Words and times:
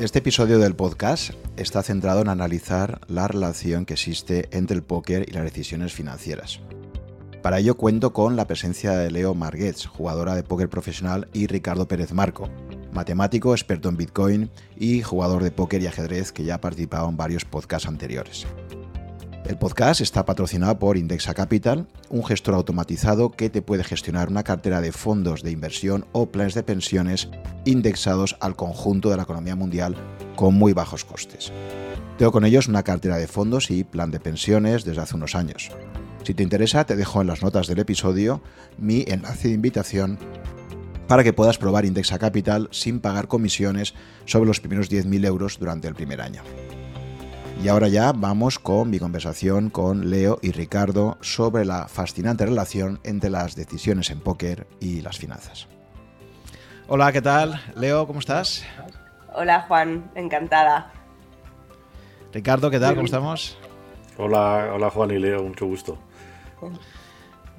Este 0.00 0.20
episodio 0.20 0.60
del 0.60 0.76
podcast 0.76 1.32
está 1.56 1.82
centrado 1.82 2.20
en 2.20 2.28
analizar 2.28 3.00
la 3.08 3.26
relación 3.26 3.84
que 3.84 3.94
existe 3.94 4.48
entre 4.52 4.76
el 4.76 4.84
póker 4.84 5.28
y 5.28 5.32
las 5.32 5.42
decisiones 5.42 5.92
financieras. 5.92 6.60
Para 7.42 7.58
ello 7.58 7.76
cuento 7.76 8.12
con 8.12 8.36
la 8.36 8.46
presencia 8.46 8.92
de 8.92 9.10
Leo 9.10 9.34
Marguets, 9.34 9.86
jugadora 9.86 10.36
de 10.36 10.44
póker 10.44 10.68
profesional, 10.68 11.26
y 11.32 11.48
Ricardo 11.48 11.88
Pérez 11.88 12.12
Marco, 12.12 12.48
matemático, 12.92 13.52
experto 13.52 13.88
en 13.88 13.96
Bitcoin 13.96 14.50
y 14.76 15.02
jugador 15.02 15.42
de 15.42 15.50
póker 15.50 15.82
y 15.82 15.88
ajedrez 15.88 16.30
que 16.30 16.44
ya 16.44 16.54
ha 16.54 16.60
participado 16.60 17.08
en 17.08 17.16
varios 17.16 17.44
podcasts 17.44 17.88
anteriores. 17.88 18.46
El 19.48 19.56
podcast 19.56 20.02
está 20.02 20.26
patrocinado 20.26 20.78
por 20.78 20.98
Indexa 20.98 21.32
Capital, 21.32 21.88
un 22.10 22.22
gestor 22.22 22.54
automatizado 22.54 23.30
que 23.30 23.48
te 23.48 23.62
puede 23.62 23.82
gestionar 23.82 24.28
una 24.28 24.42
cartera 24.42 24.82
de 24.82 24.92
fondos 24.92 25.42
de 25.42 25.50
inversión 25.50 26.04
o 26.12 26.26
planes 26.26 26.52
de 26.52 26.62
pensiones 26.62 27.30
indexados 27.64 28.36
al 28.40 28.56
conjunto 28.56 29.08
de 29.08 29.16
la 29.16 29.22
economía 29.22 29.56
mundial 29.56 29.96
con 30.36 30.54
muy 30.54 30.74
bajos 30.74 31.06
costes. 31.06 31.50
Tengo 32.18 32.30
con 32.30 32.44
ellos 32.44 32.68
una 32.68 32.82
cartera 32.82 33.16
de 33.16 33.26
fondos 33.26 33.70
y 33.70 33.84
plan 33.84 34.10
de 34.10 34.20
pensiones 34.20 34.84
desde 34.84 35.00
hace 35.00 35.16
unos 35.16 35.34
años. 35.34 35.70
Si 36.24 36.34
te 36.34 36.42
interesa, 36.42 36.84
te 36.84 36.94
dejo 36.94 37.22
en 37.22 37.28
las 37.28 37.42
notas 37.42 37.68
del 37.68 37.78
episodio 37.78 38.42
mi 38.76 39.06
enlace 39.08 39.48
de 39.48 39.54
invitación 39.54 40.18
para 41.06 41.24
que 41.24 41.32
puedas 41.32 41.56
probar 41.56 41.86
Indexa 41.86 42.18
Capital 42.18 42.68
sin 42.70 43.00
pagar 43.00 43.28
comisiones 43.28 43.94
sobre 44.26 44.46
los 44.46 44.60
primeros 44.60 44.90
10.000 44.90 45.24
euros 45.24 45.58
durante 45.58 45.88
el 45.88 45.94
primer 45.94 46.20
año. 46.20 46.42
Y 47.60 47.66
ahora 47.66 47.88
ya 47.88 48.12
vamos 48.12 48.60
con 48.60 48.88
mi 48.88 49.00
conversación 49.00 49.68
con 49.68 50.10
Leo 50.10 50.38
y 50.42 50.52
Ricardo 50.52 51.18
sobre 51.20 51.64
la 51.64 51.88
fascinante 51.88 52.46
relación 52.46 53.00
entre 53.02 53.30
las 53.30 53.56
decisiones 53.56 54.10
en 54.10 54.20
póker 54.20 54.68
y 54.78 55.00
las 55.00 55.18
finanzas. 55.18 55.66
Hola, 56.86 57.10
¿qué 57.10 57.20
tal? 57.20 57.60
Leo, 57.74 58.06
¿cómo 58.06 58.20
estás? 58.20 58.64
Hola 59.34 59.62
Juan, 59.62 60.08
encantada. 60.14 60.92
Ricardo, 62.32 62.70
¿qué 62.70 62.78
tal? 62.78 62.94
¿Cómo 62.94 63.06
estamos? 63.06 63.58
Hola, 64.18 64.70
hola 64.72 64.88
Juan 64.90 65.10
y 65.10 65.18
Leo, 65.18 65.42
mucho 65.42 65.66
gusto. 65.66 65.98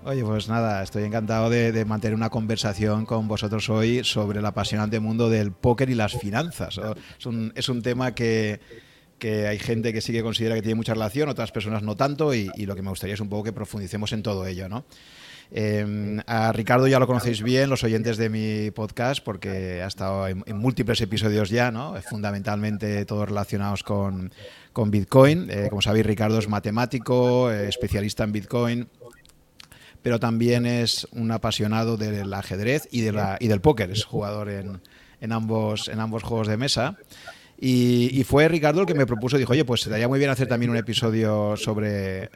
Oye, 0.06 0.24
pues 0.24 0.48
nada, 0.48 0.82
estoy 0.82 1.04
encantado 1.04 1.50
de, 1.50 1.84
mantener 1.84 2.16
una 2.16 2.30
conversación 2.30 3.06
con 3.06 3.28
vosotros 3.28 3.70
hoy 3.70 4.06
sobre 4.06 4.40
el 4.40 4.46
apasionante 4.46 5.02
mundo 5.02 5.30
del 5.30 5.52
póker 5.52 5.90
y 5.90 5.96
las 5.96 6.14
finanzas. 6.14 6.80
Es 7.20 7.26
un, 7.26 7.52
es 7.54 7.68
un 7.68 7.82
tema 7.82 8.16
que, 8.16 8.62
que 9.20 9.48
hay 9.48 9.60
gente 9.60 9.94
que 9.94 10.02
sí 10.02 10.12
que 10.12 10.24
considera 10.24 10.56
que 10.56 10.62
tiene 10.62 10.76
mucha 10.76 10.94
relación, 10.94 11.30
otras 11.30 11.52
personas 11.52 11.84
no 11.84 11.96
tanto, 11.96 12.34
y, 12.34 12.50
lo 12.66 12.76
que 12.76 12.82
me 12.82 12.90
gustaría 12.90 13.14
es 13.14 13.20
un 13.20 13.30
poco 13.30 13.44
que 13.44 13.54
profundicemos 13.54 14.12
en 14.14 14.24
todo 14.24 14.48
ello, 14.48 14.70
¿no? 14.70 14.86
Em, 15.52 16.20
a 16.28 16.52
Ricardo 16.52 16.88
ya 16.88 17.00
lo 17.00 17.08
conocéis 17.08 17.42
bien, 17.42 17.70
los 17.70 17.84
oyentes 17.84 18.18
de 18.18 18.30
mi 18.30 18.72
podcast, 18.72 19.24
porque 19.24 19.82
ha 19.82 19.88
estado 19.88 20.28
en, 20.28 20.44
múltiples 20.58 21.02
episodios 21.02 21.50
ya, 21.50 21.72
¿no? 21.72 21.96
Fundamentalmente 22.04 23.06
todos 23.06 23.30
relacionados 23.30 23.84
con, 23.84 24.32
Bitcoin. 24.76 25.50
Eh, 25.50 25.68
como 25.70 25.82
sabéis, 25.82 26.06
Ricardo 26.06 26.40
es 26.40 26.48
matemático, 26.48 27.52
eh, 27.52 27.68
especialista 27.68 28.24
en 28.24 28.32
Bitcoin, 28.32 28.88
pero 30.02 30.20
también 30.20 30.66
es 30.66 31.06
un 31.12 31.32
apasionado 31.32 31.98
del 31.98 32.34
ajedrez 32.34 32.88
y, 32.92 33.02
de 33.02 33.12
la, 33.12 33.38
y 33.42 33.48
del 33.48 33.60
póker. 33.60 33.92
Es 33.92 34.06
jugador 34.06 34.50
en, 34.50 34.80
en, 35.20 35.32
ambos, 35.34 35.90
en 35.90 36.00
ambos 36.00 36.24
juegos 36.24 36.48
de 36.48 36.56
mesa. 36.56 36.98
Y, 37.62 38.24
fue 38.24 38.48
Ricardo 38.48 38.82
el 38.82 38.88
que 38.88 38.94
me 38.94 39.06
propuso, 39.06 39.38
dijo, 39.38 39.52
oye, 39.52 39.66
pues 39.66 39.88
daría 39.90 40.08
muy 40.08 40.18
bien 40.18 40.32
hacer 40.32 40.48
también 40.48 40.70
un 40.70 40.78
episodio 40.78 41.58
sobre, 41.58 42.30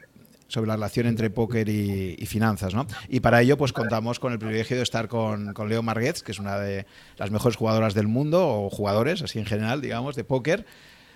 sobre 0.48 0.68
la 0.68 0.74
relación 0.74 1.06
entre 1.06 1.30
póker 1.30 1.66
y, 1.70 2.26
finanzas, 2.26 2.74
¿no? 2.74 2.86
Y 3.08 3.20
para 3.20 3.40
ello, 3.40 3.56
pues 3.56 3.72
contamos 3.72 4.20
con 4.20 4.32
el 4.32 4.38
privilegio 4.38 4.76
de 4.76 4.82
estar 4.82 5.08
con, 5.08 5.54
Leo 5.66 5.82
Marguez, 5.82 6.22
que 6.22 6.32
es 6.32 6.38
una 6.38 6.58
de 6.58 6.84
las 7.16 7.30
mejores 7.30 7.56
jugadoras 7.56 7.94
del 7.94 8.06
mundo, 8.06 8.46
o 8.46 8.68
jugadores, 8.68 9.22
así 9.22 9.38
en 9.38 9.46
general, 9.46 9.80
digamos, 9.80 10.14
de 10.14 10.24
póker 10.24 10.66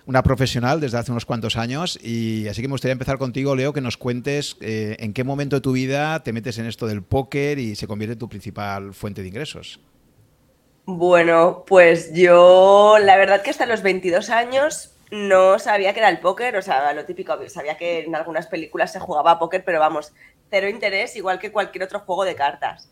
una 0.05 0.23
profesional 0.23 0.79
desde 0.79 0.97
hace 0.97 1.11
unos 1.11 1.25
cuantos 1.25 1.55
años 1.55 1.99
y 2.03 2.47
así 2.47 2.63
que 2.63 2.67
me 2.67 2.71
gustaría 2.71 2.93
empezar 2.93 3.19
contigo, 3.19 3.55
Leo, 3.55 3.73
que 3.73 3.81
nos 3.81 3.95
cuentes 3.95 4.57
eh, 4.59 4.95
en 4.97 5.13
qué 5.13 5.23
momento 5.23 5.57
de 5.57 5.61
tu 5.61 5.73
vida 5.73 6.23
te 6.23 6.33
metes 6.33 6.57
en 6.57 6.65
esto 6.65 6.87
del 6.87 7.03
póker 7.03 7.59
y 7.59 7.75
se 7.75 7.85
convierte 7.85 8.13
en 8.13 8.19
tu 8.19 8.27
principal 8.27 8.95
fuente 8.95 9.21
de 9.21 9.27
ingresos. 9.27 9.79
Bueno, 10.91 11.65
pues 11.67 12.13
yo 12.13 12.97
la 12.99 13.15
verdad 13.15 13.43
que 13.43 13.51
hasta 13.51 13.67
los 13.67 13.83
22 13.83 14.31
años 14.31 14.95
no 15.11 15.59
sabía 15.59 15.93
que 15.93 15.99
era 15.99 16.09
el 16.09 16.19
póker, 16.19 16.55
o 16.57 16.63
sea, 16.63 16.91
lo 16.93 17.05
típico, 17.05 17.37
sabía 17.47 17.77
que 17.77 17.99
en 17.99 18.15
algunas 18.15 18.47
películas 18.47 18.91
se 18.91 18.99
jugaba 18.99 19.31
a 19.33 19.39
póker, 19.39 19.63
pero 19.63 19.79
vamos, 19.79 20.13
cero 20.49 20.67
interés, 20.67 21.15
igual 21.15 21.37
que 21.37 21.51
cualquier 21.51 21.83
otro 21.83 21.99
juego 21.99 22.25
de 22.25 22.33
cartas. 22.33 22.89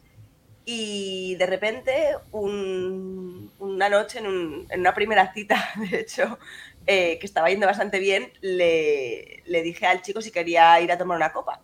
Y 0.64 1.38
de 1.38 1.48
repente, 1.48 2.14
una 2.32 3.90
noche, 3.90 4.20
en, 4.20 4.68
una 4.80 4.94
primera 4.94 5.34
cita, 5.34 5.58
de 5.90 6.02
hecho, 6.02 6.38
eh, 6.86 7.18
que 7.18 7.26
estaba 7.26 7.50
yendo 7.50 7.66
bastante 7.66 7.98
bien, 7.98 8.32
le, 8.42 9.42
dije 9.64 9.88
al 9.88 10.04
chico 10.04 10.22
si 10.22 10.30
quería 10.30 10.80
ir 10.82 10.92
a 10.92 11.00
tomar 11.00 11.18
una 11.18 11.34
copa. 11.34 11.62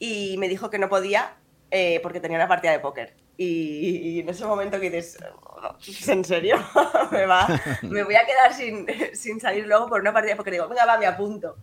Y 0.00 0.36
me 0.38 0.48
dijo 0.48 0.68
que 0.68 0.80
no 0.80 0.88
podía 0.88 1.36
eh, 1.70 2.00
porque 2.02 2.18
tenía 2.18 2.38
una 2.38 2.48
partida 2.48 2.72
de 2.72 2.80
póker. 2.80 3.23
Y, 3.36 4.20
en 4.20 4.28
ese 4.28 4.44
momento 4.44 4.78
que 4.78 4.90
dices, 4.90 5.18
¿en 6.08 6.24
serio? 6.24 6.56
me, 7.10 7.26
va, 7.26 7.48
me 7.82 8.04
voy 8.04 8.14
a 8.14 8.26
quedar 8.26 8.54
sin, 8.54 8.86
sin, 9.14 9.40
salir 9.40 9.66
luego 9.66 9.88
por 9.88 10.00
una 10.00 10.12
partida 10.12 10.36
porque 10.36 10.52
digo, 10.52 10.68
venga, 10.68 10.86
va, 10.86 10.98
me 10.98 11.06
apunto. 11.06 11.56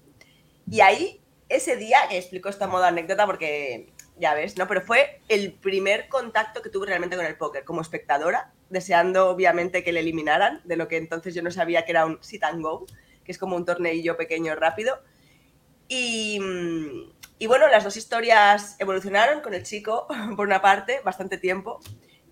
Y 0.70 0.82
ahí, 0.82 1.22
ese 1.50 1.78
día, 1.78 2.00
que 2.09 2.18
explico 2.18 2.50
esta 2.50 2.68
modo 2.68 2.84
anécdota 2.84 3.26
porque 3.26 3.94
ya 4.18 4.34
ves, 4.34 4.58
¿no? 4.58 4.68
Pero 4.68 4.82
fue 4.82 5.22
el 5.30 5.54
primer 5.54 6.08
contacto 6.08 6.62
que 6.62 6.70
tuve 6.70 6.88
realmente 6.88 7.16
con 7.16 7.26
el 7.26 7.38
póker 7.38 7.64
como 7.64 7.82
espectadora, 7.82 8.53
deseando 8.70 9.30
obviamente 9.30 9.84
que 9.84 9.92
le 9.92 10.02
eliminaran, 10.02 10.62
de 10.64 10.76
lo 10.76 10.88
que 10.88 10.98
entonces 10.98 11.34
yo 11.34 11.42
no 11.42 11.52
sabía 11.52 11.86
que 11.86 11.92
era 11.92 12.06
un 12.06 12.22
sit 12.22 12.44
and 12.44 12.62
go, 12.62 12.86
que 13.24 13.32
es 13.32 13.38
como 13.38 13.56
un 13.56 13.66
torneillo 13.66 14.18
pequeño 14.18 14.56
rápido. 14.56 15.00
Y, 15.88 16.40
y 17.41 17.47
bueno, 17.47 17.68
las 17.69 17.84
dos 17.84 17.97
historias 17.97 18.75
evolucionaron 18.78 19.41
con 19.41 19.56
el 19.56 19.63
chico, 19.63 20.06
por 20.35 20.46
una 20.46 20.62
parte, 20.62 21.02
bastante 21.03 21.40
tiempo, 21.40 21.79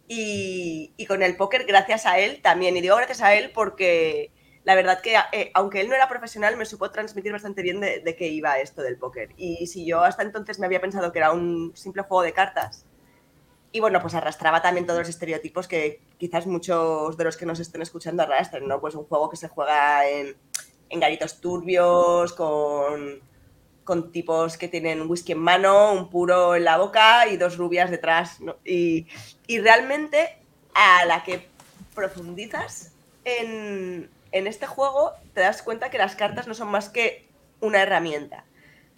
y, 0.08 0.94
con 1.08 1.24
el 1.24 1.36
póker 1.36 1.66
gracias 1.66 2.06
a 2.06 2.20
él 2.20 2.44
también. 2.44 2.78
Y 2.78 2.82
digo 2.82 2.96
gracias 2.96 3.24
a 3.24 3.34
él 3.34 3.50
porque 3.52 4.32
la 4.66 4.76
verdad 4.76 5.02
que, 5.02 5.16
eh, 5.32 5.50
aunque 5.56 5.82
él 5.82 5.90
no 5.90 5.96
era 5.96 6.08
profesional, 6.08 6.58
me 6.58 6.66
supo 6.66 6.92
transmitir 6.92 7.32
bastante 7.32 7.64
bien 7.64 7.80
de, 7.80 8.02
de 8.02 8.16
qué 8.16 8.28
iba 8.28 8.60
esto 8.60 8.84
del 8.84 9.00
póker. 9.00 9.30
Y 9.36 9.66
si 9.66 9.84
yo 9.84 10.02
hasta 10.02 10.22
entonces 10.22 10.60
me 10.60 10.68
había 10.68 10.80
pensado 10.80 11.12
que 11.12 11.18
era 11.18 11.32
un 11.32 11.72
simple 11.76 12.04
juego 12.04 12.22
de 12.22 12.34
cartas, 12.34 12.86
y 13.72 13.80
bueno, 13.80 14.02
pues 14.02 14.14
arrastraba 14.14 14.62
también 14.62 14.86
todos 14.86 15.00
los 15.00 15.10
estereotipos 15.10 15.68
que 15.68 16.04
quizás 16.20 16.46
muchos 16.46 17.18
de 17.18 17.24
los 17.24 17.36
que 17.36 17.48
nos 17.48 17.60
estén 17.60 17.82
escuchando 17.82 18.22
arrastren, 18.22 18.68
¿no? 18.68 18.80
Pues 18.80 18.94
un 18.94 19.06
juego 19.06 19.28
que 19.28 19.38
se 19.38 19.48
juega 19.48 20.08
en, 20.08 20.38
en 20.88 21.00
garitos 21.00 21.42
turbios, 21.42 22.34
con 22.34 23.28
con 23.90 24.12
tipos 24.12 24.56
que 24.56 24.68
tienen 24.68 25.10
whisky 25.10 25.32
en 25.32 25.40
mano, 25.40 25.94
un 25.94 26.12
puro 26.12 26.56
en 26.56 26.64
la 26.64 26.78
boca 26.78 27.28
y 27.28 27.38
dos 27.38 27.58
rubias 27.58 27.90
detrás. 27.90 28.38
Y, 28.64 29.08
realmente 29.48 30.38
a 30.76 31.06
la 31.06 31.24
que 31.24 31.48
profundizas 31.96 32.92
en, 33.26 34.12
este 34.32 34.68
juego, 34.68 35.14
te 35.34 35.42
das 35.42 35.64
cuenta 35.64 35.90
que 35.90 35.98
las 35.98 36.16
cartas 36.16 36.46
no 36.46 36.54
son 36.54 36.68
más 36.68 36.90
que 36.90 37.26
una 37.62 37.82
herramienta, 37.82 38.46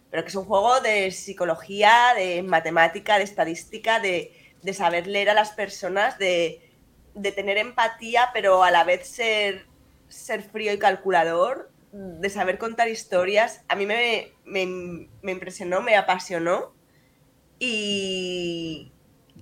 pero 0.10 0.24
que 0.24 0.28
es 0.28 0.36
un 0.36 0.44
juego 0.44 0.82
de 0.82 1.10
psicología, 1.12 2.12
de 2.18 2.44
matemática, 2.44 3.18
de 3.18 3.24
estadística, 3.24 4.02
de, 4.02 4.34
saber 4.74 5.08
leer 5.08 5.30
a 5.30 5.34
las 5.34 5.52
personas, 5.52 6.18
de, 6.18 6.70
de, 7.16 7.32
tener 7.32 7.58
empatía, 7.58 8.32
pero 8.34 8.62
a 8.62 8.72
la 8.72 8.84
vez 8.84 9.08
ser, 9.08 9.68
ser 10.10 10.44
frío 10.44 10.74
y 10.74 10.80
calculador, 10.80 11.71
de 11.92 12.30
saber 12.30 12.58
contar 12.58 12.88
historias, 12.88 13.64
a 13.68 13.76
mí 13.76 13.86
me, 13.86 14.32
impresionó, 15.24 15.82
me 15.82 15.96
apasionó 15.96 16.74
y, 17.60 18.92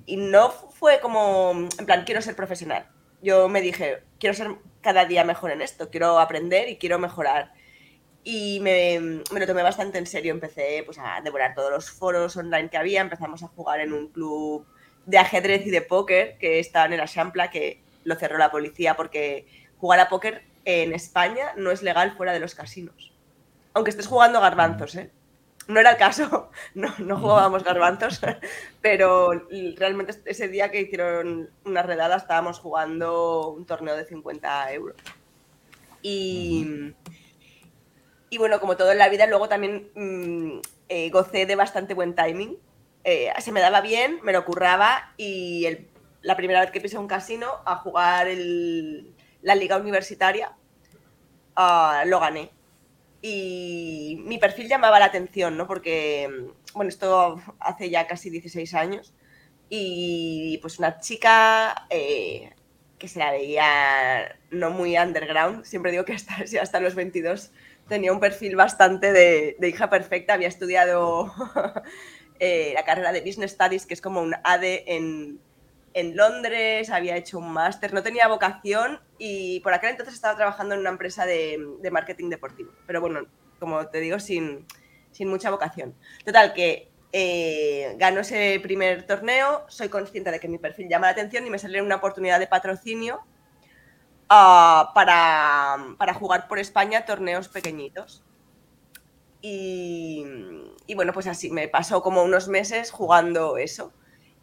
y, 0.05 0.17
no 0.17 0.49
fue 0.51 0.99
como, 0.99 1.51
en 1.77 1.85
plan, 1.85 2.03
quiero 2.05 2.21
ser 2.21 2.35
profesional. 2.35 2.87
Yo 3.21 3.49
me 3.49 3.61
dije, 3.61 4.03
quiero 4.19 4.33
ser 4.33 4.55
cada 4.81 5.05
día 5.05 5.23
mejor 5.23 5.51
en 5.51 5.61
esto, 5.61 5.89
quiero 5.89 6.19
aprender 6.19 6.69
y 6.69 6.77
quiero 6.77 6.97
mejorar. 6.97 7.53
Y 8.23 8.59
me, 8.61 8.99
me 9.31 9.39
lo 9.39 9.47
tomé 9.47 9.63
bastante 9.63 9.97
en 9.97 10.07
serio, 10.07 10.31
empecé 10.31 10.83
pues, 10.85 10.97
a 10.99 11.21
devorar 11.23 11.53
todos 11.55 11.71
los 11.71 11.91
foros 11.91 12.35
online 12.35 12.69
que 12.69 12.77
había, 12.77 13.01
empezamos 13.01 13.43
a 13.43 13.47
jugar 13.47 13.79
en 13.79 13.93
un 13.93 14.07
club 14.07 14.65
de 15.05 15.17
ajedrez 15.17 15.65
y 15.65 15.69
de 15.69 15.81
póker 15.81 16.37
que 16.37 16.59
estaba 16.59 16.85
en 16.85 16.93
el 16.93 16.99
Ashampla, 17.01 17.49
que 17.51 17.81
lo 18.03 18.15
cerró 18.15 18.37
la 18.37 18.51
policía 18.51 18.95
porque 18.95 19.47
jugar 19.77 19.99
a 19.99 20.09
póker 20.09 20.48
en 20.65 20.93
España 20.93 21.53
no 21.57 21.71
es 21.71 21.83
legal 21.83 22.15
fuera 22.15 22.33
de 22.33 22.39
los 22.39 22.55
casinos. 22.55 23.13
Aunque 23.73 23.91
estés 23.91 24.07
jugando 24.07 24.41
garbanzos, 24.41 24.95
¿eh? 24.95 25.11
No 25.67 25.79
era 25.79 25.91
el 25.91 25.97
caso, 25.97 26.49
no, 26.73 26.93
no 26.97 27.19
jugábamos 27.19 27.63
garbanzos, 27.63 28.19
pero 28.81 29.31
realmente 29.77 30.19
ese 30.25 30.47
día 30.47 30.71
que 30.71 30.81
hicieron 30.81 31.49
una 31.63 31.83
redada 31.83 32.17
estábamos 32.17 32.59
jugando 32.59 33.49
un 33.49 33.65
torneo 33.65 33.95
de 33.95 34.05
50 34.05 34.73
euros. 34.73 34.95
Y, 36.01 36.93
y 38.29 38.37
bueno, 38.37 38.59
como 38.59 38.77
todo 38.77 38.91
en 38.91 38.97
la 38.97 39.09
vida, 39.09 39.27
luego 39.27 39.49
también 39.49 39.91
mm, 39.93 40.59
eh, 40.87 41.09
gocé 41.11 41.45
de 41.45 41.55
bastante 41.55 41.93
buen 41.93 42.15
timing. 42.15 42.57
Eh, 43.03 43.31
se 43.39 43.51
me 43.51 43.61
daba 43.61 43.81
bien, 43.81 44.19
me 44.23 44.33
lo 44.33 44.45
curraba 44.45 45.13
y 45.17 45.67
la 46.21 46.35
primera 46.35 46.61
vez 46.61 46.71
que 46.71 46.81
pisé 46.81 46.97
un 46.97 47.07
casino 47.07 47.47
a 47.65 47.77
jugar 47.77 48.27
el, 48.27 49.13
la 49.41 49.55
liga 49.55 49.77
universitaria, 49.77 50.53
ah, 51.55 52.03
lo 52.05 52.19
gané. 52.19 52.51
Y 53.21 54.21
mi 54.25 54.37
perfil 54.37 54.69
llamaba 54.69 54.99
la 54.99 55.05
atención, 55.05 55.57
¿no? 55.57 55.67
Porque, 55.67 56.51
bueno, 56.73 56.89
esto 56.89 57.41
hace 57.59 57.89
ya 57.89 58.07
casi 58.07 58.29
16 58.29 58.73
años. 58.73 59.13
Y 59.69 60.57
pues 60.61 60.79
una 60.79 60.99
chica 60.99 61.85
eh, 61.89 62.53
que 62.97 63.07
se 63.07 63.19
la 63.19 63.31
veía 63.31 64.37
no 64.51 64.71
muy 64.71 64.97
underground, 64.97 65.63
siempre 65.63 65.91
digo 65.91 66.05
que 66.05 66.13
hasta, 66.13 66.35
hasta 66.61 66.79
los 66.79 66.95
22 66.95 67.51
tenía 67.87 68.13
un 68.13 68.19
perfil 68.19 68.55
bastante 68.55 69.11
de, 69.11 69.55
hija 69.67 69.89
perfecta, 69.89 70.33
había 70.33 70.47
estudiado 70.47 71.33
eh, 72.39 72.71
la 72.75 72.83
carrera 72.83 73.11
de 73.11 73.21
Business 73.21 73.51
Studies, 73.51 73.85
que 73.85 73.93
es 73.93 74.01
como 74.01 74.21
un 74.21 74.35
AD 74.43 74.63
en, 74.63 75.39
en 75.93 76.15
Londres, 76.15 76.89
había 76.89 77.17
hecho 77.17 77.39
un 77.39 77.51
máster, 77.51 77.93
no 77.93 78.03
tenía 78.03 78.27
vocación 78.27 78.99
y 79.17 79.59
por 79.61 79.73
aquel 79.73 79.91
entonces 79.91 80.15
estaba 80.15 80.35
trabajando 80.35 80.75
en 80.75 80.81
una 80.81 80.89
empresa 80.89 81.25
de, 81.25 81.59
marketing 81.91 82.29
deportivo. 82.29 82.71
Pero 82.85 83.01
bueno, 83.01 83.25
como 83.59 83.87
te 83.87 83.99
digo, 83.99 84.19
sin, 84.19 84.65
mucha 85.21 85.49
vocación. 85.49 85.95
Total, 86.23 86.53
que 86.53 86.91
eh, 87.11 87.95
ganó 87.97 88.21
ese 88.21 88.59
primer 88.61 89.05
torneo, 89.05 89.65
soy 89.67 89.89
consciente 89.89 90.31
de 90.31 90.39
que 90.39 90.47
mi 90.47 90.57
perfil 90.57 90.87
llama 90.87 91.07
la 91.07 91.11
atención 91.11 91.45
y 91.45 91.49
me 91.49 91.59
salió 91.59 91.83
una 91.83 91.95
oportunidad 91.95 92.39
de 92.39 92.47
patrocinio 92.47 93.19
ah, 94.29 94.91
para, 94.93 95.95
para, 95.97 96.13
jugar 96.13 96.47
por 96.47 96.59
España 96.59 97.05
torneos 97.05 97.49
pequeñitos. 97.49 98.23
Y, 99.41 100.25
y 100.85 100.95
bueno, 100.95 101.13
pues 101.13 101.27
así, 101.27 101.49
me 101.49 101.67
pasó 101.67 102.01
como 102.01 102.23
unos 102.23 102.47
meses 102.47 102.91
jugando 102.91 103.57
eso 103.57 103.93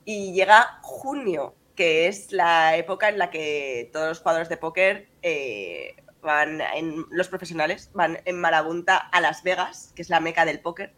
y 0.06 0.32
llega 0.32 0.78
junio, 0.82 1.54
que 1.74 2.06
es 2.06 2.32
la 2.32 2.76
época 2.76 3.10
en 3.10 3.18
la 3.18 3.28
que 3.28 3.90
todos 3.92 4.08
los 4.08 4.18
jugadores 4.20 4.48
de 4.48 4.56
póker 4.56 5.08
eh, 5.20 5.96
van, 6.22 6.60
en, 6.60 7.04
los 7.10 7.28
profesionales, 7.28 7.90
van 7.92 8.20
en 8.24 8.40
marabunta 8.40 8.96
a 8.96 9.20
Las 9.20 9.42
Vegas, 9.42 9.92
que 9.94 10.02
es 10.02 10.08
la 10.08 10.20
meca 10.20 10.46
del 10.46 10.60
póker. 10.60 10.94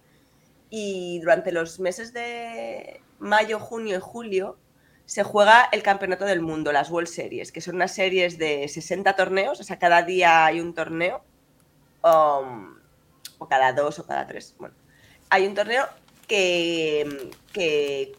Y 0.69 1.21
durante 1.21 1.53
los 1.53 1.81
meses 1.81 2.13
de 2.13 3.01
mayo, 3.19 3.59
junio 3.59 3.97
y 3.97 4.01
julio 4.01 4.59
se 5.07 5.23
juega 5.23 5.67
el 5.73 5.83
Campeonato 5.83 6.27
del 6.27 6.43
Mundo, 6.43 6.71
las 6.71 6.91
World 6.91 7.09
Series, 7.09 7.51
que 7.51 7.63
son 7.63 7.77
unas 7.77 7.95
series 7.95 8.37
de 8.37 8.69
60 8.69 9.17
torneos, 9.17 9.59
o 9.59 9.65
sea, 9.65 9.79
cada 9.79 10.03
día 10.03 10.45
hay 10.45 10.61
un 10.61 10.75
torneo, 10.75 11.25
um, 12.05 12.77
o 13.39 13.49
cada 13.49 13.73
dos 13.73 13.99
o 14.01 14.07
cada 14.07 14.27
tres. 14.27 14.55
Bueno, 14.59 14.75
hay 15.31 15.47
un 15.47 15.55
torneo 15.55 15.87
que, 16.27 17.31
que 17.55 18.15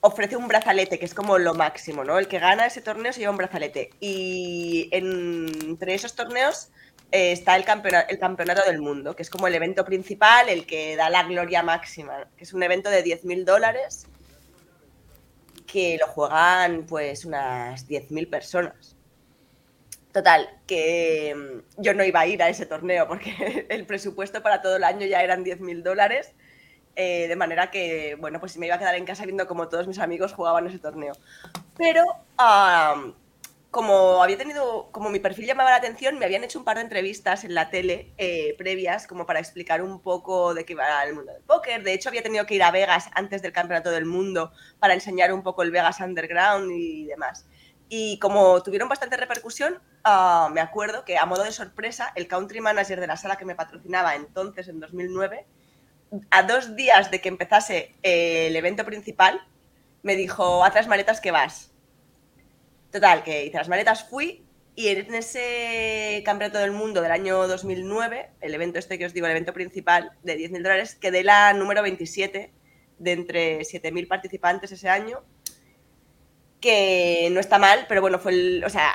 ofrece 0.00 0.36
un 0.36 0.48
brazalete, 0.48 0.98
que 0.98 1.04
es 1.04 1.14
como 1.14 1.38
lo 1.38 1.54
máximo, 1.54 2.04
¿no? 2.04 2.18
El 2.18 2.28
que 2.28 2.38
gana 2.38 2.66
ese 2.66 2.80
torneo 2.80 3.12
se 3.12 3.20
lleva 3.20 3.32
un 3.32 3.36
brazalete. 3.36 3.90
Y 4.00 4.88
entre 4.92 5.94
esos 5.94 6.14
torneos 6.14 6.70
eh, 7.12 7.32
está 7.32 7.56
el, 7.56 7.64
el 8.08 8.18
campeonato 8.18 8.62
del 8.66 8.80
mundo, 8.80 9.14
que 9.14 9.22
es 9.22 9.30
como 9.30 9.46
el 9.46 9.54
evento 9.54 9.84
principal, 9.84 10.48
el 10.48 10.66
que 10.66 10.96
da 10.96 11.10
la 11.10 11.24
gloria 11.24 11.62
máxima, 11.62 12.28
que 12.36 12.44
es 12.44 12.52
un 12.52 12.62
evento 12.62 12.88
de 12.90 13.04
10.000 13.04 13.44
dólares 13.44 14.06
que 15.66 15.96
lo 15.98 16.06
juegan 16.06 16.84
pues 16.86 17.24
unas 17.24 17.86
10.000 17.88 18.28
personas. 18.28 18.96
Total, 20.12 20.48
que 20.66 21.34
mm, 21.36 21.82
yo 21.82 21.94
no 21.94 22.02
iba 22.04 22.20
a 22.20 22.26
ir 22.26 22.42
a 22.42 22.48
ese 22.48 22.66
torneo 22.66 23.06
porque 23.06 23.66
el 23.68 23.86
presupuesto 23.86 24.42
para 24.42 24.62
todo 24.62 24.76
el 24.76 24.84
año 24.84 25.06
ya 25.06 25.22
eran 25.22 25.44
10.000 25.44 25.82
dólares 25.82 26.32
eh, 26.96 27.28
de 27.28 27.36
manera 27.36 27.70
que, 27.70 28.16
bueno, 28.18 28.40
pues 28.40 28.56
me 28.56 28.66
iba 28.66 28.74
a 28.74 28.78
quedar 28.78 28.94
en 28.94 29.04
casa 29.04 29.24
viendo 29.24 29.46
como 29.46 29.68
todos 29.68 29.86
mis 29.86 29.98
amigos 29.98 30.32
jugaban 30.32 30.66
ese 30.66 30.78
torneo. 30.78 31.14
Pero, 31.76 32.04
como 33.70 34.22
había 34.22 34.36
tenido, 34.36 34.88
como 34.90 35.10
mi 35.10 35.20
perfil 35.20 35.46
llamaba 35.46 35.70
la 35.70 35.76
atención, 35.76 36.18
me 36.18 36.24
habían 36.24 36.42
hecho 36.42 36.58
un 36.58 36.64
par 36.64 36.76
de 36.76 36.82
entrevistas 36.82 37.44
en 37.44 37.54
la 37.54 37.70
tele 37.70 38.12
eh, 38.18 38.54
previas, 38.58 39.06
como 39.06 39.26
para 39.26 39.38
explicar 39.38 39.80
un 39.82 40.00
poco 40.00 40.54
de 40.54 40.64
qué 40.64 40.72
iba 40.72 41.04
el 41.04 41.14
mundo 41.14 41.32
del 41.32 41.42
póker. 41.42 41.82
De 41.84 41.92
hecho, 41.92 42.08
había 42.08 42.22
tenido 42.22 42.46
que 42.46 42.56
ir 42.56 42.62
a 42.62 42.70
Vegas 42.70 43.08
antes 43.14 43.42
del 43.42 43.52
Campeonato 43.52 43.90
del 43.90 44.06
Mundo 44.06 44.52
para 44.80 44.94
enseñar 44.94 45.32
un 45.32 45.42
poco 45.42 45.62
el 45.62 45.70
Vegas 45.70 46.00
Underground 46.00 46.72
y 46.72 47.06
demás. 47.06 47.46
Y 47.88 48.18
como 48.20 48.62
tuvieron 48.62 48.88
bastante 48.88 49.16
repercusión, 49.16 49.80
ah, 50.04 50.48
me 50.52 50.60
acuerdo 50.60 51.04
que 51.04 51.18
a 51.18 51.26
modo 51.26 51.42
de 51.44 51.50
sorpresa, 51.50 52.12
el 52.14 52.28
country 52.28 52.60
manager 52.60 53.00
de 53.00 53.06
la 53.08 53.16
sala 53.16 53.36
que 53.36 53.44
me 53.44 53.56
patrocinaba 53.56 54.14
entonces, 54.14 54.68
en 54.68 54.78
2009, 54.78 55.46
a 56.30 56.42
dos 56.42 56.76
días 56.76 57.10
de 57.10 57.20
que 57.20 57.28
empezase 57.28 57.94
eh, 58.02 58.48
el 58.48 58.56
evento 58.56 58.84
principal, 58.84 59.40
me 60.02 60.16
dijo, 60.16 60.64
haz 60.64 60.74
las 60.74 60.88
maletas 60.88 61.20
que 61.20 61.30
vas. 61.30 61.72
Total, 62.90 63.22
que 63.22 63.46
hice 63.46 63.58
las 63.58 63.68
maletas, 63.68 64.08
fui 64.08 64.44
y 64.74 64.88
en 64.88 65.14
ese 65.14 66.22
campeonato 66.24 66.58
del 66.58 66.72
mundo 66.72 67.02
del 67.02 67.12
año 67.12 67.46
2009, 67.46 68.30
el 68.40 68.54
evento 68.54 68.78
este 68.78 68.98
que 68.98 69.06
os 69.06 69.12
digo, 69.12 69.26
el 69.26 69.32
evento 69.32 69.52
principal 69.52 70.12
de 70.22 70.38
10.000 70.38 70.62
dólares, 70.62 70.94
quedé 70.94 71.22
la 71.22 71.52
número 71.52 71.82
27 71.82 72.52
de 72.98 73.12
entre 73.12 73.60
7.000 73.60 74.08
participantes 74.08 74.72
ese 74.72 74.88
año, 74.88 75.22
que 76.60 77.28
no 77.32 77.40
está 77.40 77.58
mal, 77.58 77.86
pero 77.88 78.00
bueno, 78.00 78.18
fue 78.18 78.32
el, 78.32 78.64
o 78.64 78.70
sea, 78.70 78.94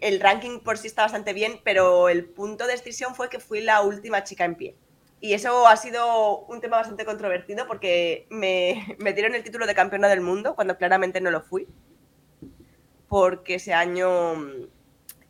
el 0.00 0.20
ranking 0.20 0.60
por 0.60 0.78
sí 0.78 0.88
está 0.88 1.02
bastante 1.02 1.32
bien, 1.32 1.60
pero 1.64 2.08
el 2.08 2.24
punto 2.24 2.66
de 2.66 2.72
decisión 2.72 3.14
fue 3.14 3.28
que 3.28 3.40
fui 3.40 3.60
la 3.60 3.82
última 3.82 4.24
chica 4.24 4.44
en 4.44 4.54
pie. 4.56 4.76
Y 5.20 5.32
eso 5.32 5.66
ha 5.66 5.76
sido 5.76 6.40
un 6.46 6.60
tema 6.60 6.76
bastante 6.76 7.04
controvertido 7.04 7.66
porque 7.66 8.26
me, 8.30 9.12
dieron 9.14 9.34
el 9.34 9.44
título 9.44 9.66
de 9.66 9.74
campeona 9.74 10.08
del 10.08 10.20
mundo 10.20 10.54
cuando 10.54 10.76
claramente 10.76 11.20
no 11.20 11.30
lo 11.30 11.42
fui. 11.42 11.66
Porque 13.08 13.54
ese 13.54 13.72
año 13.72 14.68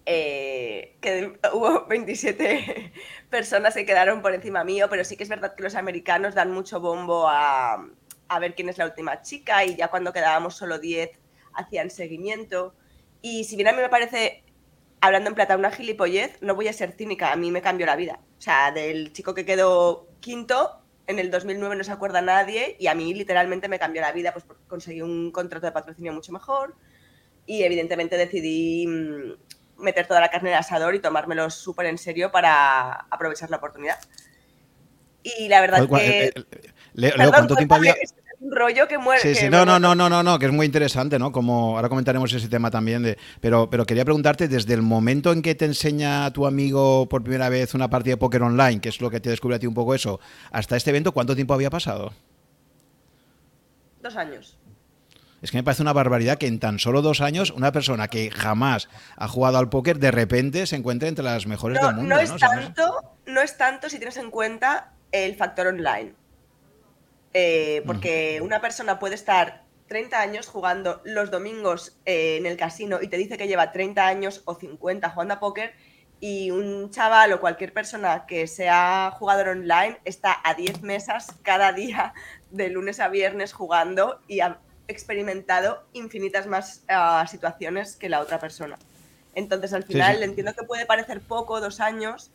eh, 0.07 0.97
que 1.01 1.39
hubo 1.53 1.87
27 1.89 2.93
personas 3.31 3.75
que 3.75 3.87
quedaron 3.87 4.23
por 4.23 4.35
encima 4.35 4.65
mío, 4.65 4.89
pero 4.91 5.05
sí 5.05 5.17
que 5.17 5.25
es 5.25 5.29
verdad 5.29 5.55
que 5.55 5.63
los 5.63 5.75
americanos 5.75 6.35
dan 6.35 6.51
mucho 6.51 6.81
bombo 6.81 7.29
a, 7.29 7.87
a 8.29 8.39
ver 8.39 8.55
quién 8.55 8.69
es 8.69 8.79
la 8.79 8.87
última 8.87 9.23
chica 9.23 9.65
y 9.65 9.77
ya 9.77 9.89
cuando 9.89 10.13
quedábamos 10.13 10.57
solo 10.57 10.79
10 10.79 11.11
hacían 11.55 11.91
seguimiento. 11.91 12.75
Y 13.23 13.45
si 13.45 13.57
bien 13.57 13.69
a 13.69 13.73
mí 13.73 13.79
me 13.79 13.89
parece 13.89 14.46
hablando 15.07 15.29
en 15.29 15.35
plata, 15.35 15.57
una 15.57 15.71
gilipollez, 15.71 16.41
no 16.43 16.55
voy 16.55 16.69
a 16.69 16.73
ser 16.73 16.93
cínica, 16.93 17.33
a 17.33 17.37
mí 17.37 17.51
me 17.51 17.63
cambió 17.63 17.87
la 17.87 17.97
vida. 17.97 18.21
O 18.39 18.41
sea, 18.41 18.71
del 18.73 19.13
chico 19.13 19.35
que 19.35 19.45
quedó 19.45 20.09
quinto, 20.21 20.83
en 21.07 21.19
el 21.19 21.31
2009 21.31 21.77
no 21.77 21.85
se 21.85 21.93
acuerda 21.93 22.21
nadie 22.21 22.77
y 22.79 22.89
a 22.89 22.95
mí 22.95 23.15
literalmente 23.15 23.69
me 23.69 23.79
cambió 23.79 24.03
la 24.03 24.13
vida, 24.13 24.33
pues 24.33 24.45
conseguí 24.67 25.03
un 25.03 25.31
contrato 25.31 25.67
de 25.67 25.73
patrocinio 25.73 26.13
mucho 26.13 26.33
mejor 26.33 26.75
y 27.47 27.63
evidentemente 27.63 28.17
decidí 28.17 28.87
mm, 28.87 29.83
meter 29.83 30.07
toda 30.07 30.21
la 30.21 30.31
carne 30.31 30.51
en 30.51 30.55
el 30.55 30.61
asador 30.61 30.95
y 30.95 31.01
tomármelo 31.01 31.49
súper 31.51 31.87
en 31.87 31.99
serio 31.99 32.33
para 32.33 32.93
aprovechar 33.11 33.51
la 33.51 33.59
oportunidad. 33.59 33.99
Y 35.23 35.49
la 35.49 35.61
verdad 35.61 35.89
que... 35.89 36.27
Eh, 36.27 36.33
eh, 36.37 36.73
Leo, 36.95 37.31
¿cuánto 37.31 37.57
tiempo 37.57 37.75
había...? 37.77 37.95
Rollo 38.51 38.89
que 38.89 38.99
muere. 38.99 39.21
Sí, 39.21 39.35
sí, 39.35 39.49
no, 39.49 39.65
no, 39.65 39.79
no, 39.79 39.95
no, 39.95 40.09
no, 40.09 40.23
no, 40.23 40.39
que 40.39 40.47
es 40.47 40.53
muy 40.53 40.67
interesante, 40.67 41.19
¿no? 41.19 41.33
Como 41.33 41.77
ahora 41.77 41.89
comentaremos 41.89 42.33
ese 42.33 42.49
tema 42.49 42.71
también, 42.71 43.03
de, 43.03 43.19
pero, 43.41 43.69
pero 43.71 43.85
quería 43.85 44.05
preguntarte, 44.05 44.49
desde 44.49 44.75
el 44.75 44.83
momento 44.83 45.33
en 45.33 45.43
que 45.43 45.55
te 45.55 45.65
enseña 45.65 46.31
tu 46.33 46.47
amigo 46.47 47.09
por 47.09 47.23
primera 47.23 47.49
vez 47.49 47.75
una 47.75 47.89
partida 47.89 48.13
de 48.13 48.19
póker 48.19 48.43
online, 48.43 48.81
que 48.81 48.89
es 48.89 49.01
lo 49.01 49.11
que 49.11 49.21
te 49.21 49.31
descubre 49.31 49.57
a 49.57 49.59
ti 49.59 49.67
un 49.67 49.75
poco 49.75 49.95
eso, 49.95 50.21
hasta 50.51 50.77
este 50.77 50.91
evento, 50.91 51.13
¿cuánto 51.13 51.35
tiempo 51.35 51.55
había 51.55 51.71
pasado? 51.71 52.13
Dos 54.03 54.17
años. 54.17 54.57
Es 55.43 55.51
que 55.51 55.59
me 55.59 55.63
parece 55.63 55.83
una 55.83 55.93
barbaridad 55.93 56.39
que 56.39 56.47
en 56.47 56.59
tan 56.59 56.79
solo 56.79 57.03
dos 57.03 57.21
años 57.21 57.51
una 57.51 57.71
persona 57.71 58.09
que 58.09 58.31
jamás 58.31 58.89
ha 59.17 59.29
jugado 59.29 59.59
al 59.59 59.69
póker 59.69 59.99
de 59.99 60.11
repente 60.11 60.67
se 60.67 60.77
encuentre 60.77 61.09
entre 61.09 61.25
las 61.25 61.47
mejores 61.47 61.81
del 61.81 61.95
mundo. 61.95 62.15
No 62.15 62.21
es, 62.21 62.35
Tanto, 62.37 63.17
no 63.27 63.41
es 63.41 63.57
tanto 63.57 63.89
si 63.91 63.99
tienes 63.99 64.17
en 64.17 64.31
cuenta 64.31 64.93
el 65.13 65.37
factor 65.37 65.69
online. 65.69 66.15
Eh, 67.35 67.83
porque 67.87 68.41
una 68.43 68.61
persona 68.61 68.99
puede 68.99 69.15
estar 69.15 69.67
30 69.89 70.21
años 70.21 70.47
jugando 70.47 71.01
los 71.05 71.31
domingos 71.31 71.97
eh, 72.07 72.37
en 72.39 72.47
el 72.47 72.57
casino 72.57 73.01
y 73.01 73.09
te 73.09 73.17
dice 73.17 73.37
que 73.37 73.47
lleva 73.47 73.73
30 73.73 74.07
años 74.07 74.43
o 74.45 74.55
50 74.55 75.11
jugando 75.11 75.35
a 75.35 75.41
póker 75.41 75.75
y 76.19 76.51
un 76.51 76.91
chaval 76.91 77.33
o 77.33 77.41
cualquier 77.41 77.73
persona 77.73 78.25
que 78.27 78.47
sea 78.47 79.13
jugador 79.19 79.49
online 79.49 79.99
está 80.05 80.37
a 80.45 80.55
10 80.55 80.83
mesas 80.83 81.35
cada 81.43 81.73
día 81.73 82.15
de 82.51 82.71
lunes 82.71 83.01
a 83.01 83.09
viernes 83.09 83.53
jugando 83.53 84.21
y 84.27 84.41
ha 84.41 84.59
experimentado 84.89 85.85
infinitas 85.93 86.47
más 86.47 86.85
ah, 86.89 87.27
situaciones 87.29 87.97
que 87.97 88.09
la 88.09 88.21
otra 88.21 88.39
persona. 88.39 88.79
Entonces 89.35 89.73
al 89.75 89.85
final 89.85 90.23
entiendo 90.23 90.55
que 90.55 90.65
puede 90.65 90.87
parecer 90.87 91.21
poco, 91.21 91.61
dos 91.61 91.81
años, 91.81 92.33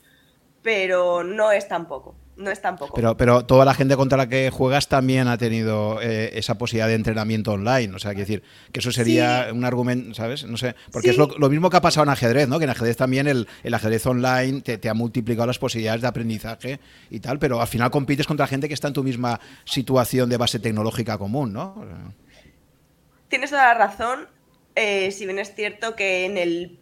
pero 0.62 1.24
no 1.24 1.52
es 1.52 1.68
tan 1.68 1.88
poco 1.88 2.16
no 2.38 2.50
es 2.50 2.62
tampoco. 2.62 2.94
Pero, 2.96 3.18
pero 3.18 3.46
toda 3.46 3.66
la 3.66 3.74
gente 3.74 3.96
contra 3.96 4.18
la 4.18 4.28
que 4.28 4.50
juegas 4.50 4.88
también 4.88 5.28
ha 5.28 5.38
tenido 5.38 6.02
eh, 6.02 6.32
esa 6.34 6.56
posibilidad 6.58 6.88
de 6.88 6.96
entrenamiento 6.96 7.52
online. 7.52 7.94
O 7.96 8.00
sea, 8.00 8.12
quiero 8.12 8.28
decir, 8.28 8.44
que 8.72 8.80
eso 8.80 8.92
sería 8.92 9.50
un 9.54 9.66
argumento, 9.66 10.14
¿sabes? 10.14 10.46
No 10.46 10.58
sé, 10.58 10.76
porque 10.92 11.10
es 11.10 11.18
lo, 11.18 11.28
mismo 11.50 11.70
que 11.70 11.78
ha 11.78 11.82
pasado 11.82 12.04
en 12.04 12.10
ajedrez, 12.10 12.48
¿no? 12.48 12.58
Que 12.58 12.66
en 12.66 12.72
ajedrez 12.72 12.98
también 12.98 13.28
el, 13.28 13.48
ajedrez 13.72 14.06
online 14.06 14.62
te, 14.62 14.90
ha 14.90 14.94
multiplicado 14.94 15.48
las 15.48 15.60
posibilidades 15.60 16.02
de 16.02 16.08
aprendizaje 16.08 16.80
y 17.10 17.20
tal, 17.20 17.40
pero 17.40 17.62
al 17.62 17.68
final 17.68 17.92
compites 17.92 18.28
contra 18.28 18.48
gente 18.48 18.68
que 18.68 18.74
está 18.74 18.88
en 18.88 18.94
tu 18.94 19.04
misma 19.04 19.40
situación 19.66 20.30
de 20.30 20.38
base 20.38 20.60
tecnológica 20.60 21.18
común, 21.18 21.54
¿no? 21.54 21.86
Tienes 23.28 23.50
toda 23.50 23.68
la 23.68 23.74
razón. 23.74 24.28
Eh, 24.76 25.12
si 25.12 25.26
bien 25.26 25.40
es 25.40 25.54
cierto 25.54 25.96
que 25.96 26.26
en 26.26 26.38
el 26.38 26.80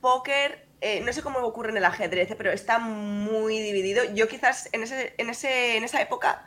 póker 0.00 0.66
eh, 0.84 1.00
no 1.00 1.12
sé 1.12 1.22
cómo 1.22 1.38
ocurre 1.38 1.70
en 1.70 1.76
el 1.76 1.84
ajedrez, 1.84 2.34
pero 2.36 2.50
está 2.50 2.80
muy 2.80 3.56
dividido. 3.60 4.02
Yo 4.14 4.26
quizás 4.26 4.68
en, 4.72 4.82
ese, 4.82 5.14
en, 5.16 5.30
ese, 5.30 5.76
en 5.76 5.84
esa 5.84 6.02
época 6.02 6.44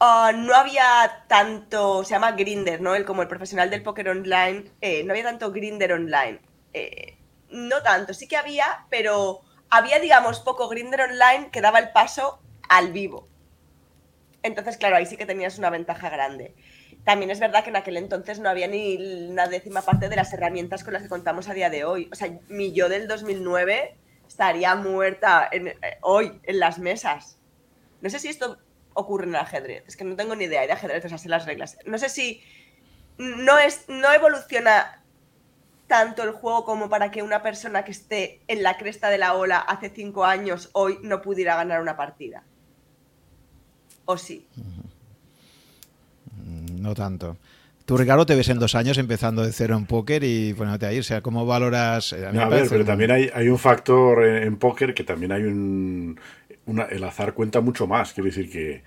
ah, 0.00 0.32
no 0.34 0.54
había 0.54 1.24
tanto, 1.28 2.04
se 2.04 2.12
llama 2.12 2.32
Grinder, 2.32 2.80
¿no? 2.80 2.94
El, 2.94 3.04
como 3.04 3.20
el 3.20 3.28
profesional 3.28 3.68
del 3.68 3.82
póker 3.82 4.08
online, 4.08 4.64
eh, 4.80 5.04
no 5.04 5.12
había 5.12 5.24
tanto 5.24 5.52
Grinder 5.52 5.92
online. 5.92 6.40
Eh, 6.72 7.18
no 7.50 7.82
tanto, 7.82 8.14
sí 8.14 8.26
que 8.26 8.38
había, 8.38 8.86
pero 8.88 9.42
había, 9.68 9.98
digamos, 10.00 10.40
poco 10.40 10.68
Grinder 10.70 11.02
online 11.02 11.50
que 11.52 11.60
daba 11.60 11.80
el 11.80 11.92
paso 11.92 12.40
al 12.70 12.92
vivo. 12.92 13.28
Entonces, 14.42 14.78
claro, 14.78 14.96
ahí 14.96 15.04
sí 15.04 15.18
que 15.18 15.26
tenías 15.26 15.58
una 15.58 15.68
ventaja 15.68 16.08
grande. 16.08 16.54
También 17.04 17.30
es 17.30 17.40
verdad 17.40 17.64
que 17.64 17.70
en 17.70 17.76
aquel 17.76 17.96
entonces 17.96 18.38
no 18.38 18.48
había 18.48 18.68
ni 18.68 19.28
una 19.28 19.48
décima 19.48 19.82
parte 19.82 20.08
de 20.08 20.16
las 20.16 20.32
herramientas 20.32 20.84
con 20.84 20.92
las 20.92 21.02
que 21.02 21.08
contamos 21.08 21.48
a 21.48 21.54
día 21.54 21.68
de 21.68 21.84
hoy. 21.84 22.08
O 22.12 22.14
sea, 22.14 22.30
mi 22.48 22.72
yo 22.72 22.88
del 22.88 23.08
2009 23.08 23.96
estaría 24.28 24.74
muerta 24.76 25.48
eh, 25.50 25.76
hoy 26.02 26.40
en 26.44 26.60
las 26.60 26.78
mesas. 26.78 27.38
No 28.00 28.08
sé 28.08 28.18
si 28.18 28.28
esto 28.28 28.58
ocurre 28.94 29.24
en 29.24 29.30
el 29.30 29.36
ajedrez. 29.36 29.84
Es 29.86 29.96
que 29.96 30.04
no 30.04 30.14
tengo 30.14 30.36
ni 30.36 30.44
idea 30.44 30.66
de 30.66 30.72
ajedrez, 30.72 31.04
o 31.04 31.08
sea, 31.08 31.18
las 31.28 31.46
reglas. 31.46 31.76
No 31.86 31.98
sé 31.98 32.08
si 32.08 32.40
no, 33.18 33.58
es, 33.58 33.88
no 33.88 34.12
evoluciona 34.12 35.02
tanto 35.86 36.22
el 36.22 36.32
juego 36.32 36.64
como 36.64 36.88
para 36.88 37.10
que 37.10 37.22
una 37.22 37.42
persona 37.42 37.84
que 37.84 37.90
esté 37.90 38.40
en 38.48 38.62
la 38.62 38.78
cresta 38.78 39.10
de 39.10 39.18
la 39.18 39.34
ola 39.34 39.58
hace 39.58 39.90
cinco 39.90 40.24
años 40.24 40.70
hoy 40.72 40.98
no 41.02 41.20
pudiera 41.20 41.56
ganar 41.56 41.82
una 41.82 41.96
partida. 41.96 42.44
¿O 44.04 44.16
sí? 44.16 44.48
No 46.82 46.94
tanto. 46.94 47.36
Tú, 47.84 47.96
Ricardo, 47.96 48.26
te 48.26 48.36
ves 48.36 48.48
en 48.48 48.58
dos 48.58 48.74
años 48.74 48.96
empezando 48.98 49.42
de 49.42 49.52
cero 49.52 49.76
en 49.76 49.86
póker 49.86 50.22
y 50.22 50.54
poniéndote 50.54 50.86
ahí. 50.86 50.98
O 50.98 51.02
sea, 51.02 51.20
¿cómo 51.20 51.46
valoras? 51.46 52.12
Eh, 52.12 52.26
a, 52.26 52.48
ver, 52.48 52.66
pero 52.68 52.84
también 52.84 53.10
hay, 53.10 53.30
hay, 53.34 53.48
un 53.48 53.58
factor 53.58 54.24
en, 54.24 54.56
póker 54.56 54.94
que 54.94 55.02
también 55.02 55.32
hay 55.32 55.42
un. 55.42 56.18
el 56.90 57.04
azar 57.04 57.34
cuenta 57.34 57.60
mucho 57.60 57.86
más. 57.86 58.12
Quiero 58.12 58.26
decir 58.26 58.50
que 58.50 58.82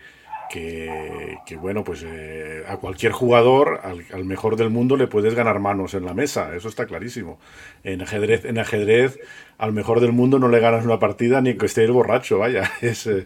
que, 0.50 1.58
bueno, 1.60 1.84
pues 1.84 2.04
eh, 2.06 2.64
a 2.68 2.78
cualquier 2.78 3.12
jugador, 3.12 3.82
al, 3.84 4.26
mejor 4.26 4.56
del 4.56 4.70
mundo, 4.70 4.98
le 4.98 5.08
puedes 5.08 5.34
ganar 5.34 5.60
manos 5.60 5.94
en 5.94 6.06
la 6.06 6.14
mesa, 6.14 6.56
eso 6.56 6.70
está 6.70 6.86
clarísimo. 6.86 7.40
En 7.84 8.02
ajedrez, 8.02 8.46
en 8.46 8.58
ajedrez 8.58 9.20
al 9.58 9.72
mejor 9.72 10.02
del 10.02 10.12
mundo 10.12 10.38
no 10.38 10.50
le 10.50 10.60
ganas 10.60 10.84
una 10.84 11.00
partida 11.00 11.42
ni 11.42 11.58
que 11.58 11.66
esté 11.66 11.84
el 11.84 11.92
borracho, 11.92 12.40
vaya. 12.40 12.70
Es, 12.82 13.08
eh, 13.08 13.26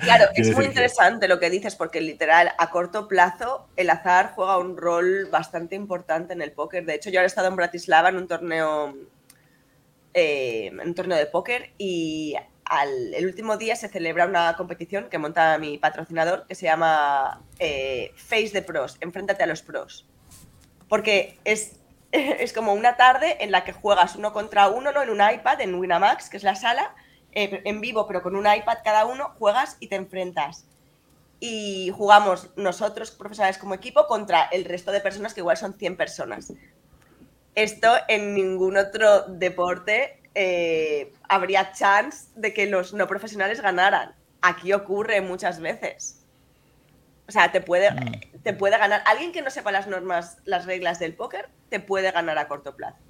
claro, 0.00 0.26
es 0.34 0.54
muy 0.54 0.66
interesante 0.66 1.28
lo 1.28 1.40
que 1.40 1.50
dices, 1.50 1.74
porque 1.76 2.00
literal, 2.00 2.52
a 2.58 2.70
corto 2.70 3.08
plazo, 3.08 3.66
el 3.76 3.90
azar 3.90 4.32
juega 4.34 4.58
un 4.58 4.76
rol 4.76 5.28
bastante 5.30 5.74
importante 5.74 6.32
en 6.32 6.42
el 6.42 6.52
póker. 6.52 6.84
De 6.84 6.94
hecho, 6.94 7.10
yo 7.10 7.20
he 7.20 7.24
estado 7.24 7.48
en 7.48 7.56
Bratislava 7.56 8.10
en 8.10 8.16
un 8.16 8.28
torneo, 8.28 8.94
eh, 10.12 10.66
en 10.66 10.80
un 10.80 10.94
torneo 10.94 11.18
de 11.18 11.26
póker 11.26 11.70
y 11.78 12.36
el 13.14 13.26
último 13.26 13.56
día 13.56 13.76
se 13.76 13.88
celebra 13.88 14.26
una 14.26 14.56
competición 14.56 15.08
que 15.10 15.18
monta 15.18 15.58
mi 15.58 15.78
patrocinador 15.78 16.46
que 16.46 16.54
se 16.54 16.66
llama 16.66 17.42
eh, 17.58 18.12
Face 18.16 18.50
the 18.50 18.62
Pros, 18.62 18.96
enfréntate 19.00 19.42
a 19.42 19.46
los 19.46 19.62
pros. 19.62 20.06
Porque 20.88 21.38
es, 21.44 21.80
es 22.12 22.52
como 22.52 22.72
una 22.72 22.96
tarde 22.96 23.36
en 23.40 23.50
la 23.50 23.64
que 23.64 23.72
juegas 23.72 24.16
uno 24.16 24.32
contra 24.32 24.68
uno 24.68 24.92
¿no? 24.92 25.02
en 25.02 25.10
un 25.10 25.20
iPad, 25.20 25.60
en 25.60 25.74
Winamax, 25.74 26.30
que 26.30 26.36
es 26.36 26.42
la 26.42 26.54
sala, 26.56 26.94
en 27.36 27.80
vivo, 27.80 28.06
pero 28.06 28.22
con 28.22 28.36
un 28.36 28.46
iPad 28.46 28.78
cada 28.84 29.06
uno, 29.06 29.34
juegas 29.38 29.76
y 29.80 29.88
te 29.88 29.96
enfrentas. 29.96 30.66
Y 31.40 31.90
jugamos 31.94 32.50
nosotros, 32.56 33.10
profesionales 33.10 33.58
como 33.58 33.74
equipo, 33.74 34.06
contra 34.06 34.44
el 34.44 34.64
resto 34.64 34.92
de 34.92 35.00
personas 35.00 35.34
que 35.34 35.40
igual 35.40 35.56
son 35.56 35.74
100 35.74 35.96
personas. 35.96 36.52
Esto 37.56 37.92
en 38.06 38.34
ningún 38.34 38.76
otro 38.76 39.22
deporte 39.22 40.20
eh, 40.34 41.12
habría 41.28 41.72
chance 41.72 42.28
de 42.34 42.52
que 42.52 42.66
los 42.66 42.94
no 42.94 43.06
profesionales 43.06 43.60
ganaran. 43.60 44.14
Aquí 44.42 44.72
ocurre 44.72 45.20
muchas 45.20 45.60
veces. 45.60 46.24
O 47.26 47.32
sea, 47.32 47.52
te 47.52 47.60
puede, 47.60 47.90
mm. 47.90 48.42
te 48.42 48.52
puede 48.52 48.76
ganar. 48.78 49.02
Alguien 49.06 49.32
que 49.32 49.42
no 49.42 49.50
sepa 49.50 49.72
las 49.72 49.86
normas, 49.86 50.38
las 50.44 50.66
reglas 50.66 50.98
del 50.98 51.14
póker, 51.14 51.48
te 51.68 51.80
puede 51.80 52.10
ganar 52.10 52.38
a 52.38 52.48
corto 52.48 52.76
plazo 52.76 53.03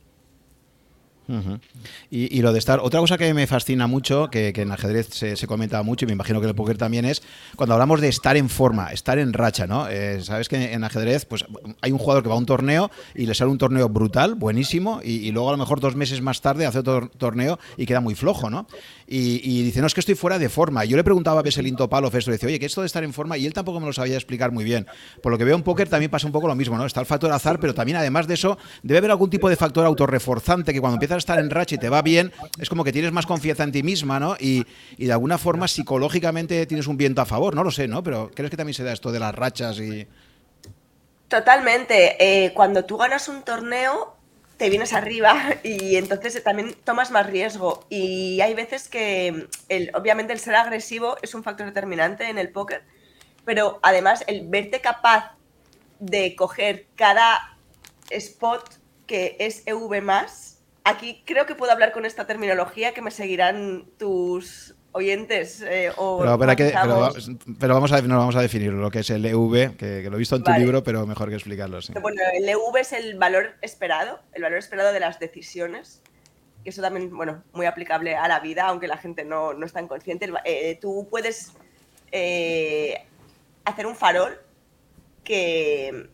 y, 2.11 2.43
lo 2.43 2.52
de 2.52 2.59
estar, 2.59 2.81
otra 2.81 3.00
cosa 3.00 3.16
que 3.19 3.33
me 3.35 3.47
fascina 3.47 3.87
mucho, 3.87 4.28
que, 4.31 4.52
en 4.54 4.71
ajedrez 4.71 5.09
se, 5.09 5.47
comenta 5.47 5.83
mucho 5.83 6.04
y 6.04 6.07
me 6.07 6.12
imagino 6.12 6.40
que 6.40 6.45
en 6.45 6.50
el 6.50 6.54
póker 6.54 6.76
también 6.76 7.04
es 7.04 7.23
cuando 7.57 7.75
hablamos 7.75 8.00
de 8.00 8.09
estar 8.09 8.37
en 8.37 8.49
forma, 8.49 8.93
estar 8.93 9.19
en 9.19 9.33
racha, 9.33 9.66
¿no? 9.66 9.88
Eh, 9.88 10.23
Sabes 10.23 10.49
que 10.49 10.73
en 10.73 10.85
ajedrez 10.85 11.25
pues 11.25 11.45
hay 11.81 11.93
un 11.93 11.99
jugador 11.99 12.23
que 12.23 12.28
va 12.28 12.35
a 12.35 12.38
un 12.38 12.47
torneo 12.47 12.90
y 13.14 13.26
le 13.26 13.35
sale 13.35 13.50
un 13.50 13.59
torneo 13.59 13.88
brutal, 13.88 14.35
buenísimo, 14.35 15.00
y, 15.02 15.31
luego 15.33 15.49
a 15.49 15.52
lo 15.52 15.59
mejor 15.59 15.81
dos 15.81 15.97
meses 15.97 16.21
más 16.21 16.40
tarde 16.40 16.66
hace 16.66 16.78
otro 16.78 17.11
torneo 17.16 17.59
y 17.76 17.87
queda 17.87 18.00
muy 18.00 18.14
flojo, 18.14 18.50
¿no? 18.50 18.66
Y, 19.07 19.63
dice, 19.63 19.81
no, 19.81 19.87
es 19.87 19.95
que 19.95 20.01
estoy 20.01 20.15
fuera 20.15 20.39
de 20.39 20.49
forma. 20.49 20.85
Yo 20.85 20.97
le 20.97 21.05
preguntaba 21.05 21.41
a 21.41 21.43
Veselinto 21.43 21.89
Palov 21.89 22.17
esto, 22.17 22.31
decía, 22.31 22.47
oye, 22.47 22.59
¿qué 22.59 22.67
es 22.67 22.73
esto 22.73 22.81
de 22.81 22.87
estar 22.87 23.05
en 23.05 23.13
forma? 23.13 23.37
Y 23.37 23.47
él 23.47 23.53
tampoco 23.53 23.79
me 23.79 23.87
lo 23.87 23.93
sabía 23.93 24.15
explicar 24.15 24.51
muy 24.51 24.65
bien. 24.65 24.87
Por 25.23 25.31
lo 25.31 25.39
que 25.39 25.45
veo 25.45 25.55
en 25.57 25.63
póker 25.63 25.89
también 25.89 26.11
pasa 26.11 26.27
un 26.27 26.33
poco 26.33 26.49
lo 26.49 26.55
mismo, 26.55 26.79
¿no? 26.79 26.87
Está 26.87 27.01
el 27.01 27.07
factor 27.07 27.31
azar, 27.33 27.61
pero 27.61 27.75
también 27.75 27.99
además 27.99 28.27
de 28.27 28.35
eso, 28.35 28.57
debe 28.83 28.99
haber 28.99 29.11
algún 29.11 29.29
tipo 29.29 29.49
de 29.49 29.57
factor 29.57 29.85
autorreforzante 29.85 30.73
que 30.73 30.81
cuando 30.81 30.97
empiezas 30.97 31.17
a 31.17 31.19
estar 31.19 31.39
en 31.39 31.51
racha 31.51 31.75
y 31.75 31.79
te 31.79 31.89
va 31.89 32.01
bien, 32.03 32.33
es 32.59 32.69
como 32.69 32.83
que 32.83 32.93
tienes 32.93 33.13
más 33.13 33.27
confianza 33.27 33.65
en 33.65 33.73
ti 33.73 33.83
misma, 33.83 34.19
¿no? 34.19 34.37
Y, 34.41 34.65
de 34.97 35.13
alguna 35.13 35.37
forma 35.37 35.69
psicológicamente 35.69 36.65
tienes 36.67 36.87
un 36.87 36.97
viento 36.97 37.21
a 37.21 37.27
favor, 37.27 37.55
no 37.55 37.63
lo 37.63 37.71
sé, 37.71 37.87
¿no? 37.87 38.03
Pero 38.03 38.31
¿crees 38.35 38.51
que 38.51 38.57
también 38.57 38.75
se 38.75 38.85
da 38.85 38.93
esto 38.93 39.13
de 39.13 39.21
las 39.21 39.35
rachas 39.35 39.79
y...? 39.79 40.07
Totalmente. 41.29 42.17
Eh, 42.19 42.53
cuando 42.55 42.85
tú 42.85 42.97
ganas 42.97 43.29
un 43.29 43.43
torneo, 43.43 44.13
te 44.64 44.71
vienes 44.71 44.94
arriba 44.94 45.56
y 45.62 45.97
entonces 45.97 46.42
también 46.42 46.75
tomas 46.85 47.11
más 47.11 47.26
riesgo. 47.26 47.85
Y 47.90 48.40
hay 48.40 48.54
veces 48.54 48.88
que, 48.88 49.47
el, 49.68 49.90
obviamente, 49.92 50.33
el 50.33 50.38
ser 50.38 50.54
agresivo 50.54 51.18
es 51.21 51.35
un 51.35 51.44
factor 51.44 51.66
determinante 51.66 52.30
en 52.30 52.38
el 52.38 52.49
póker, 52.49 52.83
pero 53.44 53.78
además 53.83 54.25
el 54.26 54.49
verte 54.49 54.80
capaz 54.80 55.33
de 56.00 56.35
coger 56.35 56.87
cada 56.97 57.59
spot 58.09 58.78
que 59.06 59.37
es 59.38 59.64
EV 59.66 60.02
aquí 60.85 61.23
creo 61.26 61.44
que 61.44 61.54
puedo 61.54 61.71
hablar 61.71 61.92
con 61.92 62.06
esta 62.06 62.26
terminología 62.26 62.94
que 62.94 63.02
me 63.02 63.11
seguirán 63.11 63.85
tus 63.99 64.76
oyentes. 64.95 65.61
Eh, 65.63 65.93
o 65.97 66.21
pero, 66.21 66.39
pero, 67.59 67.75
vamos 67.75 67.93
a, 67.93 68.01
no 68.01 68.17
vamos 68.17 68.37
a 68.37 68.41
definir 68.41 68.73
lo 68.73 68.91
que 68.91 69.01
es 69.01 69.11
el 69.11 69.27
EV, 69.27 69.77
que, 69.77 70.09
lo 70.09 70.17
he 70.17 70.19
visto 70.19 70.37
en 70.37 70.45
tu 70.45 70.53
libro, 70.53 70.83
pero 70.83 71.07
mejor 71.07 71.29
que 71.29 71.35
explicarlo. 71.35 71.79
Bueno, 72.01 72.23
el 72.33 72.49
EV 72.49 72.77
es 72.81 72.93
el 72.93 73.19
valor 73.19 73.55
esperado, 73.61 74.21
el 74.33 74.43
valor 74.43 74.59
esperado 74.59 74.93
de 74.93 75.01
las 75.01 75.19
decisiones. 75.19 76.01
Y 76.65 76.71
eso 76.71 76.81
también, 76.81 77.15
bueno, 77.15 77.43
muy 77.53 77.67
aplicable 77.67 78.17
a 78.17 78.27
la 78.27 78.41
vida, 78.41 78.67
aunque 78.67 78.89
la 78.89 78.97
gente 78.97 79.25
no, 79.25 79.53
no 79.53 79.67
es 79.67 79.73
tan 79.73 79.87
consciente. 79.87 80.33
Eh, 80.45 80.79
tú 80.81 81.07
puedes 81.11 81.53
eh, 82.11 83.05
hacer 83.65 83.87
un 83.87 83.97
farol 83.97 84.41
que, 85.25 86.09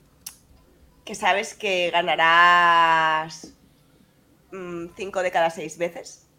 que 1.04 1.14
sabes 1.14 1.54
que 1.54 1.90
ganarás 1.90 3.52
5 4.50 4.50
mm, 4.50 5.22
de 5.22 5.30
cada 5.30 5.50
6 5.50 5.78
veces. 5.78 6.29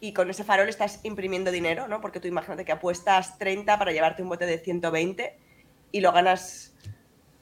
Y 0.00 0.12
con 0.14 0.30
ese 0.30 0.44
farol 0.44 0.68
estás 0.68 1.00
imprimiendo 1.02 1.50
dinero, 1.50 1.86
¿no? 1.86 2.00
Porque 2.00 2.20
tú 2.20 2.28
imagínate 2.28 2.64
que 2.64 2.72
apuestas 2.72 3.38
30 3.38 3.78
para 3.78 3.92
llevarte 3.92 4.22
un 4.22 4.30
bote 4.30 4.46
de 4.46 4.58
120 4.58 5.36
y 5.92 6.00
lo 6.00 6.12
ganas 6.12 6.72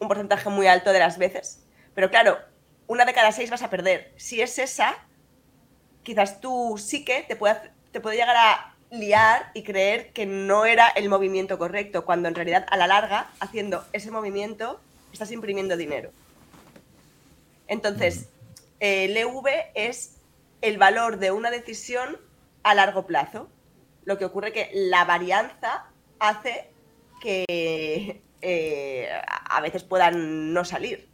un 0.00 0.08
porcentaje 0.08 0.48
muy 0.50 0.66
alto 0.66 0.92
de 0.92 0.98
las 0.98 1.18
veces. 1.18 1.64
Pero 1.94 2.10
claro, 2.10 2.38
una 2.86 3.04
de 3.04 3.14
cada 3.14 3.32
seis 3.32 3.50
vas 3.50 3.62
a 3.62 3.70
perder. 3.70 4.12
Si 4.16 4.40
es 4.40 4.58
esa, 4.58 4.96
quizás 6.02 6.40
tú 6.40 6.76
sí 6.78 7.04
que 7.04 7.22
te 7.22 7.36
puede, 7.36 7.70
te 7.92 8.00
puede 8.00 8.16
llegar 8.16 8.36
a 8.36 8.74
liar 8.90 9.50
y 9.54 9.62
creer 9.62 10.12
que 10.12 10.26
no 10.26 10.64
era 10.64 10.88
el 10.88 11.08
movimiento 11.08 11.58
correcto, 11.58 12.04
cuando 12.04 12.28
en 12.28 12.34
realidad 12.34 12.66
a 12.70 12.76
la 12.76 12.86
larga, 12.86 13.30
haciendo 13.40 13.84
ese 13.92 14.10
movimiento, 14.10 14.80
estás 15.12 15.30
imprimiendo 15.30 15.76
dinero. 15.76 16.10
Entonces, 17.66 18.30
el 18.80 19.16
EV 19.16 19.46
es 19.74 20.16
el 20.62 20.78
valor 20.78 21.18
de 21.18 21.30
una 21.30 21.50
decisión 21.50 22.18
a 22.70 22.74
largo 22.74 23.06
plazo. 23.06 23.48
Lo 24.04 24.18
que 24.18 24.24
ocurre 24.24 24.52
que 24.52 24.70
la 24.72 25.04
varianza 25.04 25.86
hace 26.18 26.70
que 27.20 28.22
eh, 28.40 29.08
a 29.50 29.60
veces 29.60 29.84
puedan 29.84 30.52
no 30.52 30.64
salir. 30.64 31.08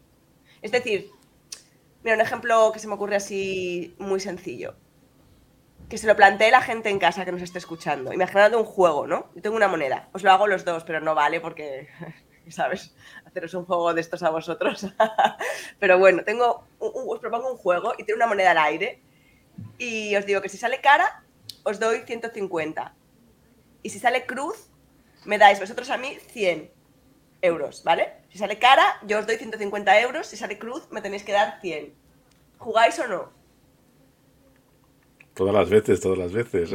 Es 0.63 0.73
decir, 0.73 1.11
mira, 2.03 2.17
un 2.17 2.23
ejemplo 2.23 2.71
que 2.73 2.79
se 2.79 2.89
me 2.89 2.95
ocurre 2.95 3.17
así 3.17 3.95
muy 3.99 4.21
sencillo. 4.21 4.75
Que 5.89 5.99
se 5.99 6.07
lo 6.07 6.17
plantee 6.17 6.51
la 6.51 6.63
gente 6.63 6.89
en 6.89 6.99
casa 6.99 7.25
que 7.25 7.33
nos 7.33 7.43
esté 7.43 7.59
escuchando. 7.59 8.13
Imaginando 8.13 8.59
un 8.59 8.65
juego, 8.65 9.07
¿no? 9.07 9.29
Yo 9.35 9.43
tengo 9.43 9.57
una 9.57 9.69
moneda. 9.69 10.09
Os 10.13 10.23
lo 10.23 10.31
hago 10.31 10.47
los 10.47 10.65
dos, 10.65 10.85
pero 10.85 11.01
no 11.01 11.15
vale 11.15 11.41
porque, 11.41 11.89
¿sabes? 12.49 12.95
Haceros 13.27 13.55
un 13.55 13.65
juego 13.65 13.95
de 13.95 14.01
estos 14.01 14.23
a 14.23 14.31
vosotros. 14.31 14.87
pero 15.79 15.99
bueno, 15.99 16.25
tengo, 16.25 16.67
os 16.79 17.21
propongo 17.21 17.53
un 17.53 17.59
juego 17.59 17.95
y 17.99 18.05
tiene 18.05 18.17
una 18.17 18.27
moneda 18.27 18.53
al 18.53 18.59
aire 18.59 19.03
y 19.79 20.15
os 20.17 20.27
digo 20.27 20.41
que 20.41 20.49
si 20.49 20.57
sale 20.57 20.81
cara, 20.81 21.24
os 21.65 21.81
doy 21.81 22.03
150. 22.07 22.95
Y 23.83 23.91
si 23.91 23.99
sale 23.99 24.25
cruz, 24.27 24.71
me 25.25 25.39
dais 25.39 25.59
vosotros 25.59 25.91
a 25.91 25.99
mí 25.99 26.17
100 26.29 26.71
euros, 27.43 27.83
¿vale? 27.85 28.13
Si 28.31 28.39
sale 28.39 28.59
cara, 28.59 28.85
yo 29.07 29.19
os 29.19 29.27
doy 29.27 29.37
150 29.37 30.01
euros. 30.01 30.27
Si 30.27 30.37
sale 30.37 30.59
cruz, 30.59 30.87
me 30.91 31.01
tenéis 31.01 31.25
que 31.25 31.33
dar 31.33 31.59
100. 31.61 31.93
¿Jugáis 32.59 32.99
o 33.01 33.07
no? 33.09 33.45
Todas 35.35 35.53
las 35.53 35.69
veces, 35.69 36.01
todas 36.01 36.17
las 36.17 36.33
veces. 36.33 36.71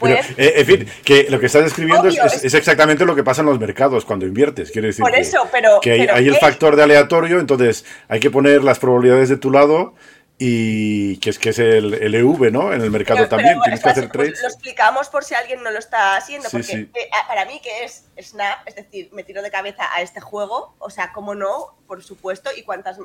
Pues, 0.00 0.30
eh, 0.36 0.54
en 0.56 0.66
fin, 0.66 0.88
que 1.04 1.30
lo 1.30 1.38
que 1.38 1.46
estás 1.46 1.62
describiendo 1.62 2.08
es, 2.08 2.52
exactamente 2.52 3.04
lo 3.04 3.14
que 3.14 3.22
pasa 3.22 3.42
en 3.42 3.46
los 3.46 3.60
mercados 3.60 4.04
cuando 4.04 4.26
inviertes. 4.26 4.72
Quiero 4.72 4.88
decir 4.88 5.04
por 5.04 5.12
que, 5.12 5.20
eso, 5.20 5.48
pero, 5.52 5.78
que 5.80 6.10
hay, 6.10 6.26
el 6.26 6.36
factor 6.36 6.74
de 6.74 6.82
aleatorio, 6.82 7.38
entonces 7.38 7.84
hay 8.08 8.18
que 8.18 8.30
poner 8.30 8.64
las 8.64 8.80
probabilidades 8.80 9.28
de 9.28 9.36
tu 9.36 9.52
lado 9.52 9.94
y 10.38 11.16
que 11.18 11.30
es 11.30 11.38
que 11.38 11.48
es 11.50 11.58
el, 11.58 11.94
el 11.94 12.14
EV, 12.14 12.52
¿no? 12.52 12.72
En 12.74 12.82
el 12.82 12.90
mercado 12.90 13.26
también, 13.26 13.58
tienes 13.62 13.82
que 13.82 13.88
hacer 13.88 14.10
trades. 14.10 14.42
Lo 14.42 14.48
explicamos 14.48 15.08
por 15.08 15.24
si 15.24 15.34
alguien 15.34 15.62
no 15.62 15.70
lo 15.70 15.78
está 15.78 16.16
haciendo, 16.16 16.50
porque 16.50 16.90
ah, 17.12 17.26
para 17.26 17.46
mí 17.46 17.60
que 17.62 17.84
es 17.84 18.04
Snap, 18.20 18.66
es 18.66 18.74
decir, 18.74 19.08
me 19.12 19.24
tiro 19.24 19.40
de 19.40 19.50
cabeza 19.50 19.84
a 19.94 20.02
este 20.02 20.20
juego, 20.20 20.74
o 20.78 20.90
sea, 20.90 21.12
cómo 21.12 21.34
no, 21.34 21.74
por 21.86 22.02
supuesto, 22.02 22.50
y 22.54 22.62
cuántas, 22.64 22.98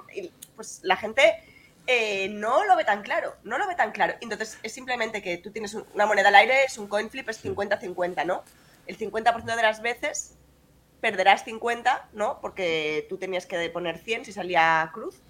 pues 0.57 0.81
la 0.83 0.97
gente 0.97 1.21
eh, 1.88 2.27
no 2.29 2.65
lo 2.65 2.75
ve 2.75 2.83
tan 2.83 3.01
claro, 3.01 3.33
no 3.43 3.57
lo 3.57 3.65
ve 3.65 3.75
tan 3.75 3.93
claro. 3.93 4.15
Entonces 4.19 4.57
es 4.61 4.73
simplemente 4.73 5.21
que 5.21 5.38
tú 5.38 5.51
tienes 5.51 5.73
una 5.73 6.05
moneda 6.05 6.27
al 6.27 6.35
aire, 6.35 6.65
es 6.65 6.77
un 6.77 6.88
coin 6.88 7.09
flip, 7.09 7.29
es 7.29 7.41
50-50, 7.43 8.25
¿no? 8.25 8.43
El 8.88 8.97
50% 8.97 9.55
de 9.55 9.61
las 9.61 9.81
veces 9.81 10.35
perderás 11.00 11.45
50, 11.45 12.09
¿no? 12.11 12.39
Porque 12.41 13.05
tú 13.07 13.17
tenías 13.17 13.45
que 13.45 13.69
poner 13.69 14.00
100 14.00 14.25
si 14.25 14.33
salía 14.33 14.89
cruz 14.93 15.21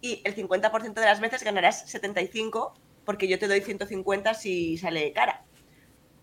y 0.00 0.22
el 0.24 0.34
50% 0.34 0.94
de 0.94 1.06
las 1.06 1.20
veces 1.20 1.42
ganarás 1.42 1.88
75 1.90 2.74
porque 3.08 3.26
yo 3.26 3.38
te 3.38 3.48
doy 3.48 3.62
150 3.62 4.34
si 4.34 4.76
sale 4.76 5.14
cara. 5.14 5.42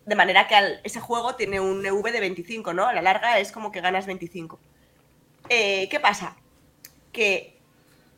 De 0.06 0.14
manera 0.14 0.48
que 0.48 0.56
ese 0.84 1.00
juego 1.00 1.36
tiene 1.36 1.60
un 1.60 1.84
EV 1.84 2.12
de 2.12 2.20
25, 2.20 2.74
¿no? 2.74 2.86
A 2.86 2.94
la 2.94 3.02
larga 3.02 3.40
es 3.40 3.52
como 3.52 3.72
que 3.72 3.82
ganas 3.82 4.06
25. 4.06 4.60
Eh, 5.50 5.90
¿Qué 5.90 6.00
pasa? 6.00 6.38
Que 7.12 7.58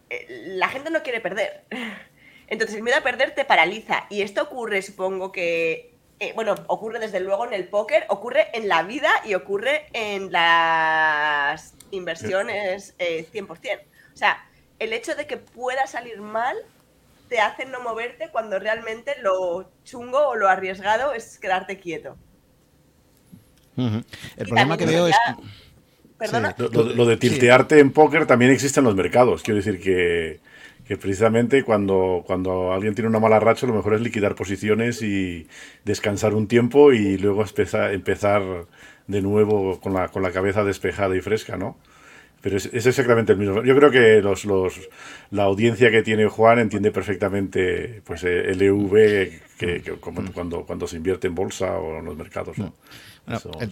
eh, 0.09 0.25
la 0.57 0.67
gente 0.67 0.89
no 0.89 1.01
quiere 1.01 1.21
perder. 1.21 1.63
Entonces 2.47 2.75
el 2.75 2.83
miedo 2.83 2.97
a 2.97 3.03
perder 3.03 3.33
te 3.33 3.45
paraliza. 3.45 4.05
Y 4.09 4.21
esto 4.21 4.43
ocurre, 4.43 4.81
supongo 4.81 5.31
que, 5.31 5.93
eh, 6.19 6.33
bueno, 6.35 6.55
ocurre 6.67 6.99
desde 6.99 7.21
luego 7.21 7.45
en 7.45 7.53
el 7.53 7.69
póker, 7.69 8.05
ocurre 8.09 8.49
en 8.53 8.67
la 8.67 8.83
vida 8.83 9.11
y 9.23 9.33
ocurre 9.33 9.87
en 9.93 10.29
las 10.29 11.73
inversiones 11.91 12.97
100%. 12.97 13.79
O 14.13 14.17
sea, 14.17 14.46
el 14.79 14.93
hecho 14.93 15.15
de 15.15 15.27
que 15.27 15.37
pueda 15.37 15.87
salir 15.87 16.21
mal 16.21 16.55
te 17.29 17.39
hace 17.39 17.65
no 17.65 17.81
moverte 17.81 18.29
cuando 18.31 18.59
realmente 18.59 19.15
lo 19.21 19.69
chungo 19.83 20.29
o 20.29 20.35
lo 20.35 20.47
arriesgado 20.47 21.13
es 21.13 21.37
quedarte 21.39 21.79
quieto. 21.79 22.15
El 23.75 24.47
problema 24.47 24.77
que 24.77 24.85
veo 24.85 25.07
es... 25.07 25.15
¿Perdona? 26.17 26.55
Lo, 26.57 27.05
de 27.05 27.17
tiltearte 27.17 27.79
en 27.79 27.91
póker 27.91 28.25
también 28.25 28.49
existe 28.49 28.79
en 28.79 28.85
los 28.85 28.95
mercados. 28.95 29.43
Quiero 29.43 29.57
decir 29.57 29.79
que, 29.79 30.39
precisamente 30.95 31.63
cuando, 31.63 32.23
cuando 32.25 32.73
alguien 32.73 32.95
tiene 32.95 33.09
una 33.09 33.19
mala 33.19 33.39
racha, 33.39 33.67
lo 33.67 33.73
mejor 33.73 33.93
es 33.93 34.01
liquidar 34.01 34.33
posiciones 34.33 35.03
y 35.03 35.47
descansar 35.85 36.33
un 36.33 36.47
tiempo 36.47 36.91
y 36.91 37.17
luego 37.19 37.43
empezar, 37.43 37.93
empezar 37.93 38.65
de 39.05 39.21
nuevo 39.21 39.79
con 39.79 39.93
la, 39.93 40.07
con 40.07 40.23
la 40.23 40.31
cabeza 40.31 40.63
despejada 40.63 41.15
y 41.15 41.21
fresca, 41.21 41.55
¿no? 41.55 41.77
Pero 42.47 42.55
es, 42.55 42.85
exactamente 42.85 43.33
el 43.33 43.39
mismo. 43.39 43.61
Yo 43.61 43.75
creo 43.75 43.91
que 43.91 44.21
los, 44.21 44.45
los, 44.45 44.79
la 45.31 45.43
audiencia 45.43 45.91
que 45.91 46.01
tiene 46.01 46.27
Juan 46.27 46.59
entiende 46.59 46.91
perfectamente 46.91 48.01
pues, 48.05 48.23
el 48.23 48.61
EV 48.61 49.41
que, 49.57 49.81
como, 49.99 50.21
mm. 50.21 50.27
cuando, 50.27 50.61
cuando 50.63 50.87
se 50.87 50.95
invierte 50.95 51.27
en 51.27 51.35
bolsa 51.35 51.77
o 51.77 51.99
en 51.99 52.05
los 52.05 52.15
mercados. 52.15 52.57
¿no? 52.57 52.73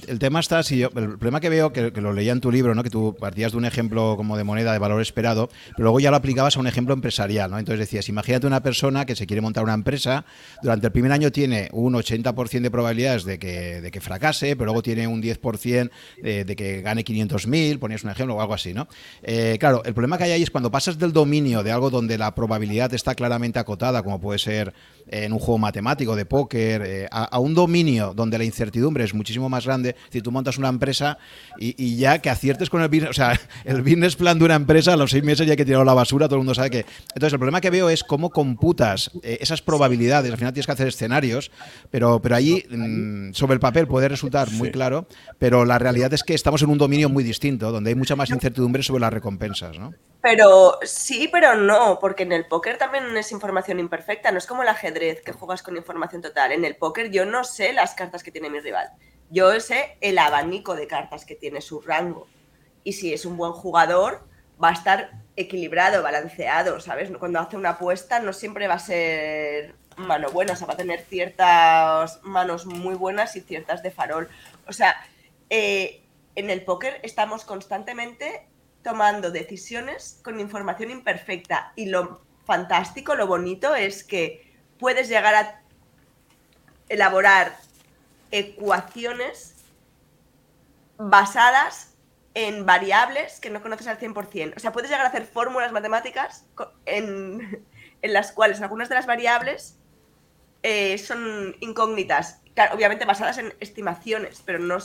El, 0.07 0.19
tema 0.19 0.39
está, 0.39 0.63
si 0.63 0.81
el 0.81 0.89
problema 0.91 1.39
que 1.39 1.49
veo, 1.49 1.71
que, 1.71 1.91
lo 1.91 2.13
leía 2.13 2.33
en 2.33 2.41
tu 2.41 2.51
libro, 2.51 2.75
¿no? 2.75 2.83
que 2.83 2.89
tú 2.89 3.15
partías 3.19 3.53
de 3.53 3.57
un 3.57 3.65
ejemplo 3.65 4.15
como 4.17 4.37
de 4.37 4.43
moneda 4.43 4.73
de 4.73 4.79
valor 4.79 5.01
esperado, 5.01 5.49
pero 5.71 5.83
luego 5.83 5.99
ya 5.99 6.11
lo 6.11 6.17
aplicabas 6.17 6.57
a 6.57 6.59
un 6.59 6.67
ejemplo 6.67 6.93
empresarial. 6.93 7.49
¿no? 7.51 7.57
Entonces 7.57 7.79
decías, 7.79 8.09
imagínate 8.09 8.47
una 8.47 8.61
persona 8.61 9.05
que 9.05 9.15
se 9.15 9.25
quiere 9.25 9.41
montar 9.41 9.63
una 9.63 9.73
empresa, 9.73 10.25
durante 10.61 10.87
el 10.87 10.91
primer 10.91 11.11
año 11.11 11.31
tiene 11.31 11.69
un 11.71 11.93
80% 11.93 12.61
de 12.61 12.71
probabilidades 12.71 13.23
de 13.23 13.39
que, 13.39 13.81
de 13.81 13.91
que 13.91 14.01
fracase, 14.01 14.55
pero 14.55 14.65
luego 14.65 14.81
tiene 14.81 15.07
un 15.07 15.21
10% 15.21 15.89
de, 16.21 16.55
que 16.55 16.81
gane 16.81 17.03
500.000, 17.03 17.79
ponías 17.79 18.03
un 18.03 18.09
ejemplo 18.09 18.35
o 18.35 18.41
algo 18.41 18.53
así. 18.53 18.73
¿no? 18.73 18.87
Eh, 19.23 19.57
claro, 19.59 19.83
el 19.85 19.93
problema 19.93 20.17
que 20.17 20.25
hay 20.25 20.31
ahí 20.31 20.43
es 20.43 20.51
cuando 20.51 20.71
pasas 20.71 20.97
del 20.97 21.13
dominio 21.13 21.63
de 21.63 21.71
algo 21.71 21.89
donde 21.89 22.17
la 22.17 22.35
probabilidad 22.35 22.93
está 22.93 23.15
claramente 23.15 23.59
acotada, 23.59 24.03
como 24.03 24.19
puede 24.19 24.39
ser 24.39 24.73
en 25.07 25.33
un 25.33 25.39
juego 25.39 25.57
matemático 25.59 26.15
de 26.15 26.25
póker, 26.25 26.81
eh, 26.85 27.07
a, 27.11 27.39
un 27.39 27.53
dominio 27.53 28.13
donde 28.15 28.37
la 28.37 28.43
incertidumbre 28.43 29.03
es 29.03 29.13
muchísimo 29.13 29.44
más 29.49 29.65
grande, 29.65 29.95
si 30.09 30.21
tú 30.21 30.31
montas 30.31 30.57
una 30.57 30.69
empresa 30.69 31.17
y, 31.57 31.97
ya 31.97 32.19
que 32.19 32.29
aciertes 32.29 32.69
con 32.69 32.81
el 32.81 32.89
business, 32.89 33.09
o 33.09 33.13
sea, 33.13 33.39
el 33.65 33.81
business 33.81 34.15
plan 34.15 34.39
de 34.39 34.45
una 34.45 34.55
empresa 34.55 34.93
a 34.93 34.97
los 34.97 35.11
seis 35.11 35.23
meses 35.23 35.45
ya 35.45 35.53
hay 35.53 35.57
que 35.57 35.65
tirarlo 35.65 35.83
a 35.83 35.85
la 35.85 35.93
basura, 35.93 36.27
todo 36.27 36.35
el 36.35 36.41
mundo 36.41 36.55
sabe 36.55 36.69
que... 36.69 36.85
Entonces 37.09 37.33
el 37.33 37.39
problema 37.39 37.61
que 37.61 37.69
veo 37.69 37.89
es 37.89 38.03
cómo 38.03 38.29
computas 38.29 39.11
eh, 39.23 39.37
esas 39.41 39.61
probabilidades, 39.61 40.31
al 40.31 40.37
final 40.37 40.53
tienes 40.53 40.65
que 40.65 40.71
hacer 40.71 40.87
escenarios, 40.87 41.51
pero, 41.91 42.21
pero 42.21 42.35
ahí 42.35 42.65
mm, 42.69 43.33
sobre 43.33 43.55
el 43.55 43.59
papel 43.59 43.87
puede 43.87 44.07
resultar 44.07 44.51
muy 44.51 44.71
claro, 44.71 45.07
pero 45.39 45.65
la 45.65 45.79
realidad 45.79 46.13
es 46.13 46.23
que 46.23 46.33
estamos 46.33 46.61
en 46.61 46.69
un 46.69 46.77
dominio 46.77 47.09
muy 47.09 47.23
distinto, 47.23 47.71
donde 47.71 47.89
hay 47.89 47.95
mucha 47.95 48.15
más 48.15 48.29
incertidumbre 48.29 48.83
sobre 48.83 49.01
las 49.01 49.13
recompensas, 49.13 49.77
¿no? 49.77 49.93
Pero 50.21 50.79
sí, 50.81 51.29
pero 51.31 51.55
no, 51.55 51.99
porque 51.99 52.23
en 52.23 52.31
el 52.31 52.47
póker 52.47 52.79
también 52.79 53.15
es 53.15 53.31
información 53.31 53.79
imperfecta, 53.79 54.31
no 54.31 54.39
es 54.39 54.47
como 54.47 54.63
el 54.63 54.67
ajedrez 54.69 55.21
que 55.21 55.31
juegas 55.31 55.61
con 55.61 55.77
información 55.77 56.21
total. 56.23 56.51
En 56.51 56.65
el 56.65 56.75
póker 56.75 57.11
yo 57.11 57.25
no 57.25 57.43
sé 57.43 57.73
las 57.73 57.93
cartas 57.93 58.23
que 58.23 58.31
tiene 58.31 58.49
mi 58.49 58.59
rival, 58.59 58.89
yo 59.29 59.59
sé 59.59 59.97
el 60.01 60.17
abanico 60.17 60.75
de 60.75 60.87
cartas 60.87 61.25
que 61.25 61.35
tiene 61.35 61.61
su 61.61 61.81
rango. 61.81 62.27
Y 62.83 62.93
si 62.93 63.13
es 63.13 63.25
un 63.25 63.37
buen 63.37 63.51
jugador, 63.51 64.27
va 64.63 64.69
a 64.69 64.73
estar 64.73 65.11
equilibrado, 65.35 66.03
balanceado, 66.03 66.79
¿sabes? 66.79 67.09
Cuando 67.19 67.39
hace 67.39 67.57
una 67.57 67.71
apuesta 67.71 68.19
no 68.19 68.33
siempre 68.33 68.67
va 68.67 68.75
a 68.75 68.79
ser 68.79 69.75
mano 69.97 70.29
buena, 70.29 70.53
o 70.53 70.55
sea, 70.55 70.67
va 70.67 70.73
a 70.73 70.77
tener 70.77 71.01
ciertas 71.01 72.21
manos 72.23 72.65
muy 72.65 72.95
buenas 72.95 73.35
y 73.35 73.41
ciertas 73.41 73.81
de 73.83 73.91
farol. 73.91 74.29
O 74.67 74.73
sea, 74.73 74.95
eh, 75.49 76.03
en 76.35 76.49
el 76.49 76.63
póker 76.63 76.99
estamos 77.03 77.45
constantemente 77.45 78.47
tomando 78.83 79.31
decisiones 79.31 80.19
con 80.23 80.39
información 80.39 80.91
imperfecta 80.91 81.73
y 81.75 81.87
lo 81.87 82.21
fantástico, 82.45 83.15
lo 83.15 83.25
bonito 83.25 83.73
es 83.73 84.03
que 84.03 84.53
puedes 84.77 85.09
llegar 85.09 85.33
a 85.33 85.61
elaborar 86.87 87.57
ecuaciones 88.31 89.55
basadas 90.97 91.95
en 92.33 92.65
variables 92.65 93.39
que 93.39 93.49
no 93.49 93.61
conoces 93.61 93.87
al 93.87 93.97
100%. 93.97 94.53
O 94.55 94.59
sea, 94.59 94.71
puedes 94.71 94.89
llegar 94.89 95.05
a 95.05 95.09
hacer 95.09 95.25
fórmulas 95.25 95.71
matemáticas 95.71 96.45
en, 96.85 97.65
las 98.01 98.31
cuales 98.33 98.61
algunas 98.61 98.89
de 98.89 98.95
las 98.95 99.07
variables 99.07 99.77
eh, 100.63 100.97
son 100.97 101.55
incógnitas. 101.59 102.41
Obviamente 102.73 103.05
basadas 103.05 103.37
en 103.37 103.53
estimaciones, 103.59 104.41
pero 104.45 104.59
no 104.59 104.79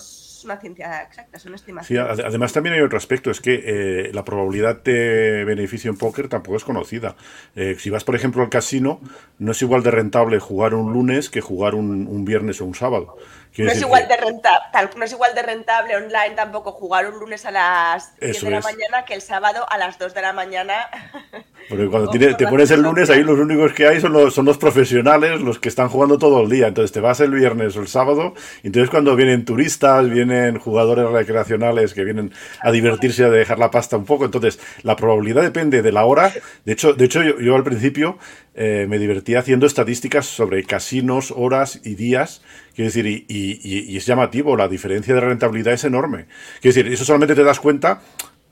una 0.44 0.56
ciencia 0.56 1.02
exacta, 1.02 1.38
son 1.38 1.54
estimaciones. 1.54 2.16
Sí, 2.16 2.22
además 2.24 2.52
también 2.52 2.74
hay 2.74 2.80
otro 2.80 2.98
aspecto, 2.98 3.30
es 3.30 3.40
que 3.40 3.62
eh, 3.62 4.10
la 4.12 4.24
probabilidad 4.24 4.82
de 4.82 5.44
beneficio 5.44 5.90
en 5.90 5.96
póker 5.96 6.28
tampoco 6.28 6.56
es 6.56 6.64
conocida. 6.64 7.16
Eh, 7.56 7.76
si 7.78 7.90
vas, 7.90 8.04
por 8.04 8.16
ejemplo, 8.16 8.42
al 8.42 8.48
casino, 8.48 9.00
no 9.38 9.52
es 9.52 9.62
igual 9.62 9.82
de 9.82 9.90
rentable 9.90 10.38
jugar 10.38 10.74
un 10.74 10.92
lunes 10.92 11.30
que 11.30 11.40
jugar 11.40 11.74
un 11.74 12.24
viernes 12.24 12.60
o 12.60 12.64
un 12.64 12.74
sábado. 12.74 13.16
No 13.58 13.70
es, 13.70 13.80
igual 13.80 14.06
de 14.06 14.16
rentable, 14.16 14.90
no 14.96 15.04
es 15.04 15.12
igual 15.12 15.34
de 15.34 15.42
rentable 15.42 15.96
online 15.96 16.36
tampoco 16.36 16.70
jugar 16.70 17.12
un 17.12 17.18
lunes 17.18 17.44
a 17.44 17.50
las 17.50 18.16
10 18.20 18.42
de 18.42 18.50
la 18.50 18.60
mañana 18.60 19.04
que 19.04 19.14
el 19.14 19.22
sábado 19.22 19.66
a 19.68 19.76
las 19.76 19.98
2 19.98 20.14
de 20.14 20.22
la 20.22 20.32
mañana. 20.32 20.74
Porque 21.68 21.88
cuando 21.88 22.10
te 22.10 22.46
pones 22.46 22.70
el 22.70 22.82
lunes, 22.82 23.10
ahí 23.10 23.22
los 23.22 23.38
únicos 23.38 23.72
que 23.72 23.86
hay 23.86 24.00
son 24.00 24.12
los, 24.12 24.34
son 24.34 24.44
los 24.44 24.56
profesionales, 24.56 25.40
los 25.40 25.58
que 25.58 25.68
están 25.68 25.88
jugando 25.88 26.16
todo 26.16 26.42
el 26.42 26.48
día. 26.48 26.68
Entonces 26.68 26.92
te 26.92 27.00
vas 27.00 27.20
el 27.20 27.32
viernes 27.32 27.59
o 27.60 27.80
el 27.80 27.88
sábado, 27.88 28.34
y 28.62 28.68
entonces 28.68 28.90
cuando 28.90 29.16
vienen 29.16 29.44
turistas, 29.44 30.08
vienen 30.08 30.58
jugadores 30.58 31.08
recreacionales 31.10 31.94
que 31.94 32.04
vienen 32.04 32.32
a 32.60 32.70
divertirse, 32.70 33.24
a 33.24 33.30
dejar 33.30 33.58
la 33.58 33.70
pasta 33.70 33.96
un 33.96 34.04
poco. 34.04 34.24
Entonces 34.24 34.58
la 34.82 34.96
probabilidad 34.96 35.42
depende 35.42 35.82
de 35.82 35.92
la 35.92 36.04
hora. 36.04 36.32
De 36.64 36.72
hecho, 36.72 36.94
de 36.94 37.04
hecho 37.04 37.22
yo, 37.22 37.56
al 37.56 37.64
principio 37.64 38.18
eh, 38.54 38.86
me 38.88 38.98
divertía 38.98 39.40
haciendo 39.40 39.66
estadísticas 39.66 40.26
sobre 40.26 40.64
casinos, 40.64 41.32
horas 41.36 41.80
y 41.84 41.94
días. 41.94 42.42
Quiero 42.74 42.88
decir, 42.88 43.06
y 43.06 43.26
y, 43.28 43.96
es 43.96 44.06
llamativo, 44.06 44.56
la 44.56 44.68
diferencia 44.68 45.14
de 45.14 45.20
rentabilidad 45.20 45.74
es 45.74 45.84
enorme. 45.84 46.26
Quiero 46.60 46.74
decir, 46.74 46.92
eso 46.92 47.04
solamente 47.04 47.34
te 47.34 47.44
das 47.44 47.60
cuenta 47.60 48.00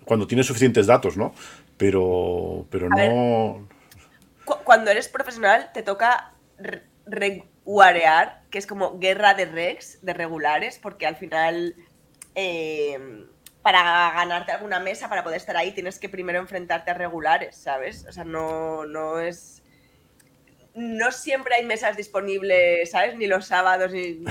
cuando 0.05 0.27
tienes 0.27 0.47
suficientes 0.47 0.87
datos, 0.87 1.17
¿no? 1.17 1.35
Pero, 1.77 2.67
pero 2.71 2.89
no... 2.89 3.69
cuando 4.65 4.91
eres 4.91 5.09
profesional 5.09 5.71
te 5.73 5.83
toca 5.83 6.33
reguarear, 7.07 8.38
que 8.51 8.59
es 8.59 8.67
como 8.67 8.99
guerra 8.99 9.35
de 9.35 9.47
regs, 9.47 9.99
de 10.03 10.15
regulares, 10.15 10.79
porque 10.79 11.07
al 11.07 11.17
final... 11.17 11.75
Eh, 12.35 13.27
para 13.61 14.13
ganarte 14.13 14.53
alguna 14.53 14.81
mesa, 14.81 15.11
para 15.11 15.23
poder 15.23 15.37
estar 15.37 15.57
ahí, 15.57 15.73
tienes 15.73 15.99
que 15.99 16.09
primero 16.09 16.39
enfrentarte 16.39 16.91
a 16.93 16.95
regulares, 16.95 17.57
¿sabes? 17.57 18.07
O 18.09 18.13
sea, 18.13 18.25
no, 18.25 18.87
no 18.87 19.19
es 19.19 19.63
no 20.79 21.11
siempre 21.11 21.55
hay 21.57 21.67
mesas 21.67 21.97
disponibles, 21.97 22.91
¿sabes? 22.91 23.17
Ni 23.17 23.27
los 23.27 23.47
sábados, 23.47 23.93
ni, 23.93 24.25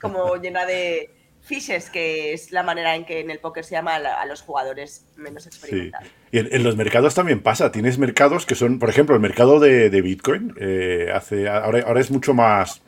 como 0.00 0.36
llena 0.36 0.64
de 0.66 1.10
Fishes, 1.42 1.90
que 1.90 2.32
es 2.32 2.52
la 2.52 2.62
manera 2.62 2.94
en 2.94 3.04
que 3.04 3.20
en 3.20 3.30
el 3.30 3.38
póker 3.38 3.64
se 3.64 3.72
llama 3.72 3.96
a, 3.96 4.24
los 4.26 4.40
jugadores 4.40 5.04
menos 5.16 5.46
experimentados. 5.46 6.08
Y 6.30 6.38
en, 6.38 6.62
los 6.62 6.76
mercados 6.76 7.14
también 7.14 7.42
pasa. 7.42 7.72
Tienes 7.72 7.98
mercados 7.98 8.46
que 8.46 8.54
son, 8.54 8.78
por 8.78 8.88
ejemplo, 8.88 9.14
el 9.14 9.20
mercado 9.20 9.60
de, 9.60 9.88
Bitcoin. 10.00 10.54
Eh, 10.58 11.10
hace, 11.12 11.48
ahora, 11.48 11.84
ahora, 11.86 12.00
es 12.00 12.10
mucho 12.10 12.34
más, 12.34 12.80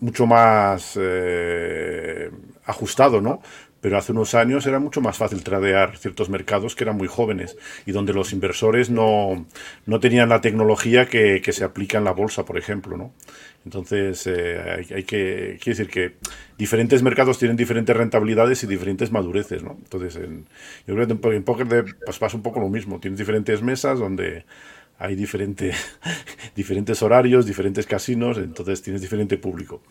mucho 0.00 0.26
más 0.26 0.98
eh, 1.00 2.30
ajustado, 2.64 3.20
¿no? 3.20 3.40
pero 3.84 3.98
hace 3.98 4.12
unos 4.12 4.34
años 4.34 4.66
era 4.66 4.78
mucho 4.78 5.02
más 5.02 5.18
fácil 5.18 5.44
tradear 5.44 5.98
ciertos 5.98 6.30
mercados 6.30 6.74
que 6.74 6.84
eran 6.84 6.96
muy 6.96 7.06
jóvenes 7.06 7.58
y 7.84 7.92
donde 7.92 8.14
los 8.14 8.32
inversores 8.32 8.88
no, 8.88 9.46
tenían 10.00 10.30
la 10.30 10.40
tecnología 10.40 11.06
que, 11.06 11.42
se 11.52 11.64
aplica 11.64 11.98
en 11.98 12.04
la 12.04 12.12
bolsa, 12.12 12.46
por 12.46 12.56
ejemplo, 12.56 12.96
¿no? 12.96 13.12
Entonces, 13.66 14.26
eh, 14.26 14.86
hay, 14.90 15.02
que, 15.02 15.58
decir 15.62 15.88
que 15.88 16.14
diferentes 16.56 17.02
mercados 17.02 17.38
tienen 17.38 17.58
diferentes 17.58 17.94
rentabilidades 17.94 18.64
y 18.64 18.66
diferentes 18.66 19.12
madureces, 19.12 19.62
¿no? 19.62 19.76
Entonces, 19.82 20.16
en, 20.16 20.46
yo 20.86 20.94
creo 20.94 21.06
que 21.06 21.36
en 21.36 21.42
póker 21.42 21.84
pues 22.06 22.18
pasa 22.18 22.38
un 22.38 22.42
poco 22.42 22.60
lo 22.60 22.70
mismo. 22.70 23.00
Tienes 23.00 23.18
diferentes 23.18 23.60
mesas 23.60 23.98
donde 23.98 24.46
hay 24.98 25.14
diferentes 26.54 27.02
horarios, 27.02 27.46
diferentes 27.46 27.86
casinos, 27.86 28.38
entonces 28.38 28.82
tienes 28.82 29.02
diferente 29.02 29.38
público. 29.38 29.82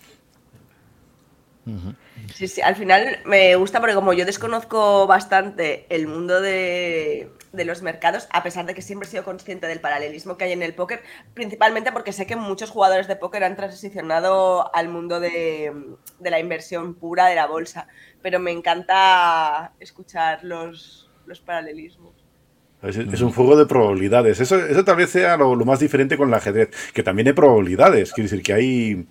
Sí, 2.36 2.48
sí, 2.50 2.62
al 2.62 2.76
final 2.76 3.20
me 3.26 3.56
gusta 3.56 3.80
porque 3.80 3.96
como 3.96 4.12
yo 4.12 4.26
desconozco 4.26 5.08
bastante 5.08 5.86
el 5.90 6.08
mundo 6.08 6.42
de, 6.42 7.32
los 7.54 7.82
mercados, 7.82 8.28
a 8.32 8.44
pesar 8.44 8.66
de 8.66 8.74
que 8.74 8.82
siempre 8.82 9.08
he 9.08 9.12
sido 9.12 9.24
consciente 9.24 9.68
del 9.68 9.80
paralelismo 9.80 10.38
que 10.38 10.46
hay 10.46 10.52
en 10.52 10.62
el 10.62 10.74
póker, 10.74 11.04
principalmente 11.34 11.94
porque 11.94 12.12
sé 12.12 12.26
que 12.26 12.36
muchos 12.36 12.70
jugadores 12.70 13.08
de 13.08 13.16
póker 13.16 13.46
han 13.46 13.56
transicionado 13.56 14.76
al 14.76 14.90
mundo 14.90 15.22
de, 15.22 15.72
la 16.20 16.40
inversión 16.40 16.96
pura 16.96 17.28
de 17.28 17.36
la 17.36 17.48
bolsa, 17.48 17.88
pero 18.22 18.40
me 18.40 18.52
encanta 18.52 19.72
escuchar 19.80 20.44
los, 20.44 21.10
paralelismos. 21.46 22.23
Es, 22.84 23.22
un 23.22 23.32
juego 23.32 23.56
de 23.56 23.66
probabilidades. 23.66 24.42
Eso, 24.42 24.58
eso 24.58 24.84
tal 24.84 24.98
vez 24.98 25.10
sea 25.10 25.38
lo, 25.38 25.56
lo, 25.56 25.64
más 25.64 25.80
diferente 25.80 26.18
con 26.18 26.28
el 26.28 26.34
ajedrez, 26.34 26.70
que 26.94 27.02
también 27.02 27.28
hay 27.28 27.34
probabilidades. 27.34 28.12
Quiere 28.12 28.30
decir 28.30 28.44
que 28.44 28.54
hay, 28.54 29.06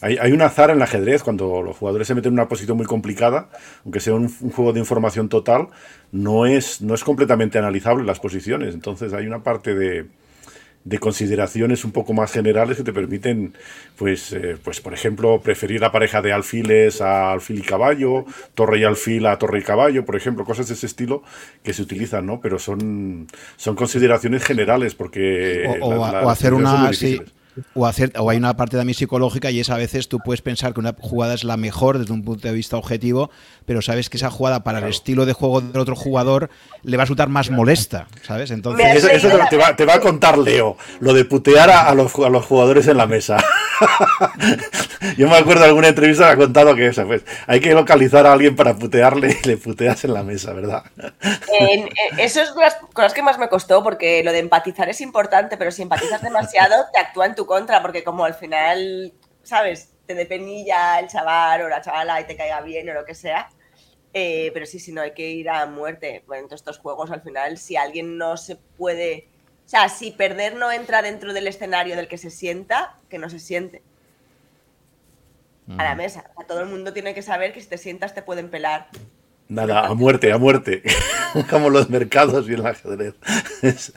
hay, 0.00 0.32
un 0.32 0.40
azar 0.40 0.70
en 0.70 0.76
el 0.76 0.82
ajedrez 0.82 1.22
cuando 1.22 1.62
los 1.62 1.76
jugadores 1.76 2.08
se 2.08 2.14
meten 2.14 2.30
en 2.30 2.34
una 2.34 2.48
posición 2.48 2.76
muy 2.76 2.86
complicada, 2.86 3.50
aunque 3.84 4.00
sea 4.00 4.14
un, 4.14 4.28
juego 4.28 4.72
de 4.72 4.80
información 4.80 5.28
total, 5.28 5.68
no 6.10 6.46
es, 6.46 6.80
no 6.80 6.94
es 6.94 7.04
completamente 7.04 7.58
analizable 7.58 8.04
las 8.04 8.18
posiciones. 8.18 8.74
Entonces 8.74 9.12
hay 9.12 9.26
una 9.26 9.42
parte 9.42 9.74
de, 9.74 10.06
de 10.88 10.98
consideraciones 10.98 11.84
un 11.84 11.92
poco 11.92 12.14
más 12.14 12.32
generales 12.32 12.78
que 12.78 12.82
te 12.82 12.92
permiten, 12.92 13.52
pues, 13.96 14.32
eh, 14.32 14.56
pues 14.62 14.80
por 14.80 14.94
ejemplo, 14.94 15.40
preferir 15.40 15.80
la 15.82 15.92
pareja 15.92 16.22
de 16.22 16.32
alfiles 16.32 17.02
a 17.02 17.32
alfil 17.32 17.58
y 17.58 17.62
caballo, 17.62 18.24
torre 18.54 18.78
y 18.80 18.84
alfil 18.84 19.26
a 19.26 19.38
torre 19.38 19.58
y 19.58 19.62
caballo, 19.62 20.06
por 20.06 20.16
ejemplo, 20.16 20.46
cosas 20.46 20.68
de 20.68 20.74
ese 20.74 20.86
estilo 20.86 21.22
que 21.62 21.74
se 21.74 21.82
utilizan, 21.82 22.24
¿no? 22.24 22.40
Pero 22.40 22.58
son, 22.58 23.26
son 23.56 23.76
consideraciones 23.76 24.42
generales 24.44 24.94
porque... 24.94 25.78
O, 25.80 26.30
hacer 26.30 26.54
una... 26.54 26.90
O, 27.74 27.86
hacer, 27.86 28.12
o 28.16 28.30
hay 28.30 28.38
una 28.38 28.56
parte 28.56 28.76
también 28.76 28.94
psicológica 28.94 29.50
y 29.50 29.58
es 29.58 29.68
a 29.68 29.76
veces 29.76 30.08
tú 30.08 30.20
puedes 30.24 30.42
pensar 30.42 30.72
que 30.72 30.80
una 30.80 30.94
jugada 30.98 31.34
es 31.34 31.42
la 31.42 31.56
mejor 31.56 31.98
desde 31.98 32.12
un 32.12 32.22
punto 32.22 32.46
de 32.46 32.54
vista 32.54 32.76
objetivo, 32.76 33.30
pero 33.68 33.82
sabes 33.82 34.08
que 34.08 34.16
esa 34.16 34.30
jugada 34.30 34.64
para 34.64 34.78
el 34.78 34.86
estilo 34.86 35.26
de 35.26 35.34
juego 35.34 35.60
del 35.60 35.78
otro 35.78 35.94
jugador 35.94 36.48
le 36.84 36.96
va 36.96 37.02
a 37.02 37.04
resultar 37.04 37.28
más 37.28 37.50
molesta, 37.50 38.08
¿sabes? 38.22 38.50
Entonces... 38.50 39.04
Eso, 39.04 39.28
te, 39.50 39.58
va, 39.58 39.76
te, 39.76 39.84
va, 39.84 39.94
a 39.96 40.00
contar 40.00 40.38
Leo, 40.38 40.78
lo 41.00 41.12
de 41.12 41.26
putear 41.26 41.68
a, 41.68 41.92
los, 41.92 42.14
a 42.14 42.30
los 42.30 42.46
jugadores 42.46 42.88
en 42.88 42.96
la 42.96 43.06
mesa. 43.06 43.36
Yo 45.18 45.28
me 45.28 45.36
acuerdo 45.36 45.64
de 45.64 45.68
alguna 45.68 45.88
entrevista 45.88 46.24
que 46.28 46.32
ha 46.32 46.36
contado 46.36 46.74
que 46.74 46.86
esa, 46.86 47.04
pues, 47.04 47.26
hay 47.46 47.60
que 47.60 47.74
localizar 47.74 48.26
a 48.26 48.32
alguien 48.32 48.56
para 48.56 48.74
putearle 48.74 49.36
y 49.44 49.46
le 49.46 49.58
puteas 49.58 50.02
en 50.04 50.14
la 50.14 50.22
mesa, 50.22 50.54
¿verdad? 50.54 50.84
eso 52.16 52.40
es 52.40 52.50
una 52.52 52.64
de 52.64 52.70
las 52.70 52.76
cosas 52.94 53.12
que 53.12 53.22
más 53.22 53.38
me 53.38 53.50
costó, 53.50 53.82
porque 53.82 54.24
lo 54.24 54.32
de 54.32 54.38
empatizar 54.38 54.88
es 54.88 55.02
importante, 55.02 55.58
pero 55.58 55.70
si 55.72 55.82
empatizas 55.82 56.22
demasiado, 56.22 56.86
te 56.94 57.00
actúa 57.00 57.26
en 57.26 57.34
tu 57.34 57.44
contra, 57.44 57.82
porque 57.82 58.02
como 58.02 58.24
al 58.24 58.32
final, 58.32 59.12
¿sabes? 59.42 59.90
Te 60.06 60.14
dé 60.14 60.24
penilla 60.24 61.00
el 61.00 61.08
chaval 61.08 61.60
o 61.60 61.68
la 61.68 61.82
chavala 61.82 62.18
y 62.18 62.24
te 62.24 62.34
caiga 62.34 62.62
bien 62.62 62.88
o 62.88 62.94
lo 62.94 63.04
que 63.04 63.14
sea. 63.14 63.50
Eh, 64.14 64.50
pero 64.54 64.66
sí, 64.66 64.78
si 64.78 64.92
no, 64.92 65.00
hay 65.00 65.12
que 65.12 65.30
ir 65.30 65.50
a 65.50 65.66
muerte. 65.66 66.24
Bueno, 66.26 66.48
estos 66.50 66.78
juegos, 66.78 67.10
al 67.10 67.22
final, 67.22 67.58
si 67.58 67.76
alguien 67.76 68.18
no 68.18 68.36
se 68.36 68.56
puede. 68.56 69.28
O 69.66 69.68
sea, 69.68 69.88
si 69.88 70.10
perder 70.12 70.56
no 70.56 70.72
entra 70.72 71.02
dentro 71.02 71.32
del 71.32 71.46
escenario 71.46 71.94
del 71.94 72.08
que 72.08 72.18
se 72.18 72.30
sienta, 72.30 72.98
que 73.08 73.18
no 73.18 73.28
se 73.28 73.38
siente. 73.38 73.82
A 75.76 75.84
la 75.84 75.94
mesa. 75.94 76.30
todo 76.46 76.60
el 76.60 76.66
mundo 76.66 76.94
tiene 76.94 77.12
que 77.12 77.20
saber 77.20 77.52
que 77.52 77.60
si 77.60 77.68
te 77.68 77.76
sientas 77.76 78.14
te 78.14 78.22
pueden 78.22 78.48
pelar. 78.48 78.88
Nada, 79.48 79.86
a 79.86 79.94
muerte, 79.94 80.30
a 80.30 80.36
muerte. 80.36 80.82
Como 81.50 81.70
los 81.70 81.88
mercados 81.88 82.46
y 82.48 82.52
el 82.52 82.66
ajedrez. 82.66 83.14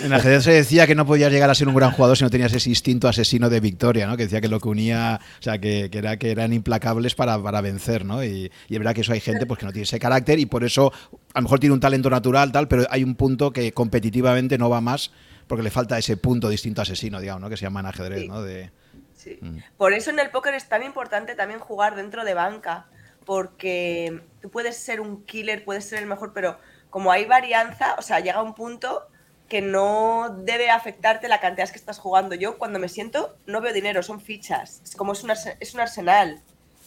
en 0.00 0.06
el 0.06 0.12
ajedrez 0.14 0.44
se 0.44 0.52
decía 0.52 0.86
que 0.86 0.94
no 0.94 1.04
podías 1.04 1.30
llegar 1.30 1.50
a 1.50 1.54
ser 1.54 1.68
un 1.68 1.74
gran 1.74 1.90
jugador 1.92 2.16
si 2.16 2.24
no 2.24 2.30
tenías 2.30 2.54
ese 2.54 2.70
instinto 2.70 3.06
asesino 3.06 3.50
de 3.50 3.60
victoria, 3.60 4.06
¿no? 4.06 4.16
Que 4.16 4.22
decía 4.24 4.40
que 4.40 4.48
lo 4.48 4.60
que 4.60 4.68
unía, 4.68 5.20
o 5.38 5.42
sea, 5.42 5.58
que, 5.58 5.90
era 5.92 6.16
que 6.16 6.30
eran 6.30 6.54
implacables 6.54 7.14
para, 7.14 7.42
para 7.42 7.60
vencer, 7.60 8.06
¿no? 8.06 8.24
Y, 8.24 8.50
y, 8.68 8.74
es 8.74 8.78
verdad 8.78 8.94
que 8.94 9.02
eso 9.02 9.12
hay 9.12 9.20
gente 9.20 9.44
pues 9.44 9.60
que 9.60 9.66
no 9.66 9.72
tiene 9.72 9.84
ese 9.84 9.98
carácter 9.98 10.38
y 10.38 10.46
por 10.46 10.64
eso 10.64 10.90
a 11.34 11.38
lo 11.38 11.42
mejor 11.42 11.60
tiene 11.60 11.74
un 11.74 11.80
talento 11.80 12.08
natural, 12.08 12.50
tal, 12.50 12.66
pero 12.66 12.86
hay 12.88 13.04
un 13.04 13.14
punto 13.14 13.52
que 13.52 13.72
competitivamente 13.72 14.56
no 14.56 14.70
va 14.70 14.80
más 14.80 15.10
porque 15.46 15.62
le 15.62 15.70
falta 15.70 15.98
ese 15.98 16.16
punto 16.16 16.48
distinto 16.48 16.80
asesino, 16.80 17.20
digamos, 17.20 17.42
¿no? 17.42 17.50
Que 17.50 17.58
se 17.58 17.64
llama 17.64 17.80
en 17.80 17.86
ajedrez, 17.86 18.26
¿no? 18.26 18.40
De, 18.42 18.70
sí. 19.14 19.38
Mm. 19.38 19.58
Por 19.76 19.92
eso 19.92 20.10
en 20.10 20.18
el 20.18 20.30
póker 20.30 20.54
es 20.54 20.66
tan 20.66 20.82
importante 20.82 21.34
también 21.34 21.60
jugar 21.60 21.94
dentro 21.94 22.24
de 22.24 22.32
banca 22.32 22.86
porque 23.28 24.22
tú 24.40 24.50
puedes 24.50 24.78
ser 24.78 25.02
un 25.02 25.22
killer, 25.26 25.62
puedes 25.62 25.84
ser 25.84 25.98
el 25.98 26.06
mejor, 26.06 26.32
pero 26.32 26.56
como 26.88 27.12
hay 27.12 27.26
varianza, 27.26 27.94
o 27.98 28.00
sea, 28.00 28.20
llega 28.20 28.42
un 28.42 28.54
punto 28.54 29.06
que 29.50 29.60
no 29.60 30.34
debe 30.44 30.70
afectarte 30.70 31.28
la 31.28 31.38
cantidad 31.38 31.68
que 31.68 31.76
estás 31.76 31.98
jugando. 31.98 32.34
Yo 32.36 32.56
cuando 32.56 32.78
me 32.78 32.88
siento 32.88 33.36
no 33.44 33.60
veo 33.60 33.74
dinero, 33.74 34.02
son 34.02 34.22
fichas. 34.22 34.80
Es 34.82 34.96
como 34.96 35.12
es 35.12 35.22
un, 35.24 35.32
es 35.60 35.74
un 35.74 35.80
arsenal 35.80 36.40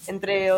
entre 0.08 0.50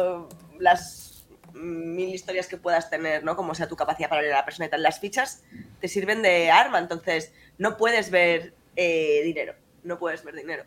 las 0.58 1.26
mil 1.52 2.15
historias 2.15 2.48
que 2.48 2.56
puedas 2.56 2.89
tener, 2.89 3.26
¿no? 3.26 3.36
Como 3.36 3.54
sea 3.54 3.67
tu 3.67 3.76
capacidad 3.76 4.08
para 4.08 4.22
leer 4.22 4.36
a 4.36 4.38
la 4.38 4.46
persona 4.46 4.67
y 4.67 4.69
tal. 4.69 4.84
Las 4.84 5.02
fichas 5.02 5.43
te 5.82 5.89
sirven 5.89 6.22
de 6.22 6.50
arma, 6.50 6.80
entonces 6.80 7.34
no 7.58 7.76
puedes 7.76 8.10
ver 8.10 8.54
eh, 8.78 9.19
dinero. 9.26 9.54
No 9.84 10.00
puedes 10.00 10.24
ver 10.24 10.36
dinero. 10.36 10.63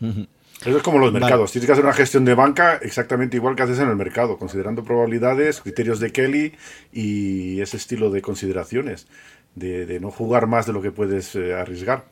Eso 0.64 0.76
es 0.76 0.82
como 0.82 0.98
los 0.98 1.12
mercados. 1.12 1.52
Tienes 1.52 1.66
que 1.66 1.72
hacer 1.72 1.84
una 1.84 1.94
gestión 1.94 2.24
de 2.26 2.34
banca 2.34 2.78
exactamente 2.82 3.36
igual 3.36 3.56
que 3.56 3.62
haces 3.62 3.78
en 3.78 3.88
el 3.88 3.96
mercado, 3.96 4.36
considerando 4.36 4.84
probabilidades, 4.84 5.62
criterios 5.62 6.00
de 6.00 6.12
Kelly 6.12 6.54
y 6.92 7.60
ese 7.62 7.78
estilo 7.78 8.10
de 8.10 8.20
consideraciones, 8.20 9.06
de, 9.54 9.98
no 10.00 10.10
jugar 10.10 10.46
más 10.46 10.66
de 10.66 10.74
lo 10.74 10.82
que 10.82 10.92
puedes 10.92 11.34
eh, 11.34 11.54
arriesgar. 11.54 12.04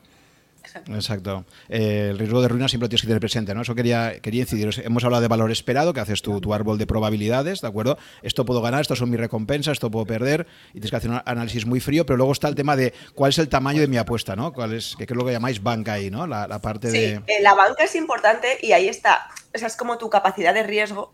Exacto. 0.87 1.45
Eh, 1.67 2.09
el 2.11 2.19
riesgo 2.19 2.41
de 2.41 2.47
ruina 2.47 2.67
siempre 2.67 2.85
lo 2.85 2.89
tienes 2.89 3.01
que 3.01 3.07
tener 3.07 3.19
presente, 3.19 3.53
¿no? 3.55 3.61
Eso 3.61 3.75
quería, 3.75 4.19
quería 4.21 4.41
incidir. 4.41 4.69
Hemos 4.83 5.03
hablado 5.03 5.21
de 5.21 5.27
valor 5.27 5.51
esperado, 5.51 5.93
que 5.93 5.99
haces 5.99 6.21
tu, 6.21 6.39
tu, 6.41 6.53
árbol 6.53 6.77
de 6.77 6.87
probabilidades, 6.87 7.61
¿de 7.61 7.67
acuerdo? 7.67 7.97
Esto 8.21 8.45
puedo 8.45 8.61
ganar, 8.61 8.81
esto 8.81 8.95
son 8.95 9.09
mis 9.09 9.19
recompensas, 9.19 9.73
esto 9.73 9.89
puedo 9.91 10.05
perder, 10.05 10.47
y 10.69 10.73
tienes 10.73 10.91
que 10.91 10.97
hacer 10.97 11.11
un 11.11 11.21
análisis 11.25 11.65
muy 11.65 11.79
frío, 11.79 12.05
pero 12.05 12.17
luego 12.17 12.31
está 12.31 12.47
el 12.47 12.55
tema 12.55 12.75
de 12.75 12.93
cuál 13.15 13.29
es 13.29 13.39
el 13.39 13.49
tamaño 13.49 13.81
de 13.81 13.87
mi 13.87 13.97
apuesta, 13.97 14.35
¿no? 14.35 14.53
¿Cuál 14.53 14.73
es, 14.73 14.95
que 14.95 15.03
es 15.03 15.09
lo 15.09 15.25
que 15.25 15.31
llamáis 15.31 15.61
banca 15.61 15.93
ahí, 15.93 16.09
¿no? 16.09 16.27
La, 16.27 16.47
la 16.47 16.59
parte 16.59 16.91
sí, 16.91 16.99
de... 16.99 17.13
Eh, 17.27 17.41
la 17.41 17.53
banca 17.53 17.83
es 17.83 17.95
importante 17.95 18.57
y 18.61 18.71
ahí 18.71 18.87
está. 18.87 19.29
O 19.53 19.57
sea, 19.57 19.67
es 19.67 19.75
como 19.75 19.97
tu 19.97 20.09
capacidad 20.09 20.53
de 20.53 20.63
riesgo, 20.63 21.13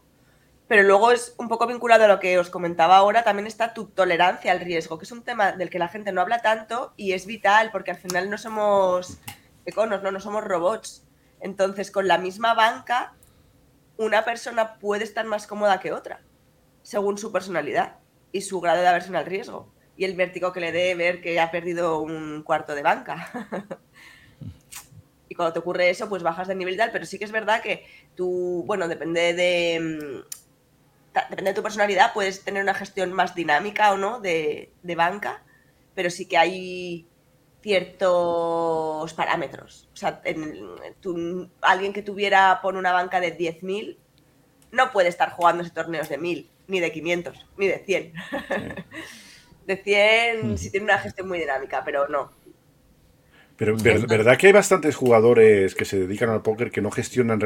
pero 0.67 0.83
luego 0.83 1.11
es 1.11 1.35
un 1.37 1.47
poco 1.47 1.67
vinculado 1.67 2.05
a 2.05 2.07
lo 2.07 2.19
que 2.19 2.39
os 2.39 2.49
comentaba 2.49 2.97
ahora, 2.97 3.23
también 3.23 3.45
está 3.45 3.73
tu 3.73 3.85
tolerancia 3.87 4.51
al 4.51 4.59
riesgo, 4.59 4.97
que 4.97 5.05
es 5.05 5.11
un 5.11 5.23
tema 5.23 5.51
del 5.51 5.69
que 5.69 5.77
la 5.77 5.89
gente 5.89 6.11
no 6.11 6.21
habla 6.21 6.41
tanto 6.41 6.93
y 6.97 7.13
es 7.13 7.25
vital 7.25 7.69
porque 7.71 7.91
al 7.91 7.97
final 7.97 8.29
no 8.29 8.37
somos 8.37 9.19
econos, 9.65 10.01
no, 10.01 10.19
somos 10.19 10.43
robots. 10.43 11.05
Entonces, 11.39 11.91
con 11.91 12.07
la 12.07 12.17
misma 12.17 12.55
banca, 12.55 13.13
una 13.97 14.25
persona 14.25 14.75
puede 14.79 15.03
estar 15.03 15.25
más 15.25 15.45
cómoda 15.45 15.79
que 15.79 15.91
otra, 15.91 16.21
según 16.81 17.17
su 17.17 17.31
personalidad 17.31 17.97
y 18.31 18.41
su 18.41 18.59
grado 18.59 18.81
de 18.81 18.87
aversión 18.87 19.15
al 19.15 19.25
riesgo. 19.25 19.71
Y 19.97 20.05
el 20.05 20.15
vértigo 20.15 20.51
que 20.51 20.59
le 20.59 20.71
dé 20.71 20.95
ver 20.95 21.21
que 21.21 21.39
ha 21.39 21.51
perdido 21.51 21.99
un 21.99 22.41
cuarto 22.43 22.73
de 22.73 22.81
banca. 22.81 23.29
y 25.29 25.35
cuando 25.35 25.53
te 25.53 25.59
ocurre 25.59 25.89
eso, 25.89 26.09
pues 26.09 26.23
bajas 26.23 26.47
de 26.47 26.55
nivel 26.55 26.73
y 26.73 26.77
tal, 26.77 26.91
pero 26.91 27.05
sí 27.05 27.19
que 27.19 27.25
es 27.25 27.31
verdad 27.31 27.61
que 27.61 27.85
tú, 28.15 28.63
bueno, 28.65 28.87
depende 28.87 29.33
de, 29.33 29.79
mm, 29.79 30.44
depende 31.29 31.51
de 31.51 31.55
tu 31.55 31.63
personalidad, 31.63 32.13
puedes 32.13 32.43
tener 32.43 32.63
una 32.63 32.73
gestión 32.73 33.13
más 33.13 33.35
dinámica 33.35 33.91
o 33.93 33.97
no 33.97 34.19
de, 34.19 34.71
de 34.83 34.95
banca, 34.95 35.43
pero 35.93 36.09
sí 36.09 36.27
que 36.27 36.37
hay 36.37 37.07
ciertos 37.61 39.13
parámetros. 39.13 39.89
O 39.93 39.95
sea, 39.95 40.21
alguien 41.61 41.93
que 41.93 42.03
tuviera 42.03 42.59
por 42.61 42.75
una 42.75 42.93
banca 42.93 43.19
de 43.19 43.35
10.000 43.35 43.97
no 44.71 44.91
puede 44.91 45.09
estar 45.09 45.31
jugando 45.31 45.63
ese 45.63 45.71
torneos 45.71 46.09
de 46.09 46.19
1.000, 46.19 46.47
ni 46.67 46.79
de 46.79 46.91
500, 46.91 47.45
ni 47.57 47.67
de 47.67 47.79
100. 47.79 48.13
de 49.65 49.77
100 49.77 50.57
si 50.59 50.69
tiene 50.69 50.83
una 50.83 50.99
gestión 50.99 51.27
muy 51.27 51.39
dinámica, 51.39 51.83
pero 51.83 52.07
no. 52.07 52.31
Pero 53.57 53.77
¿verdad 53.77 54.37
que 54.37 54.47
hay 54.47 54.53
bastantes 54.53 54.95
jugadores 54.95 55.75
que 55.75 55.85
se 55.85 55.97
dedican 55.97 56.29
al 56.29 56.41
póker 56.41 56.71
que 56.71 56.81
no 56.81 56.91
gestionan 56.91 57.39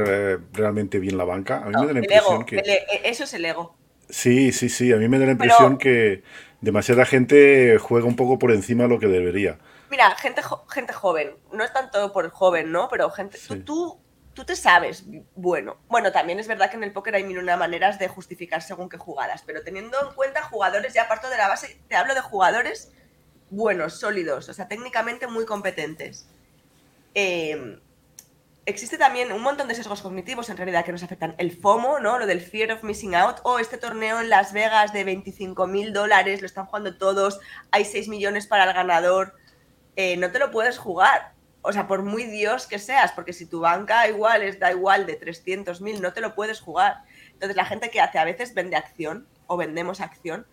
realmente 0.54 1.00
bien 1.00 1.18
la 1.18 1.24
banca? 1.24 1.58
A 1.58 1.66
mí 1.66 1.76
me 1.80 1.86
da 1.86 1.94
la 1.94 2.00
impresión 2.00 2.46
que... 2.46 2.58
E, 2.58 3.02
eso 3.04 3.26
es 3.26 3.34
el 3.36 3.46
ego. 3.46 3.76
Sí, 4.10 4.52
sí, 4.52 4.70
sí. 4.70 4.92
A 4.92 4.98
mí 4.98 5.08
me 5.08 5.20
da 5.20 5.26
la 5.26 5.34
impresión 5.34 5.78
que 5.78 6.24
demasiada 6.62 7.06
gente 7.06 7.78
juega 7.78 8.08
un 8.08 8.16
poco 8.16 8.40
por 8.40 8.52
encima 8.52 8.84
de 8.84 8.90
lo 8.90 9.00
que 9.00 9.06
debería. 9.06 9.60
Mira, 9.92 10.10
gente, 10.16 10.42
gente 10.70 10.94
joven. 10.94 11.36
No 11.54 11.64
es 11.64 11.72
tanto 11.74 12.12
por 12.12 12.26
el 12.26 12.32
joven, 12.32 12.72
¿no? 12.72 12.90
Pero 12.90 13.12
gente... 13.12 13.38
Tú, 13.64 14.00
tú, 14.34 14.46
te 14.46 14.56
sabes 14.56 15.06
bueno. 15.36 15.78
Bueno, 15.90 16.12
también 16.12 16.40
es 16.40 16.48
verdad 16.48 16.72
que 16.72 16.78
en 16.78 16.86
el 16.86 16.92
póker 16.92 17.14
hay 17.14 17.24
mil 17.24 17.38
una 17.38 17.56
maneras 17.56 18.00
de 18.00 18.08
justificar 18.08 18.64
según 18.64 18.90
qué 18.90 18.98
jugadas. 18.98 19.44
Pero 19.46 19.62
teniendo 19.62 19.96
en 20.02 20.16
cuenta 20.16 20.42
jugadores, 20.42 20.92
ya 20.94 21.08
parto 21.08 21.30
de 21.30 21.38
la 21.38 21.50
base, 21.50 21.80
te 21.88 21.96
hablo 21.96 22.16
de 22.16 22.22
jugadores 22.22 22.92
buenos, 23.50 24.00
sólidos, 24.00 24.50
o 24.50 24.54
sea, 24.54 24.68
técnicamente 24.68 25.28
muy 25.28 25.46
competentes. 25.46 26.28
Eh, 27.16 27.80
existe 28.70 28.98
también 28.98 29.32
un 29.32 29.42
montón 29.42 29.68
de 29.68 29.76
sesgos 29.76 30.02
cognitivos 30.02 30.50
en 30.50 30.58
realidad 30.58 30.86
que 30.86 30.92
nos 30.92 31.04
afectan. 31.04 31.36
El 31.38 31.52
FOMO, 31.52 32.00
¿no? 32.00 32.20
Lo 32.20 32.28
del 32.28 32.42
fear 32.42 32.72
of 32.72 32.84
missing 32.84 33.16
out. 33.16 33.38
O 33.44 33.60
este 33.60 33.78
torneo 33.78 34.22
en 34.22 34.30
Las 34.30 34.54
Vegas 34.54 34.94
de 34.94 35.04
25 35.04 35.68
mil 35.68 35.92
dólares, 35.92 36.42
lo 36.42 36.46
están 36.46 36.66
jugando 36.66 36.96
todos, 36.96 37.40
hay 37.72 37.86
6 37.86 38.08
millones 38.08 38.48
para 38.48 38.66
el 38.66 38.74
ganador. 38.74 39.34
Eh, 39.96 40.18
no 40.18 40.32
te 40.32 40.40
lo 40.40 40.52
puedes 40.52 40.78
jugar. 40.78 41.34
O 41.62 41.74
sea, 41.74 41.88
por 41.88 42.04
muy 42.04 42.24
Dios 42.24 42.68
que 42.68 42.80
seas, 42.80 43.12
porque 43.12 43.34
si 43.34 43.46
tu 43.46 43.60
banca 43.60 44.08
igual 44.08 44.44
es 44.44 44.60
da 44.60 44.72
igual 44.72 45.06
de 45.06 45.16
300 45.16 45.82
mil, 45.82 46.02
no 46.02 46.14
te 46.14 46.22
lo 46.22 46.36
puedes 46.36 46.62
jugar. 46.62 47.04
Entonces 47.34 47.58
la 47.58 47.66
gente 47.66 47.90
que 47.90 48.00
hace 48.00 48.18
a 48.18 48.24
veces 48.24 48.54
vende 48.54 48.78
acción 48.78 49.28
o 49.48 49.58
vendemos 49.58 50.00
acción 50.00 50.46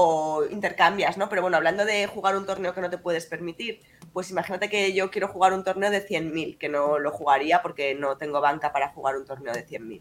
o 0.00 0.44
intercambias, 0.48 1.18
¿no? 1.18 1.28
Pero 1.28 1.42
bueno, 1.42 1.56
hablando 1.56 1.84
de 1.84 2.06
jugar 2.06 2.36
un 2.36 2.46
torneo 2.46 2.72
que 2.72 2.80
no 2.80 2.88
te 2.88 2.98
puedes 2.98 3.26
permitir, 3.26 3.80
pues 4.12 4.30
imagínate 4.30 4.68
que 4.68 4.92
yo 4.92 5.10
quiero 5.10 5.26
jugar 5.26 5.52
un 5.52 5.64
torneo 5.64 5.90
de 5.90 6.06
100.000, 6.06 6.56
que 6.56 6.68
no 6.68 7.00
lo 7.00 7.10
jugaría 7.10 7.62
porque 7.62 7.96
no 7.96 8.16
tengo 8.16 8.40
banca 8.40 8.72
para 8.72 8.90
jugar 8.90 9.16
un 9.16 9.24
torneo 9.24 9.52
de 9.52 9.66
100.000. 9.66 10.00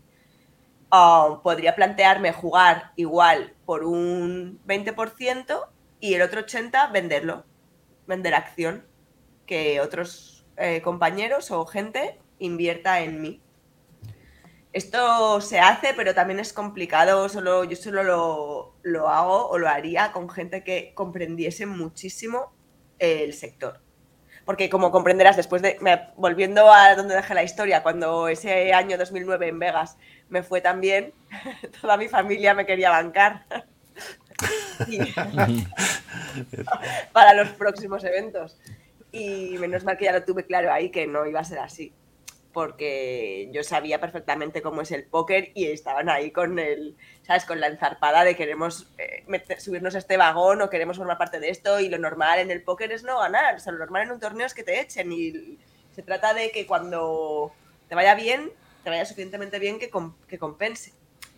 Ah, 0.92 1.40
podría 1.42 1.76
plantearme 1.76 2.32
jugar 2.32 2.92
igual 2.96 3.56
por 3.66 3.84
un 3.84 4.60
20% 4.68 5.68
y 6.00 6.14
el 6.14 6.22
otro 6.22 6.42
80% 6.46 6.92
venderlo, 6.92 7.44
vender 8.06 8.36
acción, 8.36 8.86
que 9.48 9.82
otros 9.82 10.46
eh, 10.58 10.84
compañeros 10.84 11.50
o 11.50 11.66
gente 11.66 12.20
invierta 12.38 13.00
en 13.02 13.20
mí. 13.20 13.42
Esto 14.74 15.42
se 15.42 15.60
hace, 15.60 15.94
pero 15.96 16.14
también 16.14 16.40
es 16.40 16.54
complicado. 16.54 17.30
Solo, 17.30 17.64
yo 17.64 17.76
solo 17.76 18.74
lo, 18.84 19.10
hago 19.10 19.50
o 19.50 19.58
lo 19.58 19.70
haría 19.70 20.12
con 20.12 20.30
gente 20.30 20.64
que 20.64 20.92
comprendiese 20.94 21.66
muchísimo 21.66 22.52
el 23.00 23.34
sector. 23.34 23.80
Porque 24.46 24.70
como 24.70 24.92
comprenderás, 24.92 25.36
después 25.36 25.62
de, 25.62 25.78
volviendo 26.16 26.72
a 26.72 26.96
donde 26.96 27.16
dejé 27.16 27.34
la 27.34 27.44
historia, 27.44 27.84
cuando 27.84 28.28
ese 28.28 28.74
año 28.74 28.98
2009 28.98 29.48
en 29.48 29.60
Vegas 29.60 29.98
me 30.30 30.44
fue 30.44 30.62
tan 30.62 30.80
bien, 30.80 31.14
toda 31.82 31.98
mi 31.98 32.08
familia 32.08 32.54
me 32.54 32.66
quería 32.66 32.90
bancar. 32.90 33.46
para 37.12 37.34
los 37.34 37.50
próximos 37.50 38.04
eventos. 38.04 38.60
Y 39.12 39.56
menos 39.58 39.84
mal 39.84 39.98
que 39.98 40.06
ya 40.06 40.12
lo 40.12 40.24
tuve 40.24 40.46
claro 40.46 40.72
ahí 40.72 40.92
que 40.92 41.08
no 41.08 41.26
iba 41.26 41.40
a 41.40 41.44
ser 41.44 41.60
así 41.60 41.94
porque 42.54 43.50
yo 43.52 43.64
sabía 43.64 44.00
perfectamente 44.00 44.62
cómo 44.62 44.82
es 44.82 44.92
el 44.92 45.04
póker 45.04 45.52
y 45.54 45.66
estaban 45.66 46.10
ahí 46.10 46.32
con 46.32 46.60
el, 46.60 46.96
¿sabes? 47.24 47.46
Con 47.46 47.60
la 47.60 47.68
enzarpada 47.68 48.24
de 48.24 48.36
queremos 48.36 48.92
eh, 48.98 49.24
subirnos 49.60 49.96
a 49.96 50.00
este 50.00 50.18
vagón 50.18 50.62
o 50.62 50.70
queremos 50.70 50.98
formar 50.98 51.18
parte 51.18 51.40
de 51.40 51.50
esto 51.50 51.80
y 51.80 51.90
lo 51.90 51.98
normal 51.98 52.40
en 52.40 52.52
el 52.52 52.64
póker 52.64 52.92
es 52.92 53.04
no 53.04 53.20
ganar, 53.20 53.56
o 53.56 53.60
sea, 53.60 53.74
lo 53.74 53.80
normal 53.80 54.04
en 54.04 54.12
un 54.12 54.20
torneo 54.20 54.48
es 54.48 54.54
que 54.54 54.64
te 54.64 54.80
echen 54.80 55.12
y 55.12 55.58
se 55.96 56.04
trata 56.04 56.34
de 56.34 56.52
que 56.52 56.66
cuando 56.66 57.52
te 57.90 57.96
vaya 57.96 58.16
bien, 58.16 58.52
te 58.84 58.90
vaya 58.90 59.06
suficientemente 59.06 59.60
bien 59.60 59.80
que, 59.80 59.90
que 60.28 60.38
compense. 60.38 60.94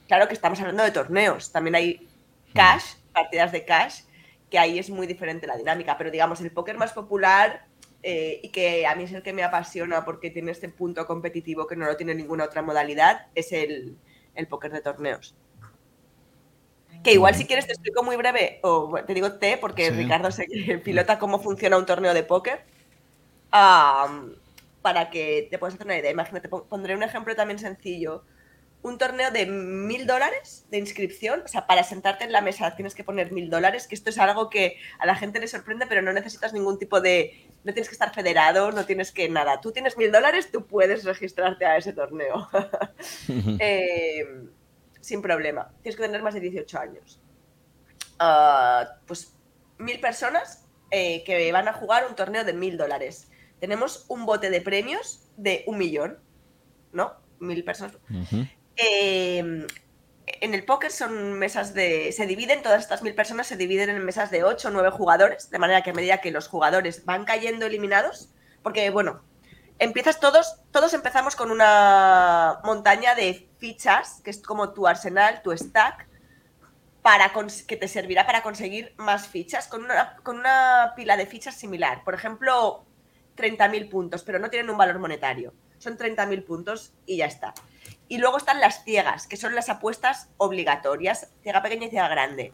Claro 0.07 0.27
que 0.27 0.33
estamos 0.33 0.59
hablando 0.59 0.83
de 0.83 0.91
torneos, 0.91 1.51
también 1.51 1.75
hay 1.75 2.07
cash, 2.53 2.95
partidas 3.13 3.51
de 3.51 3.65
cash, 3.65 4.01
que 4.49 4.57
ahí 4.57 4.79
es 4.79 4.89
muy 4.89 5.07
diferente 5.07 5.47
la 5.47 5.55
dinámica, 5.55 5.97
pero 5.97 6.11
digamos, 6.11 6.41
el 6.41 6.51
póker 6.51 6.77
más 6.77 6.93
popular 6.93 7.68
eh, 8.01 8.39
y 8.43 8.49
que 8.49 8.87
a 8.87 8.95
mí 8.95 9.03
es 9.03 9.11
el 9.11 9.23
que 9.23 9.33
me 9.33 9.43
apasiona 9.43 10.05
porque 10.05 10.29
tiene 10.29 10.51
este 10.51 10.69
punto 10.69 11.05
competitivo 11.05 11.67
que 11.67 11.75
no 11.75 11.85
lo 11.85 11.97
tiene 11.97 12.15
ninguna 12.15 12.45
otra 12.45 12.61
modalidad, 12.61 13.27
es 13.35 13.51
el, 13.51 13.97
el 14.35 14.47
póker 14.47 14.71
de 14.71 14.81
torneos. 14.81 15.35
Que 17.03 17.13
igual 17.13 17.35
si 17.35 17.45
quieres 17.45 17.65
te 17.65 17.73
explico 17.73 18.03
muy 18.03 18.15
breve, 18.17 18.59
o 18.61 18.93
te 19.05 19.13
digo 19.13 19.33
te, 19.33 19.57
porque 19.57 19.89
Ricardo 19.91 20.31
se 20.31 20.45
pilota 20.83 21.19
cómo 21.19 21.39
funciona 21.39 21.77
un 21.77 21.85
torneo 21.85 22.13
de 22.13 22.23
póker, 22.23 22.63
para 23.49 25.09
que 25.09 25.47
te 25.49 25.57
puedas 25.57 25.75
hacer 25.75 25.87
una 25.87 25.97
idea. 25.97 26.11
Imagínate, 26.11 26.49
pondré 26.49 26.95
un 26.95 27.03
ejemplo 27.03 27.35
también 27.35 27.59
sencillo 27.59 28.23
un 28.81 28.97
torneo 28.97 29.29
de 29.31 29.45
mil 29.45 30.07
dólares 30.07 30.65
de 30.69 30.77
inscripción, 30.77 31.41
o 31.43 31.47
sea, 31.47 31.67
para 31.67 31.83
sentarte 31.83 32.23
en 32.23 32.31
la 32.31 32.41
mesa 32.41 32.75
tienes 32.75 32.95
que 32.95 33.03
poner 33.03 33.31
mil 33.31 33.49
dólares, 33.49 33.87
que 33.87 33.95
esto 33.95 34.09
es 34.09 34.17
algo 34.17 34.49
que 34.49 34.77
a 34.99 35.05
la 35.05 35.15
gente 35.15 35.39
le 35.39 35.47
sorprende, 35.47 35.85
pero 35.87 36.01
no 36.01 36.13
necesitas 36.13 36.53
ningún 36.53 36.79
tipo 36.79 37.01
de, 37.01 37.49
no 37.63 37.73
tienes 37.73 37.89
que 37.89 37.95
estar 37.95 38.13
federado, 38.13 38.71
no 38.71 38.85
tienes 38.85 39.11
que 39.11 39.27
nada. 39.27 39.59
Tú 39.59 39.71
tienes 39.71 39.97
mil 39.97 40.11
dólares, 40.11 40.49
tú 40.51 40.65
puedes 40.65 41.03
registrarte 41.03 41.65
a 41.65 41.77
ese 41.77 41.93
torneo. 41.93 42.49
Eh, 43.61 44.25
sin 45.01 45.21
problema. 45.21 45.71
Tienes 45.81 45.95
que 45.95 46.03
tener 46.03 46.21
más 46.21 46.33
de 46.33 46.39
18 46.39 46.79
años. 46.79 47.21
Ah, 48.19 48.97
pues 49.05 49.33
mil 49.77 49.99
personas 49.99 50.65
eh, 50.91 51.23
que 51.23 51.51
van 51.51 51.67
a 51.67 51.73
jugar 51.73 52.05
un 52.07 52.15
torneo 52.15 52.43
de 52.43 52.53
mil 52.53 52.77
dólares. 52.77 53.29
Tenemos 53.59 54.05
un 54.07 54.25
bote 54.25 54.49
de 54.49 54.61
premios 54.61 55.27
de 55.37 55.63
un 55.67 55.77
millón, 55.77 56.19
¿no? 56.91 57.13
Mil 57.39 57.63
personas. 57.63 57.97
Em, 58.81 59.67
en 60.25 60.53
el 60.53 60.63
póker 60.63 60.91
son 60.91 61.33
mesas 61.33 61.73
de. 61.73 62.11
Se 62.13 62.25
dividen, 62.25 62.61
todas 62.61 62.81
estas 62.81 63.01
mil 63.01 63.13
personas 63.13 63.47
se 63.47 63.57
dividen 63.57 63.89
en 63.89 64.05
mesas 64.05 64.31
de 64.31 64.43
8 64.43 64.69
o 64.69 64.71
9 64.71 64.91
jugadores, 64.91 65.49
de 65.49 65.59
manera 65.59 65.83
que 65.83 65.89
a 65.89 65.93
medida 65.93 66.21
que 66.21 66.31
los 66.31 66.47
jugadores 66.47 67.03
van 67.03 67.25
cayendo 67.25 67.65
eliminados, 67.65 68.29
porque 68.63 68.89
bueno, 68.89 69.21
empiezas 69.79 70.19
todos, 70.21 70.61
todos 70.71 70.93
empezamos 70.93 71.35
con 71.35 71.51
una 71.51 72.59
montaña 72.63 73.15
de 73.15 73.49
fichas, 73.57 74.21
que 74.23 74.29
es 74.29 74.41
como 74.41 74.71
tu 74.73 74.87
arsenal, 74.87 75.41
tu 75.41 75.51
stack, 75.51 76.07
para 77.01 77.33
que 77.67 77.75
te 77.75 77.87
servirá 77.89 78.25
para 78.25 78.43
conseguir 78.43 78.93
más 78.97 79.27
fichas, 79.27 79.67
con 79.67 79.83
una, 79.83 80.15
con 80.23 80.37
una 80.39 80.93
pila 80.95 81.17
de 81.17 81.25
fichas 81.25 81.55
similar. 81.55 82.03
Por 82.05 82.13
ejemplo, 82.13 82.85
30.000 83.35 83.89
puntos, 83.89 84.23
pero 84.23 84.39
no 84.39 84.49
tienen 84.49 84.69
un 84.69 84.77
valor 84.77 84.99
monetario. 84.99 85.53
Son 85.79 85.97
30.000 85.97 86.45
puntos 86.45 86.93
y 87.05 87.17
ya 87.17 87.25
está. 87.25 87.53
Y 88.09 88.17
luego 88.17 88.37
están 88.37 88.59
las 88.59 88.83
ciegas, 88.83 89.27
que 89.27 89.37
son 89.37 89.55
las 89.55 89.69
apuestas 89.69 90.29
obligatorias, 90.37 91.29
ciega 91.43 91.61
pequeña 91.61 91.85
y 91.85 91.89
ciega 91.91 92.07
grande. 92.07 92.53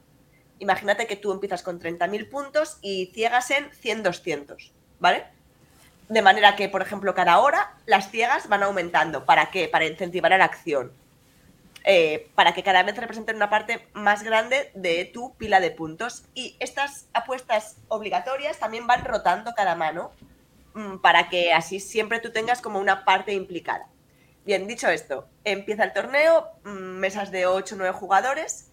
Imagínate 0.60 1.08
que 1.08 1.16
tú 1.16 1.32
empiezas 1.32 1.64
con 1.64 1.80
30.000 1.80 2.30
puntos 2.30 2.78
y 2.82 3.08
ciegas 3.14 3.50
en 3.52 3.72
100, 3.72 4.04
200, 4.04 4.74
¿vale? 5.00 5.26
De 6.10 6.22
manera 6.22 6.58
que, 6.58 6.68
por 6.68 6.82
ejemplo, 6.82 7.16
cada 7.16 7.40
hora 7.40 7.74
las 7.86 8.12
ciegas 8.12 8.50
van 8.50 8.64
aumentando. 8.64 9.26
¿Para 9.26 9.50
qué? 9.50 9.70
Para 9.70 9.86
incentivar 9.86 10.32
la 10.32 10.44
acción. 10.44 10.92
Eh, 11.86 12.30
para 12.36 12.54
que 12.54 12.64
cada 12.64 12.84
vez 12.84 12.98
representen 12.98 13.36
una 13.36 13.50
parte 13.50 13.88
más 13.94 14.24
grande 14.24 14.72
de 14.74 15.06
tu 15.06 15.36
pila 15.36 15.62
de 15.62 15.72
puntos. 15.72 16.26
Y 16.34 16.58
estas 16.60 17.08
apuestas 17.14 17.78
obligatorias 17.88 18.60
también 18.60 18.88
van 18.88 19.06
rotando 19.06 19.54
cada 19.56 19.76
mano 19.76 20.12
mm, 20.74 20.98
para 20.98 21.30
que 21.30 21.54
así 21.54 21.80
siempre 21.80 22.20
tú 22.20 22.32
tengas 22.32 22.62
como 22.62 22.80
una 22.80 23.06
parte 23.06 23.34
implicada. 23.34 23.88
Bien, 24.46 24.68
dicho 24.68 24.88
esto, 24.88 25.28
empieza 25.44 25.84
el 25.84 25.94
torneo, 25.94 26.48
mm, 26.64 26.70
mesas 26.70 27.32
de 27.32 27.48
8 27.48 27.74
o 27.74 27.78
9 27.80 27.94
jugadores. 27.94 28.72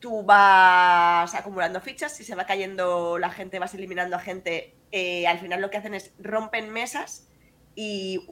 Tú 0.00 0.22
vas 0.22 1.34
acumulando 1.34 1.80
fichas, 1.80 2.12
si 2.12 2.24
se 2.24 2.34
va 2.34 2.44
cayendo 2.44 3.18
la 3.18 3.30
gente, 3.30 3.58
vas 3.58 3.74
eliminando 3.74 4.16
a 4.16 4.20
gente. 4.20 4.74
Eh, 4.92 5.26
al 5.26 5.38
final 5.38 5.62
lo 5.62 5.70
que 5.70 5.78
hacen 5.78 5.94
es 5.94 6.12
rompen 6.18 6.70
mesas 6.72 7.26
y 7.74 8.28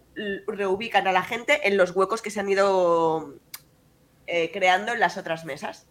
reubican 0.46 1.06
a 1.06 1.12
la 1.12 1.22
gente 1.22 1.66
en 1.66 1.76
los 1.76 1.92
huecos 1.92 2.20
que 2.20 2.30
se 2.30 2.40
han 2.40 2.48
ido 2.48 3.34
eh, 4.26 4.50
creando 4.52 4.92
en 4.92 5.00
las 5.00 5.16
otras 5.16 5.44
mesas. 5.44 5.86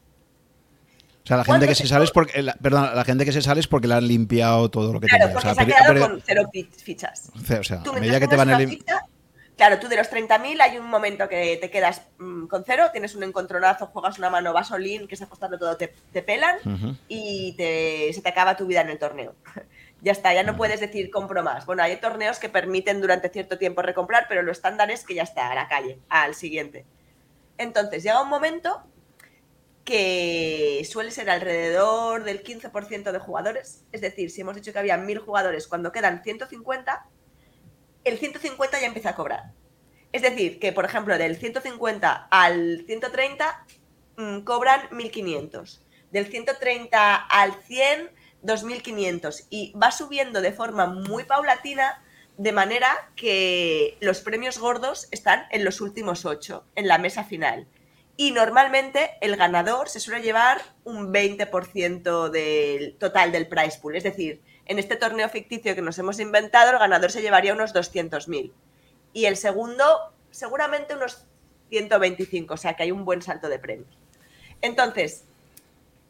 O 1.24 1.28
sea, 1.28 1.38
la 1.38 1.44
gente 1.44 1.68
que 1.68 1.74
se 1.74 1.88
sale 1.88 2.06
es 2.06 2.12
porque, 2.12 2.46
perdón, 2.62 2.96
la 2.96 3.04
gente 3.04 3.26
que 3.26 3.32
se 3.32 3.42
sale 3.42 3.60
es 3.60 3.68
porque 3.68 3.88
le 3.88 3.96
han 3.96 4.08
limpiado 4.08 4.70
todo 4.70 4.94
lo 4.94 5.02
que 5.02 5.08
claro, 5.08 5.34
Porque 5.34 5.56
se 5.56 5.62
ha 5.62 5.66
quedado 5.66 6.00
con 6.00 6.22
cero 6.24 6.44
fichas. 6.78 7.32
O 7.34 7.64
sea, 7.64 7.82
a 7.82 8.00
medida 8.00 8.20
que 8.20 8.28
te 8.28 8.36
van 8.36 8.52
eliminando 8.52 9.15
Claro, 9.58 9.80
tú 9.80 9.88
de 9.88 9.96
los 9.96 10.12
30.000 10.12 10.60
hay 10.60 10.78
un 10.78 10.88
momento 10.88 11.30
que 11.30 11.58
te 11.58 11.70
quedas 11.70 12.02
mm, 12.18 12.48
con 12.48 12.64
cero, 12.66 12.90
tienes 12.92 13.16
un 13.16 13.24
encontronazo, 13.24 13.88
juegas 13.88 14.20
una 14.20 14.30
mano 14.30 14.52
vasolín, 14.52 15.08
que 15.08 15.16
se 15.16 15.24
apostando 15.24 15.58
todo, 15.58 15.78
te, 15.78 15.88
pelan 16.22 16.58
y 17.08 17.56
se 17.58 18.22
te 18.22 18.30
acaba 18.30 18.58
tu 18.58 18.68
vida 18.68 18.82
en 18.82 18.90
el 18.90 19.00
torneo. 19.00 19.34
ya 20.02 20.12
está, 20.12 20.34
ya 20.34 20.44
no 20.44 20.58
puedes 20.58 20.82
decir 20.82 21.10
compro 21.10 21.42
más. 21.42 21.66
Bueno, 21.66 21.84
hay 21.84 21.96
torneos 21.98 22.38
que 22.38 22.50
permiten 22.50 23.00
durante 23.00 23.30
cierto 23.30 23.58
tiempo 23.58 23.82
recomprar, 23.82 24.26
pero 24.28 24.42
lo 24.42 24.52
estándar 24.52 24.92
es 24.92 25.06
que 25.06 25.16
ya 25.16 25.24
está, 25.24 25.50
a 25.50 25.56
la 25.56 25.70
calle, 25.70 26.00
al 26.10 26.36
siguiente. 26.36 26.86
Entonces, 27.58 28.04
llega 28.04 28.22
un 28.22 28.30
momento 28.30 28.84
que 29.86 30.86
suele 30.90 31.12
ser 31.12 31.30
alrededor 31.30 32.24
del 32.24 32.44
15% 32.44 33.12
de 33.12 33.20
jugadores. 33.20 33.86
Es 33.92 34.02
decir, 34.02 34.32
si 34.32 34.42
hemos 34.42 34.56
dicho 34.56 34.74
que 34.74 34.80
había 34.80 34.98
1000 34.98 35.20
jugadores, 35.20 35.68
cuando 35.68 35.92
quedan 35.92 36.24
150, 36.24 37.06
el 38.06 38.18
150 38.18 38.80
ya 38.80 38.88
empieza 38.88 39.10
a 39.10 39.16
cobrar. 39.16 39.52
Es 40.14 40.22
decir, 40.22 40.60
que 40.60 40.72
por 40.72 40.86
ejemplo 40.86 41.18
del 41.18 41.36
150 41.36 42.28
al 42.32 42.86
130 42.88 43.66
mm, 44.16 44.40
cobran 44.42 44.88
1500. 44.92 45.84
Del 46.12 46.28
130 46.28 47.16
al 47.16 47.54
100, 47.54 48.12
2500. 48.42 49.48
Y 49.50 49.74
va 49.74 49.92
subiendo 49.92 50.40
de 50.40 50.54
forma 50.54 50.86
muy 50.86 51.26
paulatina, 51.26 52.02
de 52.38 52.52
manera 52.54 53.12
que 53.16 53.98
los 54.00 54.22
premios 54.22 54.58
gordos 54.58 55.08
están 55.12 55.46
en 55.52 55.66
los 55.66 55.82
últimos 55.82 56.26
8, 56.26 56.66
en 56.76 56.88
la 56.88 56.98
mesa 56.98 57.24
final. 57.24 57.68
Y 58.18 58.32
normalmente 58.32 59.12
el 59.20 59.36
ganador 59.36 59.90
se 59.90 60.00
suele 60.00 60.22
llevar 60.22 60.62
un 60.86 61.14
20% 61.14 62.30
del 62.30 62.96
total 62.98 63.34
del 63.34 63.48
prize 63.48 63.80
pool. 63.82 63.98
Es 63.98 64.04
decir, 64.04 64.42
en 64.66 64.80
este 64.80 64.96
torneo 64.96 65.30
ficticio 65.30 65.76
que 65.76 65.82
nos 65.82 65.98
hemos 66.00 66.20
inventado, 66.20 66.72
el 66.72 66.80
ganador 66.80 67.12
se 67.12 67.22
llevaría 67.22 67.54
unos 67.54 67.74
200.000. 67.74 68.52
Y 69.14 69.26
el 69.26 69.38
segundo, 69.38 70.14
seguramente 70.32 70.96
unos 70.96 71.26
125. 71.70 72.54
O 72.54 72.58
sea 72.58 72.74
que 72.74 72.84
hay 72.84 72.92
un 72.92 73.06
buen 73.06 73.22
salto 73.22 73.48
de 73.50 73.60
premios. 73.60 73.98
Entonces, 74.62 75.26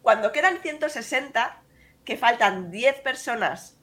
cuando 0.01 0.31
quedan 0.31 0.59
160, 0.61 1.61
que 2.05 2.17
faltan 2.17 2.71
10 2.71 3.01
personas 3.01 3.75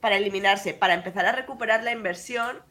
para 0.00 0.16
eliminarse, 0.16 0.74
para 0.74 0.94
empezar 0.94 1.26
a 1.26 1.32
recuperar 1.32 1.82
la 1.82 1.92
inversión, 1.92 2.62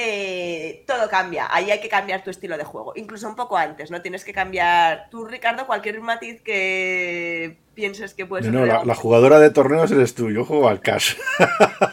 eh, 0.00 0.84
todo 0.86 1.08
cambia. 1.08 1.48
Ahí 1.50 1.72
hay 1.72 1.80
que 1.80 1.88
cambiar 1.88 2.22
tu 2.22 2.30
estilo 2.30 2.56
de 2.56 2.62
juego. 2.62 2.92
Incluso 2.94 3.28
un 3.28 3.34
poco 3.34 3.56
antes, 3.56 3.90
¿no? 3.90 4.00
Tienes 4.00 4.24
que 4.24 4.32
cambiar. 4.32 5.08
Tú, 5.10 5.24
Ricardo, 5.24 5.66
cualquier 5.66 6.00
matiz 6.00 6.40
que 6.40 7.58
pienses 7.74 8.14
que 8.14 8.24
puedes. 8.24 8.46
No, 8.46 8.64
no 8.64 8.84
la, 8.84 8.94
jugadora 8.94 9.40
de 9.40 9.50
torneos 9.50 9.90
eres 9.90 10.14
tú. 10.14 10.30
Yo 10.30 10.44
juego 10.44 10.68
al 10.68 10.80
cash. 10.80 11.16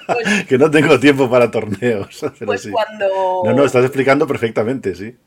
Pues 0.06 0.46
que 0.48 0.60
no 0.60 0.70
tengo 0.70 1.00
tiempo 1.00 1.28
para 1.30 1.50
torneos. 1.50 2.24
Pues 2.46 2.70
cuando. 2.72 3.42
No, 3.44 3.54
no, 3.54 3.66
estás 3.66 3.84
explicando 3.84 4.28
perfectamente, 4.28 4.94
sí. 4.94 5.18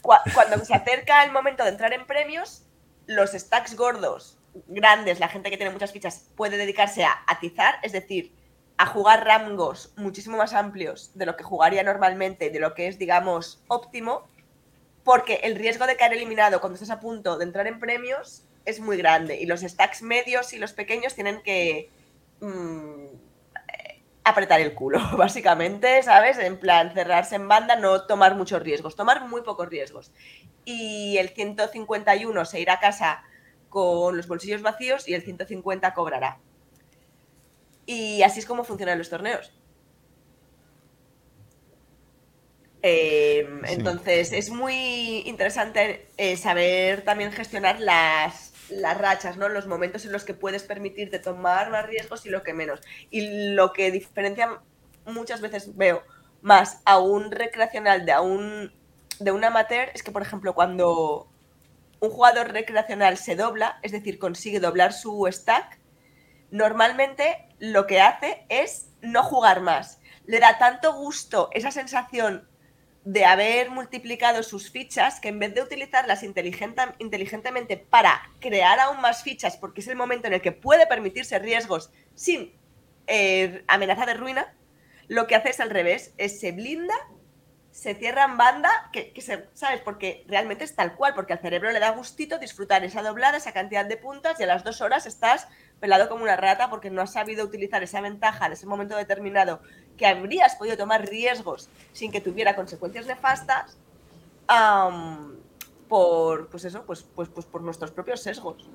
Cuando 0.00 0.64
se 0.64 0.74
acerca 0.74 1.24
el 1.24 1.32
momento 1.32 1.64
de 1.64 1.70
entrar 1.70 1.92
en 1.92 2.06
premios, 2.06 2.62
los 3.06 3.32
stacks 3.32 3.74
gordos, 3.74 4.38
grandes, 4.68 5.18
la 5.18 5.26
gente 5.26 5.50
que 5.50 5.56
tiene 5.56 5.72
muchas 5.72 5.90
fichas, 5.90 6.30
puede 6.36 6.56
dedicarse 6.56 7.02
a 7.02 7.18
atizar, 7.26 7.74
es 7.82 7.90
decir, 7.90 8.32
a 8.78 8.86
jugar 8.86 9.24
rangos 9.24 9.92
muchísimo 9.96 10.36
más 10.36 10.54
amplios 10.54 11.10
de 11.14 11.26
lo 11.26 11.36
que 11.36 11.44
jugaría 11.44 11.82
normalmente, 11.82 12.50
de 12.50 12.60
lo 12.60 12.74
que 12.74 12.86
es, 12.86 12.98
digamos, 12.98 13.62
óptimo, 13.66 14.28
porque 15.04 15.40
el 15.42 15.56
riesgo 15.56 15.86
de 15.86 15.96
caer 15.96 16.12
eliminado 16.12 16.60
cuando 16.60 16.74
estás 16.74 16.90
a 16.90 17.00
punto 17.00 17.36
de 17.38 17.44
entrar 17.44 17.66
en 17.66 17.80
premios 17.80 18.44
es 18.64 18.80
muy 18.80 18.96
grande 18.96 19.36
y 19.36 19.46
los 19.46 19.62
stacks 19.62 20.02
medios 20.02 20.52
y 20.52 20.58
los 20.58 20.72
pequeños 20.72 21.14
tienen 21.14 21.42
que 21.42 21.90
mm, 22.40 23.06
apretar 24.28 24.60
el 24.60 24.74
culo, 24.74 25.00
básicamente, 25.16 26.02
¿sabes? 26.04 26.38
En 26.38 26.58
plan, 26.58 26.92
cerrarse 26.94 27.34
en 27.34 27.48
banda, 27.48 27.74
no 27.74 28.06
tomar 28.06 28.36
muchos 28.36 28.62
riesgos, 28.62 28.94
tomar 28.94 29.26
muy 29.26 29.42
pocos 29.42 29.68
riesgos. 29.68 30.12
Y 30.64 31.16
el 31.18 31.30
151 31.30 32.44
se 32.44 32.60
irá 32.60 32.74
a 32.74 32.80
casa 32.80 33.24
con 33.68 34.16
los 34.16 34.28
bolsillos 34.28 34.62
vacíos 34.62 35.08
y 35.08 35.14
el 35.14 35.22
150 35.22 35.94
cobrará. 35.94 36.38
Y 37.88 38.22
así 38.22 38.40
es 38.40 38.44
como 38.44 38.64
funcionan 38.64 38.98
los 38.98 39.08
torneos. 39.08 39.50
Em, 42.82 43.64
entonces, 43.64 44.30
es 44.32 44.50
muy 44.50 45.22
interesante 45.24 46.06
eh, 46.18 46.36
saber 46.36 47.00
también 47.00 47.32
gestionar 47.32 47.80
las, 47.80 48.52
las 48.68 48.98
rachas, 48.98 49.38
¿no? 49.38 49.48
Los 49.48 49.66
momentos 49.66 50.04
en 50.04 50.12
los 50.12 50.24
que 50.24 50.34
puedes 50.34 50.64
permitirte 50.64 51.18
tomar 51.18 51.70
más 51.70 51.86
riesgos 51.86 52.26
y 52.26 52.28
lo 52.28 52.42
que 52.42 52.52
menos. 52.52 52.80
Y 53.10 53.54
lo 53.54 53.72
que 53.72 53.90
diferencia 53.90 54.60
muchas 55.06 55.40
veces 55.40 55.74
veo 55.74 56.02
más 56.42 56.82
a 56.84 56.98
un 56.98 57.30
recreacional 57.30 58.04
de 58.04 58.12
a 58.12 58.20
un, 58.20 58.70
de 59.18 59.32
un 59.32 59.42
amateur 59.44 59.88
es 59.94 60.02
que, 60.02 60.12
por 60.12 60.20
ejemplo, 60.20 60.54
cuando 60.54 61.26
un 62.00 62.10
jugador 62.10 62.52
recreacional 62.52 63.16
se 63.16 63.34
dobla, 63.34 63.78
es 63.82 63.92
decir, 63.92 64.18
consigue 64.18 64.60
doblar 64.60 64.92
su 64.92 65.26
stack, 65.32 65.78
normalmente 66.50 67.47
lo 67.58 67.86
que 67.86 68.00
hace 68.00 68.44
es 68.48 68.88
no 69.02 69.22
jugar 69.22 69.60
más. 69.60 70.00
Le 70.26 70.40
da 70.40 70.58
tanto 70.58 70.94
gusto 70.94 71.48
esa 71.52 71.70
sensación 71.70 72.48
de 73.04 73.24
haber 73.24 73.70
multiplicado 73.70 74.42
sus 74.42 74.70
fichas 74.70 75.20
que 75.20 75.28
en 75.28 75.38
vez 75.38 75.54
de 75.54 75.62
utilizarlas 75.62 76.22
inteligentemente 76.22 77.76
para 77.78 78.20
crear 78.38 78.80
aún 78.80 79.00
más 79.00 79.22
fichas, 79.22 79.56
porque 79.56 79.80
es 79.80 79.88
el 79.88 79.96
momento 79.96 80.26
en 80.26 80.34
el 80.34 80.42
que 80.42 80.52
puede 80.52 80.86
permitirse 80.86 81.38
riesgos 81.38 81.90
sin 82.14 82.52
eh, 83.06 83.64
amenaza 83.66 84.04
de 84.04 84.14
ruina, 84.14 84.54
lo 85.06 85.26
que 85.26 85.36
hace 85.36 85.50
es 85.50 85.60
al 85.60 85.70
revés, 85.70 86.12
es 86.18 86.38
se 86.38 86.52
blinda 86.52 86.94
se 87.78 87.94
cierra 87.94 88.24
en 88.24 88.36
banda, 88.36 88.90
que, 88.92 89.12
se, 89.20 89.48
¿sabes? 89.54 89.80
Porque 89.82 90.24
realmente 90.26 90.64
es 90.64 90.74
tal 90.74 90.96
cual, 90.96 91.14
porque 91.14 91.34
al 91.34 91.38
cerebro 91.38 91.70
le 91.70 91.78
da 91.78 91.90
gustito 91.90 92.38
disfrutar 92.38 92.82
esa 92.82 93.02
doblada, 93.02 93.36
esa 93.36 93.52
cantidad 93.52 93.86
de 93.86 93.96
puntas, 93.96 94.40
y 94.40 94.42
a 94.42 94.46
las 94.46 94.64
dos 94.64 94.80
horas 94.80 95.06
estás 95.06 95.46
pelado 95.80 96.08
como 96.08 96.24
una 96.24 96.36
rata 96.36 96.70
porque 96.70 96.90
no 96.90 97.02
has 97.02 97.12
sabido 97.12 97.44
utilizar 97.44 97.82
esa 97.82 98.00
ventaja 98.00 98.46
en 98.46 98.52
ese 98.52 98.66
momento 98.66 98.96
determinado 98.96 99.60
que 99.96 100.06
habrías 100.06 100.56
podido 100.56 100.76
tomar 100.76 101.06
riesgos 101.08 101.68
sin 101.92 102.10
que 102.10 102.20
tuviera 102.20 102.56
consecuencias 102.56 103.06
nefastas 103.06 103.76
por, 105.88 106.48
pues 106.48 106.64
eso, 106.64 106.82
pues, 106.86 107.04
pues, 107.14 107.28
pues 107.28 107.46
por 107.46 107.62
nuestros 107.62 107.90
propios 107.90 108.22
sesgos. 108.22 108.66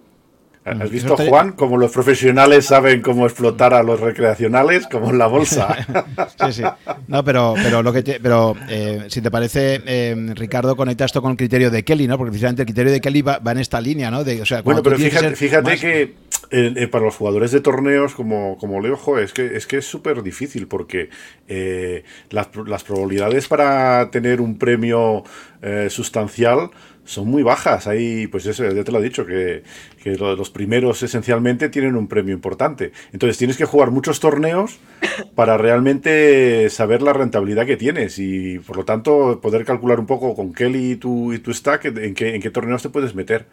¿Has 0.66 0.90
visto, 0.90 1.18
Juan, 1.18 1.52
cómo 1.52 1.78
los 1.78 1.92
profesionales 1.92 2.68
saben 2.68 3.02
cómo 3.02 3.26
explotar 3.26 3.74
a 3.74 3.84
los 3.84 4.00
recreacionales, 4.00 4.88
como 4.88 5.10
en 5.10 5.18
la 5.18 5.28
bolsa? 5.28 5.76
sí, 6.46 6.54
sí. 6.54 6.64
No, 7.08 7.22
pero, 7.24 7.54
pero, 7.62 7.84
lo 7.84 7.92
que 7.92 8.02
pero 8.22 8.56
eh, 8.70 9.04
si 9.10 9.22
te 9.22 9.30
parece, 9.30 9.82
eh, 9.86 10.16
Ricardo, 10.34 10.78
conecta 10.78 11.04
esto 11.04 11.22
con 11.22 11.32
el 11.32 11.38
criterio 11.38 11.70
de 11.70 11.84
Kelly, 11.84 12.08
¿no? 12.08 12.18
Porque 12.18 12.32
precisamente 12.32 12.62
el 12.62 12.66
criterio 12.68 12.94
de 12.94 13.02
Kelly 13.02 13.22
va, 13.22 13.42
en 13.46 13.58
esta 13.58 13.82
línea, 13.82 14.10
¿no? 14.10 14.24
De, 14.24 14.42
o 14.42 14.46
sea, 14.46 14.62
bueno, 14.62 14.82
pero 14.82 14.98
fíjate, 14.98 15.36
fíjate 15.36 15.78
que 15.78 16.14
eh, 16.54 16.88
para 16.88 17.06
los 17.06 17.16
jugadores 17.16 17.52
de 17.52 17.62
torneos 17.62 18.14
como, 18.14 18.58
como 18.58 18.80
Leo, 18.80 18.98
es 19.18 19.34
que 19.34 19.58
es 19.58 19.68
que 19.68 19.78
es 19.78 19.86
súper 19.86 20.24
difícil 20.24 20.68
porque 20.68 21.10
las, 22.30 22.50
las, 22.68 22.84
probabilidades 22.84 23.48
para 23.48 24.10
tener 24.12 24.40
un 24.40 24.58
premio 24.58 25.24
sustancial 25.90 26.70
son 27.06 27.28
muy 27.28 27.44
bajas. 27.44 27.88
Ahí, 27.88 28.28
pues 28.28 28.46
eso, 28.46 28.70
ya 28.72 28.84
te 28.84 28.92
lo 28.92 29.00
he 29.00 29.04
dicho, 29.04 29.26
que, 29.26 29.64
los 30.06 30.50
primeros 30.50 31.02
esencialmente 31.04 31.70
tienen 31.70 31.96
un 31.96 32.08
premio 32.08 32.34
importante. 32.34 32.92
Entonces 33.12 33.38
tienes 33.38 33.58
que 33.58 33.66
jugar 33.66 33.92
muchos 33.92 34.20
torneos 34.20 34.80
para 35.36 35.58
realmente 35.58 36.70
saber 36.70 37.02
la 37.02 37.14
rentabilidad 37.14 37.66
que 37.66 37.78
tienes 37.78 38.20
y 38.20 38.60
por 38.60 38.78
lo 38.78 38.86
tanto 38.86 39.40
poder 39.42 39.66
calcular 39.66 40.00
un 40.00 40.08
poco 40.08 40.36
con 40.36 40.54
Kelly 40.54 40.92
y 40.92 40.96
tu, 40.98 41.34
y 41.34 41.40
tu 41.40 41.54
stack 41.54 41.86
en 41.86 42.14
qué, 42.14 42.36
en 42.36 42.42
qué 42.42 42.50
torneos 42.50 42.82
te 42.82 42.90
puedes 42.90 43.16
meter. 43.16 43.46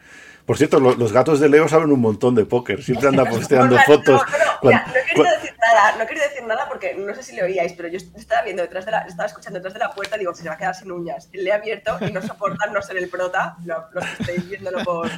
Por 0.47 0.57
cierto, 0.57 0.81
los, 0.81 1.13
gatos 1.13 1.41
de 1.41 1.49
Leo 1.49 1.69
saben 1.69 1.93
un 1.93 2.01
montón 2.01 2.35
de 2.35 2.45
póker, 2.45 2.83
siempre 2.83 3.09
anda 3.09 3.25
posteando 3.31 3.79
fotos. 3.87 4.23
No, 4.63 4.71
no, 4.71 4.81
no, 5.17 5.31
decir 5.31 5.55
nada, 5.59 5.97
no 5.99 6.07
quería 6.07 6.25
decir 6.25 6.43
nada 6.45 6.67
porque 6.69 6.95
no 6.95 7.15
sé 7.15 7.23
si 7.23 7.37
le 7.37 7.45
oíais, 7.45 7.73
pero 7.75 7.89
yo 7.89 7.99
estaba 7.99 8.43
viendo 8.43 8.63
detrás 8.63 8.85
de 8.85 8.91
la, 8.91 9.01
estaba 9.01 9.27
escuchando 9.27 9.59
detrás 9.59 9.75
de 9.75 9.81
la 9.81 9.91
puerta 9.91 10.17
y 10.17 10.21
digo, 10.21 10.35
se 10.35 10.49
va 10.49 10.55
a 10.55 10.59
quedar 10.59 10.75
sin 10.75 10.91
uñas. 10.91 11.29
Le 11.33 11.51
he 11.51 11.53
abierto 11.53 11.99
y 12.01 12.13
no 12.13 12.21
soportan 12.23 12.73
no 12.73 12.83
ser 12.83 12.97
el 12.97 13.09
prota, 13.09 13.57
los 13.65 14.05
que 14.05 14.23
estáis 14.23 14.49
viéndolo 14.49 14.85
por, 14.85 15.11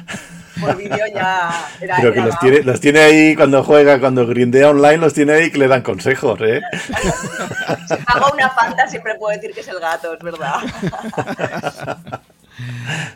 por 0.61 0.77
vídeo 0.77 1.05
ya 1.13 1.67
era. 1.81 1.97
Pero 1.97 2.13
que 2.13 2.21
los, 2.21 2.39
tiene, 2.39 2.61
los 2.61 2.79
tiene 2.79 2.99
ahí 2.99 3.35
cuando 3.35 3.63
juega, 3.63 3.99
cuando 3.99 4.27
grindea 4.27 4.69
online, 4.69 4.97
los 4.97 5.13
tiene 5.13 5.33
ahí 5.33 5.51
que 5.51 5.57
le 5.57 5.67
dan 5.67 5.81
consejos, 5.81 6.39
¿eh? 6.41 6.61
si 7.87 7.93
hago 8.07 8.33
una 8.33 8.49
falta 8.49 8.87
siempre 8.87 9.15
puedo 9.15 9.35
decir 9.35 9.53
que 9.53 9.61
es 9.61 9.67
el 9.67 9.79
gato, 9.79 10.13
es 10.13 10.19
verdad. 10.19 10.61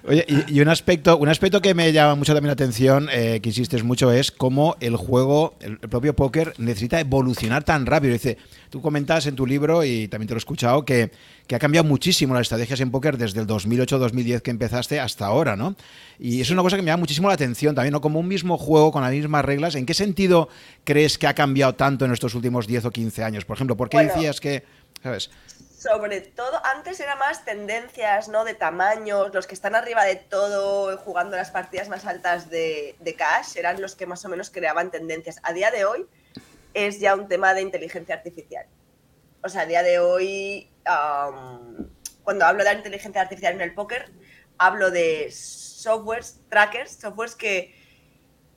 Oye, 0.08 0.26
y, 0.48 0.62
un 0.62 0.70
aspecto, 0.70 1.18
un 1.18 1.30
aspecto 1.30 1.62
que 1.62 1.74
me 1.74 1.92
llama 1.92 2.16
mucho 2.16 2.34
también 2.34 2.48
la 2.48 2.54
atención, 2.54 3.10
eh, 3.12 3.40
que 3.42 3.50
insistes 3.50 3.84
mucho, 3.84 4.12
es 4.12 4.32
cómo 4.32 4.76
el 4.80 4.96
juego, 4.96 5.56
el, 5.60 5.80
propio 5.80 6.16
póker, 6.16 6.54
necesita 6.58 7.00
evolucionar 7.00 7.64
tan 7.64 7.86
rápido. 7.86 8.14
Dice, 8.14 8.38
tú 8.70 8.82
comentas 8.82 9.26
en 9.26 9.36
tu 9.36 9.46
libro, 9.46 9.84
y 9.84 10.08
también 10.08 10.28
te 10.28 10.34
lo 10.34 10.38
he 10.38 10.40
escuchado, 10.40 10.86
que, 10.86 11.12
que 11.48 11.56
ha 11.56 11.60
cambiado 11.60 11.88
muchísimo 11.88 12.34
las 12.34 12.44
estrategias 12.44 12.80
en 12.80 12.92
póker 12.92 13.18
desde 13.18 13.42
el 13.42 13.48
2008-2010 13.48 14.42
que 14.42 14.52
empezaste 14.52 15.00
hasta 15.00 15.26
ahora, 15.26 15.56
¿no? 15.56 15.76
Y 16.20 16.42
es 16.42 16.50
una 16.50 16.62
cosa 16.62 16.76
que 16.76 16.82
me 16.82 16.88
llama 16.88 17.02
muchísimo 17.02 17.28
la 17.28 17.34
atención 17.34 17.76
también, 17.76 17.94
¿no? 17.94 18.02
Como 18.02 18.20
un 18.20 18.28
mismo 18.28 18.58
juego 18.58 18.92
con 18.92 19.02
las 19.02 19.12
mismas 19.12 19.44
reglas, 19.46 19.76
¿en 19.76 19.86
qué 19.86 19.94
sentido 19.94 20.50
crees 20.84 21.18
que 21.18 21.28
ha 21.28 21.34
cambiado 21.34 21.76
tanto 21.76 22.06
en 22.06 22.12
estos 22.12 22.36
últimos 22.36 22.68
10 22.68 22.86
o 22.86 22.92
15 22.92 23.24
años? 23.24 23.46
Por 23.46 23.58
ejemplo, 23.58 23.76
¿por 23.78 23.90
qué 23.90 24.00
decías 24.00 24.40
que, 24.40 24.64
¿sabes? 25.04 25.30
Sobre 25.88 26.20
todo, 26.20 26.60
antes 26.66 27.00
era 27.00 27.16
más 27.16 27.46
tendencias, 27.46 28.28
¿no? 28.28 28.44
De 28.44 28.54
tamaños, 28.54 29.34
los 29.34 29.48
que 29.48 29.54
están 29.54 29.74
arriba 29.74 30.04
de 30.04 30.18
todo, 30.18 30.98
jugando 30.98 31.38
las 31.38 31.52
partidas 31.52 31.88
más 31.88 32.06
altas 32.06 32.50
de, 32.50 33.16
Cash, 33.18 33.56
eran 33.56 33.82
los 33.82 33.96
que 33.96 34.06
más 34.06 34.26
o 34.26 34.30
menos 34.30 34.50
creaban 34.50 34.92
tendencias. 34.92 35.40
A 35.44 35.54
día 35.54 35.72
de 35.72 35.86
hoy 35.86 36.06
es 36.74 37.00
ya 37.00 37.16
un 37.16 37.30
tema 37.30 37.54
de 37.54 37.62
inteligencia 37.62 38.16
artificial. 38.16 38.66
O 39.42 39.48
sea, 39.48 39.62
a 39.62 39.66
día 39.66 39.82
de 39.82 40.00
hoy, 40.00 40.70
cuando 42.24 42.46
hablo 42.46 42.66
de 42.66 42.74
inteligencia 42.74 43.22
artificial 43.22 43.54
en 43.54 43.62
el 43.62 43.74
póker, 43.74 44.12
hablo 44.58 44.92
de 44.92 45.32
softwares, 45.32 46.42
trackers, 46.50 46.98
softwares 47.00 47.36
que, 47.36 47.74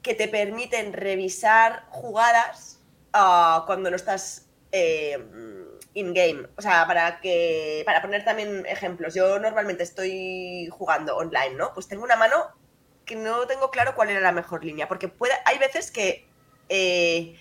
que 0.02 0.14
te 0.14 0.26
permiten 0.26 0.92
revisar 0.92 1.84
jugadas 1.90 2.80
ah, 3.12 3.62
cuando 3.66 3.88
no 3.88 3.94
estás 3.94 4.48
eh, 4.72 5.16
in-game. 5.94 6.48
O 6.56 6.62
sea, 6.62 6.86
para 6.86 7.20
que. 7.20 7.82
Para 7.86 8.02
poner 8.02 8.24
también 8.24 8.64
ejemplos. 8.66 9.14
Yo 9.14 9.38
normalmente 9.38 9.82
estoy 9.82 10.68
jugando 10.70 11.16
online, 11.16 11.54
¿no? 11.56 11.72
Pues 11.74 11.88
tengo 11.88 12.04
una 12.04 12.16
mano 12.16 12.36
que 13.04 13.16
no 13.16 13.46
tengo 13.46 13.70
claro 13.70 13.94
cuál 13.94 14.10
era 14.10 14.20
la 14.20 14.32
mejor 14.32 14.64
línea. 14.64 14.88
Porque 14.88 15.08
puede, 15.08 15.34
hay 15.44 15.58
veces 15.58 15.90
que 15.90 16.26
eh, 16.68 17.36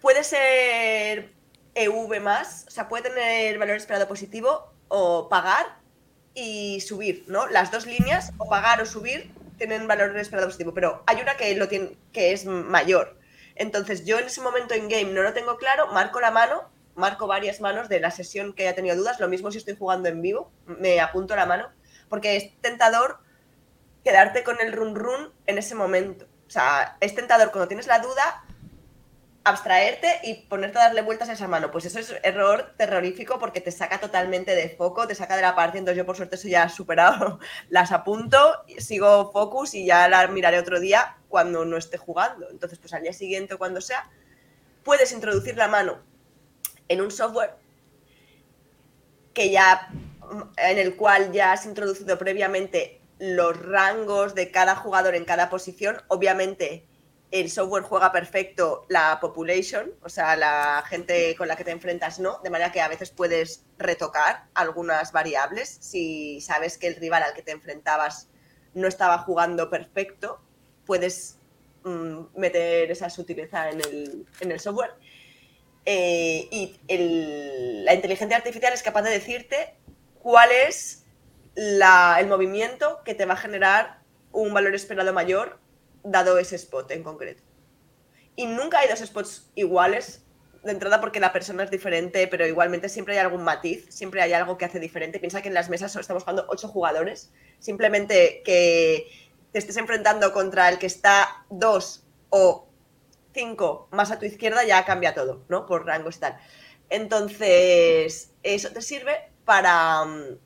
puede 0.00 0.24
ser 0.24 1.32
EV 1.74 2.20
más, 2.20 2.64
o 2.66 2.70
sea, 2.70 2.88
puede 2.88 3.10
tener 3.10 3.58
valor 3.58 3.76
esperado 3.76 4.08
positivo 4.08 4.72
o 4.88 5.28
pagar 5.28 5.78
y 6.34 6.80
subir, 6.80 7.24
¿no? 7.28 7.46
Las 7.48 7.70
dos 7.70 7.86
líneas, 7.86 8.32
o 8.38 8.48
pagar 8.48 8.80
o 8.80 8.86
subir, 8.86 9.30
tienen 9.58 9.86
valor 9.86 10.16
esperado 10.16 10.48
positivo, 10.48 10.72
pero 10.74 11.02
hay 11.06 11.20
una 11.20 11.36
que, 11.36 11.54
lo 11.54 11.68
tiene, 11.68 11.96
que 12.12 12.32
es 12.32 12.46
mayor. 12.46 13.18
Entonces 13.54 14.04
yo 14.04 14.18
en 14.18 14.26
ese 14.26 14.40
momento 14.40 14.74
en 14.74 14.88
game 14.88 15.12
no 15.12 15.22
lo 15.22 15.32
tengo 15.32 15.56
claro, 15.56 15.88
marco 15.88 16.20
la 16.20 16.30
mano, 16.30 16.68
marco 16.96 17.26
varias 17.26 17.60
manos 17.60 17.88
de 17.88 18.00
la 18.00 18.10
sesión 18.10 18.52
que 18.52 18.64
haya 18.64 18.74
tenido 18.74 18.96
dudas, 18.96 19.20
lo 19.20 19.28
mismo 19.28 19.52
si 19.52 19.58
estoy 19.58 19.76
jugando 19.76 20.08
en 20.08 20.22
vivo, 20.22 20.50
me 20.64 21.00
apunto 21.00 21.36
la 21.36 21.46
mano, 21.46 21.70
porque 22.08 22.36
es 22.36 22.60
tentador 22.60 23.18
quedarte 24.02 24.42
con 24.42 24.60
el 24.60 24.72
run 24.72 24.94
run 24.94 25.32
en 25.46 25.58
ese 25.58 25.74
momento. 25.74 26.26
O 26.46 26.50
sea, 26.50 26.96
es 27.00 27.14
tentador 27.14 27.50
cuando 27.50 27.68
tienes 27.68 27.86
la 27.86 27.98
duda 27.98 28.44
abstraerte 29.44 30.08
y 30.24 30.34
ponerte 30.34 30.78
a 30.78 30.82
darle 30.82 31.02
vueltas 31.02 31.28
a 31.28 31.34
esa 31.34 31.46
mano. 31.46 31.70
Pues 31.70 31.84
eso 31.84 31.98
es 32.00 32.14
error 32.22 32.74
terrorífico 32.76 33.38
porque 33.38 33.60
te 33.60 33.70
saca 33.70 34.00
totalmente 34.00 34.54
de 34.54 34.70
foco, 34.70 35.06
te 35.06 35.14
saca 35.14 35.36
de 35.36 35.42
la 35.42 35.54
partida. 35.54 35.80
Entonces 35.80 35.98
yo 35.98 36.06
por 36.06 36.16
suerte 36.16 36.36
eso 36.36 36.48
ya 36.48 36.64
he 36.64 36.68
superado, 36.68 37.38
las 37.68 37.92
apunto, 37.92 38.64
sigo 38.78 39.30
focus 39.32 39.74
y 39.74 39.86
ya 39.86 40.08
la 40.08 40.26
miraré 40.28 40.58
otro 40.58 40.80
día 40.80 41.16
cuando 41.28 41.64
no 41.64 41.76
esté 41.76 41.96
jugando. 41.96 42.48
Entonces 42.50 42.78
pues 42.78 42.92
al 42.94 43.02
día 43.02 43.12
siguiente 43.12 43.54
o 43.54 43.58
cuando 43.58 43.80
sea, 43.80 44.10
puedes 44.82 45.12
introducir 45.12 45.56
la 45.56 45.68
mano 45.68 46.00
en 46.88 47.00
un 47.00 47.10
software 47.10 47.54
que 49.34 49.50
ya 49.50 49.90
en 50.56 50.78
el 50.78 50.96
cual 50.96 51.32
ya 51.32 51.52
has 51.52 51.66
introducido 51.66 52.18
previamente 52.18 53.00
los 53.18 53.56
rangos 53.56 54.34
de 54.34 54.50
cada 54.50 54.74
jugador 54.76 55.14
en 55.14 55.24
cada 55.24 55.48
posición. 55.50 56.02
Obviamente 56.08 56.86
el 57.30 57.50
software 57.50 57.82
juega 57.82 58.12
perfecto 58.12 58.86
la 58.88 59.18
population, 59.20 59.92
o 60.02 60.08
sea, 60.08 60.36
la 60.36 60.84
gente 60.88 61.34
con 61.36 61.48
la 61.48 61.56
que 61.56 61.64
te 61.64 61.70
enfrentas 61.70 62.20
no, 62.20 62.40
de 62.42 62.50
manera 62.50 62.72
que 62.72 62.80
a 62.80 62.88
veces 62.88 63.10
puedes 63.10 63.64
retocar 63.78 64.44
algunas 64.54 65.12
variables 65.12 65.68
si 65.80 66.40
sabes 66.40 66.78
que 66.78 66.86
el 66.86 66.96
rival 66.96 67.22
al 67.22 67.34
que 67.34 67.42
te 67.42 67.50
enfrentabas 67.50 68.28
no 68.74 68.86
estaba 68.86 69.18
jugando 69.18 69.70
perfecto, 69.70 70.40
puedes 70.84 71.38
mm, 71.84 72.20
meter 72.36 72.90
esa 72.90 73.10
sutileza 73.10 73.70
en 73.70 73.80
el, 74.50 74.60
software. 74.60 74.94
Eh, 75.88 76.48
y 76.50 77.84
la 77.84 77.94
inteligencia 77.94 78.36
artificial 78.36 78.72
es 78.72 78.82
capaz 78.82 79.02
de 79.02 79.10
decirte 79.10 79.74
cuál 80.20 80.50
es 80.50 81.04
el 81.54 82.26
movimiento 82.26 83.00
que 83.04 83.14
te 83.14 83.24
va 83.24 83.34
a 83.34 83.38
generar 83.38 84.00
un 84.32 84.52
valor 84.52 84.74
esperado 84.74 85.12
mayor 85.12 85.58
dado 86.02 86.38
ese 86.38 86.56
spot 86.56 86.90
en 86.90 87.02
concreto. 87.02 87.42
Y 88.34 88.46
nunca 88.46 88.80
hay 88.80 88.88
dos 88.88 88.98
spots 88.98 89.50
iguales 89.54 90.22
de 90.62 90.72
entrada 90.72 91.00
porque 91.00 91.20
la 91.20 91.32
persona 91.32 91.62
es 91.62 91.70
diferente, 91.70 92.26
pero 92.26 92.46
igualmente 92.46 92.88
siempre 92.88 93.14
hay 93.14 93.20
algún 93.20 93.44
matiz, 93.44 93.86
siempre 93.88 94.20
hay 94.20 94.32
algo 94.32 94.58
que 94.58 94.64
hace 94.64 94.80
diferente. 94.80 95.20
Piensa 95.20 95.40
que 95.40 95.48
en 95.48 95.54
las 95.54 95.70
mesas 95.70 95.94
estamos 95.96 96.24
jugando 96.24 96.44
ocho 96.48 96.68
jugadores, 96.68 97.32
simplemente 97.60 98.42
que 98.44 99.06
te 99.52 99.58
estés 99.58 99.76
enfrentando 99.76 100.32
contra 100.32 100.68
el 100.68 100.78
que 100.78 100.86
está 100.86 101.46
dos 101.48 102.04
o 102.28 102.65
más 103.90 104.10
a 104.10 104.18
tu 104.18 104.26
izquierda 104.26 104.64
ya 104.64 104.84
cambia 104.84 105.14
todo, 105.14 105.44
¿no? 105.48 105.66
Por 105.66 105.86
rangos 105.86 106.16
y 106.16 106.20
tal. 106.20 106.38
Entonces, 106.88 108.32
eso 108.42 108.70
te 108.70 108.80
sirve 108.80 109.30
para 109.44 110.04
mm, 110.04 110.38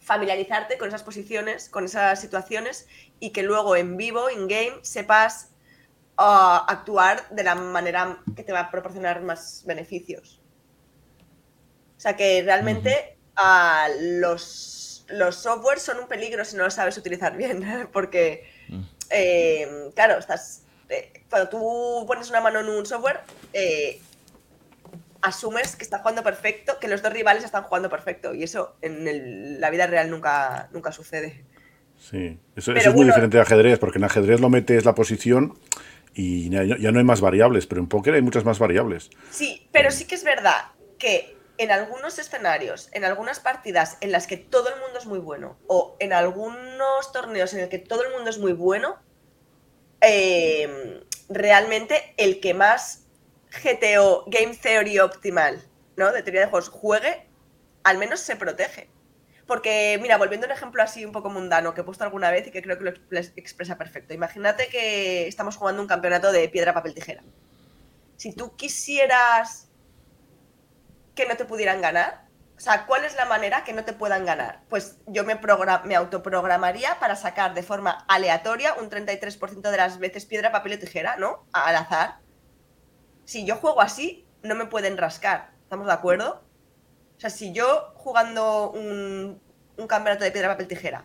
familiarizarte 0.00 0.78
con 0.78 0.88
esas 0.88 1.02
posiciones, 1.02 1.68
con 1.68 1.84
esas 1.84 2.20
situaciones 2.20 2.86
y 3.20 3.30
que 3.30 3.42
luego 3.42 3.76
en 3.76 3.96
vivo, 3.96 4.30
in 4.30 4.48
game, 4.48 4.78
sepas 4.82 5.50
uh, 6.18 6.64
actuar 6.66 7.28
de 7.30 7.44
la 7.44 7.54
manera 7.54 8.18
que 8.34 8.42
te 8.42 8.52
va 8.52 8.60
a 8.60 8.70
proporcionar 8.70 9.22
más 9.22 9.62
beneficios. 9.64 10.40
O 11.96 12.00
sea 12.00 12.16
que 12.16 12.42
realmente 12.42 13.16
uh, 13.38 14.18
los, 14.18 15.04
los 15.08 15.36
softwares 15.36 15.82
son 15.82 16.00
un 16.00 16.08
peligro 16.08 16.44
si 16.44 16.56
no 16.56 16.64
los 16.64 16.74
sabes 16.74 16.98
utilizar 16.98 17.36
bien, 17.36 17.64
porque, 17.92 18.50
mm. 18.68 18.82
eh, 19.10 19.90
claro, 19.94 20.18
estás, 20.18 20.61
eh, 20.92 21.24
cuando 21.28 21.48
tú 21.48 22.04
pones 22.06 22.30
una 22.30 22.40
mano 22.40 22.60
en 22.60 22.68
un 22.68 22.86
software, 22.86 23.20
eh, 23.52 24.00
asumes 25.22 25.76
que 25.76 25.84
está 25.84 25.98
jugando 25.98 26.22
perfecto, 26.22 26.78
que 26.80 26.88
los 26.88 27.02
dos 27.02 27.12
rivales 27.12 27.44
están 27.44 27.62
jugando 27.64 27.88
perfecto, 27.88 28.34
y 28.34 28.42
eso 28.42 28.76
en 28.82 29.60
la 29.60 29.70
vida 29.70 29.86
real 29.86 30.10
nunca, 30.10 30.68
nunca 30.72 30.92
sucede. 30.92 31.44
Sí, 31.98 32.38
eso, 32.56 32.72
es 32.74 32.94
muy 32.94 33.06
diferente 33.06 33.36
de 33.36 33.42
ajedrez, 33.42 33.78
porque 33.78 33.98
en 33.98 34.04
ajedrez 34.04 34.40
lo 34.40 34.50
metes 34.50 34.84
la 34.84 34.94
posición 34.94 35.56
y 36.14 36.50
ya, 36.50 36.92
no 36.92 36.98
hay 36.98 37.04
más 37.04 37.20
variables, 37.20 37.66
pero 37.66 37.80
en 37.80 37.88
póker 37.88 38.14
hay 38.14 38.22
muchas 38.22 38.44
más 38.44 38.58
variables. 38.58 39.10
Sí, 39.30 39.68
pero 39.72 39.90
sí 39.90 40.06
que 40.06 40.16
es 40.16 40.24
verdad 40.24 40.72
que 40.98 41.36
en 41.58 41.70
algunos 41.70 42.18
escenarios, 42.18 42.88
en 42.92 43.04
algunas 43.04 43.38
partidas 43.40 43.98
en 44.00 44.10
las 44.10 44.26
que 44.26 44.36
todo 44.36 44.68
el 44.68 44.80
mundo 44.80 44.98
es 44.98 45.06
muy 45.06 45.20
bueno, 45.20 45.56
o 45.68 45.96
en 46.00 46.12
algunos 46.12 47.12
torneos 47.12 47.54
en 47.54 47.60
el 47.60 47.68
que 47.68 47.78
todo 47.78 48.04
el 48.04 48.12
mundo 48.12 48.30
es 48.30 48.38
muy 48.38 48.52
bueno, 48.52 48.96
eh, 50.02 51.02
realmente 51.28 52.14
el 52.16 52.40
que 52.40 52.54
más 52.54 53.04
GTO, 53.62 54.24
Game 54.26 54.56
Theory 54.56 54.98
Optimal, 54.98 55.62
¿no? 55.96 56.12
De 56.12 56.22
teoría 56.22 56.42
de 56.42 56.46
juegos, 56.48 56.68
juegue, 56.68 57.26
al 57.84 57.98
menos 57.98 58.20
se 58.20 58.36
protege. 58.36 58.88
Porque, 59.46 59.98
mira, 60.00 60.18
volviendo 60.18 60.46
a 60.46 60.50
un 60.50 60.56
ejemplo 60.56 60.82
así 60.82 61.04
un 61.04 61.12
poco 61.12 61.28
mundano 61.28 61.74
que 61.74 61.80
he 61.82 61.84
puesto 61.84 62.04
alguna 62.04 62.30
vez 62.30 62.46
y 62.46 62.50
que 62.50 62.62
creo 62.62 62.78
que 62.78 62.94
lo 63.08 63.18
expresa 63.18 63.76
perfecto. 63.76 64.14
Imagínate 64.14 64.68
que 64.68 65.26
estamos 65.26 65.56
jugando 65.56 65.82
un 65.82 65.88
campeonato 65.88 66.32
de 66.32 66.48
piedra, 66.48 66.72
papel, 66.72 66.94
tijera. 66.94 67.22
Si 68.16 68.32
tú 68.32 68.56
quisieras 68.56 69.68
que 71.14 71.26
no 71.26 71.36
te 71.36 71.44
pudieran 71.44 71.80
ganar, 71.80 72.24
o 72.62 72.64
sea, 72.64 72.86
¿cuál 72.86 73.04
es 73.04 73.16
la 73.16 73.24
manera 73.24 73.64
que 73.64 73.72
no 73.72 73.84
te 73.84 73.92
puedan 73.92 74.24
ganar? 74.24 74.60
Pues 74.68 74.96
yo 75.08 75.24
me, 75.24 75.36
me 75.82 75.96
autoprogramaría 75.96 76.96
para 77.00 77.16
sacar 77.16 77.54
de 77.54 77.64
forma 77.64 78.04
aleatoria 78.06 78.74
un 78.74 78.88
33% 78.88 79.68
de 79.68 79.76
las 79.76 79.98
veces 79.98 80.26
piedra, 80.26 80.52
papel 80.52 80.74
y 80.74 80.76
tijera, 80.76 81.16
¿no? 81.16 81.44
Al 81.52 81.74
azar. 81.74 82.18
Si 83.24 83.44
yo 83.44 83.56
juego 83.56 83.80
así, 83.80 84.28
no 84.44 84.54
me 84.54 84.66
pueden 84.66 84.96
rascar. 84.96 85.50
¿Estamos 85.64 85.88
de 85.88 85.92
acuerdo? 85.92 86.44
O 87.16 87.20
sea, 87.20 87.30
si 87.30 87.52
yo 87.52 87.94
jugando 87.96 88.70
un, 88.70 89.42
campeonato 89.88 90.22
de 90.22 90.30
piedra, 90.30 90.50
papel, 90.50 90.68
tijera, 90.68 91.04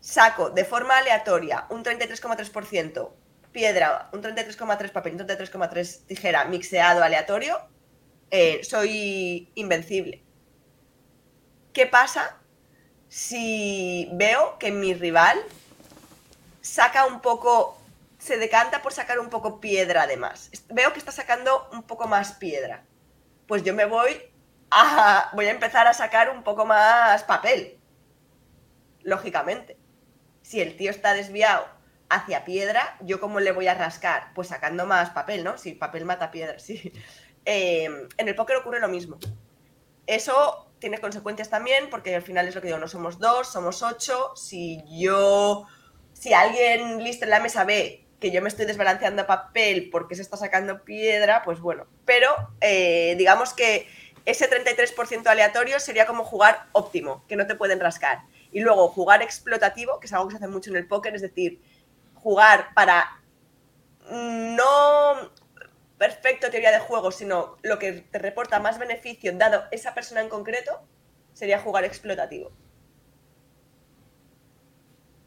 saco 0.00 0.48
de 0.48 0.64
forma 0.64 0.96
aleatoria 0.96 1.66
un 1.68 1.84
33,3% 1.84 3.10
piedra, 3.52 4.08
un 4.14 4.22
33,3 4.22 4.92
papel, 4.92 5.12
un 5.12 5.26
33,3 5.26 6.06
tijera 6.06 6.46
mixeado 6.46 7.04
aleatorio, 7.04 7.68
eh, 8.30 8.62
soy 8.64 9.50
invencible. 9.54 10.22
¿Qué 11.72 11.86
pasa 11.86 12.38
si 13.08 14.08
veo 14.12 14.58
que 14.58 14.72
mi 14.72 14.94
rival 14.94 15.38
saca 16.60 17.06
un 17.06 17.20
poco, 17.20 17.80
se 18.18 18.38
decanta 18.38 18.82
por 18.82 18.92
sacar 18.92 19.20
un 19.20 19.30
poco 19.30 19.60
piedra 19.60 20.02
además? 20.02 20.50
Veo 20.70 20.92
que 20.92 20.98
está 20.98 21.12
sacando 21.12 21.68
un 21.72 21.82
poco 21.82 22.08
más 22.08 22.32
piedra. 22.32 22.84
Pues 23.46 23.62
yo 23.62 23.74
me 23.74 23.84
voy 23.84 24.20
voy 25.32 25.46
a 25.46 25.50
empezar 25.50 25.86
a 25.86 25.94
sacar 25.94 26.30
un 26.30 26.42
poco 26.42 26.66
más 26.66 27.22
papel. 27.24 27.78
Lógicamente. 29.02 29.78
Si 30.42 30.60
el 30.60 30.76
tío 30.76 30.90
está 30.90 31.14
desviado 31.14 31.66
hacia 32.08 32.44
piedra, 32.44 32.96
¿yo 33.00 33.20
cómo 33.20 33.40
le 33.40 33.52
voy 33.52 33.66
a 33.68 33.74
rascar? 33.74 34.32
Pues 34.34 34.48
sacando 34.48 34.86
más 34.86 35.10
papel, 35.10 35.44
¿no? 35.44 35.58
Si 35.58 35.72
papel 35.72 36.04
mata 36.04 36.30
piedra, 36.30 36.58
sí. 36.58 36.92
Em, 37.46 38.08
en 38.18 38.28
el 38.28 38.34
póker 38.34 38.56
ocurre 38.56 38.80
lo 38.80 38.88
mismo. 38.88 39.18
Eso 40.06 40.66
tiene 40.80 40.98
consecuencias 40.98 41.48
también, 41.48 41.88
porque 41.90 42.14
al 42.14 42.22
final 42.22 42.46
es 42.48 42.54
lo 42.54 42.60
que 42.60 42.66
digo, 42.66 42.78
no 42.78 42.88
somos 42.88 43.18
dos, 43.18 43.50
somos 43.50 43.82
ocho. 43.82 44.32
Si 44.34 44.82
yo, 44.88 45.66
si 46.12 46.34
alguien 46.34 47.02
listo 47.02 47.24
en 47.24 47.30
la 47.30 47.40
mesa 47.40 47.64
ve 47.64 48.04
que 48.20 48.30
yo 48.30 48.42
me 48.42 48.48
estoy 48.48 48.66
desbalanceando 48.66 49.26
papel 49.26 49.90
porque 49.90 50.16
se 50.16 50.22
está 50.22 50.36
sacando 50.36 50.82
piedra, 50.84 51.42
pues 51.44 51.60
bueno. 51.60 51.86
Pero 52.04 52.28
eh, 52.60 53.14
digamos 53.16 53.54
que 53.54 53.86
ese 54.24 54.50
33% 54.50 55.26
aleatorio 55.28 55.78
sería 55.78 56.04
como 56.04 56.24
jugar 56.24 56.66
óptimo, 56.72 57.24
que 57.28 57.36
no 57.36 57.46
te 57.46 57.54
pueden 57.54 57.78
rascar. 57.78 58.22
Y 58.50 58.60
luego 58.60 58.88
jugar 58.88 59.22
explotativo, 59.22 60.00
que 60.00 60.06
es 60.06 60.12
algo 60.12 60.26
que 60.26 60.32
se 60.32 60.38
hace 60.38 60.48
mucho 60.48 60.70
en 60.70 60.76
el 60.76 60.88
póker, 60.88 61.14
es 61.14 61.22
decir, 61.22 61.60
jugar 62.14 62.70
para 62.74 63.20
no 64.10 65.30
perfecto 65.98 66.50
teoría 66.50 66.70
de 66.72 66.80
juego, 66.80 67.10
sino 67.10 67.56
lo 67.62 67.78
que 67.78 67.92
te 67.92 68.18
reporta 68.18 68.60
más 68.60 68.78
beneficio 68.78 69.32
dado 69.36 69.64
esa 69.70 69.94
persona 69.94 70.20
en 70.20 70.28
concreto, 70.28 70.80
sería 71.32 71.58
jugar 71.58 71.84
explotativo. 71.84 72.52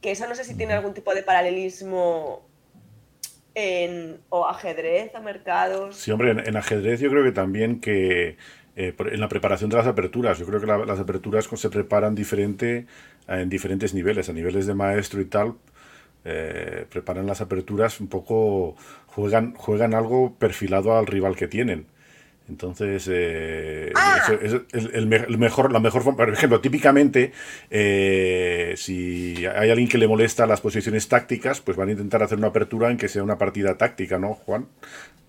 que 0.01 0.11
eso 0.11 0.27
no 0.27 0.35
sé 0.35 0.43
si 0.43 0.55
tiene 0.55 0.73
algún 0.73 0.93
tipo 0.93 1.13
de 1.13 1.23
paralelismo 1.23 2.47
en 3.55 4.19
o 4.29 4.47
ajedrez 4.47 5.11
o 5.15 5.21
mercados. 5.21 5.97
Sí, 5.97 6.11
hombre, 6.11 6.31
en, 6.31 6.57
ajedrez 6.57 6.99
yo 6.99 7.09
creo 7.09 7.23
que 7.23 7.31
también 7.31 7.81
que 7.81 8.37
eh, 8.75 8.95
en 8.97 9.19
la 9.19 9.27
preparación 9.27 9.69
de 9.69 9.77
las 9.77 9.87
aperturas, 9.87 10.39
yo 10.39 10.45
creo 10.45 10.61
que 10.61 10.67
las 10.67 10.99
aperturas 10.99 11.49
se 11.53 11.69
preparan 11.69 12.15
diferente 12.15 12.85
eh, 13.27 13.41
en 13.41 13.49
diferentes 13.49 13.93
niveles, 13.93 14.29
a 14.29 14.33
niveles 14.33 14.67
de 14.67 14.73
maestro 14.73 15.19
y 15.19 15.25
tal, 15.25 15.55
eh, 16.25 16.85
preparan 16.89 17.25
las 17.25 17.41
aperturas 17.41 17.99
un 17.99 18.07
poco, 18.07 18.75
juegan, 19.07 19.53
juegan 19.55 19.93
algo 19.93 20.35
perfilado 20.37 20.97
al 20.97 21.07
rival 21.07 21.35
que 21.35 21.47
tienen. 21.47 21.85
Entonces, 22.49 23.07
eh, 23.11 23.91
ah. 23.95 24.33
es 24.41 24.55
el, 24.73 25.07
mejor, 25.37 25.71
la 25.71 25.79
mejor 25.79 26.01
forma. 26.01 26.17
Por 26.17 26.33
ejemplo, 26.33 26.59
típicamente, 26.59 27.31
eh, 27.69 28.73
si 28.75 29.45
hay 29.45 29.69
alguien 29.69 29.87
que 29.87 29.99
le 29.99 30.07
molesta 30.07 30.47
las 30.47 30.59
posiciones 30.59 31.07
tácticas, 31.07 31.61
pues 31.61 31.77
van 31.77 31.89
a 31.89 31.91
intentar 31.91 32.23
hacer 32.23 32.39
una 32.39 32.47
apertura 32.47 32.89
en 32.89 32.97
que 32.97 33.07
sea 33.07 33.21
una 33.21 33.37
partida 33.37 33.77
táctica, 33.77 34.17
¿no, 34.17 34.33
Juan? 34.33 34.65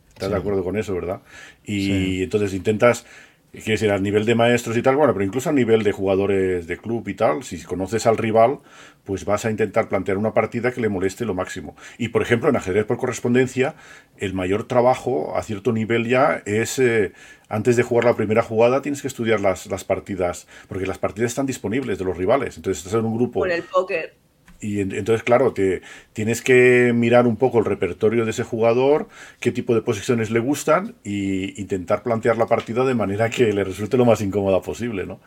¿Estás 0.09 0.30
de 0.30 0.36
acuerdo 0.36 0.64
con 0.64 0.78
eso, 0.78 0.95
verdad? 0.95 1.20
Y 1.64 2.22
entonces 2.22 2.55
intentas 2.55 3.07
quiere 3.53 3.72
decir, 3.72 3.90
a 3.90 3.98
nivel 3.98 4.24
de 4.24 4.34
maestros 4.34 4.76
y 4.76 4.82
tal, 4.82 4.96
bueno, 4.96 5.12
pero 5.12 5.24
incluso 5.24 5.51
a 5.51 5.53
nivel 5.53 5.82
de 5.82 5.92
jugadores 5.92 6.66
de 6.66 6.76
club 6.76 7.09
y 7.09 7.14
tal, 7.14 7.42
si 7.42 7.62
conoces 7.62 8.07
al 8.07 8.16
rival, 8.16 8.61
pues 9.05 9.24
vas 9.24 9.44
a 9.44 9.51
intentar 9.51 9.88
plantear 9.88 10.18
una 10.18 10.34
partida 10.34 10.72
que 10.72 10.80
le 10.80 10.88
moleste 10.88 11.24
lo 11.24 11.34
máximo. 11.34 11.76
Y 11.98 12.09
por 12.09 12.22
ejemplo, 12.22 12.48
en 12.48 12.57
ajedrez 12.57 12.84
por 12.84 12.98
correspondencia, 12.98 13.74
el 14.18 14.34
mayor 14.34 14.64
trabajo 14.64 15.36
a 15.36 15.42
cierto 15.42 15.72
nivel 15.72 16.07
ya 16.07 16.42
es, 16.46 16.78
eh, 16.78 17.12
antes 17.48 17.76
de 17.76 17.82
jugar 17.82 18.05
la 18.05 18.14
primera 18.14 18.42
jugada, 18.42 18.82
tienes 18.82 19.03
que 19.03 19.09
estudiar 19.09 19.40
las, 19.40 19.66
las 19.66 19.84
partidas, 19.84 20.46
porque 20.68 20.86
las 20.86 20.98
partidas 20.98 21.32
están 21.32 21.46
disponibles 21.46 21.98
de 21.98 22.05
los 22.05 22.16
rivales. 22.16 22.57
Entonces 22.57 22.84
estás 22.84 23.01
en 23.01 23.07
un 23.07 23.16
grupo... 23.16 23.40
Por 23.40 23.51
el 23.51 23.62
póker 23.64 24.14
y 24.61 24.81
entonces, 24.81 25.23
claro, 25.23 25.53
te, 25.53 25.83
tienes 26.13 26.43
que 26.43 26.93
mirar 26.95 27.27
un 27.27 27.37
poco 27.37 27.59
el 27.59 27.65
repertorio 27.65 28.25
de 28.25 28.33
ese 28.33 28.45
jugador, 28.45 29.09
qué 29.41 29.53
tipo 29.53 29.75
de 29.75 29.83
posiciones 29.83 30.31
le 30.31 30.41
gustan 30.41 30.95
e 31.05 31.55
intentar 31.57 32.03
plantear 32.03 32.37
la 32.37 32.47
partida 32.47 32.85
de 32.85 32.95
manera 32.95 33.31
que 33.31 33.53
le 33.53 33.65
resulte 33.65 33.97
lo 33.97 34.05
más 34.05 34.21
incómoda 34.21 34.61
posible, 34.61 35.07
¿no? 35.07 35.21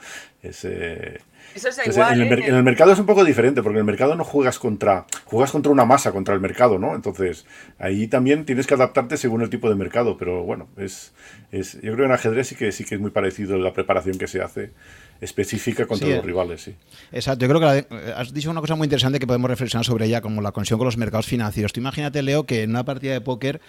Eso 1.56 1.70
es 1.70 1.88
igual, 1.88 2.22
en, 2.22 2.34
el, 2.34 2.40
¿eh? 2.40 2.46
en, 2.48 2.56
el, 2.56 2.64
mercado 2.64 2.92
es 2.92 3.00
un 3.00 3.06
poco 3.06 3.24
diferente, 3.24 3.62
porque 3.62 3.78
en 3.78 3.82
el 3.82 3.86
mercado 3.86 4.16
no 4.16 4.24
juegas 4.24 4.60
contra, 4.60 5.06
juegas 5.26 5.52
contra 5.52 5.72
una 5.72 5.86
masa, 5.86 6.12
contra 6.12 6.34
el 6.34 6.42
mercado, 6.42 6.80
¿no? 6.80 6.96
Entonces, 6.96 7.46
ahí 7.78 8.08
también 8.08 8.46
tienes 8.46 8.68
que 8.68 8.74
adaptarte 8.74 9.18
según 9.18 9.42
el 9.42 9.50
tipo 9.50 9.70
de 9.70 9.76
mercado, 9.76 10.18
pero 10.18 10.44
bueno, 10.44 10.68
es, 10.78 11.14
es 11.52 11.74
yo 11.74 11.94
creo 11.94 11.98
que 11.98 12.06
en 12.06 12.12
ajedrez 12.12 12.48
sí 12.48 12.56
que 12.56 12.72
sí 12.72 12.86
que 12.86 12.96
es 12.96 13.02
muy 13.02 13.12
parecido 13.12 13.58
la 13.58 13.74
preparación 13.74 14.18
que 14.18 14.28
se 14.28 14.42
hace 14.42 14.72
específica 15.22 15.86
contra 15.86 16.08
los 16.10 16.26
rivales. 16.26 16.62
Sí. 16.62 16.76
Exacto, 17.12 17.46
yo 17.46 17.54
creo 17.54 17.62
que 17.62 17.88
eh, 17.90 18.14
has 18.16 18.34
dicho 18.34 18.52
una 18.52 18.62
cosa 18.62 18.76
muy 18.76 18.86
interesante 18.86 19.20
que 19.20 19.28
podemos 19.28 19.50
reflexionar 19.50 19.86
sobre 19.86 20.06
ella, 20.06 20.22
como 20.22 20.42
la 20.42 20.52
conexión 20.52 20.78
con 20.78 20.86
los 20.86 20.98
mercados 20.98 21.26
financieros. 21.26 21.74
Tú 21.74 21.80
imagínate, 21.80 22.22
Leo, 22.22 22.46
que 22.46 22.64
en 22.64 22.72
una 22.72 22.84
partida 22.84 23.14
de 23.14 23.22
póker 23.22 23.62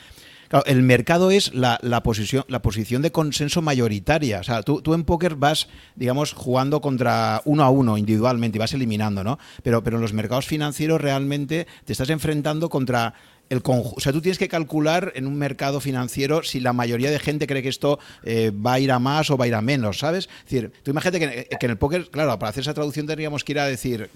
el 0.66 0.82
mercado 0.82 1.30
es 1.30 1.52
la, 1.54 1.78
posición, 2.02 2.44
la 2.48 2.62
posición 2.62 3.02
de 3.02 3.10
consenso 3.10 3.62
mayoritaria. 3.62 4.40
O 4.40 4.44
sea, 4.44 4.62
tú, 4.62 4.82
tú, 4.82 4.94
en 4.94 5.04
póker 5.04 5.36
vas, 5.36 5.68
digamos, 5.96 6.32
jugando 6.32 6.80
contra 6.80 7.42
uno 7.44 7.64
a 7.64 7.70
uno 7.70 7.98
individualmente 7.98 8.58
y 8.58 8.60
vas 8.60 8.72
eliminando, 8.72 9.24
¿no? 9.24 9.38
Pero, 9.62 9.82
pero 9.82 9.96
en 9.96 10.02
los 10.02 10.12
mercados 10.12 10.46
financieros 10.46 11.00
realmente 11.00 11.66
te 11.84 11.92
estás 11.92 12.10
enfrentando 12.10 12.68
contra 12.68 13.14
el 13.50 13.62
o 13.64 14.00
sea, 14.00 14.12
tú 14.12 14.20
tienes 14.20 14.38
que 14.38 14.48
calcular 14.48 15.12
en 15.14 15.26
un 15.26 15.36
mercado 15.36 15.80
financiero 15.80 16.42
si 16.42 16.60
la 16.60 16.72
mayoría 16.72 17.10
de 17.10 17.18
gente 17.18 17.46
cree 17.46 17.62
que 17.62 17.68
esto 17.68 17.98
eh, 18.22 18.50
va 18.54 18.74
a 18.74 18.78
ir 18.78 18.90
a 18.90 18.98
más 18.98 19.30
o 19.30 19.36
va 19.36 19.44
a 19.44 19.48
ir 19.48 19.54
a 19.54 19.60
menos, 19.60 19.98
¿sabes? 19.98 20.28
Es 20.44 20.44
decir, 20.50 20.72
tú 20.82 20.90
imagínate 20.90 21.20
que, 21.20 21.48
en 21.60 21.70
el 21.70 21.78
póker, 21.78 22.10
claro, 22.10 22.38
para 22.38 22.50
hacer 22.50 22.62
esa 22.62 22.74
traducción 22.74 23.06
tendríamos 23.06 23.44
que 23.44 23.52
ir 23.52 23.58
a 23.58 23.66
decir 23.66 24.10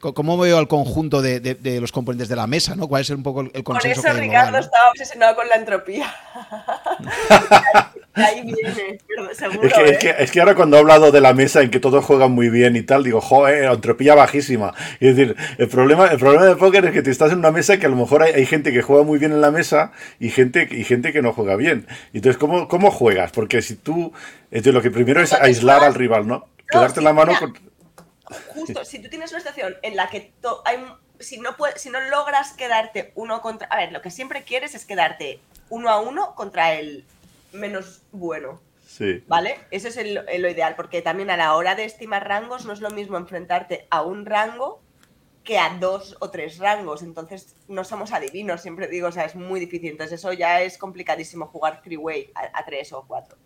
¿Cómo 0.00 0.38
veo 0.38 0.56
al 0.56 0.66
conjunto 0.66 1.20
de, 1.20 1.78
los 1.78 1.92
componentes 1.92 2.30
de 2.30 2.36
la 2.36 2.46
mesa? 2.46 2.74
¿no? 2.74 2.88
¿Cuál 2.88 3.02
es 3.02 3.10
un 3.10 3.22
poco 3.22 3.42
el 3.42 3.62
consenso 3.62 4.00
Por 4.00 4.10
eso 4.12 4.18
Ricardo 4.18 4.56
estaba 4.56 4.88
obsesionado 4.88 5.36
con 5.36 5.46
la 5.46 5.56
entropía. 5.56 6.10
Ahí 8.20 8.42
viene, 8.42 8.98
seguro. 9.34 9.66
Es 9.66 9.72
que, 9.72 9.84
es, 9.84 9.98
que, 9.98 10.08
¿eh? 10.10 10.16
es 10.18 10.30
que, 10.30 10.40
ahora 10.40 10.54
cuando 10.54 10.76
he 10.76 10.80
hablado 10.80 11.10
de 11.10 11.20
la 11.20 11.32
mesa 11.34 11.62
en 11.62 11.70
que 11.70 11.80
todos 11.80 12.04
juegan 12.04 12.32
muy 12.32 12.48
bien 12.48 12.76
y 12.76 12.82
tal, 12.82 13.04
digo, 13.04 13.20
joder, 13.20 13.64
entropía 13.64 14.14
bajísima. 14.14 14.74
Es 15.00 15.16
decir, 15.16 15.36
el 15.58 15.68
problema, 15.68 16.06
el 16.06 16.18
problema 16.18 16.46
de 16.46 16.56
póker 16.56 16.84
es 16.86 16.92
que 16.92 17.02
te 17.02 17.10
estás 17.10 17.32
en 17.32 17.38
una 17.38 17.50
mesa 17.50 17.78
que 17.78 17.86
a 17.86 17.88
lo 17.90 17.96
mejor 17.96 18.22
hay, 18.22 18.46
gente 18.46 18.72
que 18.72 18.82
juega 18.82 19.02
muy 19.02 19.18
bien 19.18 19.32
en 19.32 19.40
la 19.40 19.50
mesa 19.50 19.92
y 20.18 20.30
gente, 20.30 20.68
y 20.70 20.84
gente 20.84 21.12
que 21.12 21.22
no 21.22 21.32
juega 21.32 21.56
bien. 21.56 21.86
Entonces, 22.12 22.38
¿cómo, 22.38 22.68
cómo 22.68 22.90
juegas? 22.90 23.32
Porque 23.32 23.62
si 23.62 23.76
tú... 23.76 24.12
Entonces, 24.50 24.74
lo 24.74 24.82
que 24.82 24.90
primero 24.90 25.22
es 25.22 25.32
aislar 25.32 25.84
al 25.84 25.94
rival, 25.94 26.26
¿no? 26.26 26.46
Quedarte 26.68 27.00
la 27.00 27.12
mano 27.12 27.32
con 27.38 27.54
justo, 28.54 28.84
si 28.84 28.98
tú 29.00 29.08
tienes 29.08 29.30
una 29.32 29.40
situación 29.40 29.76
en 29.82 29.96
la 29.96 30.08
que 30.08 30.32
hay, 30.64 30.78
si, 31.18 31.38
no 31.38 31.56
si 31.76 31.90
no 31.90 32.00
logras 32.00 32.52
quedarte 32.52 33.12
uno 33.14 33.40
contra... 33.42 33.66
A 33.68 33.76
ver, 33.76 33.92
lo 33.92 34.02
que 34.02 34.10
siempre 34.10 34.44
quieres 34.44 34.74
es 34.74 34.84
quedarte 34.84 35.40
uno 35.68 35.88
a 35.88 36.00
uno 36.00 36.34
contra 36.34 36.74
el 36.74 37.04
menos 37.52 38.02
bueno. 38.12 38.60
Sí. 38.86 39.22
¿Vale? 39.28 39.56
Eso 39.70 39.88
es 39.88 39.96
lo 39.96 40.48
ideal, 40.48 40.74
porque 40.76 41.00
también 41.00 41.30
a 41.30 41.36
la 41.36 41.54
hora 41.54 41.74
de 41.74 41.84
estimar 41.84 42.26
rangos 42.26 42.66
no 42.66 42.72
es 42.72 42.80
lo 42.80 42.90
mismo 42.90 43.16
enfrentarte 43.16 43.86
a 43.90 44.02
un 44.02 44.26
rango 44.26 44.82
que 45.44 45.58
a 45.58 45.76
dos 45.78 46.16
o 46.20 46.30
tres 46.30 46.58
rangos. 46.58 47.02
Entonces 47.02 47.54
no 47.68 47.84
somos 47.84 48.12
adivinos, 48.12 48.62
siempre 48.62 48.88
digo, 48.88 49.08
o 49.08 49.12
sea, 49.12 49.24
es 49.24 49.36
muy 49.36 49.60
difícil. 49.60 49.90
Entonces 49.90 50.18
eso 50.18 50.32
ya 50.32 50.60
es 50.62 50.76
complicadísimo 50.76 51.46
jugar 51.46 51.82
three-way 51.82 52.32
a, 52.34 52.64
tres 52.64 52.92
o 52.92 53.04
cuatro. 53.06 53.38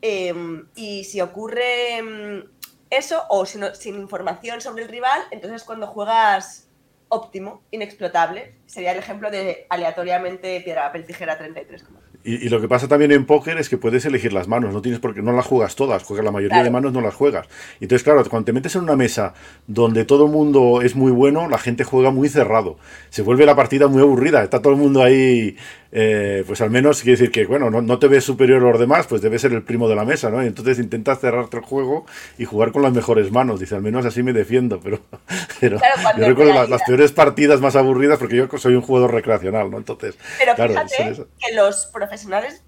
Em, 0.00 0.68
y 0.74 1.04
si 1.04 1.20
ocurre 1.20 1.98
em, 1.98 2.44
eso 2.90 3.24
o 3.28 3.46
sin, 3.46 3.74
sin 3.74 3.96
información 3.96 4.60
sobre 4.60 4.84
el 4.84 4.88
rival, 4.88 5.22
entonces 5.30 5.64
cuando 5.64 5.86
juegas 5.86 6.66
óptimo, 7.08 7.62
inexplotable, 7.70 8.54
sería 8.66 8.92
el 8.92 8.98
ejemplo 8.98 9.30
de 9.30 9.66
aleatoriamente 9.68 10.60
piedra, 10.60 10.86
papel, 10.86 11.06
tijera 11.06 11.38
33. 11.38 11.84
Y, 12.26 12.48
lo 12.48 12.60
que 12.60 12.66
pasa 12.66 12.88
también 12.88 13.12
en 13.12 13.24
póker 13.24 13.56
es 13.58 13.68
que 13.68 13.78
puedes 13.78 14.04
elegir 14.04 14.32
las 14.32 14.48
manos, 14.48 14.74
no 14.74 14.82
tienes 14.82 14.98
porque 14.98 15.22
no 15.22 15.32
las 15.32 15.46
juegas 15.46 15.76
todas, 15.76 16.02
juegas 16.02 16.24
la 16.24 16.32
mayoría 16.32 16.64
de 16.64 16.70
manos 16.70 16.92
no 16.92 17.00
las 17.00 17.14
juegas. 17.14 17.46
Entonces, 17.80 18.02
claro, 18.02 18.24
cuando 18.28 18.46
te 18.46 18.52
metes 18.52 18.74
en 18.74 18.82
una 18.82 18.96
mesa 18.96 19.32
donde 19.68 20.04
todo 20.04 20.26
el 20.26 20.32
mundo 20.32 20.82
es 20.82 20.96
muy 20.96 21.12
bueno, 21.12 21.48
la 21.48 21.58
gente 21.58 21.84
juega 21.84 22.10
muy 22.10 22.28
cerrado. 22.28 22.78
Se 23.10 23.22
vuelve 23.22 23.46
la 23.46 23.54
partida 23.54 23.86
muy 23.86 24.02
aburrida, 24.02 24.42
está 24.42 24.60
todo 24.60 24.72
el 24.72 24.78
mundo 24.80 25.04
ahí, 25.04 25.56
eh, 25.92 26.42
pues 26.48 26.60
al 26.62 26.70
menos 26.70 27.00
quiere 27.00 27.16
decir 27.16 27.30
que, 27.30 27.46
bueno, 27.46 27.70
no, 27.70 27.98
te 28.00 28.08
ves 28.08 28.24
superior 28.24 28.60
a 28.60 28.70
los 28.70 28.80
demás, 28.80 29.06
pues 29.06 29.22
debe 29.22 29.38
ser 29.38 29.52
el 29.52 29.62
primo 29.62 29.88
de 29.88 29.94
la 29.94 30.04
mesa, 30.04 30.28
¿no? 30.28 30.42
Y 30.42 30.48
entonces 30.48 30.80
intentas 30.80 31.20
cerrarte 31.20 31.58
el 31.58 31.62
juego 31.62 32.06
y 32.38 32.44
jugar 32.44 32.72
con 32.72 32.82
las 32.82 32.92
mejores 32.92 33.30
manos. 33.30 33.60
Dice, 33.60 33.76
al 33.76 33.82
menos 33.82 34.04
así 34.04 34.24
me 34.24 34.32
defiendo, 34.32 34.80
pero, 34.80 34.98
pero 35.60 35.78
yo 36.18 36.26
recuerdo 36.26 36.66
las, 36.66 36.82
peores 36.82 37.12
partidas 37.12 37.60
más 37.60 37.76
aburridas 37.76 38.18
porque 38.18 38.34
yo 38.34 38.48
soy 38.58 38.74
un 38.74 38.82
jugador 38.82 39.14
recreacional, 39.14 39.70
¿no? 39.70 39.78
Entonces, 39.78 40.16
pero 40.38 40.56
fíjate 40.56 41.24
que 41.38 41.54
los 41.54 41.86
profesores 41.86 42.15
profesionales, 42.16 42.62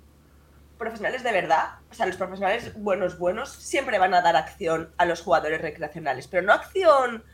profesionales 0.76 1.22
de 1.22 1.32
verdad, 1.32 1.78
o 1.90 1.94
sea, 1.94 2.06
los 2.06 2.16
profesionales 2.16 2.72
buenos, 2.76 3.18
buenos, 3.18 3.50
siempre 3.50 3.98
van 3.98 4.12
a 4.12 4.20
dar 4.20 4.36
acción 4.36 4.92
a 4.98 5.06
los 5.06 5.22
jugadores 5.22 5.60
recreacionales, 5.60 6.28
pero 6.28 6.42
no 6.42 6.52
acción 6.52 7.24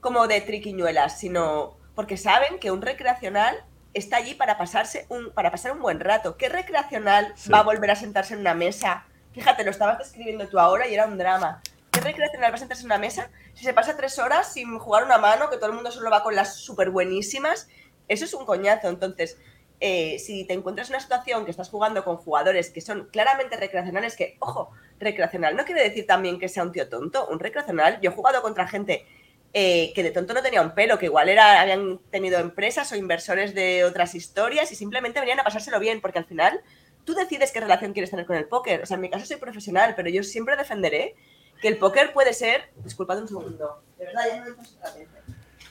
como 0.00 0.28
de 0.28 0.40
triquiñuelas, 0.40 1.18
sino 1.18 1.76
porque 1.94 2.16
saben 2.16 2.58
que 2.58 2.70
un 2.70 2.80
recreacional 2.80 3.64
está 3.92 4.18
allí 4.18 4.34
para 4.34 4.56
pasarse 4.56 5.06
un, 5.08 5.32
para 5.32 5.50
pasar 5.50 5.72
un 5.72 5.82
buen 5.82 6.00
rato. 6.00 6.36
¿Qué 6.36 6.48
recreacional 6.48 7.34
va 7.52 7.58
a 7.58 7.62
volver 7.64 7.90
a 7.90 7.96
sentarse 7.96 8.34
en 8.34 8.40
una 8.40 8.54
mesa? 8.54 9.04
Fíjate, 9.32 9.64
lo 9.64 9.70
estabas 9.70 9.98
describiendo 9.98 10.48
tú 10.48 10.58
ahora 10.58 10.86
y 10.86 10.94
era 10.94 11.06
un 11.06 11.18
drama. 11.18 11.60
¿Qué 11.90 12.00
recreacional 12.00 12.52
va 12.52 12.54
a 12.54 12.58
sentarse 12.58 12.82
en 12.82 12.86
una 12.86 12.98
mesa 12.98 13.30
si 13.52 13.64
se 13.64 13.74
pasa 13.74 13.96
tres 13.96 14.18
horas 14.18 14.52
sin 14.52 14.78
jugar 14.78 15.04
una 15.04 15.18
mano, 15.18 15.50
que 15.50 15.56
todo 15.56 15.66
el 15.66 15.74
mundo 15.74 15.90
solo 15.90 16.08
va 16.08 16.22
con 16.22 16.34
las 16.34 16.56
súper 16.56 16.90
buenísimas? 16.90 17.68
Eso 18.08 18.24
es 18.24 18.32
un 18.32 18.46
coñazo. 18.46 18.88
Entonces, 18.88 19.38
eh, 19.84 20.20
si 20.20 20.44
te 20.44 20.54
encuentras 20.54 20.88
en 20.88 20.94
una 20.94 21.02
situación 21.02 21.44
que 21.44 21.50
estás 21.50 21.68
jugando 21.68 22.04
con 22.04 22.16
jugadores 22.16 22.70
que 22.70 22.80
son 22.80 23.08
claramente 23.10 23.56
recreacionales, 23.56 24.14
que, 24.14 24.36
ojo, 24.38 24.70
recreacional 25.00 25.56
no 25.56 25.64
quiere 25.64 25.82
decir 25.82 26.06
también 26.06 26.38
que 26.38 26.48
sea 26.48 26.62
un 26.62 26.70
tío 26.70 26.88
tonto, 26.88 27.26
un 27.26 27.40
recreacional, 27.40 27.98
yo 28.00 28.12
he 28.12 28.14
jugado 28.14 28.42
contra 28.42 28.68
gente 28.68 29.04
eh, 29.52 29.92
que 29.92 30.04
de 30.04 30.12
tonto 30.12 30.34
no 30.34 30.42
tenía 30.42 30.62
un 30.62 30.70
pelo, 30.76 31.00
que 31.00 31.06
igual 31.06 31.28
era, 31.28 31.60
habían 31.60 31.98
tenido 32.12 32.38
empresas 32.38 32.92
o 32.92 32.96
inversores 32.96 33.56
de 33.56 33.82
otras 33.82 34.14
historias 34.14 34.70
y 34.70 34.76
simplemente 34.76 35.18
venían 35.18 35.40
a 35.40 35.44
pasárselo 35.44 35.80
bien, 35.80 36.00
porque 36.00 36.20
al 36.20 36.26
final 36.26 36.60
tú 37.04 37.14
decides 37.14 37.50
qué 37.50 37.58
relación 37.58 37.92
quieres 37.92 38.10
tener 38.10 38.24
con 38.24 38.36
el 38.36 38.44
póker. 38.44 38.82
O 38.82 38.86
sea, 38.86 38.94
en 38.94 39.00
mi 39.00 39.10
caso 39.10 39.26
soy 39.26 39.38
profesional, 39.38 39.94
pero 39.96 40.08
yo 40.10 40.22
siempre 40.22 40.54
defenderé 40.56 41.16
que 41.60 41.66
el 41.66 41.78
póker 41.78 42.12
puede 42.12 42.34
ser. 42.34 42.68
Disculpad 42.84 43.18
un 43.18 43.26
segundo, 43.26 43.82
de 43.98 44.04
verdad, 44.04 44.22
ya 44.28 44.44
no 44.44 44.56
me 44.56 45.06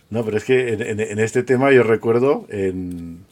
No, 0.10 0.26
pero 0.26 0.36
es 0.36 0.44
que 0.44 0.74
en 0.74 1.20
este 1.20 1.44
tema 1.44 1.72
yo 1.72 1.84
recuerdo 1.84 2.46
en 2.50 3.26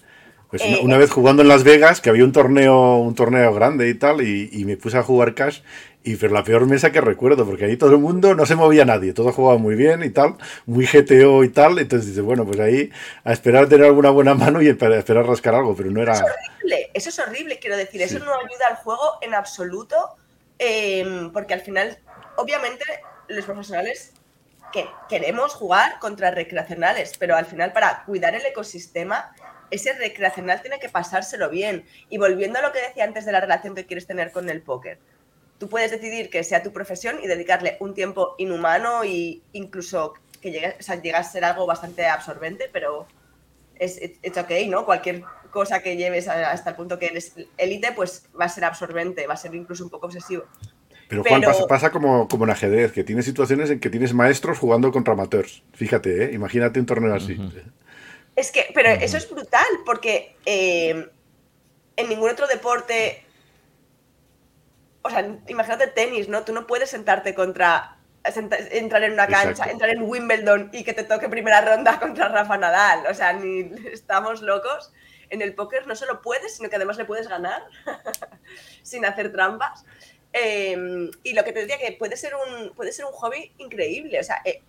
pues 0.50 0.64
una, 0.82 0.98
vez 0.98 1.12
jugando 1.12 1.44
en 1.44 1.48
Las 1.48 1.64
Vegas, 1.64 2.02
que 2.02 2.10
había 2.10 2.24
un 2.24 2.32
torneo, 2.32 2.98
un 2.98 3.14
torneo 3.14 3.54
grande 3.54 3.88
y 3.88 3.94
tal, 3.94 4.22
y, 4.22 4.66
me 4.66 4.78
puse 4.78 4.98
a 4.98 5.04
jugar 5.04 5.36
cash, 5.36 5.62
y 6.04 6.16
pero 6.16 6.34
la 6.34 6.44
peor 6.44 6.66
mesa 6.66 6.92
que 6.92 7.02
recuerdo, 7.02 7.46
porque 7.46 7.66
ahí 7.66 7.78
todo 7.78 7.92
el 7.92 8.00
mundo 8.00 8.34
no 8.34 8.48
se 8.48 8.56
movía 8.56 8.84
nadie, 8.84 9.14
todo 9.14 9.32
jugaba 9.32 9.60
muy 9.60 9.76
bien 9.76 10.02
y 10.02 10.10
tal, 10.10 10.38
muy 10.66 10.88
GTO 10.88 11.44
y 11.44 11.50
tal, 11.50 11.78
entonces 11.78 12.08
dices, 12.08 12.24
bueno, 12.24 12.46
pues 12.46 12.60
ahí 12.60 12.90
a 13.24 13.32
esperar 13.32 13.70
tener 13.70 13.86
alguna 13.86 14.10
buena 14.10 14.34
mano 14.34 14.60
y 14.60 14.68
a 14.68 14.72
esperar 14.72 15.28
rascar 15.28 15.54
algo, 15.54 15.76
pero 15.76 15.92
no 15.92 16.02
era... 16.02 16.14
Eso 16.14 16.26
es 16.26 16.30
horrible, 16.32 16.92
eso 16.96 17.10
es 17.10 17.20
horrible, 17.20 17.60
quiero 17.60 17.78
decir, 17.78 18.02
eso 18.02 18.18
no 18.18 18.34
ayuda 18.34 18.68
al 18.70 18.78
juego 18.78 19.20
en 19.22 19.36
absoluto, 19.36 20.16
em, 20.58 21.32
porque 21.32 21.54
al 21.54 21.62
final, 21.62 22.00
obviamente, 22.38 22.86
los 23.28 23.46
profesionales 23.46 24.14
que 24.74 24.88
queremos 25.08 25.54
jugar 25.54 26.00
contra 26.00 26.32
recreacionales, 26.32 27.14
pero 27.20 27.36
al 27.36 27.46
final 27.46 27.72
para 27.72 28.04
cuidar 28.06 28.34
el 28.34 28.46
ecosistema, 28.46 29.32
ese 29.72 29.94
recreacional 29.94 30.62
tiene 30.62 30.80
que 30.80 30.90
pasárselo 30.90 31.50
bien. 31.50 31.86
Y 32.10 32.18
volviendo 32.18 32.60
a 32.60 32.62
lo 32.62 32.72
que 32.72 32.82
decía 32.82 33.04
antes 33.04 33.26
de 33.26 33.32
la 33.32 33.42
relación 33.42 33.76
que 33.76 33.86
quieres 33.86 34.08
tener 34.08 34.32
con 34.32 34.50
el 34.50 34.62
póker, 34.62 35.00
tú 35.58 35.70
puedes 35.70 35.92
decidir 35.92 36.30
que 36.30 36.44
sea 36.44 36.64
tu 36.64 36.72
profesión 36.72 37.20
y 37.22 37.28
dedicarle 37.28 37.78
un 37.80 37.94
tiempo 37.94 38.36
inhumano 38.38 39.04
e 39.04 39.42
incluso 39.54 40.14
que 40.42 40.52
llegue, 40.52 40.76
o 40.80 41.16
a 41.16 41.24
ser 41.24 41.44
algo 41.44 41.66
bastante 41.66 42.06
absorbente, 42.06 42.70
pero 42.72 43.08
es 43.76 44.02
it's 44.02 44.38
ok, 44.38 44.52
¿no? 44.68 44.86
Cualquier 44.86 45.24
cosa 45.52 45.82
que 45.82 45.98
lleves 45.98 46.28
hasta 46.28 46.70
el 46.70 46.76
punto 46.76 46.98
que 46.98 47.08
eres 47.08 47.34
élite, 47.58 47.92
pues 47.92 48.28
va 48.40 48.46
a 48.46 48.50
ser 48.50 48.64
absorbente, 48.64 49.28
va 49.28 49.34
a 49.34 49.38
ser 49.38 49.54
incluso 49.56 49.84
un 49.84 49.90
poco 49.90 50.08
obsesivo. 50.08 50.46
Pero 51.10 51.24
Juan, 51.24 51.42
pasa, 51.68 51.90
como, 51.90 52.28
como 52.28 52.44
en 52.44 52.52
ajedrez, 52.52 52.92
que 52.92 53.04
tienes 53.04 53.26
situaciones 53.26 53.72
en 53.72 53.80
que 53.80 53.90
tienes 53.90 54.14
maestros 54.14 54.60
jugando 54.60 54.92
contra 54.92 55.14
amateurs. 55.14 55.64
Fíjate, 55.74 56.26
¿eh? 56.26 56.34
imagínate 56.34 56.80
un 56.80 56.86
torneo 56.86 57.16
así. 57.16 57.36
Es 58.40 58.54
que, 58.54 58.72
pero 58.74 58.90
eso 58.90 59.18
es 59.18 59.30
brutal, 59.30 59.66
porque 59.86 60.38
eh, 60.46 61.10
en 61.98 62.08
ningún 62.08 62.30
otro 62.30 62.48
deporte, 62.48 63.26
o 65.02 65.10
sea, 65.10 65.38
imagínate 65.50 65.88
tenis, 65.88 66.30
¿no? 66.30 66.46
Tú 66.46 66.54
no 66.54 66.66
puedes 66.66 66.90
sentarte 66.90 67.36
contra, 67.36 67.98
entrar 68.24 69.04
en 69.04 69.12
una 69.12 69.28
cancha, 69.28 69.66
entrar 69.66 69.90
en 69.90 70.04
Wimbledon 70.04 70.70
y 70.72 70.86
que 70.86 70.94
te 70.94 71.04
toque 71.04 71.28
primera 71.28 71.60
ronda 71.60 72.00
contra 72.00 72.30
Rafa 72.30 72.58
Nadal. 72.58 73.08
O 73.08 73.14
sea, 73.14 73.34
ni 73.34 73.74
estamos 73.92 74.42
locos. 74.42 74.94
En 75.30 75.42
el 75.42 75.54
póker 75.54 75.86
no 75.86 75.98
solo 75.98 76.22
puedes, 76.22 76.56
sino 76.56 76.70
que 76.70 76.78
además 76.78 76.96
le 76.96 77.04
puedes 77.04 77.28
ganar 77.28 77.62
sin 78.84 79.04
hacer 79.04 79.34
trampas. 79.34 79.84
Em, 80.32 81.12
y 81.24 81.34
lo 81.34 81.44
que 81.44 81.52
te 81.52 81.60
decía 81.60 81.78
que 81.78 81.92
puede 82.00 82.16
ser 82.16 82.36
un, 82.36 82.74
puede 82.74 82.94
ser 82.94 83.04
un 83.04 83.12
hobby 83.12 83.52
increíble. 83.58 84.18
O 84.18 84.24
sea, 84.24 84.42
eh, 84.46 84.62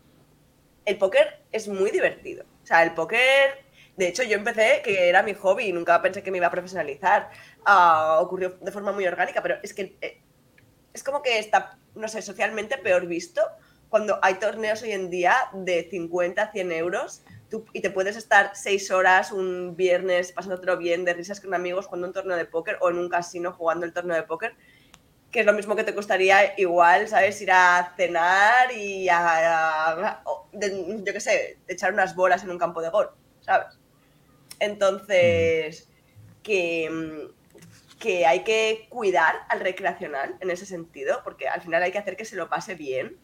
el 0.85 0.99
póker 0.99 1.43
es 1.53 1.69
muy 1.69 1.91
divertido. 1.91 2.45
O 2.63 2.67
sea, 2.67 2.83
el 2.83 2.95
póker, 2.95 3.65
de 3.97 4.09
hecho, 4.09 4.23
yo 4.23 4.37
empecé 4.37 4.83
que 4.85 5.09
era 5.09 5.23
mi 5.23 5.35
hobby 5.35 5.67
y 5.67 5.73
nunca 5.73 6.01
pensé 6.03 6.23
que 6.23 6.31
me 6.31 6.39
iba 6.39 6.47
a 6.47 6.51
profesionalizar. 6.51 7.31
Ah, 7.65 8.19
ocurrió 8.21 8.59
de 8.61 8.73
forma 8.73 8.93
muy 8.93 9.07
orgánica, 9.07 9.43
pero 9.43 9.57
es 9.63 9.75
que 9.75 9.97
eh, 10.01 10.21
es 10.93 11.03
como 11.03 11.23
que 11.23 11.39
está, 11.39 11.79
no 11.95 12.09
sé, 12.09 12.23
socialmente 12.23 12.79
peor 12.79 13.07
visto 13.07 13.43
cuando 13.91 14.19
hay 14.23 14.35
torneos 14.35 14.83
hoy 14.83 14.93
en 14.93 15.11
día 15.11 15.35
de 15.53 15.89
50, 15.91 16.53
100 16.53 16.73
euros 16.73 17.23
y 17.73 17.81
te 17.81 17.91
puedes 17.91 18.17
estar 18.17 18.53
seis 18.55 18.91
horas 18.93 19.33
un 19.33 19.75
viernes 19.77 20.31
pasándotelo 20.31 20.79
bien 20.79 21.05
de 21.05 21.13
risas 21.13 21.41
con 21.41 21.53
amigos 21.53 21.87
jugando 21.87 22.07
un 22.07 22.13
torneo 22.13 22.37
de 22.37 22.45
póker 22.45 22.79
o 22.81 22.91
en 22.91 22.99
un 22.99 23.09
casino 23.09 23.53
jugando 23.53 23.85
el 23.85 23.93
torneo 23.93 24.17
de 24.17 24.23
póker 24.23 24.55
que 25.31 25.41
es 25.41 25.47
lo 25.47 25.53
mismo 25.53 25.77
que 25.77 25.85
te 25.85 25.95
costaría 25.95 26.59
igual, 26.59 27.09
¿sabes? 27.09 27.41
Ir 27.41 27.53
a 27.53 27.93
cenar 27.97 28.73
y 28.73 29.09
a, 29.09 30.23
yo 30.53 31.13
qué 31.13 31.21
sé, 31.21 31.59
echar 31.69 31.93
unas 31.93 32.17
bolas 32.17 32.43
en 32.43 32.51
un 32.51 32.59
campo 32.59 32.83
de 32.83 32.91
golf, 32.91 33.11
¿sabes? 33.41 33.79
Entonces, 34.59 35.89
que, 36.43 37.29
que 37.99 38.27
hay 38.27 38.43
que 38.43 38.87
cuidar 38.89 39.37
al 39.49 39.61
recreacional 39.61 40.37
en 40.41 40.51
ese 40.51 40.67
sentido, 40.67 41.21
porque 41.23 41.49
al 41.49 41.61
final 41.61 41.83
hay 41.83 41.93
que 41.93 41.99
hacer 41.99 42.17
que 42.17 42.25
se 42.25 42.37
lo 42.37 42.49
pase 42.49 42.75
bien. 42.75 43.17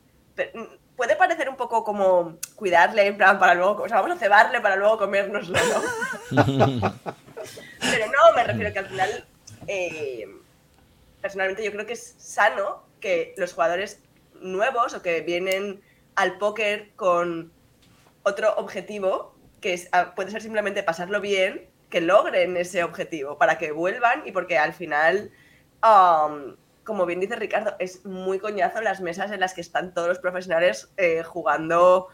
puede 0.95 1.17
parecer 1.17 1.49
un 1.49 1.57
poco 1.57 1.83
como 1.83 2.39
cuidarle, 2.55 3.07
en 3.07 3.17
plan, 3.17 3.39
para 3.41 3.55
luego, 3.55 3.83
o 3.83 3.89
sea, 3.89 4.01
vamos 4.01 4.17
a 4.17 4.21
cebarle 4.21 4.61
para 4.61 4.77
luego 4.77 4.97
comérnoslo, 4.97 5.59
¿no? 5.59 5.83
Pero 7.81 8.07
no, 8.07 8.37
me 8.37 8.45
refiero 8.45 8.73
que 8.73 8.79
al 8.79 8.87
final... 8.87 9.27
Eh, 9.67 10.27
personalmente 11.27 11.65
yo 11.65 11.73
creo 11.73 11.87
que 11.87 11.95
es 11.95 12.15
sano 12.19 12.85
que 13.01 13.35
los 13.37 13.53
jugadores 13.53 14.01
nuevos 14.41 14.95
o 14.95 15.03
que 15.03 15.23
vienen 15.23 15.83
al 16.15 16.39
póker 16.39 16.93
con 16.95 17.51
otro 18.23 18.55
objetivo, 18.55 19.35
que 19.61 19.89
ah, 19.91 20.15
puede 20.15 20.31
ser 20.31 20.41
simplemente 20.41 20.85
pasarlo 20.85 21.21
bien, 21.21 21.69
que 21.91 22.01
logren 22.01 22.57
ese 22.57 22.85
objetivo 22.85 23.39
para 23.39 23.59
que 23.59 23.73
vuelvan 23.73 24.23
y 24.25 24.31
porque 24.31 24.57
al 24.57 24.73
final, 24.73 25.33
como 26.85 27.07
bien 27.07 27.19
dice 27.19 27.35
Ricardo, 27.35 27.75
es 27.81 28.05
muy 28.05 28.39
coñazo 28.39 28.81
las 28.81 29.01
mesas 29.01 29.33
en 29.33 29.41
las 29.41 29.53
que 29.53 29.63
están 29.63 29.95
todos 29.95 30.07
los 30.07 30.21
profesionales 30.21 30.93
eh, 30.97 31.25
jugando 31.25 32.07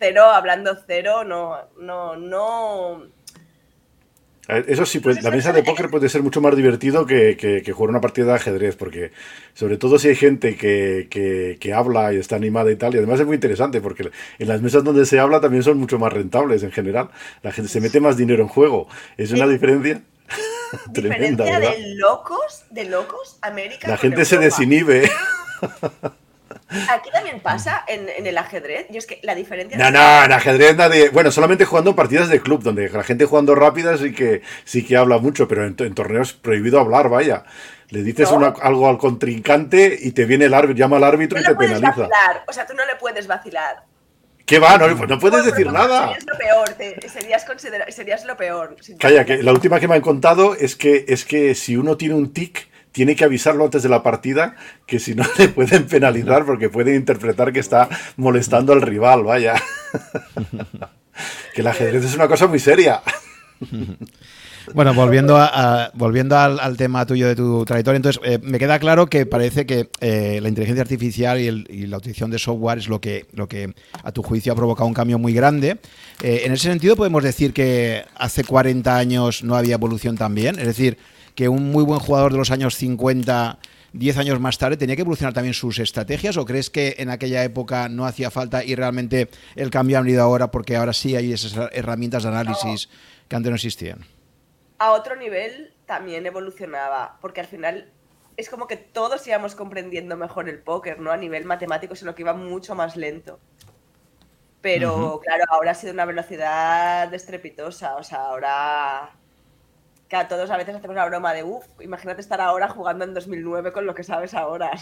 cero, 0.00 0.24
hablando 0.24 0.76
cero, 0.88 1.22
no, 1.22 1.68
no, 1.78 2.16
no 2.16 3.06
eso 4.58 4.86
sí, 4.86 5.00
pues, 5.00 5.22
la 5.22 5.30
mesa 5.30 5.52
de 5.52 5.62
póker 5.62 5.90
puede 5.90 6.08
ser 6.08 6.22
mucho 6.22 6.40
más 6.40 6.56
divertido 6.56 7.06
que, 7.06 7.62
jugar 7.74 7.90
una 7.90 8.00
partida 8.00 8.26
de 8.26 8.34
ajedrez, 8.34 8.76
porque 8.76 9.12
sobre 9.54 9.76
todo 9.76 9.98
si 9.98 10.08
hay 10.08 10.16
gente 10.16 10.56
que, 10.56 11.72
habla 11.74 12.12
y 12.12 12.16
está 12.16 12.36
animada 12.36 12.70
y 12.70 12.76
tal, 12.76 12.94
y 12.94 12.98
además 12.98 13.20
es 13.20 13.26
muy 13.26 13.34
interesante, 13.34 13.80
porque 13.80 14.10
en 14.38 14.48
las 14.48 14.62
mesas 14.62 14.84
donde 14.84 15.06
se 15.06 15.18
habla 15.18 15.40
también 15.40 15.62
son 15.62 15.78
mucho 15.78 15.98
más 15.98 16.12
rentables 16.12 16.62
en 16.62 16.72
general. 16.72 17.10
La 17.42 17.52
gente 17.52 17.70
se 17.70 17.80
mete 17.80 18.00
más 18.00 18.16
dinero 18.16 18.42
en 18.42 18.48
juego. 18.48 18.88
Es 19.16 19.32
una 19.32 19.46
diferencia. 19.46 20.02
Tremenda, 20.94 21.44
diferencia 21.44 21.70
de 21.70 21.94
locos, 21.96 22.64
de 22.70 22.84
locos, 22.84 23.38
América. 23.42 23.88
La 23.88 23.96
gente 23.96 24.24
se 24.24 24.38
desinhibe. 24.38 25.10
Aquí 26.90 27.10
también 27.10 27.40
pasa 27.40 27.84
en, 27.86 28.08
el 28.26 28.38
ajedrez. 28.38 28.86
Y 28.90 28.96
es 28.96 29.06
que 29.06 29.20
la 29.22 29.34
diferencia. 29.34 29.76
No, 29.76 29.90
no, 29.90 30.24
en 30.24 30.32
ajedrez 30.32 30.76
nadie. 30.76 31.08
Bueno, 31.10 31.30
solamente 31.30 31.64
jugando 31.64 31.96
partidas 31.96 32.28
de 32.28 32.40
club, 32.40 32.62
donde 32.62 32.88
la 32.88 33.02
gente 33.02 33.24
jugando 33.24 33.54
rápidas 33.54 34.00
sí 34.00 34.12
que, 34.12 34.42
sí 34.64 34.84
que 34.84 34.96
habla 34.96 35.18
mucho, 35.18 35.48
pero 35.48 35.66
en, 35.66 35.94
torneos 35.94 36.32
prohibido 36.32 36.80
hablar, 36.80 37.08
vaya. 37.08 37.44
Le 37.88 38.02
dices 38.04 38.30
algo 38.30 38.88
al 38.88 38.98
contrincante 38.98 39.98
y 40.00 40.12
te 40.12 40.24
viene 40.24 40.44
el 40.44 40.54
árbitro, 40.54 40.76
llama 40.76 40.98
al 40.98 41.04
árbitro 41.04 41.40
y 41.40 41.44
te 41.44 41.54
penaliza. 41.56 41.88
Vacilar. 41.88 42.44
O 42.46 42.52
sea, 42.52 42.64
tú 42.66 42.74
no 42.74 42.86
le 42.86 42.94
puedes 42.96 43.26
vacilar. 43.26 43.82
¿Qué 44.46 44.58
va? 44.58 44.78
No, 44.78 44.96
pues 44.96 45.08
no 45.08 45.18
puedes 45.18 45.44
decir 45.44 45.70
nada. 45.70 46.08
Serías 46.08 46.26
lo 46.26 46.36
peor, 46.36 46.76
serías, 47.08 47.46
serías 47.94 48.24
lo 48.24 48.36
peor. 48.36 48.76
Calla, 48.98 49.24
que 49.24 49.42
la 49.42 49.52
última 49.52 49.78
que 49.78 49.86
me 49.86 49.94
han 49.94 50.00
contado 50.00 50.56
es 50.56 50.74
que, 50.74 51.04
es 51.08 51.24
que 51.24 51.54
si 51.54 51.76
uno 51.76 51.96
tiene 51.96 52.16
un 52.16 52.32
tic, 52.32 52.68
tiene 52.92 53.16
que 53.16 53.24
avisarlo 53.24 53.64
antes 53.64 53.82
de 53.82 53.88
la 53.88 54.02
partida, 54.02 54.56
que 54.86 54.98
si 54.98 55.14
no 55.14 55.24
le 55.38 55.48
pueden 55.48 55.86
penalizar 55.86 56.44
porque 56.44 56.68
pueden 56.68 56.96
interpretar 56.96 57.52
que 57.52 57.60
está 57.60 57.88
molestando 58.16 58.72
al 58.72 58.82
rival, 58.82 59.24
vaya. 59.24 59.54
que 61.54 61.60
el 61.60 61.66
ajedrez 61.66 62.04
es 62.04 62.14
una 62.14 62.28
cosa 62.28 62.46
muy 62.46 62.58
seria. 62.58 63.02
Bueno, 64.74 64.94
volviendo, 64.94 65.36
a, 65.36 65.90
volviendo 65.94 66.38
al, 66.38 66.76
tema 66.76 67.04
tuyo 67.06 67.26
de 67.26 67.34
tu 67.34 67.64
trayectoria, 67.64 67.96
entonces 67.96 68.22
eh, 68.24 68.38
me 68.42 68.58
queda 68.58 68.78
claro 68.78 69.06
que 69.06 69.26
parece 69.26 69.66
que 69.66 69.88
eh, 70.00 70.38
la 70.40 70.48
inteligencia 70.48 70.82
artificial 70.82 71.40
y, 71.40 71.86
la 71.86 71.96
utilización 71.96 72.30
de 72.30 72.38
software 72.38 72.78
es 72.78 72.88
lo 72.88 73.00
que, 73.00 73.26
lo 73.32 73.48
que 73.48 73.72
a 74.02 74.12
tu 74.12 74.22
juicio 74.22 74.52
ha 74.52 74.56
provocado 74.56 74.86
un 74.86 74.94
cambio 74.94 75.18
muy 75.18 75.32
grande. 75.32 75.78
Eh, 76.22 76.42
en 76.44 76.52
ese 76.52 76.68
sentido 76.68 76.94
podemos 76.94 77.22
decir 77.22 77.52
que 77.52 78.04
hace 78.16 78.44
40 78.44 78.96
años 78.96 79.42
no 79.42 79.56
había 79.56 79.74
evolución 79.74 80.16
también, 80.16 80.58
es 80.58 80.66
decir, 80.66 80.98
que 81.40 81.48
un 81.48 81.72
muy 81.72 81.84
buen 81.84 82.00
jugador 82.00 82.32
de 82.32 82.36
los 82.36 82.50
años 82.50 82.76
50, 82.76 83.58
10 83.94 84.18
años 84.18 84.38
más 84.40 84.58
tarde, 84.58 84.76
tenía 84.76 84.94
que 84.94 85.00
evolucionar 85.00 85.32
también 85.32 85.54
sus 85.54 85.78
estrategias? 85.78 86.36
¿O 86.36 86.44
crees 86.44 86.68
que 86.68 86.96
en 86.98 87.08
aquella 87.08 87.42
época 87.44 87.88
no 87.88 88.04
hacía 88.04 88.30
falta 88.30 88.62
y 88.62 88.74
realmente 88.74 89.30
el 89.56 89.70
cambio 89.70 89.96
ha 89.96 90.02
venido 90.02 90.22
ahora 90.22 90.50
porque 90.50 90.76
ahora 90.76 90.92
sí 90.92 91.16
hay 91.16 91.32
esas 91.32 91.70
herramientas 91.72 92.24
de 92.24 92.28
análisis 92.28 92.90
que 93.26 93.36
antes 93.36 93.48
no 93.48 93.56
existían? 93.56 94.04
A 94.76 94.92
otro 94.92 95.16
nivel 95.16 95.72
también 95.86 96.26
evolucionaba, 96.26 97.16
porque 97.22 97.40
al 97.40 97.46
final 97.46 97.90
es 98.36 98.50
como 98.50 98.66
que 98.66 98.76
todos 98.76 99.26
íbamos 99.26 99.54
comprendiendo 99.54 100.18
mejor 100.18 100.46
el 100.46 100.58
póker, 100.58 101.00
¿no? 101.00 101.10
A 101.10 101.16
nivel 101.16 101.46
matemático, 101.46 101.96
sino 101.96 102.14
que 102.14 102.20
iba 102.20 102.34
mucho 102.34 102.74
más 102.74 102.98
lento. 102.98 103.40
Pero 104.60 105.18
claro, 105.24 105.44
ahora 105.48 105.70
ha 105.70 105.74
sido 105.74 105.94
una 105.94 106.04
velocidad 106.04 107.14
estrepitosa, 107.14 107.96
o 107.96 108.02
sea, 108.02 108.26
ahora 108.26 109.14
que 110.10 110.16
a 110.16 110.26
todos 110.26 110.50
a 110.50 110.56
veces 110.56 110.74
hacemos 110.74 110.96
la 110.96 111.06
broma 111.06 111.32
de, 111.32 111.44
uff, 111.44 111.64
imagínate 111.80 112.20
estar 112.20 112.40
ahora 112.40 112.68
jugando 112.68 113.04
en 113.04 113.14
2009 113.14 113.72
con 113.72 113.86
lo 113.86 113.94
que 113.94 114.02
sabes 114.04 114.34
ahora. 114.34 114.72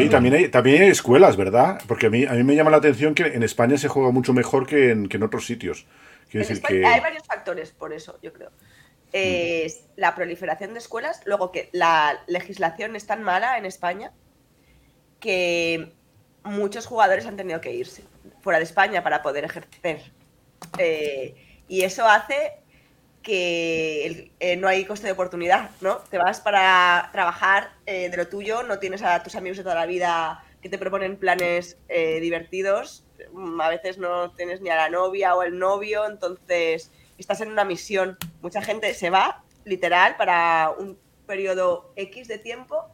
Y 0.00 0.08
también 0.08 0.34
hay, 0.34 0.48
también 0.48 0.82
hay 0.82 0.88
escuelas, 0.88 1.36
¿verdad? 1.36 1.80
Porque 1.86 2.06
a 2.06 2.10
mí, 2.10 2.24
a 2.24 2.32
mí 2.32 2.42
me 2.42 2.56
llama 2.56 2.72
la 2.72 2.78
atención 2.78 3.14
que 3.14 3.22
en 3.22 3.44
España 3.44 3.78
se 3.78 3.86
juega 3.86 4.10
mucho 4.10 4.32
mejor 4.32 4.66
que 4.66 4.90
en, 4.90 5.08
que 5.08 5.18
en 5.18 5.22
otros 5.22 5.46
sitios. 5.46 5.86
decir 6.32 6.60
que... 6.60 6.84
Hay 6.84 7.00
varios 7.00 7.22
factores 7.22 7.70
por 7.70 7.92
eso, 7.92 8.18
yo 8.20 8.32
creo. 8.32 8.50
La 9.94 10.16
proliferación 10.16 10.72
de 10.72 10.80
escuelas, 10.80 11.22
luego 11.26 11.52
que 11.52 11.68
la 11.70 12.24
legislación 12.26 12.96
es 12.96 13.06
tan 13.06 13.22
mala 13.22 13.56
en 13.56 13.66
España 13.66 14.10
que 15.20 15.92
muchos 16.42 16.86
jugadores 16.86 17.24
han 17.26 17.36
tenido 17.36 17.60
que 17.60 17.72
irse 17.72 18.02
fuera 18.40 18.58
de 18.58 18.64
España 18.64 19.04
para 19.04 19.22
poder 19.22 19.44
ejercer. 19.44 20.02
Eh, 20.78 21.36
y 21.68 21.82
eso 21.82 22.04
hace 22.04 22.54
que 23.28 24.32
eh, 24.40 24.56
no 24.56 24.68
hay 24.68 24.86
coste 24.86 25.06
de 25.06 25.12
oportunidad, 25.12 25.68
¿no? 25.82 25.98
Te 25.98 26.16
vas 26.16 26.40
para 26.40 27.10
trabajar 27.12 27.72
eh, 27.84 28.08
de 28.08 28.16
lo 28.16 28.26
tuyo, 28.26 28.62
no 28.62 28.78
tienes 28.78 29.02
a 29.02 29.22
tus 29.22 29.34
amigos 29.34 29.58
de 29.58 29.64
toda 29.64 29.74
la 29.74 29.84
vida 29.84 30.42
que 30.62 30.70
te 30.70 30.78
proponen 30.78 31.18
planes 31.18 31.76
eh, 31.90 32.20
divertidos, 32.20 33.04
mm, 33.34 33.60
a 33.60 33.68
veces 33.68 33.98
no 33.98 34.30
tienes 34.30 34.62
ni 34.62 34.70
a 34.70 34.76
la 34.76 34.88
novia 34.88 35.34
o 35.34 35.42
el 35.42 35.58
novio, 35.58 36.06
entonces 36.06 36.90
estás 37.18 37.42
en 37.42 37.50
una 37.52 37.64
misión. 37.64 38.16
Mucha 38.40 38.62
gente 38.62 38.94
se 38.94 39.10
va, 39.10 39.44
literal, 39.66 40.16
para 40.16 40.70
un 40.78 40.98
periodo 41.26 41.92
X 41.96 42.28
de 42.28 42.38
tiempo 42.38 42.86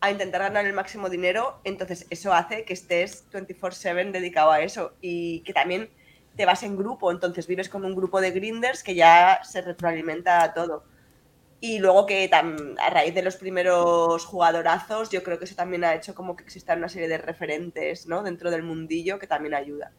a 0.00 0.10
intentar 0.10 0.40
ganar 0.40 0.64
el 0.64 0.72
máximo 0.72 1.10
dinero, 1.10 1.60
entonces 1.64 2.06
eso 2.08 2.32
hace 2.32 2.64
que 2.64 2.72
estés 2.72 3.26
24/7 3.30 4.10
dedicado 4.10 4.52
a 4.52 4.62
eso 4.62 4.94
y 5.02 5.40
que 5.40 5.52
también 5.52 5.90
te 6.36 6.46
vas 6.46 6.62
en 6.62 6.76
grupo, 6.76 7.10
entonces 7.10 7.46
vives 7.46 7.68
con 7.68 7.84
un 7.84 7.94
grupo 7.94 8.20
de 8.20 8.30
grinders 8.30 8.82
que 8.82 8.94
ya 8.94 9.40
se 9.42 9.62
retroalimenta 9.62 10.42
a 10.42 10.54
todo. 10.54 10.84
Y 11.60 11.78
luego 11.78 12.04
que 12.04 12.30
a 12.30 12.90
raíz 12.90 13.14
de 13.14 13.22
los 13.22 13.36
primeros 13.36 14.24
jugadorazos, 14.26 15.10
yo 15.10 15.22
creo 15.22 15.38
que 15.38 15.46
eso 15.46 15.54
también 15.54 15.84
ha 15.84 15.94
hecho 15.94 16.14
como 16.14 16.36
que 16.36 16.44
existan 16.44 16.78
una 16.78 16.88
serie 16.88 17.08
de 17.08 17.18
referentes 17.18 18.06
¿no? 18.06 18.22
dentro 18.22 18.50
del 18.50 18.62
mundillo 18.62 19.18
que 19.18 19.26
también 19.26 19.54
ayuda. 19.54 19.92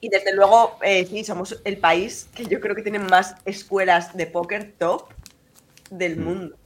Y 0.00 0.08
desde 0.08 0.34
luego, 0.34 0.78
eh, 0.82 1.04
sí, 1.04 1.24
somos 1.24 1.60
el 1.64 1.76
país 1.76 2.28
que 2.34 2.46
yo 2.46 2.58
creo 2.58 2.74
que 2.74 2.82
tiene 2.82 2.98
más 2.98 3.36
escuelas 3.44 4.16
de 4.16 4.26
póker 4.26 4.72
top 4.78 5.08
del 5.90 6.16
mundo. 6.16 6.56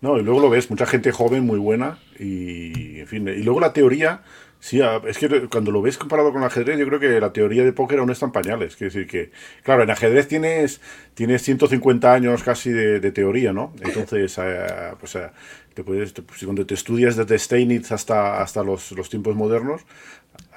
No, 0.00 0.18
y 0.18 0.22
luego 0.22 0.40
lo 0.40 0.50
ves, 0.50 0.70
mucha 0.70 0.86
gente 0.86 1.12
joven, 1.12 1.44
muy 1.46 1.58
buena, 1.58 1.98
y 2.18 3.00
en 3.00 3.06
fin, 3.06 3.28
y 3.28 3.42
luego 3.42 3.60
la 3.60 3.72
teoría, 3.72 4.22
sí, 4.60 4.80
es 5.06 5.18
que 5.18 5.48
cuando 5.48 5.70
lo 5.70 5.82
ves 5.82 5.98
comparado 5.98 6.32
con 6.32 6.42
el 6.42 6.46
ajedrez, 6.46 6.78
yo 6.78 6.86
creo 6.86 7.00
que 7.00 7.20
la 7.20 7.32
teoría 7.32 7.64
de 7.64 7.72
póker 7.72 7.98
aún 7.98 8.10
está 8.10 8.26
en 8.26 8.32
pañales, 8.32 8.76
quiere 8.76 8.92
decir 8.92 9.06
que, 9.06 9.30
claro, 9.62 9.82
en 9.82 9.90
ajedrez 9.90 10.28
tienes, 10.28 10.80
tienes 11.14 11.42
150 11.42 12.12
años 12.12 12.42
casi 12.42 12.70
de, 12.70 13.12
teoría, 13.12 13.52
¿no? 13.52 13.72
Entonces, 13.80 14.38
eh, 14.42 14.66
pues, 14.98 15.16
eh, 15.16 15.30
te 15.74 15.84
puedes, 15.84 16.12
pues, 16.12 16.44
cuando 16.44 16.66
te 16.66 16.74
estudias 16.74 17.16
desde 17.16 17.38
Steinitz 17.38 17.92
hasta, 17.92 18.42
hasta 18.42 18.62
los, 18.62 18.92
los 18.92 19.08
tiempos 19.08 19.34
modernos, 19.34 19.82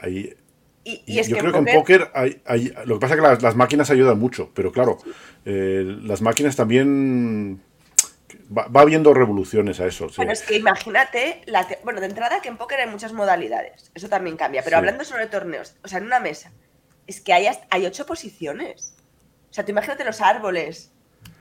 ahí 0.01 0.35
y, 0.83 1.21
yo 1.23 1.37
creo 1.37 1.51
que 1.51 1.59
en 1.59 1.65
póker 1.65 2.09
hay, 2.15 2.41
hay, 2.45 2.73
lo 2.85 2.95
que 2.95 3.01
pasa 3.01 3.13
es 3.13 3.21
que 3.21 3.43
las, 3.43 3.55
máquinas 3.55 3.91
ayudan 3.91 4.17
mucho, 4.17 4.49
pero 4.53 4.71
claro, 4.71 4.97
eh, 5.45 5.83
las 6.01 6.21
máquinas 6.21 6.55
también 6.55 7.61
va, 8.55 8.67
habiendo 8.81 9.13
revoluciones 9.13 9.79
a 9.79 9.87
eso. 9.87 10.07
Bueno, 10.15 10.31
es 10.31 10.41
que 10.41 10.57
imagínate, 10.57 11.41
la 11.45 11.67
bueno, 11.83 11.99
de 11.99 12.07
entrada 12.07 12.41
que 12.41 12.49
en 12.49 12.57
póker 12.57 12.79
hay 12.81 12.89
muchas 12.89 13.13
modalidades, 13.13 13.91
eso 13.93 14.09
también 14.09 14.37
cambia, 14.37 14.63
pero 14.63 14.77
hablando 14.77 15.03
sobre 15.03 15.27
torneos, 15.27 15.75
o 15.83 15.87
sea, 15.87 15.99
en 15.99 16.05
una 16.05 16.19
mesa, 16.19 16.51
es 17.07 17.21
que 17.21 17.33
hay, 17.33 17.47
hay 17.69 17.85
ocho 17.85 18.05
posiciones. 18.05 18.95
O 19.49 19.53
sea, 19.53 19.65
tú 19.65 19.71
imagínate 19.71 20.05
los 20.05 20.21
árboles 20.21 20.91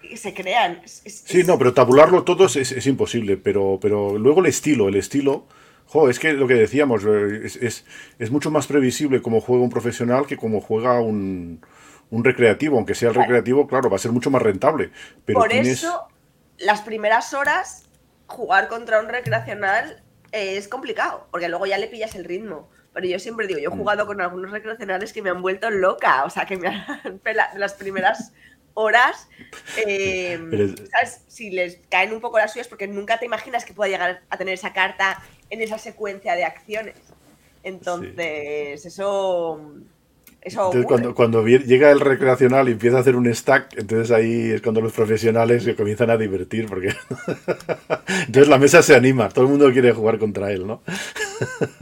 que 0.03 0.17
se 0.17 0.35
crean. 0.35 0.83
sí, 0.85 1.45
no, 1.45 1.59
pero 1.59 1.75
tabularlo 1.75 2.25
todo 2.25 2.47
es, 2.47 2.57
es, 2.57 2.87
imposible, 2.87 3.37
pero, 3.37 3.79
pero 3.81 4.19
luego 4.19 4.41
el 4.41 4.47
estilo, 4.47 4.89
el 4.89 4.97
estilo 4.97 5.47
es 6.09 6.19
que 6.19 6.33
lo 6.33 6.47
que 6.47 6.55
decíamos, 6.55 7.05
eh, 7.05 7.43
es, 7.45 7.85
es, 8.19 8.31
mucho 8.31 8.51
más 8.51 8.67
previsible 8.67 9.21
cómo 9.21 9.41
juega 9.41 9.65
un 9.65 9.71
profesional 9.71 10.27
que 10.27 10.37
cómo 10.37 10.61
juega 10.61 11.01
un, 11.01 11.61
un 12.11 12.25
recreativo. 12.25 12.77
Aunque 12.77 12.95
sea 12.95 13.09
el 13.09 13.17
recreativo, 13.17 13.67
claro, 13.67 13.91
va 13.91 13.97
a 13.97 13.99
ser 13.99 14.13
mucho 14.13 14.31
más 14.31 14.41
rentable. 14.41 14.91
Pero 15.25 15.41
Por 15.41 15.53
eso, 15.53 16.09
las 16.61 16.83
primeras 16.83 17.35
horas, 17.35 17.85
jugar 18.27 18.69
contra 18.69 19.01
un 19.01 19.09
recreacional 19.09 20.03
es 20.33 20.69
complicado, 20.69 21.27
porque 21.31 21.49
luego 21.49 21.67
ya 21.67 21.79
le 21.79 21.89
pillas 21.89 22.15
el 22.15 22.25
ritmo. 22.25 22.69
Pero 22.93 23.07
yo 23.07 23.19
siempre 23.19 23.47
digo, 23.47 23.61
yo 23.61 23.71
he 23.71 23.75
mm. 23.75 23.79
jugado 23.79 24.07
con 24.07 24.21
algunos 24.21 24.51
recreacionales 24.51 25.13
que 25.13 25.23
me 25.23 25.31
han 25.31 25.43
vuelto 25.43 25.71
loca, 25.71 26.25
o 26.25 26.31
sea, 26.31 26.45
que 26.45 26.57
me 26.57 26.69
han 26.69 27.21
las 27.57 27.75
primeras 27.75 28.33
horas, 28.75 29.29
em, 29.85 30.77
¿sabes? 30.87 31.25
si 31.29 31.51
les 31.51 31.81
caen 31.89 32.13
un 32.13 32.21
poco 32.21 32.39
las 32.39 32.53
suyas, 32.53 32.69
porque 32.69 32.87
nunca 32.87 33.19
te 33.19 33.27
imaginas 33.27 33.65
que 33.65 33.75
pueda 33.75 33.91
llegar 33.91 34.23
a 34.29 34.37
tener 34.37 34.55
esa 34.55 34.73
carta 34.73 35.23
en 35.51 35.63
esa 35.63 35.79
secuencia 35.79 36.35
de 36.35 36.45
acciones. 36.45 36.97
Entonces, 37.63 38.87
eso... 38.87 39.61
Eso 40.43 40.73
cuando, 40.87 41.15
cuando 41.15 41.47
llega 41.47 41.91
el 41.91 42.01
recreacional 42.01 42.69
y 42.69 42.73
empieza 42.73 42.97
a 42.97 43.01
hacer 43.01 43.15
un 43.15 43.33
stack, 43.33 43.77
entonces 43.77 44.11
ahí 44.11 44.53
es 44.53 44.63
cuando 44.63 44.81
los 44.81 44.93
profesionales 44.93 45.65
se 45.65 45.75
comienzan 45.75 46.09
a 46.09 46.17
divertir, 46.17 46.67
porque 46.67 46.89
entonces 48.27 48.49
la 48.49 48.59
mesa 48.59 48.83
se 48.83 48.97
anima, 48.97 49.29
todo 49.29 49.45
el 49.45 49.51
mundo 49.51 49.71
quiere 49.71 49.93
jugar 49.93 50.19
contra 50.19 50.51
él, 50.51 50.67
¿no? 50.67 50.83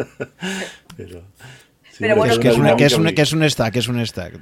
Pero... 0.96 1.22
Pero 2.00 2.16
bueno, 2.16 2.32
es 2.32 2.38
que, 2.38 2.48
es, 2.48 2.54
que, 2.54 2.84
es 2.84 2.96
un, 2.96 3.06
que 3.12 3.22
es 3.22 3.32
un 3.32 3.50
stack, 3.50 3.76
es 3.76 3.88
un 3.88 4.06
stack. 4.06 4.34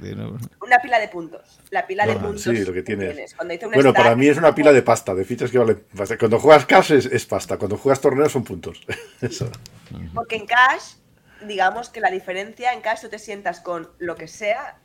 Una 0.61 0.79
pila 0.79 0.99
de 0.99 1.07
puntos. 1.07 1.59
La 1.71 1.87
pila 1.87 2.05
de 2.05 2.15
puntos. 2.15 2.43
Sí, 2.43 2.63
lo 2.63 2.71
que 2.71 2.83
tienes. 2.83 3.35
bueno, 3.73 3.93
para 3.93 4.15
mí 4.15 4.27
es 4.27 4.37
una 4.37 4.53
pila 4.53 4.71
de 4.71 4.83
pasta, 4.83 5.15
de 5.15 5.25
fichas 5.25 5.49
que 5.49 5.57
vale. 5.57 5.77
Cuando 6.19 6.39
juegas 6.39 6.65
cash 6.65 6.91
es, 6.91 7.25
pasta, 7.25 7.57
cuando 7.57 7.77
juegas 7.77 7.99
torneos 7.99 8.31
son 8.31 8.43
puntos. 8.43 8.79
Eso. 9.21 9.49
Porque 10.13 10.35
en 10.35 10.45
cash, 10.45 10.97
digamos 11.45 11.89
que 11.89 11.99
la 11.99 12.09
diferencia 12.09 12.73
en 12.73 12.81
cash 12.81 13.01
tú 13.01 13.09
te 13.09 13.19
sientas 13.19 13.59
con 13.59 13.91
lo 13.97 14.15
que 14.15 14.27
sea, 14.27 14.79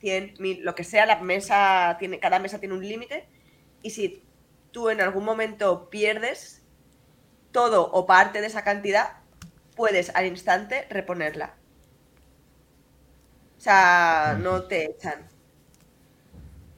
100, 0.00 0.34
mm, 0.38 0.42
1000, 0.42 0.64
lo 0.64 0.74
que 0.74 0.84
sea, 0.84 1.06
la 1.06 1.20
mesa 1.20 1.96
tiene, 1.98 2.18
cada 2.18 2.38
mesa 2.38 2.58
tiene 2.58 2.74
un 2.74 2.86
límite. 2.86 3.28
Y 3.82 3.90
si 3.90 4.24
tú 4.70 4.90
en 4.90 5.00
algún 5.00 5.24
momento 5.24 5.90
pierdes 5.90 6.62
todo 7.52 7.90
o 7.90 8.06
parte 8.06 8.40
de 8.40 8.46
esa 8.46 8.64
cantidad, 8.64 9.18
puedes 9.76 10.14
al 10.14 10.26
instante 10.26 10.86
reponerla. 10.90 11.54
O 13.56 13.60
sea, 13.60 14.36
no 14.40 14.64
te 14.64 14.90
echan. 14.90 15.26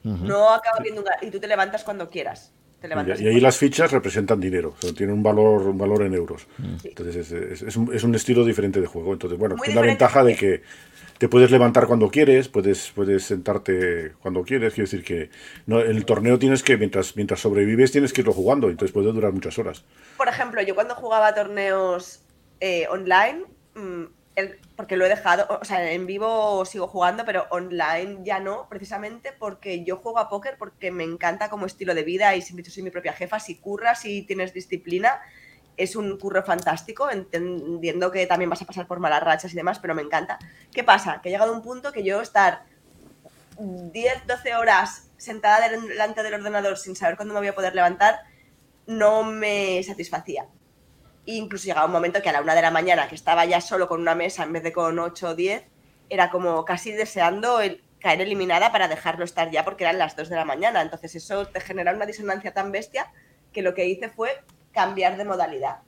No 0.03 0.49
acaba 0.49 0.79
viendo 0.81 1.03
Y 1.21 1.29
tú 1.29 1.39
te 1.39 1.47
levantas 1.47 1.83
cuando 1.83 2.09
quieras. 2.09 2.51
Y, 2.83 3.27
ahí 3.27 3.39
las 3.39 3.57
fichas 3.57 3.91
representan 3.91 4.39
dinero, 4.39 4.75
tienen 4.95 5.15
un 5.15 5.23
valor, 5.23 5.67
un 5.67 5.77
valor 5.77 6.03
en 6.03 6.13
euros. 6.15 6.47
Entonces 6.83 7.31
es, 7.31 7.75
un, 7.77 8.15
estilo 8.15 8.43
diferente 8.43 8.81
de 8.81 8.87
juego. 8.87 9.13
Entonces, 9.13 9.37
bueno, 9.37 9.55
tiene 9.55 9.79
la 9.79 9.85
ventaja 9.85 10.23
de 10.23 10.35
que 10.35 10.61
te 11.19 11.29
puedes 11.29 11.51
levantar 11.51 11.85
cuando 11.85 12.09
quieres, 12.09 12.49
puedes, 12.49 12.91
puedes 12.95 13.25
sentarte 13.25 14.13
cuando 14.19 14.41
quieres. 14.43 14.73
Quiero 14.73 14.89
decir 14.89 15.03
que 15.03 15.29
no, 15.67 15.79
el 15.79 16.03
torneo 16.05 16.39
tienes 16.39 16.63
que, 16.63 16.77
mientras, 16.77 17.15
mientras 17.15 17.39
sobrevives, 17.39 17.91
tienes 17.91 18.11
que 18.11 18.21
irlo 18.21 18.33
jugando, 18.33 18.69
entonces 18.69 18.91
puede 18.91 19.11
durar 19.11 19.31
muchas 19.31 19.59
horas. 19.59 19.83
Por 20.17 20.27
ejemplo, 20.27 20.63
yo 20.63 20.73
cuando 20.73 20.95
jugaba 20.95 21.35
torneos 21.35 22.21
eh, 22.59 22.87
online, 22.89 23.43
porque 24.75 24.95
lo 24.95 25.05
he 25.05 25.09
dejado, 25.09 25.59
o 25.61 25.65
sea, 25.65 25.91
en 25.91 26.05
vivo 26.05 26.63
sigo 26.65 26.87
jugando, 26.87 27.25
pero 27.25 27.47
online 27.49 28.19
ya 28.23 28.39
no, 28.39 28.67
precisamente 28.69 29.33
porque 29.37 29.83
yo 29.83 29.97
juego 29.97 30.19
a 30.19 30.29
póker 30.29 30.57
porque 30.57 30.91
me 30.91 31.03
encanta 31.03 31.49
como 31.49 31.65
estilo 31.65 31.93
de 31.93 32.03
vida 32.03 32.35
y 32.35 32.41
siempre 32.41 32.69
soy 32.69 32.83
mi 32.83 32.91
propia 32.91 33.13
jefa, 33.13 33.39
si 33.39 33.55
curras, 33.55 34.05
y 34.05 34.23
tienes 34.23 34.53
disciplina, 34.53 35.21
es 35.75 35.95
un 35.95 36.17
curro 36.17 36.43
fantástico, 36.43 37.09
entendiendo 37.09 38.11
que 38.11 38.25
también 38.25 38.49
vas 38.49 38.61
a 38.61 38.65
pasar 38.65 38.87
por 38.87 38.99
malas 38.99 39.23
rachas 39.23 39.51
y 39.51 39.55
demás, 39.55 39.79
pero 39.79 39.95
me 39.95 40.01
encanta. 40.01 40.39
¿Qué 40.71 40.83
pasa? 40.83 41.21
Que 41.21 41.29
he 41.29 41.31
llegado 41.31 41.53
a 41.53 41.55
un 41.55 41.61
punto 41.61 41.91
que 41.91 42.03
yo 42.03 42.21
estar 42.21 42.63
10, 43.57 44.27
12 44.27 44.55
horas 44.55 45.09
sentada 45.17 45.67
delante 45.69 46.23
del 46.23 46.33
ordenador 46.35 46.77
sin 46.77 46.95
saber 46.95 47.15
cuándo 47.15 47.33
me 47.33 47.41
voy 47.41 47.49
a 47.49 47.55
poder 47.55 47.75
levantar, 47.75 48.21
no 48.87 49.23
me 49.23 49.83
satisfacía 49.83 50.47
incluso 51.25 51.65
llegaba 51.65 51.85
un 51.85 51.91
momento 51.91 52.21
que 52.21 52.29
a 52.29 52.33
la 52.33 52.41
una 52.41 52.55
de 52.55 52.61
la 52.61 52.71
mañana, 52.71 53.07
que 53.07 53.15
estaba 53.15 53.45
ya 53.45 53.61
solo 53.61 53.87
con 53.87 54.01
una 54.01 54.15
mesa 54.15 54.43
en 54.43 54.53
vez 54.53 54.63
de 54.63 54.71
con 54.71 54.97
ocho 54.99 55.29
o 55.29 55.35
diez, 55.35 55.63
era 56.09 56.29
como 56.29 56.65
casi 56.65 56.91
deseando 56.91 57.59
caer 57.99 58.21
eliminada 58.21 58.71
para 58.71 58.87
dejarlo 58.87 59.23
estar 59.23 59.51
ya 59.51 59.63
porque 59.63 59.83
eran 59.83 59.99
las 59.99 60.15
dos 60.15 60.29
de 60.29 60.35
la 60.35 60.45
mañana. 60.45 60.81
Entonces 60.81 61.15
eso 61.15 61.45
te 61.47 61.61
genera 61.61 61.93
una 61.93 62.05
disonancia 62.05 62.53
tan 62.53 62.71
bestia 62.71 63.11
que 63.53 63.61
lo 63.61 63.73
que 63.73 63.85
hice 63.85 64.09
fue 64.09 64.43
cambiar 64.73 65.17
de 65.17 65.25
modalidad. 65.25 65.79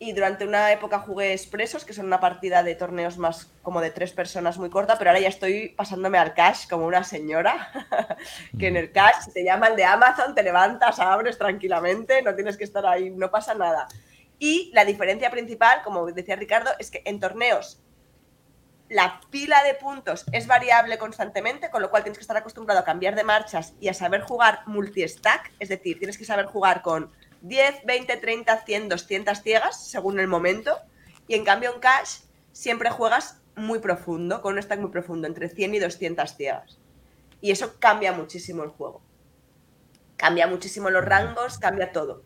Y 0.00 0.12
durante 0.12 0.46
una 0.46 0.70
época 0.70 1.00
jugué 1.00 1.32
expresos, 1.32 1.84
que 1.84 1.92
son 1.92 2.06
una 2.06 2.20
partida 2.20 2.62
de 2.62 2.76
torneos 2.76 3.18
más 3.18 3.50
como 3.62 3.80
de 3.80 3.90
tres 3.90 4.12
personas 4.12 4.56
muy 4.56 4.70
corta, 4.70 4.96
pero 4.96 5.10
ahora 5.10 5.20
ya 5.20 5.28
estoy 5.28 5.70
pasándome 5.70 6.18
al 6.18 6.34
cash 6.34 6.68
como 6.68 6.86
una 6.86 7.02
señora, 7.02 7.68
que 8.58 8.68
en 8.68 8.76
el 8.76 8.92
cash 8.92 9.32
te 9.34 9.42
llaman 9.42 9.74
de 9.74 9.84
Amazon, 9.84 10.36
te 10.36 10.44
levantas, 10.44 11.00
abres 11.00 11.36
tranquilamente, 11.36 12.22
no 12.22 12.36
tienes 12.36 12.56
que 12.56 12.62
estar 12.62 12.86
ahí, 12.86 13.10
no 13.10 13.28
pasa 13.32 13.54
nada. 13.54 13.88
Y 14.38 14.70
la 14.72 14.84
diferencia 14.84 15.30
principal, 15.30 15.82
como 15.82 16.06
decía 16.06 16.36
Ricardo, 16.36 16.70
es 16.78 16.90
que 16.90 17.02
en 17.04 17.20
torneos 17.20 17.80
la 18.88 19.20
pila 19.30 19.62
de 19.64 19.74
puntos 19.74 20.24
es 20.32 20.46
variable 20.46 20.96
constantemente, 20.96 21.70
con 21.70 21.82
lo 21.82 21.90
cual 21.90 22.04
tienes 22.04 22.18
que 22.18 22.22
estar 22.22 22.36
acostumbrado 22.36 22.80
a 22.80 22.84
cambiar 22.84 23.14
de 23.14 23.24
marchas 23.24 23.74
y 23.80 23.88
a 23.88 23.94
saber 23.94 24.22
jugar 24.22 24.60
multi-stack, 24.66 25.52
es 25.58 25.68
decir, 25.68 25.98
tienes 25.98 26.16
que 26.16 26.24
saber 26.24 26.46
jugar 26.46 26.80
con 26.80 27.10
10, 27.42 27.84
20, 27.84 28.16
30, 28.16 28.64
100, 28.64 28.88
200 28.88 29.42
ciegas 29.42 29.88
según 29.88 30.20
el 30.20 30.26
momento. 30.26 30.78
Y 31.26 31.34
en 31.34 31.44
cambio 31.44 31.74
en 31.74 31.80
cash 31.80 32.20
siempre 32.52 32.90
juegas 32.90 33.42
muy 33.56 33.80
profundo, 33.80 34.40
con 34.40 34.54
un 34.54 34.62
stack 34.62 34.80
muy 34.80 34.90
profundo, 34.90 35.26
entre 35.26 35.48
100 35.50 35.74
y 35.74 35.78
200 35.80 36.36
ciegas. 36.36 36.78
Y 37.40 37.50
eso 37.50 37.74
cambia 37.78 38.12
muchísimo 38.12 38.62
el 38.64 38.70
juego. 38.70 39.02
Cambia 40.16 40.46
muchísimo 40.46 40.88
los 40.88 41.04
rangos, 41.04 41.58
cambia 41.58 41.92
todo 41.92 42.22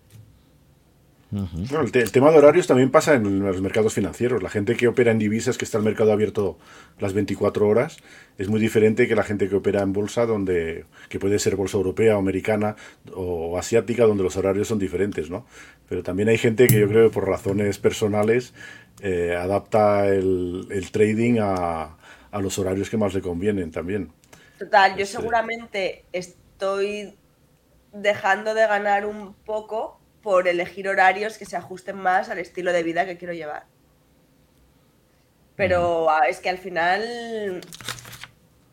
el, 1.32 2.12
tema 2.12 2.30
de 2.30 2.38
horarios 2.38 2.66
también 2.66 2.90
pasa 2.90 3.14
en 3.14 3.40
los 3.40 3.62
mercados 3.62 3.94
financieros. 3.94 4.42
La 4.42 4.50
gente 4.50 4.76
que 4.76 4.86
opera 4.86 5.12
en 5.12 5.18
divisas, 5.18 5.56
que 5.56 5.64
está 5.64 5.78
el 5.78 5.84
mercado 5.84 6.12
abierto 6.12 6.58
las 6.98 7.14
24 7.14 7.66
horas, 7.66 7.98
es 8.36 8.48
muy 8.48 8.60
diferente 8.60 9.08
que 9.08 9.16
la 9.16 9.22
gente 9.22 9.48
que 9.48 9.56
opera 9.56 9.80
en 9.80 9.94
bolsa, 9.94 10.26
donde 10.26 10.84
que 11.08 11.18
puede 11.18 11.38
ser 11.38 11.56
bolsa 11.56 11.78
europea 11.78 12.16
o 12.16 12.18
americana 12.18 12.76
o 13.14 13.58
asiática, 13.58 14.04
donde 14.04 14.22
los 14.22 14.36
horarios 14.36 14.68
son 14.68 14.78
diferentes, 14.78 15.30
¿no? 15.30 15.46
Pero 15.88 16.02
también 16.02 16.28
hay 16.28 16.36
gente 16.36 16.66
que 16.66 16.78
yo 16.78 16.88
creo 16.88 17.08
que 17.08 17.14
por 17.14 17.26
razones 17.26 17.78
personales 17.78 18.52
eh, 19.00 19.34
adapta 19.34 20.08
el, 20.08 20.88
trading 20.92 21.38
a, 21.40 21.96
los 22.40 22.58
horarios 22.58 22.90
que 22.90 22.98
más 22.98 23.14
le 23.14 23.22
convienen 23.22 23.70
también. 23.70 24.12
Total, 24.58 24.96
yo 24.96 25.02
este 25.02 25.16
seguramente 25.16 26.04
estoy 26.12 27.14
dejando 27.92 28.54
de 28.54 28.66
ganar 28.66 29.06
un 29.06 29.34
poco 29.34 30.01
por 30.22 30.48
elegir 30.48 30.88
horarios 30.88 31.36
que 31.36 31.44
se 31.44 31.56
ajusten 31.56 31.96
más 31.96 32.28
al 32.30 32.38
estilo 32.38 32.72
de 32.72 32.82
vida 32.82 33.04
que 33.04 33.18
quiero 33.18 33.34
llevar. 33.34 33.64
Pero 35.56 36.08
ah, 36.10 36.28
es 36.28 36.40
que 36.40 36.48
al 36.48 36.58
final 36.58 37.60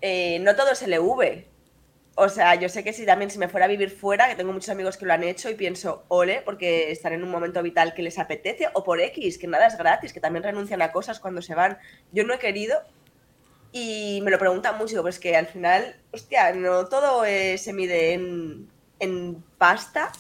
eh, 0.02 0.40
no 0.40 0.56
todo 0.56 0.72
es 0.72 0.82
LV. 0.82 1.46
O 2.16 2.28
sea, 2.28 2.56
yo 2.56 2.68
sé 2.68 2.84
que 2.84 2.92
si 2.94 3.06
también 3.06 3.32
si 3.32 3.40
me 3.40 3.48
fuera 3.48 3.66
a 3.66 3.70
vivir 3.70 3.90
fuera, 3.90 4.28
que 4.28 4.36
tengo 4.36 4.52
muchos 4.52 4.70
amigos 4.70 4.98
que 4.98 5.06
lo 5.06 5.14
han 5.14 5.24
hecho 5.24 5.50
y 5.50 5.56
pienso, 5.56 6.04
ole, 6.10 6.42
porque 6.44 6.92
están 6.92 7.14
en 7.14 7.24
un 7.24 7.30
momento 7.30 7.64
vital 7.64 7.94
que 7.94 8.02
les 8.02 8.20
apetece, 8.20 8.68
o 8.74 8.84
por 8.84 9.00
X, 9.00 9.38
que 9.38 9.48
nada 9.48 9.68
es 9.68 9.78
gratis, 9.78 10.12
que 10.12 10.20
también 10.20 10.44
renuncian 10.44 10.82
a 10.82 10.92
cosas 10.92 11.20
cuando 11.20 11.42
se 11.42 11.56
van. 11.56 11.78
Yo 12.12 12.26
no 12.26 12.34
he 12.34 12.40
querido 12.40 12.82
y 13.72 14.20
me 14.24 14.32
lo 14.32 14.40
preguntan 14.40 14.78
mucho, 14.78 15.02
pues 15.02 15.18
que 15.18 15.38
al 15.38 15.48
final, 15.48 15.96
hostia, 16.12 16.52
no 16.54 16.88
todo 16.88 17.24
se 17.24 17.72
mide 17.72 18.14
en, 18.14 18.70
en 19.00 19.42
pasta 19.58 20.12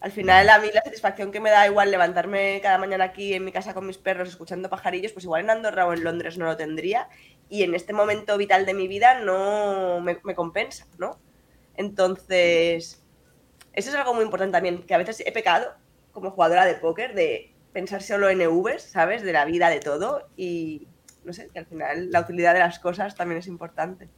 al 0.00 0.12
final, 0.12 0.48
a 0.50 0.58
mí 0.58 0.68
la 0.72 0.82
satisfacción 0.82 1.32
que 1.32 1.40
me 1.40 1.50
da 1.50 1.66
igual 1.66 1.90
levantarme 1.90 2.60
cada 2.62 2.78
mañana 2.78 3.04
aquí 3.04 3.32
en 3.32 3.44
mi 3.44 3.52
casa 3.52 3.72
con 3.72 3.86
mis 3.86 3.98
perros 3.98 4.28
escuchando 4.28 4.68
pajarillos, 4.68 5.12
pues 5.12 5.24
igual 5.24 5.44
en 5.44 5.50
Andorra 5.50 5.86
o 5.86 5.92
en 5.94 6.04
Londres 6.04 6.36
no 6.36 6.44
lo 6.44 6.56
tendría. 6.56 7.08
Y 7.48 7.62
en 7.62 7.74
este 7.74 7.92
momento 7.92 8.36
vital 8.36 8.66
de 8.66 8.74
mi 8.74 8.88
vida 8.88 9.20
no 9.20 10.00
me, 10.00 10.16
compensa, 10.34 10.86
¿no? 10.98 11.18
Entonces, 11.76 13.02
eso 13.72 13.90
es 13.90 13.94
algo 13.96 14.14
muy 14.14 14.24
importante 14.24 14.52
también, 14.52 14.82
que 14.82 14.94
a 14.94 14.98
veces 14.98 15.22
he 15.24 15.32
pecado 15.32 15.72
como 16.12 16.30
jugadora 16.30 16.66
de 16.66 16.74
póker 16.74 17.14
de 17.14 17.52
pensar 17.72 18.02
solo 18.02 18.28
en 18.28 18.40
EVs, 18.40 18.82
¿sabes? 18.82 19.22
De 19.22 19.32
la 19.32 19.44
vida, 19.44 19.70
de 19.70 19.80
todo. 19.80 20.28
Y 20.36 20.88
no 21.24 21.32
sé, 21.32 21.48
que 21.52 21.58
al 21.58 21.66
final 21.66 22.10
la 22.10 22.20
utilidad 22.20 22.52
de 22.52 22.60
las 22.60 22.78
cosas 22.78 23.14
también 23.14 23.38
es 23.38 23.46
importante. 23.46 24.08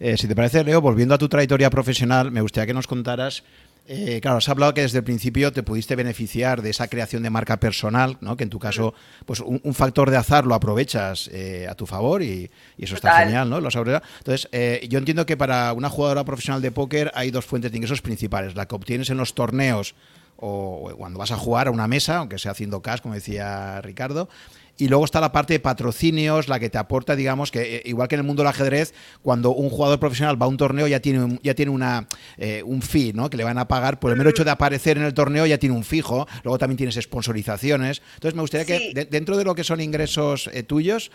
Eh, 0.00 0.16
si 0.16 0.26
te 0.26 0.34
parece, 0.34 0.64
Leo, 0.64 0.80
volviendo 0.80 1.14
a 1.14 1.18
tu 1.18 1.28
trayectoria 1.28 1.70
profesional, 1.70 2.30
me 2.30 2.40
gustaría 2.40 2.66
que 2.66 2.74
nos 2.74 2.86
contaras 2.86 3.44
eh, 3.86 4.20
claro, 4.22 4.38
has 4.38 4.48
hablado 4.48 4.72
que 4.72 4.80
desde 4.80 4.98
el 4.98 5.04
principio 5.04 5.52
te 5.52 5.62
pudiste 5.62 5.94
beneficiar 5.94 6.62
de 6.62 6.70
esa 6.70 6.88
creación 6.88 7.22
de 7.22 7.28
marca 7.28 7.60
personal, 7.60 8.16
¿no? 8.22 8.34
que 8.34 8.44
en 8.44 8.50
tu 8.50 8.58
caso, 8.58 8.94
pues 9.26 9.40
un, 9.40 9.74
factor 9.74 10.10
de 10.10 10.16
azar 10.16 10.46
lo 10.46 10.54
aprovechas 10.54 11.28
eh, 11.32 11.66
a 11.68 11.74
tu 11.74 11.84
favor 11.84 12.22
y, 12.22 12.50
eso 12.78 12.94
está 12.94 13.18
genial, 13.18 13.50
¿no? 13.50 13.58
Entonces, 13.58 14.48
eh, 14.52 14.86
yo 14.88 14.98
entiendo 14.98 15.26
que 15.26 15.36
para 15.36 15.72
una 15.74 15.90
jugadora 15.90 16.24
profesional 16.24 16.62
de 16.62 16.70
póker 16.70 17.12
hay 17.14 17.30
dos 17.30 17.44
fuentes 17.44 17.72
de 17.72 17.76
ingresos 17.76 18.00
principales, 18.00 18.54
la 18.54 18.66
que 18.66 18.74
obtienes 18.74 19.10
en 19.10 19.18
los 19.18 19.34
torneos 19.34 19.94
o 20.36 20.92
cuando 20.96 21.18
vas 21.18 21.30
a 21.30 21.36
jugar 21.36 21.68
a 21.68 21.70
una 21.70 21.86
mesa, 21.86 22.16
aunque 22.16 22.38
sea 22.38 22.52
haciendo 22.52 22.82
cash, 22.82 23.00
como 23.00 23.14
decía 23.14 23.80
Ricardo, 23.82 24.28
y 24.76 24.88
luego 24.88 25.04
está 25.04 25.20
la 25.20 25.32
parte 25.32 25.54
de 25.54 25.60
patrocinios, 25.60 26.48
la 26.48 26.58
que 26.58 26.70
te 26.70 26.78
aporta, 26.78 27.14
digamos, 27.14 27.50
que 27.50 27.76
eh, 27.76 27.82
igual 27.84 28.08
que 28.08 28.16
en 28.16 28.20
el 28.20 28.26
mundo 28.26 28.42
del 28.42 28.48
ajedrez, 28.48 28.92
cuando 29.22 29.50
un 29.50 29.70
jugador 29.70 30.00
profesional 30.00 30.40
va 30.40 30.46
a 30.46 30.48
un 30.48 30.56
torneo 30.56 30.86
ya 30.86 31.00
tiene, 31.00 31.22
un, 31.22 31.40
ya 31.42 31.54
tiene 31.54 31.70
una, 31.70 32.08
eh, 32.38 32.62
un 32.64 32.82
fee, 32.82 33.12
¿no? 33.12 33.30
Que 33.30 33.36
le 33.36 33.44
van 33.44 33.58
a 33.58 33.68
pagar 33.68 34.00
por 34.00 34.10
el 34.10 34.16
mero 34.16 34.30
hecho 34.30 34.44
de 34.44 34.50
aparecer 34.50 34.96
en 34.96 35.04
el 35.04 35.14
torneo 35.14 35.46
ya 35.46 35.58
tiene 35.58 35.74
un 35.76 35.84
fijo. 35.84 36.26
Luego 36.42 36.58
también 36.58 36.76
tienes 36.76 36.96
sponsorizaciones. 36.96 38.02
Entonces 38.14 38.34
me 38.34 38.40
gustaría 38.40 38.66
que 38.66 39.06
dentro 39.10 39.36
de 39.36 39.44
lo 39.44 39.54
que 39.54 39.64
son 39.64 39.80
ingresos 39.80 40.50
eh, 40.52 40.62
tuyos 40.62 41.10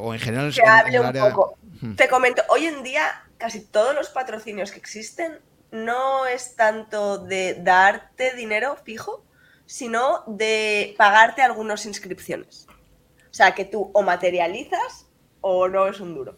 o 0.00 0.14
en 0.14 0.20
general... 0.20 0.54
Te 0.54 0.62
hable 0.62 1.00
un 1.00 1.12
poco. 1.12 1.58
Te 1.96 2.08
comento, 2.08 2.42
hoy 2.48 2.66
en 2.66 2.82
día 2.82 3.22
casi 3.38 3.60
todos 3.60 3.94
los 3.94 4.08
patrocinios 4.08 4.72
que 4.72 4.78
existen 4.78 5.32
no 5.70 6.26
es 6.26 6.56
tanto 6.56 7.18
de 7.18 7.54
darte 7.54 8.34
dinero 8.34 8.76
fijo, 8.84 9.22
sino 9.68 10.24
de 10.26 10.94
pagarte 10.96 11.42
algunas 11.42 11.84
inscripciones. 11.84 12.66
O 13.30 13.34
sea, 13.34 13.54
que 13.54 13.66
tú 13.66 13.90
o 13.92 14.02
materializas 14.02 15.06
o 15.42 15.68
no 15.68 15.86
es 15.86 16.00
un 16.00 16.14
duro. 16.14 16.36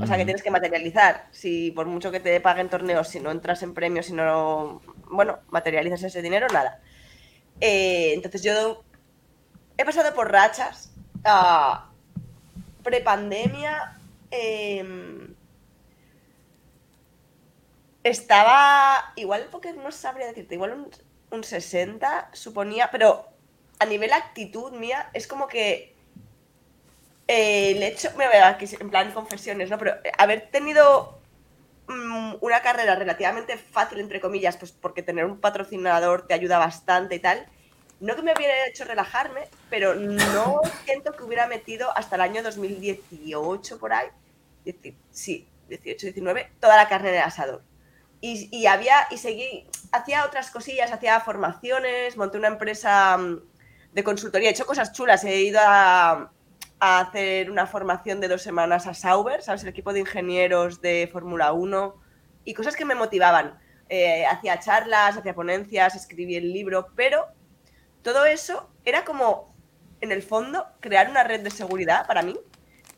O 0.00 0.06
sea, 0.06 0.16
que 0.16 0.24
tienes 0.24 0.42
que 0.42 0.50
materializar. 0.50 1.28
Si 1.32 1.72
por 1.72 1.86
mucho 1.86 2.10
que 2.10 2.20
te 2.20 2.40
paguen 2.40 2.70
torneos, 2.70 3.08
si 3.08 3.20
no 3.20 3.30
entras 3.30 3.62
en 3.62 3.74
premios, 3.74 4.06
si 4.06 4.12
no, 4.14 4.80
bueno, 5.10 5.40
materializas 5.48 6.02
ese 6.04 6.22
dinero, 6.22 6.46
nada. 6.48 6.80
Eh, 7.60 8.14
entonces 8.14 8.42
yo 8.42 8.82
he 9.76 9.84
pasado 9.84 10.14
por 10.14 10.32
rachas. 10.32 10.92
Uh, 11.26 11.76
prepandemia. 12.82 13.98
Em, 14.30 15.34
estaba. 18.02 19.12
Igual 19.16 19.48
porque 19.50 19.72
no 19.74 19.90
sabría 19.92 20.28
decirte, 20.28 20.54
igual 20.54 20.72
un 20.72 20.90
un 21.34 21.44
60, 21.44 22.30
suponía, 22.32 22.90
pero 22.90 23.26
a 23.78 23.86
nivel 23.86 24.12
actitud 24.12 24.72
mía, 24.72 25.10
es 25.12 25.26
como 25.26 25.48
que 25.48 25.94
eh, 27.28 27.72
el 27.72 27.82
hecho, 27.82 28.10
me 28.16 28.26
voy 28.26 28.36
aquí 28.36 28.66
en 28.78 28.90
plan 28.90 29.12
confesiones, 29.12 29.70
¿no? 29.70 29.78
Pero 29.78 29.94
haber 30.18 30.50
tenido 30.50 31.18
mm, 31.88 32.34
una 32.40 32.60
carrera 32.62 32.96
relativamente 32.96 33.56
fácil, 33.56 34.00
entre 34.00 34.20
comillas, 34.20 34.56
pues 34.56 34.72
porque 34.72 35.02
tener 35.02 35.24
un 35.24 35.40
patrocinador 35.40 36.26
te 36.26 36.34
ayuda 36.34 36.58
bastante 36.58 37.16
y 37.16 37.20
tal, 37.20 37.46
no 38.00 38.14
que 38.16 38.22
me 38.22 38.34
hubiera 38.34 38.66
hecho 38.66 38.84
relajarme, 38.84 39.48
pero 39.70 39.94
no 39.94 40.60
siento 40.84 41.12
que 41.12 41.22
hubiera 41.24 41.46
metido 41.46 41.96
hasta 41.96 42.16
el 42.16 42.22
año 42.22 42.42
2018 42.42 43.78
por 43.78 43.92
ahí, 43.92 44.08
sí, 45.10 45.48
18, 45.68 46.06
19, 46.08 46.50
toda 46.60 46.76
la 46.76 46.88
carne 46.88 47.10
de 47.10 47.18
asador. 47.20 47.62
Y, 48.26 48.64
había, 48.64 49.06
y 49.10 49.18
seguí, 49.18 49.68
hacía 49.92 50.24
otras 50.24 50.50
cosillas, 50.50 50.90
hacía 50.90 51.20
formaciones, 51.20 52.16
monté 52.16 52.38
una 52.38 52.48
empresa 52.48 53.18
mm, 53.18 53.40
de 53.92 54.02
consultoría, 54.02 54.48
he 54.48 54.52
hecho 54.52 54.64
cosas 54.64 54.92
chulas, 54.92 55.24
he 55.24 55.42
ido 55.42 55.60
a, 55.62 56.30
hacer 56.80 57.50
una 57.50 57.66
formación 57.66 58.22
de 58.22 58.28
dos 58.28 58.40
semanas 58.40 58.86
a 58.86 58.94
Sauber, 58.94 59.42
¿sabes? 59.42 59.62
El 59.62 59.68
equipo 59.68 59.92
de 59.92 60.00
ingenieros 60.00 60.80
de 60.80 61.06
Fórmula 61.12 61.52
1 61.52 61.96
y 62.46 62.54
cosas 62.54 62.76
que 62.76 62.86
me 62.86 62.94
motivaban. 62.94 63.58
Eh, 63.90 64.24
hacía 64.24 64.58
charlas, 64.58 65.18
hacía 65.18 65.34
ponencias, 65.34 65.94
escribí 65.94 66.36
el 66.36 66.50
libro, 66.50 66.88
pero 66.96 67.26
todo 68.00 68.24
eso 68.24 68.70
era 68.86 69.04
como, 69.04 69.54
en 70.00 70.12
el 70.12 70.22
fondo, 70.22 70.66
crear 70.80 71.10
una 71.10 71.24
red 71.24 71.40
de 71.42 71.50
seguridad 71.50 72.06
para 72.06 72.22
mí 72.22 72.38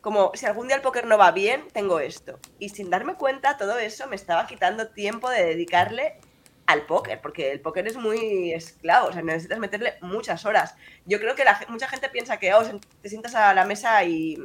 como 0.07 0.31
si 0.35 0.45
algún 0.45 0.67
día 0.67 0.77
el 0.77 0.81
póker 0.81 1.05
no 1.05 1.17
va 1.17 1.31
bien, 1.31 1.67
tengo 1.73 1.99
esto. 1.99 2.39
Y 2.59 2.69
sin 2.69 2.89
darme 2.89 3.15
cuenta, 3.15 3.57
todo 3.57 3.77
eso 3.77 4.07
me 4.07 4.15
estaba 4.15 4.47
quitando 4.47 4.87
tiempo 4.87 5.29
de 5.29 5.43
dedicarle 5.43 6.21
al 6.65 6.85
póker, 6.85 7.19
porque 7.19 7.51
el 7.51 7.59
póker 7.59 7.85
es 7.87 7.97
muy 7.97 8.53
esclavo, 8.53 9.09
o 9.09 9.11
sea, 9.11 9.21
necesitas 9.21 9.59
meterle 9.59 9.95
muchas 9.99 10.45
horas. 10.45 10.75
Yo 11.05 11.19
creo 11.19 11.35
que 11.35 11.43
mucha 11.67 11.89
gente 11.89 12.07
piensa 12.07 12.37
que 12.37 12.53
oh, 12.53 12.63
te 13.01 13.09
sientas 13.09 13.35
a 13.35 13.53
la 13.53 13.65
mesa 13.65 14.01
y, 14.05 14.37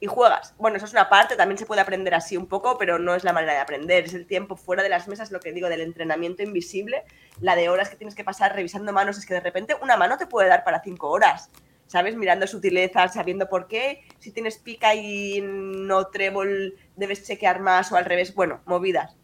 y 0.00 0.06
juegas. 0.08 0.52
Bueno, 0.58 0.78
eso 0.78 0.86
es 0.86 0.92
una 0.94 1.08
parte, 1.08 1.36
también 1.36 1.56
se 1.56 1.64
puede 1.64 1.82
aprender 1.82 2.16
así 2.16 2.36
un 2.36 2.48
poco, 2.48 2.76
pero 2.76 2.98
no 2.98 3.14
es 3.14 3.22
la 3.22 3.32
manera 3.32 3.52
de 3.52 3.60
aprender, 3.60 4.06
es 4.06 4.14
el 4.14 4.26
tiempo 4.26 4.56
fuera 4.56 4.82
de 4.82 4.88
las 4.88 5.06
mesas, 5.06 5.30
lo 5.30 5.38
que 5.38 5.52
digo 5.52 5.68
del 5.68 5.82
entrenamiento 5.82 6.42
invisible, 6.42 7.04
la 7.40 7.54
de 7.54 7.68
horas 7.68 7.88
que 7.88 7.94
tienes 7.94 8.16
que 8.16 8.24
pasar 8.24 8.56
revisando 8.56 8.92
manos, 8.92 9.16
es 9.16 9.26
que 9.26 9.34
de 9.34 9.40
repente 9.42 9.76
una 9.80 9.96
mano 9.96 10.18
te 10.18 10.26
puede 10.26 10.48
dar 10.48 10.64
para 10.64 10.82
cinco 10.82 11.08
horas. 11.08 11.50
¿Sabes? 11.90 12.14
Mirando 12.14 12.46
sutilezas, 12.46 13.14
sabiendo 13.14 13.48
por 13.48 13.66
qué. 13.66 14.04
Si 14.20 14.30
tienes 14.30 14.58
pica 14.58 14.94
y 14.94 15.40
no 15.42 16.06
trébol, 16.06 16.76
debes 16.94 17.26
chequear 17.26 17.58
más 17.58 17.90
o 17.90 17.96
al 17.96 18.04
revés. 18.04 18.32
Bueno, 18.32 18.60
movidas. 18.64 19.16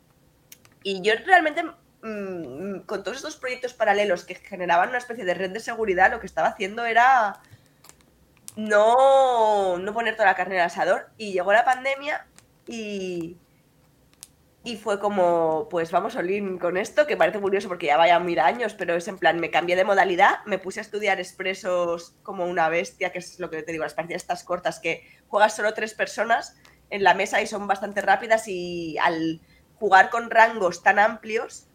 Y 0.82 1.00
yo 1.00 1.14
realmente, 1.24 1.62
mm, 2.02 2.80
con 2.80 3.04
todos 3.04 3.18
estos 3.18 3.36
proyectos 3.36 3.72
paralelos 3.72 4.24
que 4.24 4.34
generaban 4.34 4.88
una 4.88 4.98
especie 4.98 5.24
de 5.24 5.34
red 5.34 5.50
de 5.50 5.60
seguridad, 5.60 6.10
lo 6.10 6.18
que 6.18 6.26
estaba 6.26 6.48
haciendo 6.48 6.84
era 6.84 7.40
no, 8.56 9.78
no 9.78 9.92
poner 9.94 10.16
toda 10.16 10.26
la 10.26 10.34
carne 10.34 10.56
en 10.56 10.62
el 10.62 10.66
asador. 10.66 11.10
Y 11.16 11.34
llegó 11.34 11.52
la 11.52 11.64
pandemia 11.64 12.26
y, 12.66 13.36
y 14.66 14.76
fue 14.76 14.98
como, 14.98 15.68
pues 15.70 15.92
vamos 15.92 16.16
a 16.16 16.18
olín 16.18 16.58
con 16.58 16.76
esto, 16.76 17.06
que 17.06 17.16
parece 17.16 17.38
curioso 17.38 17.68
porque 17.68 17.86
ya 17.86 17.96
vaya 17.96 18.18
mil 18.18 18.40
años, 18.40 18.74
pero 18.74 18.96
es 18.96 19.06
en 19.06 19.16
plan, 19.16 19.38
me 19.38 19.52
cambié 19.52 19.76
de 19.76 19.84
modalidad, 19.84 20.44
me 20.44 20.58
puse 20.58 20.80
a 20.80 20.82
estudiar 20.82 21.20
expresos 21.20 22.16
como 22.24 22.44
una 22.46 22.68
bestia, 22.68 23.12
que 23.12 23.20
es 23.20 23.38
lo 23.38 23.48
que 23.48 23.62
te 23.62 23.70
digo, 23.70 23.84
las 23.84 23.94
partidas 23.94 24.22
estas 24.22 24.42
cortas, 24.42 24.80
que 24.80 25.06
juegas 25.28 25.54
solo 25.54 25.72
tres 25.72 25.94
personas 25.94 26.56
en 26.90 27.04
la 27.04 27.14
mesa 27.14 27.40
y 27.40 27.46
son 27.46 27.68
bastante 27.68 28.00
rápidas 28.00 28.48
y 28.48 28.98
al 28.98 29.40
jugar 29.78 30.10
con 30.10 30.30
rangos 30.30 30.82
tan 30.82 30.98
amplios, 30.98 31.68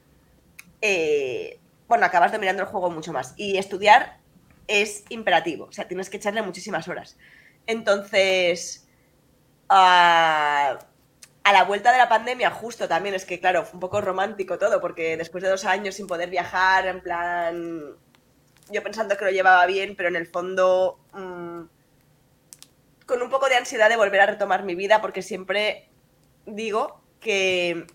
eh, 0.81 1.61
bueno, 1.87 2.05
acabas 2.05 2.33
dominando 2.33 2.63
el 2.63 2.67
juego 2.67 2.89
mucho 2.89 3.13
más. 3.13 3.33
Y 3.37 3.57
estudiar 3.57 4.19
es 4.67 5.05
imperativo, 5.07 5.67
o 5.67 5.71
sea, 5.71 5.87
tienes 5.87 6.09
que 6.09 6.17
echarle 6.17 6.41
muchísimas 6.41 6.89
horas. 6.89 7.17
Entonces... 7.67 8.85
Uh, 9.69 10.90
a 11.43 11.53
la 11.53 11.63
vuelta 11.63 11.91
de 11.91 11.97
la 11.97 12.09
pandemia, 12.09 12.51
justo 12.51 12.87
también, 12.87 13.15
es 13.15 13.25
que 13.25 13.39
claro, 13.39 13.63
fue 13.63 13.75
un 13.75 13.79
poco 13.79 14.01
romántico 14.01 14.59
todo, 14.59 14.79
porque 14.79 15.17
después 15.17 15.43
de 15.43 15.49
dos 15.49 15.65
años 15.65 15.95
sin 15.95 16.07
poder 16.07 16.29
viajar, 16.29 16.85
en 16.87 17.01
plan, 17.01 17.95
yo 18.69 18.83
pensando 18.83 19.17
que 19.17 19.25
lo 19.25 19.31
llevaba 19.31 19.65
bien, 19.65 19.95
pero 19.95 20.09
en 20.09 20.15
el 20.15 20.27
fondo, 20.27 20.99
mm, 21.13 21.61
con 23.05 23.21
un 23.21 23.29
poco 23.29 23.49
de 23.49 23.55
ansiedad 23.55 23.89
de 23.89 23.97
volver 23.97 24.21
a 24.21 24.27
retomar 24.27 24.63
mi 24.63 24.75
vida, 24.75 25.01
porque 25.01 25.21
siempre 25.21 25.89
digo 26.45 27.01
que 27.19 27.87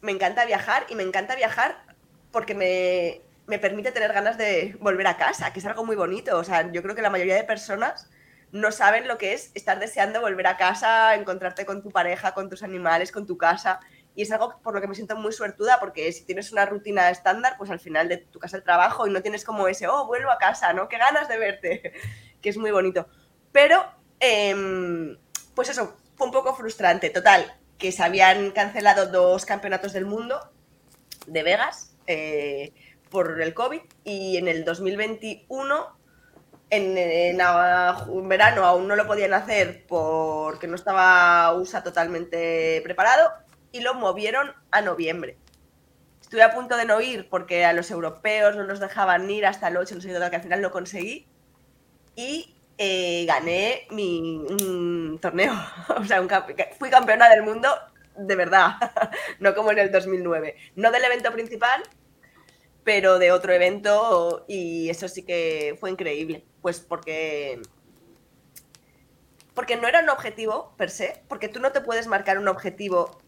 me 0.00 0.12
encanta 0.12 0.44
viajar 0.44 0.86
y 0.88 0.94
me 0.94 1.02
encanta 1.02 1.34
viajar 1.34 1.82
porque 2.30 2.54
me, 2.54 3.22
me 3.46 3.58
permite 3.58 3.92
tener 3.92 4.12
ganas 4.12 4.38
de 4.38 4.76
volver 4.80 5.06
a 5.06 5.16
casa, 5.16 5.52
que 5.52 5.58
es 5.58 5.66
algo 5.66 5.84
muy 5.84 5.96
bonito. 5.96 6.38
O 6.38 6.44
sea, 6.44 6.70
yo 6.72 6.82
creo 6.82 6.94
que 6.94 7.02
la 7.02 7.10
mayoría 7.10 7.34
de 7.34 7.44
personas 7.44 8.08
no 8.54 8.70
saben 8.70 9.08
lo 9.08 9.18
que 9.18 9.32
es 9.32 9.50
estar 9.54 9.80
deseando 9.80 10.20
volver 10.20 10.46
a 10.46 10.56
casa, 10.56 11.16
encontrarte 11.16 11.66
con 11.66 11.82
tu 11.82 11.90
pareja, 11.90 12.34
con 12.34 12.48
tus 12.48 12.62
animales, 12.62 13.10
con 13.10 13.26
tu 13.26 13.36
casa. 13.36 13.80
y 14.14 14.22
es 14.22 14.30
algo 14.30 14.60
por 14.62 14.74
lo 14.74 14.80
que 14.80 14.86
me 14.86 14.94
siento 14.94 15.16
muy 15.16 15.32
suertuda, 15.32 15.78
porque 15.80 16.12
si 16.12 16.24
tienes 16.24 16.52
una 16.52 16.64
rutina 16.64 17.10
estándar, 17.10 17.56
pues 17.58 17.68
al 17.70 17.80
final 17.80 18.08
de 18.08 18.18
tu 18.18 18.38
casa 18.38 18.56
al 18.56 18.62
trabajo 18.62 19.08
y 19.08 19.10
no 19.10 19.22
tienes 19.22 19.44
como 19.44 19.66
ese, 19.66 19.88
oh, 19.88 20.06
vuelvo 20.06 20.30
a 20.30 20.38
casa, 20.38 20.72
¿no? 20.72 20.88
Qué 20.88 20.98
ganas 20.98 21.26
de 21.28 21.36
verte, 21.36 21.92
que 22.40 22.48
es 22.48 22.56
muy 22.56 22.70
bonito. 22.70 23.08
Pero, 23.50 23.84
em, 24.20 25.18
pues 25.56 25.68
eso, 25.70 25.96
fue 26.14 26.28
un 26.28 26.32
poco 26.32 26.54
frustrante. 26.54 27.10
Total, 27.10 27.60
que 27.76 27.90
se 27.90 28.04
habían 28.04 28.52
cancelado 28.52 29.06
dos 29.06 29.46
campeonatos 29.46 29.92
del 29.92 30.06
mundo 30.06 30.38
de 31.26 31.42
Vegas 31.42 31.96
eh, 32.06 32.72
por 33.10 33.42
el 33.42 33.52
COVID 33.52 33.80
y 34.04 34.36
en 34.36 34.46
el 34.46 34.64
2021 34.64 36.03
en, 36.70 36.98
en, 36.98 37.38
verano 38.28 38.64
aún 38.64 38.88
no 38.88 38.96
lo 38.96 39.06
podían 39.06 39.34
hacer 39.34 39.84
porque 39.86 40.66
no 40.66 40.74
estaba 40.74 41.52
USA 41.54 41.82
totalmente 41.82 42.80
preparado 42.82 43.30
y 43.72 43.80
lo 43.80 43.94
movieron 43.94 44.52
a 44.70 44.80
noviembre. 44.80 45.36
Estuve 46.20 46.42
a 46.42 46.54
punto 46.54 46.76
de 46.76 46.84
no 46.84 47.00
ir 47.00 47.28
porque 47.28 47.64
a 47.64 47.72
los 47.72 47.90
europeos 47.90 48.56
no 48.56 48.64
nos 48.64 48.80
dejaban 48.80 49.30
ir 49.30 49.46
hasta 49.46 49.68
el 49.68 49.76
8, 49.76 49.94
no 49.94 50.00
sé 50.00 50.08
qué, 50.08 50.30
que 50.30 50.36
al 50.36 50.42
final 50.42 50.62
lo 50.62 50.70
conseguí. 50.70 51.26
Y 52.16 52.54
eh, 52.78 53.24
gané 53.26 53.86
mi 53.90 54.44
un 54.48 55.18
torneo. 55.20 55.52
o 55.96 56.04
sea, 56.04 56.22
fui 56.78 56.90
campeona 56.90 57.28
del 57.28 57.42
mundo 57.42 57.68
de 58.16 58.36
verdad, 58.36 58.76
no 59.40 59.54
como 59.54 59.72
en 59.72 59.78
el 59.78 59.92
2009. 59.92 60.56
No 60.76 60.90
del 60.90 61.04
evento 61.04 61.32
principal, 61.32 61.82
pero 62.84 63.18
de 63.18 63.32
otro 63.32 63.52
evento 63.52 64.44
y 64.46 64.90
eso 64.90 65.08
sí 65.08 65.22
que 65.22 65.76
fue 65.80 65.90
increíble, 65.90 66.44
pues 66.60 66.80
porque 66.80 67.60
porque 69.54 69.76
no 69.76 69.86
era 69.86 70.00
un 70.00 70.08
objetivo 70.10 70.74
per 70.76 70.90
se, 70.90 71.22
porque 71.28 71.48
tú 71.48 71.60
no 71.60 71.72
te 71.72 71.80
puedes 71.80 72.06
marcar 72.06 72.38
un 72.38 72.48
objetivo 72.48 73.18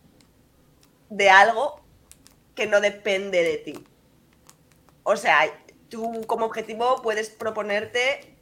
de 1.08 1.30
algo 1.30 1.80
que 2.54 2.66
no 2.66 2.80
depende 2.80 3.42
de 3.42 3.58
ti. 3.58 3.84
O 5.04 5.16
sea, 5.16 5.38
tú 5.88 6.24
como 6.26 6.46
objetivo 6.46 7.00
puedes 7.02 7.30
proponerte 7.30 8.36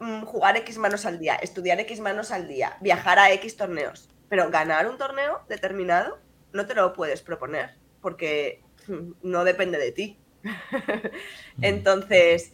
mm, 0.00 0.22
jugar 0.22 0.56
X 0.56 0.78
manos 0.78 1.04
al 1.04 1.18
día, 1.18 1.34
estudiar 1.36 1.78
X 1.80 2.00
manos 2.00 2.30
al 2.30 2.48
día, 2.48 2.78
viajar 2.80 3.18
a 3.18 3.30
X 3.32 3.56
torneos, 3.56 4.08
pero 4.28 4.50
ganar 4.50 4.88
un 4.88 4.96
torneo 4.96 5.42
determinado 5.48 6.18
no 6.52 6.66
te 6.66 6.74
lo 6.74 6.94
puedes 6.94 7.20
proponer 7.20 7.76
porque 8.00 8.62
mm, 8.88 9.12
no 9.22 9.44
depende 9.44 9.78
de 9.78 9.92
ti. 9.92 10.21
Entonces, 11.62 12.52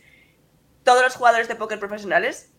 todos 0.84 1.03
los 1.03 1.16
jugadores 1.16 1.49
de 1.49 1.57
póker 1.57 1.78
profesionales 1.78 2.53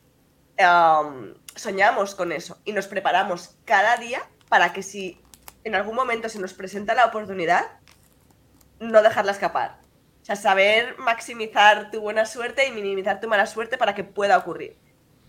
soñamos 1.55 2.15
con 2.15 2.32
eso 2.32 2.59
y 2.65 2.73
nos 2.73 2.88
preparamos 2.88 3.55
cada 3.65 3.95
día 3.97 4.21
para 4.49 4.73
que 4.73 4.84
si 4.84 5.21
en 5.63 5.75
algún 5.75 5.95
momento 5.95 6.27
se 6.27 6.39
nos 6.39 6.53
presenta 6.53 6.95
la 6.95 7.05
oportunidad, 7.05 7.65
no 8.80 9.01
dejarla 9.01 9.32
escapar. 9.32 9.80
O 10.21 10.25
sea, 10.25 10.36
saber 10.36 10.97
maximizar 10.97 11.91
tu 11.91 12.01
buena 12.01 12.25
suerte 12.25 12.67
y 12.67 12.71
minimizar 12.71 13.19
tu 13.19 13.27
mala 13.27 13.45
suerte 13.45 13.77
para 13.77 13.95
que 13.95 14.03
pueda 14.03 14.38
ocurrir. 14.38 14.77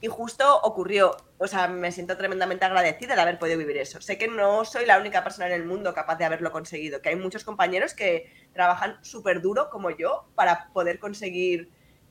Y 0.01 0.09
justo 0.09 0.61
ocurrió. 0.62 1.16
O 1.38 1.46
sea, 1.46 1.68
me 1.68 1.92
siento 1.92 2.16
tremendamente 2.16 2.64
agradecida 2.64 3.14
de 3.14 3.20
haber 3.20 3.38
podido 3.38 3.59
vivir 3.59 3.76
eso. 3.76 4.01
Sé 4.01 4.16
que 4.18 4.28
no 4.28 4.64
soy 4.64 4.86
la 4.86 4.98
única 4.98 5.22
persona 5.22 5.46
en 5.46 5.53
el 5.53 5.64
mundo 5.64 5.92
capaz 5.94 6.16
de 6.16 6.24
haberlo 6.24 6.53
conseguido, 6.53 7.03
que 7.03 7.11
hay 7.11 7.16
muchos 7.16 7.44
compañeros 7.44 7.94
que 7.94 8.32
trabajan 8.53 8.96
súper 9.03 9.42
duro 9.42 9.68
como 9.70 9.90
yo 9.90 10.26
para 10.34 10.68
poder 10.72 10.98
conseguir 10.98 11.70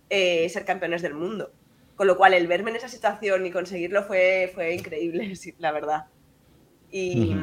eh, 0.10 0.48
ser 0.50 0.66
campeones 0.66 1.02
del 1.02 1.16
mundo. 1.16 1.52
Con 1.96 2.08
lo 2.08 2.16
cual, 2.16 2.34
el 2.34 2.48
verme 2.48 2.72
en 2.72 2.78
esa 2.78 2.88
situación 2.88 3.46
y 3.46 3.52
conseguirlo 3.52 4.04
fue, 4.04 4.52
fue 4.54 4.74
increíble, 4.74 5.34
la 5.60 5.72
verdad. 5.72 6.06
Y, 6.92 7.36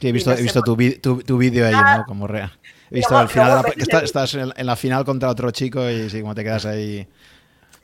he 0.00 0.12
visto, 0.12 0.32
he 0.32 0.42
visto 0.42 0.62
tu, 0.62 0.76
tu, 1.22 1.38
vídeo 1.38 1.66
ahí, 1.66 1.74
¿no? 1.74 2.04
Como 2.06 2.26
rea. 2.26 2.52
He 2.90 2.96
visto 2.96 3.16
al 3.16 3.28
final, 3.28 3.64
estás 4.02 4.34
en 4.34 4.66
la 4.66 4.76
final 4.76 5.04
contra 5.04 5.28
otro 5.28 5.50
chico 5.50 5.88
y 5.88 6.10
sí, 6.10 6.20
como 6.20 6.34
te 6.34 6.44
quedas 6.44 6.66
ahí 6.66 7.08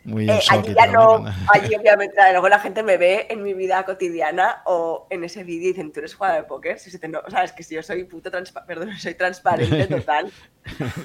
muy 0.09 0.29
eh, 0.29 0.41
allí 0.49 0.75
ya 0.75 0.87
no, 0.87 1.25
allí 1.53 1.75
obviamente 1.75 2.17
luego 2.33 2.49
la 2.49 2.59
gente 2.59 2.83
me 2.83 2.97
ve 2.97 3.27
en 3.29 3.43
mi 3.43 3.53
vida 3.53 3.85
cotidiana 3.85 4.63
o 4.65 5.07
en 5.11 5.23
ese 5.23 5.45
vídeo 5.45 5.69
y 5.69 5.73
dicen, 5.73 5.93
tú 5.93 6.01
eres 6.01 6.15
jugador 6.15 6.43
de 6.43 6.49
póker, 6.49 6.79
si 6.79 6.91
se 6.91 6.99
te 6.99 7.09
no, 7.09 7.21
o 7.25 7.31
sea, 7.31 7.45
es 7.45 7.53
que 7.53 7.63
si 7.63 7.75
yo 7.75 7.83
soy 7.83 8.05
puto 8.05 8.31
perdón, 8.67 8.91
soy 8.99 9.15
transparente 9.15 9.87
total. 9.97 10.33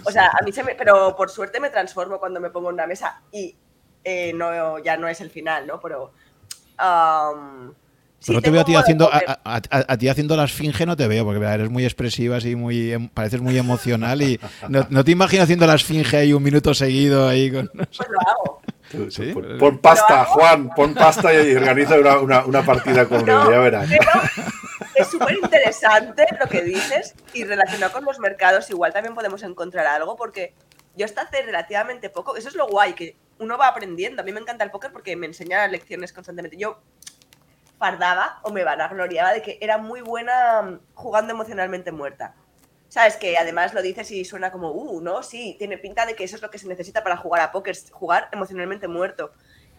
O 0.06 0.12
sea, 0.12 0.28
a 0.28 0.43
mí 0.43 0.51
se 0.51 0.64
me, 0.64 0.76
pero 0.76 1.16
por 1.16 1.30
suerte 1.30 1.60
me 1.60 1.70
transformo 1.70 2.20
cuando 2.20 2.39
me 2.39 2.49
pongo 2.49 2.70
en 2.70 2.76
una 2.76 2.88
mesa 2.88 3.22
y 3.32 3.56
eh, 4.04 4.34
no, 4.34 4.80
ya 4.80 4.97
no 4.97 5.08
es 5.08 5.22
el 5.22 5.30
final, 5.30 5.68
¿no? 5.68 5.80
Pero 5.80 6.14
um, 6.80 7.74
pero 8.26 8.38
no 8.38 8.41
te 8.41 8.51
veo 8.51 8.62
a 8.62 8.66
ti 8.66 8.76
haciendo 8.76 9.10
a, 9.12 9.97
ti 9.97 10.08
haciendo 10.08 10.38
la 10.38 10.45
esfinge, 10.45 10.86
no 10.86 10.95
te 10.95 11.08
veo, 11.08 11.26
porque 11.26 11.43
eres 11.43 11.70
muy 11.70 11.84
expresiva, 11.84 12.38
así 12.38 12.56
muy 12.56 12.93
em, 12.93 13.10
pareces 13.10 13.41
muy 13.41 13.58
emocional 13.58 14.22
y 14.22 14.39
no, 14.70 15.04
te 15.04 15.12
imagino 15.12 15.43
haciendo 15.43 15.68
la 15.68 15.76
esfinge 15.76 16.18
ahí 16.18 16.34
un 16.34 16.43
minuto 16.43 16.74
seguido 16.74 17.28
ahí 17.28 17.51
con. 17.51 17.70
Pues 17.74 17.99
lo 18.10 18.20
hago. 18.22 18.62
Pon, 19.60 19.80
pasta, 19.80 20.26
Juan, 20.26 20.70
pon 20.76 20.94
pasta 20.94 21.34
y 21.34 21.56
organiza 21.56 21.96
una, 22.20 22.64
partida 22.64 23.06
con 23.06 23.22
él, 23.22 23.26
ya 23.26 23.60
verás. 23.60 23.89
es 24.96 25.08
súper 25.08 25.36
interesante 25.36 26.26
lo 26.39 26.48
que 26.48 26.62
dices 26.62 27.16
y 27.34 27.44
relacionado 27.44 27.91
con 27.91 28.06
los 28.06 28.20
mercados 28.20 28.70
igual 28.70 28.94
también 28.94 29.16
podemos 29.16 29.41
encontrar 29.44 29.88
algo 29.88 30.16
porque 30.16 30.54
yo 30.96 31.06
hasta 31.06 31.22
hace 31.22 31.41
relativamente 31.41 32.10
poco, 32.10 32.36
eso 32.36 32.50
es 32.50 32.56
lo 32.56 32.68
guay, 32.68 32.94
que 32.94 33.16
uno 33.39 33.58
va 33.58 33.68
aprendiendo. 33.68 34.22
A 34.22 34.26
mí 34.26 34.32
me 34.32 34.39
encanta 34.39 34.64
el 34.64 34.72
póker 34.72 34.91
porque 34.91 35.16
me 35.16 35.26
enseña 35.26 35.68
lecciones 35.68 36.14
constantemente. 36.14 36.58
Yo 36.58 36.80
fardaba 37.78 38.39
o 38.44 38.52
me 38.52 38.64
vanagloriaba 38.64 39.34
de 39.34 39.41
que 39.41 39.58
era 39.62 39.78
muy 39.78 40.02
buena 40.02 40.62
mm, 40.62 40.80
jugando 40.94 41.34
emocionalmente 41.34 41.91
muerta. 41.91 42.36
¿Sabes? 42.94 43.18
Que 43.18 43.39
además 43.39 43.74
lo 43.74 43.82
dices 43.82 44.12
y 44.12 44.24
suena 44.24 44.52
como, 44.52 44.70
uh, 44.70 45.02
¿no? 45.02 45.24
Sí, 45.24 45.56
tiene 45.58 45.80
pinta 45.80 46.06
de 46.06 46.14
que 46.14 46.26
eso 46.26 46.36
es 46.36 46.44
lo 46.44 46.52
que 46.52 46.60
se 46.60 46.68
necesita 46.68 47.04
para 47.04 47.18
jugar 47.18 47.41
a 47.41 47.52
póker, 47.52 47.76
jugar 47.89 48.30
emocionalmente 48.32 48.88
muerto. 48.88 49.32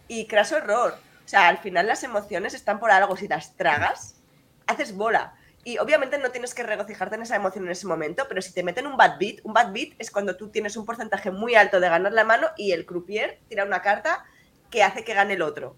Y 0.09 0.27
craso 0.27 0.57
error. 0.57 0.97
O 1.23 1.27
sea, 1.27 1.47
al 1.47 1.57
final 1.59 1.87
las 1.87 2.03
emociones 2.03 2.53
están 2.53 2.77
por 2.77 2.91
algo. 2.91 3.15
Si 3.15 3.29
las 3.29 3.55
tragas, 3.55 4.17
haces 4.67 4.93
bola. 4.93 5.33
Y 5.63 5.77
obviamente 5.77 6.17
no 6.17 6.31
tienes 6.31 6.53
que 6.53 6.63
regocijarte 6.63 7.15
en 7.15 7.21
esa 7.21 7.37
emoción 7.37 7.63
en 7.63 7.71
ese 7.71 7.87
momento, 7.87 8.25
pero 8.27 8.41
si 8.41 8.51
te 8.51 8.63
meten 8.63 8.85
un 8.85 8.97
bad 8.97 9.17
beat, 9.17 9.39
un 9.45 9.53
bad 9.53 9.71
beat 9.71 9.93
es 9.97 10.11
cuando 10.11 10.35
tú 10.35 10.49
tienes 10.49 10.75
un 10.75 10.85
porcentaje 10.85 11.31
muy 11.31 11.55
alto 11.55 11.79
de 11.79 11.87
ganar 11.87 12.11
la 12.11 12.25
mano 12.25 12.49
y 12.57 12.73
el 12.73 12.85
croupier 12.85 13.39
tira 13.47 13.63
una 13.63 13.81
carta 13.81 14.25
que 14.69 14.83
hace 14.83 15.05
que 15.05 15.13
gane 15.13 15.35
el 15.35 15.41
otro. 15.41 15.77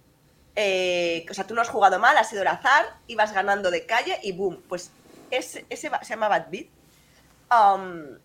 Eh, 0.55 1.23
o 1.29 1.33
sea, 1.35 1.45
tú 1.45 1.53
no 1.53 1.61
has 1.61 1.69
jugado 1.69 1.99
mal, 1.99 2.17
ha 2.17 2.23
sido 2.23 2.41
el 2.41 2.47
azar, 2.47 2.97
ibas 3.05 3.31
ganando 3.31 3.69
de 3.69 3.85
calle 3.85 4.17
y 4.23 4.31
boom. 4.31 4.63
Pues 4.67 4.89
ese, 5.29 5.67
ese 5.69 5.91
se 6.01 6.09
llama 6.09 6.29
Bad 6.29 6.47
Beat, 6.49 6.69
um, 7.51 8.17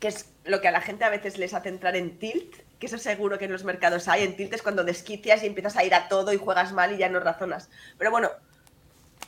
que 0.00 0.08
es 0.08 0.30
lo 0.44 0.60
que 0.60 0.68
a 0.68 0.72
la 0.72 0.80
gente 0.80 1.04
a 1.04 1.10
veces 1.10 1.38
les 1.38 1.54
hace 1.54 1.68
entrar 1.68 1.96
en 1.96 2.18
tilt, 2.18 2.56
que 2.78 2.86
eso 2.86 2.98
seguro 2.98 3.38
que 3.38 3.46
en 3.46 3.52
los 3.52 3.64
mercados 3.64 4.08
hay. 4.08 4.24
En 4.24 4.36
tilt 4.36 4.52
es 4.52 4.62
cuando 4.62 4.84
desquicias 4.84 5.42
y 5.42 5.46
empiezas 5.46 5.76
a 5.76 5.84
ir 5.84 5.94
a 5.94 6.08
todo 6.08 6.32
y 6.32 6.38
juegas 6.38 6.72
mal 6.72 6.92
y 6.92 6.98
ya 6.98 7.08
no 7.08 7.20
razonas. 7.20 7.70
Pero 7.98 8.10
bueno, 8.10 8.30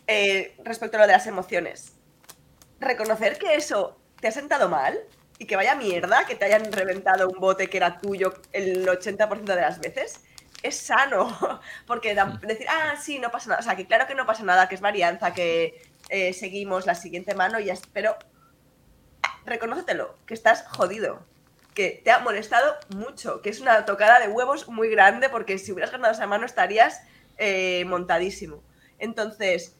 eh, 0.06 0.54
respecto 0.64 0.96
a 0.96 1.00
lo 1.00 1.06
de 1.06 1.12
las 1.12 1.26
emociones, 1.26 1.92
reconocer 2.80 3.38
que 3.38 3.54
eso 3.54 3.98
te 4.20 4.28
ha 4.28 4.32
sentado 4.32 4.68
mal 4.68 4.98
y 5.38 5.46
que 5.46 5.56
vaya 5.56 5.74
mierda 5.74 6.26
que 6.26 6.34
te 6.34 6.44
hayan 6.44 6.70
reventado 6.72 7.28
un 7.28 7.38
bote 7.38 7.68
que 7.68 7.76
era 7.76 7.98
tuyo 7.98 8.34
el 8.52 8.86
80% 8.86 9.44
de 9.44 9.60
las 9.60 9.80
veces 9.80 10.20
es 10.62 10.76
sano, 10.76 11.60
porque 11.86 12.14
decir, 12.42 12.66
ah, 12.68 12.96
sí, 13.00 13.18
no 13.18 13.30
pasa 13.30 13.50
nada, 13.50 13.60
o 13.60 13.62
sea, 13.62 13.76
que 13.76 13.86
claro 13.86 14.06
que 14.06 14.14
no 14.14 14.26
pasa 14.26 14.42
nada, 14.42 14.68
que 14.68 14.74
es 14.74 14.80
varianza, 14.80 15.32
que 15.32 15.82
eh, 16.08 16.32
seguimos 16.32 16.86
la 16.86 16.94
siguiente 16.94 17.34
mano 17.34 17.60
y 17.60 17.66
ya, 17.66 17.74
pero 17.92 18.16
reconócetelo, 19.46 20.14
que 20.26 20.34
estás 20.34 20.64
jodido, 20.68 21.24
que 21.74 22.00
te 22.04 22.10
ha 22.10 22.18
molestado 22.18 22.74
mucho, 22.88 23.42
que 23.42 23.50
es 23.50 23.60
una 23.60 23.84
tocada 23.84 24.18
de 24.20 24.28
huevos 24.28 24.68
muy 24.68 24.88
grande, 24.88 25.28
porque 25.28 25.58
si 25.58 25.72
hubieras 25.72 25.92
ganado 25.92 26.12
esa 26.12 26.26
mano 26.26 26.46
estarías 26.46 27.00
eh, 27.38 27.84
montadísimo. 27.86 28.62
Entonces, 28.98 29.76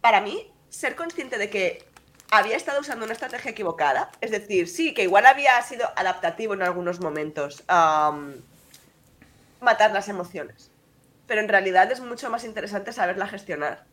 para 0.00 0.20
mí, 0.20 0.52
ser 0.68 0.96
consciente 0.96 1.38
de 1.38 1.48
que 1.48 1.84
había 2.30 2.56
estado 2.56 2.80
usando 2.80 3.04
una 3.04 3.14
estrategia 3.14 3.52
equivocada, 3.52 4.10
es 4.20 4.32
decir, 4.32 4.68
sí, 4.68 4.92
que 4.92 5.04
igual 5.04 5.24
había 5.26 5.60
sido 5.62 5.88
adaptativo 5.96 6.54
en 6.54 6.62
algunos 6.62 7.00
momentos 7.00 7.62
matar 9.60 9.92
las 9.92 10.08
emociones. 10.08 10.70
Pero 11.26 11.40
en 11.40 11.48
realidad 11.48 11.90
es 11.90 12.00
mucho 12.00 12.28
más 12.30 12.44
interesante 12.44 12.92
saberla 12.92 13.28
gestionar. 13.28 13.84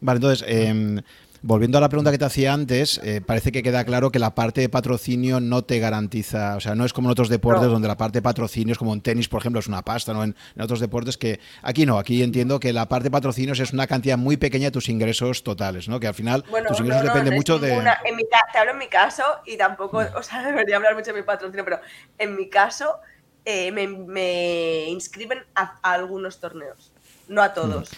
Vale, 0.00 0.16
entonces, 0.18 0.44
em, 0.48 1.02
volviendo 1.42 1.78
a 1.78 1.80
la 1.80 1.88
pregunta 1.88 2.10
que 2.10 2.18
te 2.18 2.24
hacía 2.24 2.52
antes, 2.52 3.00
eh, 3.02 3.20
parece 3.24 3.52
que 3.52 3.62
queda 3.62 3.84
claro 3.84 4.10
que 4.10 4.18
la 4.18 4.34
parte 4.34 4.60
de 4.60 4.68
patrocinio 4.68 5.40
no 5.40 5.62
te 5.62 5.78
garantiza, 5.78 6.56
o 6.56 6.60
sea, 6.60 6.74
no 6.74 6.84
es 6.84 6.92
como 6.92 7.08
en 7.08 7.12
otros 7.12 7.28
deportes 7.28 7.68
donde 7.68 7.88
la 7.88 7.96
parte 7.96 8.18
de 8.18 8.22
patrocinio 8.22 8.72
es 8.72 8.78
como 8.78 8.92
en 8.92 9.00
tenis, 9.00 9.28
por 9.28 9.40
ejemplo, 9.40 9.60
es 9.60 9.66
una 9.66 9.82
pasta, 9.82 10.12
¿no? 10.12 10.24
En, 10.24 10.36
otros 10.60 10.80
deportes 10.80 11.16
que 11.16 11.40
aquí 11.62 11.86
no, 11.86 11.98
aquí 11.98 12.22
entiendo 12.22 12.60
que 12.60 12.72
la 12.72 12.88
parte 12.88 13.04
de 13.04 13.10
patrocinios 13.10 13.58
es 13.60 13.72
una 13.72 13.86
cantidad 13.86 14.18
muy 14.18 14.36
pequeña 14.36 14.66
de 14.66 14.70
tus 14.72 14.88
ingresos 14.88 15.42
totales, 15.42 15.88
¿no? 15.88 15.98
Que 15.98 16.06
al 16.06 16.14
final 16.14 16.44
tus 16.68 16.80
ingresos 16.80 17.04
dependen 17.04 17.34
mucho 17.34 17.58
de... 17.58 17.70
te 17.70 18.58
hablo 18.58 18.72
en 18.72 18.78
mi 18.78 18.88
caso 18.88 19.24
y 19.46 19.56
tampoco, 19.56 19.98
o 19.98 20.22
sea, 20.22 20.42
debería 20.46 20.76
hablar 20.76 20.94
mucho 20.94 21.12
de 21.12 21.20
mi 21.20 21.22
patrocinio, 21.22 21.64
pero 21.64 21.80
en 22.18 22.36
mi 22.36 22.48
caso 22.48 22.96
eh, 23.44 23.72
me, 23.72 24.88
inscriben 24.88 25.42
a, 25.54 25.78
algunos 25.82 26.38
torneos, 26.38 26.92
no 27.28 27.42
a 27.42 27.54
todos. 27.54 27.90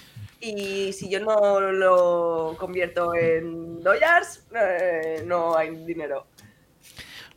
Y 0.42 0.92
si 0.92 1.08
yo 1.08 1.20
no 1.20 1.60
lo 1.60 2.56
convierto 2.58 3.14
en 3.14 3.80
dollars, 3.80 4.44
eh, 4.54 5.22
no 5.24 5.56
hay 5.56 5.70
dinero. 5.84 6.26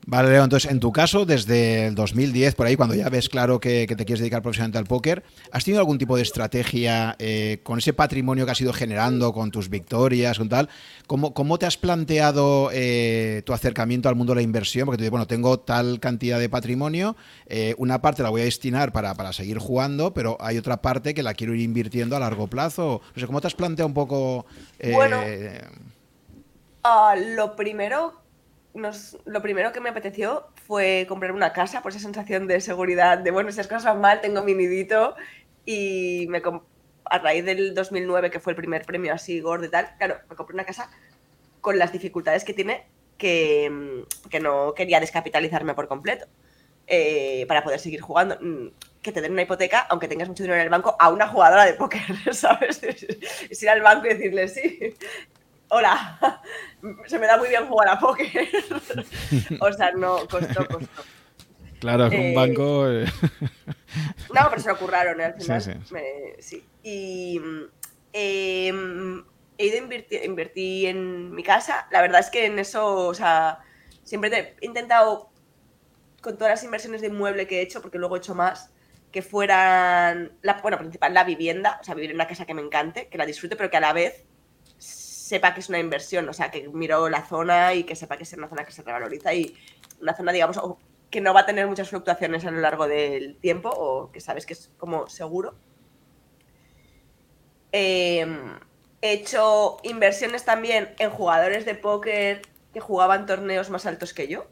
Vale, 0.07 0.29
Leo, 0.29 0.43
entonces 0.43 0.69
en 0.69 0.79
tu 0.79 0.91
caso, 0.91 1.25
desde 1.25 1.87
el 1.87 1.95
2010, 1.95 2.53
por 2.53 2.67
ahí, 2.67 2.75
cuando 2.75 2.93
ya 2.93 3.09
ves 3.09 3.27
claro 3.27 3.59
que, 3.59 3.87
te 3.87 4.05
quieres 4.05 4.19
dedicar 4.19 4.43
profesionalmente 4.43 4.77
al 4.77 4.85
póker, 4.85 5.23
¿has 5.51 5.65
tenido 5.65 5.79
algún 5.79 5.97
tipo 5.97 6.15
de 6.15 6.21
estrategia 6.21 7.15
eh, 7.17 7.59
con 7.63 7.79
ese 7.79 7.91
patrimonio 7.91 8.45
que 8.45 8.51
has 8.51 8.61
ido 8.61 8.71
generando, 8.71 9.33
con 9.33 9.49
tus 9.49 9.67
victorias, 9.67 10.37
con 10.37 10.47
tal? 10.47 10.69
¿Cómo, 11.07 11.57
te 11.57 11.65
has 11.65 11.77
planteado 11.77 12.69
eh, 12.71 13.41
tu 13.45 13.53
acercamiento 13.53 14.07
al 14.07 14.13
mundo 14.13 14.33
de 14.33 14.35
la 14.35 14.41
inversión? 14.43 14.85
Porque 14.85 14.97
te 14.97 15.03
dices, 15.05 15.11
bueno, 15.11 15.25
tengo 15.25 15.59
tal 15.59 15.99
cantidad 15.99 16.39
de 16.39 16.49
patrimonio, 16.49 17.15
eh, 17.47 17.73
una 17.79 17.99
parte 17.99 18.21
la 18.21 18.29
voy 18.29 18.41
a 18.41 18.45
destinar 18.45 18.91
para, 18.91 19.33
seguir 19.33 19.57
jugando, 19.57 20.13
pero 20.13 20.37
hay 20.39 20.59
otra 20.59 20.83
parte 20.83 21.15
que 21.15 21.23
la 21.23 21.33
quiero 21.33 21.55
ir 21.55 21.61
invirtiendo 21.61 22.15
a 22.15 22.19
largo 22.19 22.45
plazo. 22.45 23.01
No 23.15 23.19
sé, 23.19 23.25
¿cómo 23.25 23.41
te 23.41 23.47
has 23.47 23.55
planteado 23.55 23.87
un 23.87 23.95
poco...? 23.95 24.45
bueno, 24.93 25.19
uh, 26.83 27.35
lo 27.35 27.55
primero 27.55 28.24
lo 29.25 29.41
primero 29.41 29.71
que 29.71 29.79
me 29.79 29.89
apeteció 29.89 30.47
fue 30.67 31.05
comprar 31.07 31.31
una 31.31 31.53
casa 31.53 31.81
por 31.81 31.91
esa 31.91 31.99
sensación 31.99 32.47
de 32.47 32.59
seguridad, 32.61 33.17
de 33.17 33.31
bueno, 33.31 33.51
si 33.51 33.57
las 33.57 33.67
cosas 33.67 33.85
van 33.85 34.01
mal, 34.01 34.21
tengo 34.21 34.43
mi 34.43 34.53
nidito. 34.53 35.15
Y 35.65 36.27
me 36.29 36.41
a 37.05 37.19
raíz 37.19 37.45
del 37.45 37.73
2009, 37.73 38.31
que 38.31 38.39
fue 38.39 38.51
el 38.53 38.57
primer 38.57 38.85
premio 38.85 39.13
así 39.13 39.39
gordo 39.39 39.65
y 39.65 39.69
tal, 39.69 39.95
claro, 39.97 40.17
me 40.29 40.35
compré 40.35 40.53
una 40.53 40.65
casa 40.65 40.89
con 41.61 41.77
las 41.77 41.91
dificultades 41.91 42.43
que 42.43 42.53
tiene 42.53 42.85
que, 43.17 43.69
mm, 43.69 44.29
que 44.29 44.39
no 44.39 44.73
quería 44.73 44.99
descapitalizarme 44.99 45.73
por 45.73 45.87
completo 45.87 46.25
eh, 46.87 47.45
para 47.47 47.63
poder 47.63 47.79
seguir 47.79 48.01
jugando. 48.01 48.37
Mm, 48.41 48.69
que 49.01 49.11
te 49.11 49.21
den 49.21 49.33
una 49.33 49.43
hipoteca, 49.43 49.81
aunque 49.81 50.07
tengas 50.07 50.27
mucho 50.27 50.43
dinero 50.43 50.59
en 50.59 50.65
el 50.65 50.69
banco, 50.69 50.95
a 50.99 51.09
una 51.09 51.27
jugadora 51.27 51.65
de 51.65 51.73
póker, 51.73 52.01
¿sabes? 52.33 52.81
Es 53.49 53.61
ir 53.61 53.69
al 53.69 53.81
banco 53.81 54.07
y 54.07 54.09
decirle, 54.09 54.47
sí, 54.47 54.95
hola, 55.69 56.41
se 57.05 57.19
me 57.19 57.27
da 57.27 57.37
muy 57.37 57.49
bien 57.49 57.67
jugar 57.67 57.89
a 57.89 57.99
póker. 57.99 58.29
o 59.59 59.73
sea, 59.73 59.91
no, 59.91 60.27
costó, 60.27 60.67
costó. 60.67 61.03
Claro, 61.79 62.09
con 62.09 62.19
un 62.19 62.25
eh, 62.25 62.35
banco. 62.35 62.87
Eh. 62.89 63.05
no, 64.33 64.41
pero 64.49 64.61
se 64.61 64.67
lo 64.67 64.77
curraron, 64.77 65.21
¿eh? 65.21 65.25
Al 65.25 65.41
final. 65.41 65.61
Sí, 65.61 65.71
sí. 66.39 66.65
Y 66.83 67.39
em, 68.11 69.23
he 69.57 69.65
ido 69.67 69.77
a 69.77 70.25
invertir, 70.25 70.87
en 70.87 71.33
mi 71.33 71.43
casa. 71.43 71.87
La 71.91 72.01
verdad 72.01 72.19
es 72.19 72.29
que 72.29 72.45
en 72.45 72.59
eso, 72.59 73.07
o 73.07 73.13
sea, 73.13 73.59
siempre 74.03 74.55
he 74.59 74.65
intentado, 74.65 75.29
con 76.21 76.37
todas 76.37 76.51
las 76.51 76.63
inversiones 76.63 77.01
de 77.01 77.07
inmueble 77.07 77.47
que 77.47 77.59
he 77.59 77.61
hecho, 77.61 77.81
porque 77.81 77.97
luego 77.97 78.15
he 78.15 78.19
hecho 78.19 78.35
más, 78.35 78.71
que 79.11 79.21
fueran, 79.21 80.33
la, 80.41 80.59
bueno, 80.61 80.77
principal, 80.77 81.13
la 81.13 81.23
vivienda, 81.23 81.77
o 81.79 81.83
sea, 81.85 81.95
vivir 81.95 82.09
en 82.09 82.17
una 82.17 82.27
casa 82.27 82.45
que 82.45 82.53
me 82.53 82.61
encante, 82.61 83.07
que 83.07 83.17
la 83.17 83.25
disfrute, 83.25 83.55
pero 83.55 83.69
que 83.69 83.77
a 83.77 83.81
la 83.81 83.93
vez 83.93 84.25
sepa 85.25 85.55
que 85.55 85.59
es 85.59 85.69
una 85.69 85.79
inversión, 85.79 86.29
o 86.29 86.33
sea, 86.33 86.51
que 86.51 86.69
miro 86.69 87.09
la 87.09 87.25
zona 87.25 87.73
y 87.73 87.83
que 87.83 87.95
sepa 87.95 88.15
que 88.15 88.23
es 88.23 88.33
una 88.33 88.47
zona 88.47 88.63
que 88.63 88.71
se 88.71 88.83
revaloriza 88.83 89.33
y 89.33 89.55
una 89.99 90.15
zona, 90.15 90.31
digamos, 90.31 90.59
que 91.09 91.19
no 91.19 91.33
va 91.33 91.39
a 91.39 91.45
tener 91.47 91.65
muchas 91.65 91.89
fluctuaciones 91.89 92.45
a 92.45 92.51
lo 92.51 92.59
largo 92.59 92.87
del 92.87 93.35
tiempo 93.37 93.69
o 93.69 94.11
que 94.11 94.21
sabes 94.21 94.45
que 94.45 94.53
es 94.53 94.69
como 94.77 95.09
seguro. 95.09 95.55
Em, 97.71 98.59
he 99.01 99.13
hecho 99.13 99.77
inversiones 99.81 100.45
también 100.45 100.93
en 100.99 101.09
jugadores 101.09 101.65
de 101.65 101.73
póker 101.73 102.43
que 102.71 102.79
jugaban 102.79 103.25
torneos 103.25 103.71
más 103.71 103.87
altos 103.87 104.13
que 104.13 104.27
yo. 104.27 104.45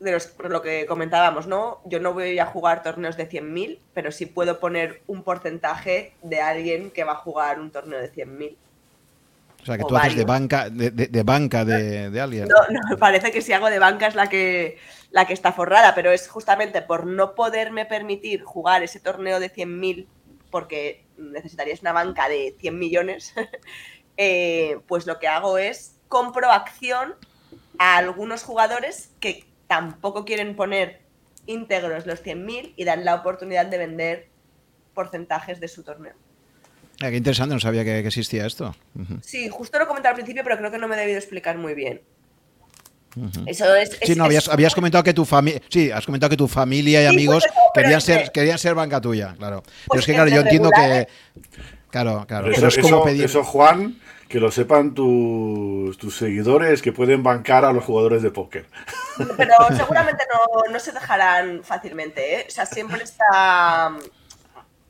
De 0.00 0.10
los, 0.10 0.34
lo 0.40 0.60
que 0.60 0.86
comentábamos, 0.86 1.46
¿no? 1.46 1.82
Yo 1.84 2.00
no 2.00 2.14
voy 2.14 2.40
a 2.40 2.46
jugar 2.46 2.82
torneos 2.82 3.16
de 3.16 3.28
100.000, 3.28 3.78
pero 3.94 4.10
sí 4.10 4.26
puedo 4.26 4.58
poner 4.58 5.02
un 5.06 5.22
porcentaje 5.22 6.14
de 6.20 6.40
alguien 6.40 6.90
que 6.90 7.04
va 7.04 7.12
a 7.12 7.16
jugar 7.16 7.60
un 7.60 7.70
torneo 7.70 8.00
de 8.00 8.10
100.000. 8.10 8.56
O 9.62 9.66
sea, 9.66 9.76
que 9.76 9.84
tú 9.84 9.96
haces 9.96 10.16
de 10.16 10.24
banca 10.24 10.70
de, 10.70 10.90
de, 10.90 11.22
banca 11.22 11.64
de, 11.64 12.20
alguien. 12.20 12.48
No, 12.48 12.56
no, 12.90 12.96
parece 12.96 13.30
que 13.30 13.42
si 13.42 13.52
hago 13.52 13.68
de 13.68 13.78
banca 13.78 14.06
es 14.06 14.14
la 14.14 14.28
que, 14.28 14.78
la 15.10 15.26
que 15.26 15.34
está 15.34 15.52
forrada, 15.52 15.94
pero 15.94 16.10
es 16.10 16.28
justamente 16.28 16.82
por 16.82 17.06
no 17.06 17.34
poderme 17.34 17.84
permitir 17.84 18.42
jugar 18.42 18.82
ese 18.82 19.00
torneo 19.00 19.38
de 19.38 19.52
100.000, 19.52 20.06
porque 20.50 21.04
necesitarías 21.18 21.82
una 21.82 21.92
banca 21.92 22.28
de 22.28 22.56
100 22.58 22.78
millones, 22.78 23.34
eh, 24.16 24.78
pues 24.86 25.06
lo 25.06 25.18
que 25.18 25.28
hago 25.28 25.58
es 25.58 25.96
compro 26.08 26.50
acción 26.50 27.14
a 27.78 27.96
algunos 27.98 28.42
jugadores 28.42 29.10
que 29.20 29.46
tampoco 29.66 30.24
quieren 30.24 30.56
poner 30.56 31.02
íntegros 31.46 32.06
los 32.06 32.24
100.000 32.24 32.74
y 32.76 32.84
dan 32.84 33.04
la 33.04 33.14
oportunidad 33.14 33.66
de 33.66 33.78
vender 33.78 34.28
porcentajes 34.94 35.60
de 35.60 35.68
su 35.68 35.82
torneo. 35.82 36.14
Ah, 37.02 37.08
qué 37.08 37.16
interesante, 37.16 37.54
no 37.54 37.60
sabía 37.60 37.82
que, 37.82 37.98
existía 38.00 38.46
esto. 38.46 38.74
Sí, 39.22 39.48
justo 39.48 39.78
lo 39.78 39.88
comenté 39.88 40.08
al 40.08 40.14
principio, 40.14 40.42
pero 40.44 40.58
creo 40.58 40.70
que 40.70 40.78
no 40.78 40.86
me 40.86 40.96
he 40.96 41.00
debido 41.00 41.18
explicar 41.18 41.56
muy 41.56 41.74
bien. 41.74 42.02
Eso 43.46 43.74
es, 43.74 43.98
sí, 44.02 44.14
no, 44.14 44.24
habías, 44.24 44.74
comentado 44.74 45.02
que 45.02 45.12
tu 45.12 45.24
familia, 45.24 45.60
sí, 45.68 45.90
has 45.90 46.06
comentado 46.06 46.30
que 46.30 46.36
tu 46.36 46.46
familia 46.46 47.02
y 47.02 47.06
amigos 47.06 47.44
querían 47.74 48.00
ser, 48.00 48.30
querían 48.30 48.56
ser 48.56 48.76
banca 48.76 49.00
tuya, 49.00 49.34
claro. 49.36 49.62
pero 49.62 49.74
pues 49.86 50.00
es 50.00 50.06
que 50.06 50.12
claro, 50.12 50.30
yo 50.30 50.42
entiendo 50.42 50.70
que, 50.70 51.08
claro, 51.90 52.24
claro. 52.28 52.52
Eso, 52.52 52.68
es 52.68 52.78
como 52.78 53.02
pedir... 53.02 53.24
eso, 53.24 53.42
Juan, 53.42 53.98
que 54.28 54.38
lo 54.38 54.52
sepan 54.52 54.94
tus, 54.94 55.98
tus 55.98 56.16
seguidores 56.16 56.82
que 56.82 56.92
pueden 56.92 57.24
bancar 57.24 57.64
a 57.64 57.72
los 57.72 57.82
jugadores 57.82 58.22
de 58.22 58.30
póker. 58.30 58.66
Pero 59.36 59.54
seguramente 59.76 60.22
no, 60.32 60.72
no 60.72 60.78
se 60.78 60.92
dejarán 60.92 61.64
fácilmente, 61.64 62.36
¿eh? 62.36 62.44
O 62.46 62.50
sea, 62.50 62.64
siempre 62.64 63.02
está 63.02 63.92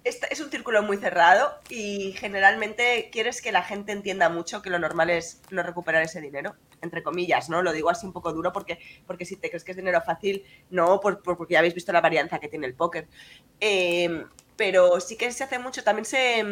es 0.04 0.40
un 0.40 0.50
círculo 0.50 0.82
muy 0.82 0.96
cerrado 0.96 1.52
y 1.68 2.12
generalmente 2.12 3.10
quieres 3.12 3.42
que 3.42 3.52
la 3.52 3.62
gente 3.62 3.92
entienda 3.92 4.28
mucho 4.28 4.62
que 4.62 4.70
lo 4.70 4.78
normal 4.78 5.10
es 5.10 5.42
no 5.50 5.62
recuperar 5.62 6.02
ese 6.02 6.20
dinero, 6.20 6.54
entre 6.80 7.02
comillas, 7.02 7.50
¿no? 7.50 7.62
Lo 7.62 7.72
digo 7.72 7.90
así 7.90 8.06
un 8.06 8.12
poco 8.12 8.32
duro 8.32 8.52
porque, 8.52 8.78
porque 9.06 9.26
si 9.26 9.36
te 9.36 9.50
crees 9.50 9.62
que 9.62 9.72
es 9.72 9.76
dinero 9.76 10.00
fácil, 10.00 10.44
no, 10.70 11.00
por, 11.00 11.22
porque 11.22 11.52
ya 11.52 11.58
habéis 11.58 11.74
visto 11.74 11.92
la 11.92 12.00
varianza 12.00 12.38
que 12.38 12.48
tiene 12.48 12.66
el 12.66 12.74
póker. 12.74 13.08
Em, 13.60 14.26
pero 14.56 15.00
sí 15.00 15.16
que 15.16 15.30
se 15.32 15.44
hace 15.44 15.58
mucho, 15.58 15.84
también 15.84 16.06
se, 16.06 16.44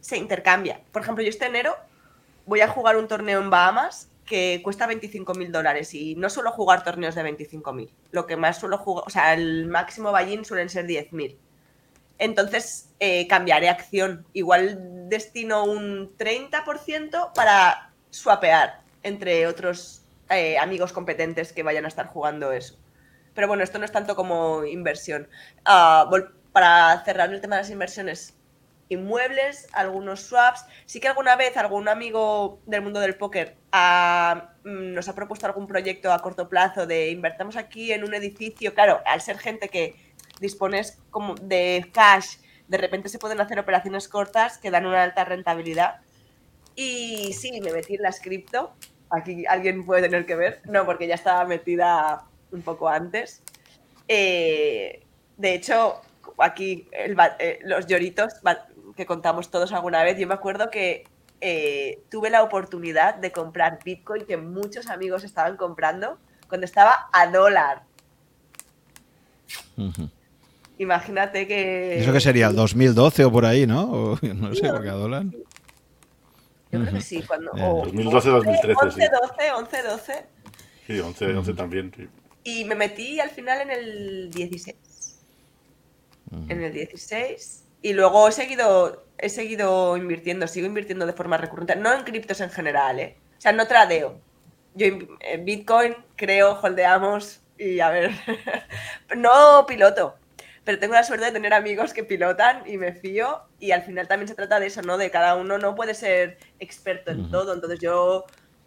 se 0.00 0.16
intercambia. 0.16 0.80
Por 0.92 1.02
ejemplo, 1.02 1.22
yo 1.22 1.30
este 1.30 1.46
enero 1.46 1.76
voy 2.46 2.60
a 2.62 2.68
jugar 2.68 2.96
un 2.96 3.08
torneo 3.08 3.40
en 3.40 3.50
Bahamas 3.50 4.08
que 4.24 4.62
cuesta 4.64 4.86
25 4.86 5.34
mil 5.34 5.52
dólares 5.52 5.92
y 5.92 6.14
no 6.14 6.30
suelo 6.30 6.50
jugar 6.50 6.82
torneos 6.82 7.14
de 7.14 7.22
25 7.22 7.72
mil. 7.74 7.90
Lo 8.10 8.26
que 8.26 8.36
más 8.36 8.58
suelo 8.58 8.78
jugar, 8.78 9.04
o 9.06 9.10
sea, 9.10 9.34
el 9.34 9.66
máximo 9.66 10.12
buy 10.12 10.44
suelen 10.44 10.70
ser 10.70 10.86
10 10.86 11.12
mil 11.12 11.38
entonces 12.18 12.90
eh, 13.00 13.26
cambiaré 13.26 13.68
acción. 13.68 14.26
Igual 14.32 15.08
destino 15.08 15.64
un 15.64 16.16
30% 16.16 17.32
para 17.34 17.92
swapear 18.10 18.80
entre 19.02 19.46
otros 19.46 20.02
eh, 20.30 20.58
amigos 20.58 20.92
competentes 20.92 21.52
que 21.52 21.62
vayan 21.62 21.84
a 21.84 21.88
estar 21.88 22.06
jugando 22.06 22.52
eso. 22.52 22.78
Pero 23.34 23.48
bueno, 23.48 23.62
esto 23.62 23.78
no 23.78 23.84
es 23.84 23.92
tanto 23.92 24.16
como 24.16 24.64
inversión. 24.64 25.28
Ah, 25.64 26.08
para 26.52 27.02
cerrar 27.04 27.32
el 27.32 27.40
tema 27.40 27.56
de 27.56 27.62
las 27.62 27.70
inversiones, 27.70 28.34
inmuebles, 28.88 29.68
algunos 29.72 30.20
swaps. 30.20 30.64
Sí 30.86 31.00
que 31.00 31.08
alguna 31.08 31.36
vez 31.36 31.56
algún 31.56 31.88
amigo 31.88 32.60
del 32.66 32.82
mundo 32.82 33.00
del 33.00 33.16
póker 33.16 33.56
mm, 33.72 34.94
nos 34.94 35.08
ha 35.08 35.14
propuesto 35.14 35.46
algún 35.46 35.66
proyecto 35.66 36.12
a 36.12 36.20
corto 36.20 36.48
plazo 36.48 36.86
de 36.86 37.10
invertamos 37.10 37.56
aquí 37.56 37.92
en 37.92 38.04
un 38.04 38.14
edificio. 38.14 38.74
Claro, 38.74 39.00
al 39.04 39.20
ser 39.20 39.38
gente 39.38 39.68
que 39.68 39.96
dispones 40.40 40.98
como 41.10 41.34
de 41.34 41.90
cash, 41.92 42.36
de 42.68 42.78
repente 42.78 43.08
se 43.08 43.18
pueden 43.18 43.40
hacer 43.40 43.58
operaciones 43.58 44.08
cortas 44.08 44.58
que 44.58 44.70
dan 44.70 44.86
una 44.86 45.02
alta 45.02 45.24
rentabilidad. 45.24 46.00
Y 46.76 47.32
sí, 47.34 47.60
me 47.60 47.72
metí 47.72 47.94
en 47.94 48.02
las 48.02 48.20
cripto. 48.20 48.72
Aquí 49.10 49.44
alguien 49.46 49.84
puede 49.84 50.02
tener 50.02 50.26
que 50.26 50.34
ver. 50.34 50.60
No, 50.64 50.84
porque 50.86 51.06
ya 51.06 51.14
estaba 51.14 51.44
metida 51.44 52.24
un 52.50 52.62
poco 52.62 52.88
antes. 52.88 53.42
Eh, 54.08 55.02
de 55.36 55.54
hecho, 55.54 56.00
aquí 56.38 56.88
eh, 56.92 57.60
los 57.64 57.86
lloritos 57.86 58.34
que 58.96 59.06
contamos 59.06 59.50
todos 59.50 59.72
alguna 59.72 60.02
vez, 60.02 60.18
yo 60.18 60.26
me 60.26 60.34
acuerdo 60.34 60.70
que 60.70 61.04
eh, 61.40 62.02
tuve 62.10 62.30
la 62.30 62.42
oportunidad 62.42 63.16
de 63.16 63.32
comprar 63.32 63.78
Bitcoin 63.84 64.24
que 64.24 64.36
muchos 64.36 64.86
amigos 64.86 65.24
estaban 65.24 65.56
comprando 65.56 66.18
cuando 66.48 66.64
estaba 66.64 67.08
a 67.12 67.26
dólar. 67.26 67.82
Imagínate 70.78 71.46
que. 71.46 72.00
¿Eso 72.00 72.12
qué 72.12 72.20
sería? 72.20 72.48
¿El 72.48 72.56
2012 72.56 73.24
o 73.24 73.32
por 73.32 73.46
ahí, 73.46 73.66
no? 73.66 74.18
no 74.22 74.54
sé, 74.54 74.68
porque 74.68 74.88
a 74.88 74.94
dólar. 74.94 75.24
Yo 75.24 76.80
creo 76.80 76.92
que 76.92 77.00
sí, 77.00 77.22
cuando. 77.22 77.52
2012, 77.52 78.30
2013. 78.30 78.74
11, 78.82 79.10
12, 79.22 79.52
11, 79.52 79.82
12. 79.82 80.26
Sí, 80.86 81.00
11, 81.00 81.36
11 81.36 81.54
también. 81.54 81.92
Sí. 81.96 82.08
Y 82.42 82.64
me 82.64 82.74
metí 82.74 83.20
al 83.20 83.30
final 83.30 83.60
en 83.62 83.70
el 83.70 84.30
16. 84.30 84.76
En 86.48 86.62
el 86.62 86.72
16. 86.72 87.64
Y 87.82 87.92
luego 87.92 88.28
he 88.28 88.32
seguido, 88.32 89.06
he 89.18 89.28
seguido 89.28 89.96
invirtiendo, 89.96 90.48
sigo 90.48 90.66
invirtiendo 90.66 91.06
de 91.06 91.12
forma 91.12 91.36
recurrente. 91.36 91.76
No 91.76 91.92
en 91.92 92.02
criptos 92.02 92.40
en 92.40 92.50
general, 92.50 92.98
¿eh? 92.98 93.16
O 93.38 93.40
sea, 93.40 93.52
no 93.52 93.68
tradeo. 93.68 94.20
Yo 94.74 94.86
en 95.20 95.44
Bitcoin 95.44 95.94
creo, 96.16 96.58
holdeamos 96.60 97.40
y 97.56 97.78
a 97.78 97.90
ver. 97.90 98.10
no 99.16 99.64
piloto 99.66 100.16
pero 100.64 100.78
tengo 100.78 100.94
la 100.94 101.04
suerte 101.04 101.26
de 101.26 101.32
tener 101.32 101.52
amigos 101.52 101.92
que 101.92 102.04
pilotan 102.04 102.62
y 102.66 102.78
me 102.78 102.92
fío 102.92 103.42
y 103.60 103.72
al 103.72 103.82
final 103.82 104.08
también 104.08 104.28
se 104.28 104.34
trata 104.34 104.58
de 104.58 104.66
eso, 104.66 104.82
¿no? 104.82 104.96
De 104.96 105.10
cada 105.10 105.36
uno 105.36 105.58
no 105.58 105.74
puede 105.74 105.94
ser 105.94 106.38
experto 106.58 107.10
en 107.10 107.30
todo, 107.30 107.52
entonces 107.52 107.78
yo 107.80 108.24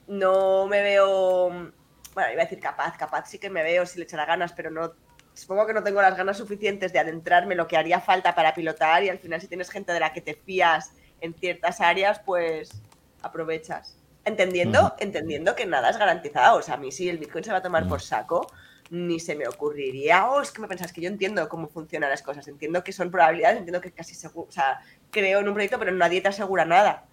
no 0.08 0.68
me 0.68 0.82
veo, 0.82 1.50
bueno, 1.50 2.32
iba 2.32 2.42
a 2.42 2.46
decir 2.46 2.60
capaz, 2.60 2.98
capaz 2.98 3.30
sí 3.30 3.40
que 3.40 3.50
me 3.50 3.64
veo 3.64 3.86
si 3.86 3.98
le 3.98 4.06
echara 4.06 4.26
ganas, 4.26 4.54
pero 4.54 4.70
no, 4.70 4.94
supongo 5.34 5.66
que 5.66 5.74
no 5.74 5.84
tengo 5.84 6.02
las 6.02 6.16
ganas 6.16 6.38
suficientes 6.38 6.94
de 6.94 7.00
adentrarme 7.00 7.56
lo 7.56 7.68
que 7.68 7.78
haría 7.78 8.00
falta 8.00 8.34
para 8.36 8.54
pilotar 8.54 9.04
y 9.04 9.10
al 9.10 9.20
final 9.20 9.42
si 9.42 9.48
tienes 9.48 9.70
gente 9.70 9.92
de 9.92 10.00
la 10.00 10.14
que 10.14 10.22
te 10.22 10.36
fías 10.36 10.92
en 11.22 11.34
ciertas 11.34 11.82
áreas, 11.82 12.20
pues 12.20 12.82
aprovechas. 13.22 13.98
Entendiendo, 14.26 14.94
entendiendo 15.00 15.56
que 15.56 15.66
nada 15.66 15.90
es 15.90 15.98
garantizado. 15.98 16.58
O 16.58 16.62
sea, 16.62 16.76
a 16.76 16.78
mí 16.78 16.92
si 16.92 17.08
el 17.08 17.18
Bitcoin 17.18 17.44
se 17.44 17.52
va 17.52 17.60
a 17.60 17.62
tomar 17.62 17.88
por 17.88 18.02
saco, 18.02 18.52
ni 18.90 19.20
se 19.20 19.36
me 19.36 19.48
ocurriría, 19.48 20.30
oh, 20.30 20.42
es 20.42 20.52
que 20.52 20.62
me 20.62 20.68
pensás 20.68 20.94
que 20.94 21.02
yo 21.02 21.10
entiendo 21.10 21.48
cómo 21.50 21.68
funcionan 21.68 22.10
las 22.10 22.22
cosas, 22.22 22.48
entiendo 22.48 22.84
que 22.84 22.92
son 22.92 23.12
probabilidades, 23.12 23.58
entiendo 23.58 23.82
que 23.82 23.92
casi 23.92 24.16
seguro, 24.16 24.48
o 24.50 24.52
sea, 24.52 24.80
creo 25.12 25.40
en 25.40 25.48
un 25.48 25.54
proyecto, 25.54 25.80
pero 25.80 25.92
nadie 25.92 26.22
te 26.22 26.30
asegura 26.30 26.66
nada. 26.66 27.06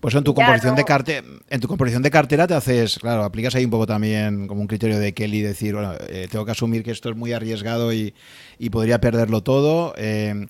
Pues 0.00 0.14
en 0.14 0.22
tu 0.22 0.34
composición 0.34 0.76
de 0.76 0.84
cartera, 0.84 1.26
en 1.48 1.60
tu 1.60 1.66
composición 1.66 2.02
de 2.02 2.10
cartera 2.10 2.46
te 2.46 2.54
haces, 2.54 2.98
claro, 2.98 3.24
aplicas 3.24 3.54
ahí 3.56 3.64
un 3.64 3.72
poco 3.72 3.86
también 3.86 4.46
como 4.46 4.60
un 4.60 4.68
criterio 4.68 4.98
de 5.00 5.14
Kelly, 5.14 5.42
decir, 5.42 5.74
bueno, 5.74 5.94
eh, 6.08 6.28
tengo 6.30 6.44
que 6.44 6.52
asumir 6.52 6.84
que 6.84 6.92
esto 6.92 7.10
es 7.10 7.16
muy 7.16 7.32
arriesgado 7.32 7.92
y, 7.92 8.14
podría 8.70 9.00
perderlo 9.00 9.42
todo. 9.42 9.94
Eh, 9.96 10.46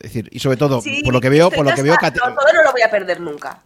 es 0.00 0.14
decir, 0.14 0.28
y 0.32 0.40
sobre 0.40 0.56
todo, 0.56 0.82
por 1.04 1.12
lo 1.12 1.20
que 1.20 1.28
veo, 1.28 1.50
por 1.50 1.64
lo 1.64 1.74
que 1.74 1.82
veo, 1.82 1.96
todo 1.96 2.30
no 2.30 2.62
lo 2.64 2.72
voy 2.72 2.82
a 2.82 2.90
perder 2.90 3.20
nunca. 3.20 3.62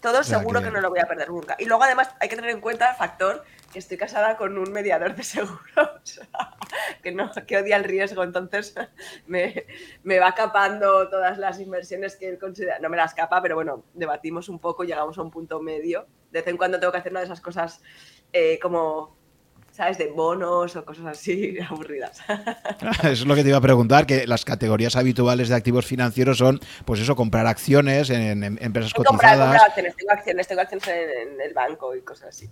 Todo 0.00 0.22
seguro 0.22 0.62
que... 0.62 0.70
no 0.70 0.80
lo 0.80 0.90
voy 0.90 1.00
a 1.00 1.06
perder 1.06 1.28
nunca. 1.28 1.56
Y 1.58 1.64
luego 1.64 1.82
además 1.82 2.10
hay 2.20 2.28
que 2.28 2.36
tener 2.36 2.50
en 2.50 2.60
cuenta 2.60 2.90
el 2.90 2.96
factor 2.96 3.44
estoy 3.78 3.96
casada 3.96 4.36
con 4.36 4.56
un 4.58 4.72
mediador 4.72 5.14
de 5.14 5.22
seguros 5.22 6.20
que 7.02 7.12
no 7.12 7.30
que 7.46 7.56
odia 7.56 7.76
el 7.76 7.84
riesgo, 7.84 8.22
entonces 8.22 8.74
me, 9.26 9.66
me, 10.02 10.18
va 10.18 10.34
capando 10.34 11.08
todas 11.08 11.38
las 11.38 11.60
inversiones 11.60 12.16
que 12.16 12.28
él 12.28 12.38
considera, 12.38 12.78
no 12.78 12.88
me 12.88 12.96
las 12.96 13.14
capa, 13.14 13.40
pero 13.42 13.54
bueno, 13.54 13.84
debatimos 13.94 14.48
un 14.48 14.58
poco, 14.58 14.84
llegamos 14.84 15.18
a 15.18 15.22
un 15.22 15.30
punto 15.30 15.60
medio. 15.60 16.06
De 16.30 16.40
vez 16.40 16.48
en 16.48 16.56
cuando 16.56 16.80
tengo 16.80 16.92
que 16.92 16.98
hacer 16.98 17.12
una 17.12 17.20
de 17.20 17.26
esas 17.26 17.40
cosas 17.40 17.82
eh, 18.32 18.58
como 18.60 19.16
¿sabes? 19.74 19.98
De 19.98 20.06
bonos 20.06 20.76
o 20.76 20.84
cosas 20.84 21.06
así 21.06 21.58
aburridas. 21.68 22.20
Eso 22.98 23.08
es 23.08 23.26
lo 23.26 23.34
que 23.34 23.42
te 23.42 23.48
iba 23.48 23.58
a 23.58 23.62
preguntar, 23.62 24.06
que 24.06 24.26
las 24.26 24.44
categorías 24.44 24.94
habituales 24.94 25.48
de 25.48 25.56
activos 25.56 25.84
financieros 25.84 26.38
son, 26.38 26.60
pues 26.84 27.00
eso, 27.00 27.16
comprar 27.16 27.46
acciones 27.46 28.08
en, 28.10 28.44
empresas 28.44 28.94
cotizadas. 28.94 29.20
Comprar, 29.20 29.38
comprar 29.38 29.68
acciones, 29.68 29.96
tengo 29.96 30.12
acciones, 30.12 30.46
tengo 30.46 30.60
acciones 30.60 30.88
en, 30.88 31.40
el 31.40 31.54
banco 31.54 31.94
y 31.96 32.02
cosas 32.02 32.28
así. 32.28 32.48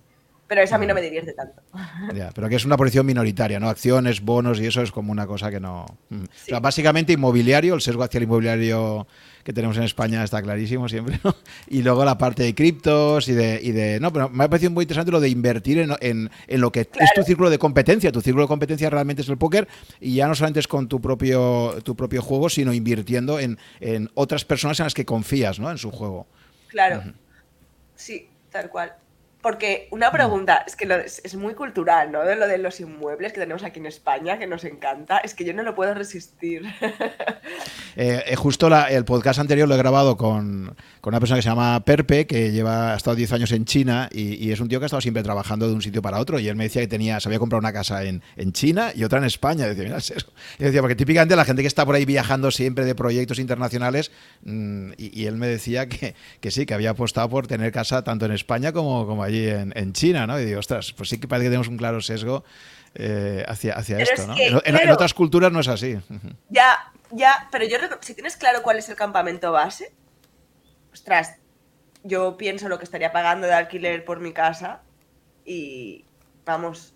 Pero 0.53 0.65
eso 0.65 0.75
a 0.75 0.79
mí 0.79 0.85
no 0.85 0.93
me 0.95 1.01
divierte 1.01 1.33
tanto. 1.33 1.63
Ya, 2.15 2.31
pero 2.35 2.47
que 2.47 2.57
es 2.57 2.67
una 2.67 2.77
posición 2.77 3.07
minoritaria, 3.07 3.59
¿no? 3.59 3.71
Acciones, 3.71 4.21
bonos 4.21 4.61
y 4.61 4.67
eso 4.67 4.83
es 4.83 4.93
como 4.93 5.11
una 5.11 5.27
cosa 5.27 5.51
que 5.51 5.59
no... 5.59 5.87
Mm. 6.11 6.25
O 6.25 6.27
sea, 6.47 6.61
básicamente 6.61 7.15
inmobiliario, 7.15 7.75
el 7.75 7.81
sesgo 7.81 8.03
hacia 8.03 8.19
el 8.19 8.25
inmobiliario 8.25 9.07
que 9.45 9.55
tenemos 9.55 9.79
en 9.79 9.85
España 9.85 10.23
está 10.23 10.43
clarísimo 10.43 10.91
siempre, 10.91 11.19
¿no? 11.25 11.35
Y 11.69 11.81
luego 11.83 12.05
la 12.05 12.19
parte 12.19 12.43
de 12.43 12.55
criptos 12.55 13.29
y 13.29 13.33
de, 13.33 13.61
y 13.63 13.73
de... 13.73 13.99
No, 13.99 14.13
pero 14.13 14.29
me 14.29 14.45
ha 14.45 14.49
parecido 14.51 14.73
muy 14.73 14.83
interesante 14.83 15.11
lo 15.11 15.21
de 15.21 15.31
invertir 15.31 15.79
en, 15.79 15.95
en, 16.01 16.31
en 16.47 16.61
lo 16.61 16.71
que 16.71 16.81
es 16.81 17.11
tu 17.15 17.23
círculo 17.23 17.49
de 17.49 17.59
competencia. 17.59 18.13
Tu 18.13 18.21
círculo 18.21 18.45
de 18.45 18.49
competencia 18.49 18.91
realmente 18.91 19.23
es 19.23 19.31
el 19.31 19.39
póker 19.39 19.67
y 20.01 20.17
ya 20.17 20.29
no 20.29 20.35
solamente 20.35 20.61
es 20.61 20.69
con 20.69 20.87
tu 20.87 21.01
propio, 21.01 21.79
tu 21.83 21.97
propio 21.97 22.21
juego, 22.21 22.51
sino 22.51 22.75
invirtiendo 22.75 23.41
en, 23.41 23.59
en 23.81 24.11
otras 24.13 24.45
personas 24.45 24.79
en 24.81 24.85
las 24.85 24.93
que 24.93 25.07
confías, 25.07 25.59
¿no? 25.59 25.71
En 25.71 25.79
su 25.79 25.91
juego. 25.91 26.27
Claro. 26.69 27.03
Sí, 27.97 28.29
tal 28.51 28.69
cual. 28.69 28.93
Porque 29.43 29.89
una 29.91 30.11
mm. 30.11 30.13
pregunta, 30.13 30.65
es 30.67 30.77
que 30.77 30.87
es, 31.05 31.35
muy 31.35 31.55
cultural, 31.55 32.13
¿no? 32.13 32.23
De 32.23 32.37
lo 32.37 32.47
de 32.47 32.59
los 32.59 32.79
inmuebles 32.79 33.33
que 33.33 33.41
tenemos 33.41 33.65
aquí 33.65 33.81
en 33.81 33.87
España, 33.87 34.39
que 34.39 34.47
nos 34.47 34.65
encanta, 34.65 35.19
es 35.19 35.35
que 35.35 35.45
yo 35.45 35.53
no 35.53 35.65
lo 35.65 35.75
puedo 35.75 35.93
resistir. 35.95 36.63
Eh, 37.95 38.23
eh, 38.27 38.37
justo 38.37 38.75
el 38.89 39.05
podcast 39.05 39.39
anterior 39.39 39.69
lo 39.69 39.75
he 39.75 39.79
grabado 39.79 40.17
con, 40.17 40.75
una 41.03 41.21
persona 41.21 41.37
que 41.37 41.43
se 41.43 41.51
llama 41.51 41.85
Perpe, 41.85 42.27
que 42.27 42.51
lleva, 42.51 42.95
ha 42.95 42.97
estado 42.97 43.17
10 43.17 43.33
años 43.35 43.53
en 43.53 43.67
China 43.67 44.09
y, 44.11 44.51
es 44.51 44.61
un 44.61 44.69
tío 44.69 44.79
que 44.79 44.85
ha 44.85 44.87
estado 44.87 45.03
siempre 45.03 45.23
trabajando 45.23 45.69
de 45.69 45.75
un 45.75 45.83
sitio 45.83 46.01
para 46.01 46.19
otro. 46.19 46.39
Y 46.39 46.49
él 46.49 46.57
me 46.57 46.65
decía 46.65 46.81
que 46.81 46.89
tenía, 46.89 47.21
se 47.21 47.29
había 47.29 47.39
comprado 47.39 47.59
una 47.59 47.73
casa 47.73 48.03
en, 48.05 48.23
China 48.53 48.93
y 48.95 49.05
otra 49.05 49.19
en 49.19 49.25
España. 49.25 49.67
Y 49.67 49.71
decía, 49.71 49.85
mira, 49.85 49.99
eso. 49.99 50.15
Y 50.59 50.65
decía, 50.65 50.81
porque 50.81 50.97
típicamente 50.97 51.37
la 51.37 51.45
gente 51.45 51.61
que 51.61 51.69
está 51.69 51.85
por 51.85 51.95
ahí 51.95 52.07
viajando 52.07 52.51
siempre 52.51 52.87
de 52.87 52.95
proyectos 52.95 53.39
internacionales, 53.39 54.11
mm, 54.45 54.93
y, 54.97 55.27
él 55.27 55.37
me 55.37 55.49
decía 55.49 55.87
que, 55.87 56.15
que, 56.41 56.51
sí, 56.51 56.65
que 56.65 56.73
había 56.73 56.91
apostado 56.91 57.29
por 57.29 57.47
tener 57.47 57.73
casa 57.73 58.03
tanto 58.05 58.25
en 58.25 58.33
España 58.33 58.73
como, 58.73 59.07
como 59.07 59.23
allí 59.23 59.32
en, 59.41 59.93
China, 59.93 60.27
¿no? 60.27 60.39
Y 60.41 60.45
digo, 60.45 60.61
ostras, 60.61 60.93
pues 60.93 61.09
sí 61.09 61.19
que 61.19 61.29
parece 61.29 61.47
que 61.47 61.51
tenemos 61.51 61.69
un 61.69 61.77
claro 61.77 62.01
sesgo 62.01 62.45
eh, 62.95 63.45
hacia, 63.47 63.75
hacia 63.75 63.99
esto, 63.99 64.27
¿no? 64.27 64.35
en, 64.37 64.91
otras 64.91 65.15
culturas 65.15 65.53
no 65.53 65.61
es 65.61 65.69
así. 65.69 65.99
Ya, 66.49 66.93
ya, 67.11 67.49
pero 67.51 67.65
yo 67.65 67.79
si 68.01 68.15
tienes 68.15 68.37
claro 68.37 68.63
cuál 68.63 68.79
es 68.79 68.89
el 68.89 68.97
campamento 68.97 69.53
base, 69.53 69.93
ostras, 70.93 71.37
yo 72.05 72.37
pienso 72.37 72.69
lo 72.69 72.79
que 72.79 72.85
estaría 72.85 73.13
pagando 73.13 73.47
de 73.47 73.55
alquiler 73.55 74.05
por 74.05 74.21
mi 74.21 74.33
casa 74.33 74.83
y 75.45 76.05
vamos, 76.45 76.95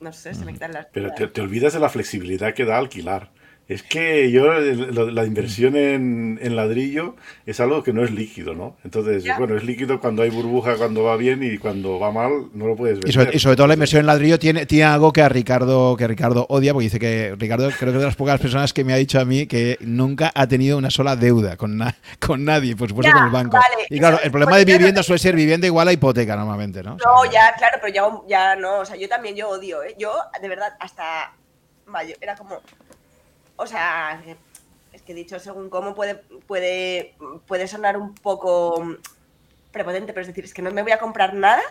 no 0.00 0.12
sé, 0.12 0.34
se 0.34 0.44
me 0.44 0.52
quitan 0.52 0.72
las... 0.72 0.86
Pero 0.92 1.12
te, 1.12 1.26
te, 1.28 1.40
olvidas 1.40 1.72
de 1.72 1.80
la 1.80 1.88
flexibilidad 1.88 2.54
que 2.54 2.64
da 2.64 2.78
alquilar. 2.78 3.30
Es 3.68 3.82
que 3.82 4.30
yo, 4.30 4.52
la 4.52 5.24
inversión 5.24 5.76
en, 5.76 6.56
ladrillo 6.56 7.16
es 7.46 7.60
algo 7.60 7.82
que 7.82 7.92
no 7.92 8.04
es 8.04 8.10
líquido, 8.10 8.54
¿no? 8.54 8.76
Entonces, 8.84 9.24
bueno, 9.38 9.56
es 9.56 9.64
líquido 9.64 10.00
cuando 10.00 10.22
hay 10.22 10.30
burbuja, 10.30 10.76
cuando 10.76 11.04
va 11.04 11.16
bien 11.16 11.42
y 11.42 11.58
cuando 11.58 11.98
va 11.98 12.10
mal 12.10 12.48
no 12.52 12.66
lo 12.66 12.76
puedes 12.76 13.00
ver. 13.00 13.08
Y 13.34 13.38
sobre, 13.38 13.56
todo 13.56 13.66
la 13.66 13.74
inversión 13.74 14.00
en 14.00 14.06
ladrillo 14.06 14.38
tiene, 14.38 14.66
tiene 14.66 14.84
algo 14.84 15.12
que 15.12 15.22
a 15.22 15.28
Ricardo 15.28 15.96
que 15.96 16.06
Ricardo 16.06 16.46
odia, 16.48 16.72
porque 16.72 16.84
dice 16.84 16.98
que 16.98 17.34
Ricardo 17.38 17.70
creo 17.70 17.92
que 17.92 17.96
es 17.96 18.02
de 18.02 18.06
las 18.06 18.16
pocas 18.16 18.40
personas 18.40 18.72
que 18.72 18.84
me 18.84 18.92
ha 18.92 18.96
dicho 18.96 19.18
a 19.20 19.24
mí 19.24 19.46
que 19.46 19.78
nunca 19.80 20.32
ha 20.34 20.46
tenido 20.46 20.76
una 20.76 20.90
sola 20.90 21.16
deuda 21.16 21.56
con, 21.56 21.80
con 22.18 22.44
nadie, 22.44 22.76
por 22.76 22.88
supuesto 22.88 23.12
con 23.12 23.24
el 23.24 23.30
banco. 23.30 23.58
y 23.88 23.98
claro, 23.98 24.20
el 24.22 24.30
problema 24.30 24.58
de 24.58 24.64
vivienda 24.64 25.02
suele 25.02 25.18
ser 25.18 25.34
vivienda 25.34 25.66
igual 25.66 25.88
a 25.88 25.92
hipoteca 25.92 26.36
normalmente, 26.36 26.82
¿no? 26.82 26.96
No, 26.96 27.30
ya, 27.30 27.54
claro, 27.56 27.78
pero 27.80 27.92
ya, 27.92 28.02
ya 28.28 28.56
no, 28.56 28.80
o 28.80 28.84
sea, 28.84 28.96
yo 28.96 29.08
también 29.08 29.36
yo 29.36 29.48
odio, 29.48 29.82
¿eh? 29.82 29.94
Yo, 29.98 30.12
de 30.40 30.48
verdad, 30.48 30.74
hasta... 30.80 31.34
Mayo, 31.84 32.14
era 32.20 32.36
como, 32.36 32.62
o 33.56 33.66
sea, 33.66 34.22
es 34.92 35.02
que 35.02 35.14
dicho 35.14 35.38
según 35.38 35.70
cómo 35.70 35.94
puede, 35.94 36.16
puede, 36.46 37.14
puede 37.46 37.66
sonar 37.68 37.96
un 37.96 38.14
poco 38.14 38.96
prepotente, 39.70 40.12
pero 40.12 40.22
es 40.22 40.28
decir, 40.28 40.44
es 40.44 40.54
que 40.54 40.62
no 40.62 40.70
me 40.70 40.82
voy 40.82 40.92
a 40.92 40.98
comprar 40.98 41.34
nada 41.34 41.62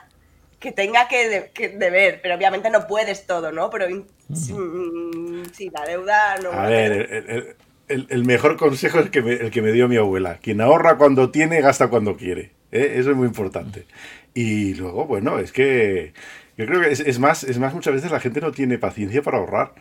que 0.60 0.72
tenga 0.72 1.08
que, 1.08 1.50
deber, 1.78 2.20
pero 2.22 2.36
obviamente 2.36 2.70
no 2.70 2.86
puedes 2.88 3.26
todo, 3.26 3.52
¿no? 3.52 3.70
Pero 3.72 3.88
sí, 4.34 5.70
la 5.72 5.86
deuda 5.86 6.38
no... 6.44 6.52
A 6.52 6.68
ver, 6.68 7.58
el, 7.88 8.24
mejor 8.26 8.58
consejo 8.58 9.00
es 9.00 9.06
el 9.06 9.52
que 9.52 9.62
me 9.62 9.72
dio 9.72 9.88
mi 9.88 9.98
abuela. 9.98 10.38
Quien 10.38 10.62
ahorra 10.62 10.98
cuando 10.98 11.32
tiene, 11.32 11.62
gasta 11.62 11.88
cuando 11.88 12.16
quiere. 12.16 12.52
¿eh? 12.72 12.94
Eso 12.98 13.12
es 13.12 13.18
muy 13.18 13.28
importante. 13.28 13.86
Y 14.34 14.76
luego, 14.76 15.06
bueno, 15.06 15.40
es 15.40 15.52
que 15.52 16.14
yo 16.58 16.66
creo 16.66 16.82
que 16.82 16.92
es, 16.92 17.20
más, 17.20 17.44
es 17.44 17.58
más, 17.60 17.74
muchas 17.74 17.94
veces 17.94 18.12
la 18.12 18.20
gente 18.20 18.42
no 18.42 18.52
tiene 18.52 18.78
paciencia 18.78 19.22
para 19.22 19.38
ahorrar. 19.38 19.74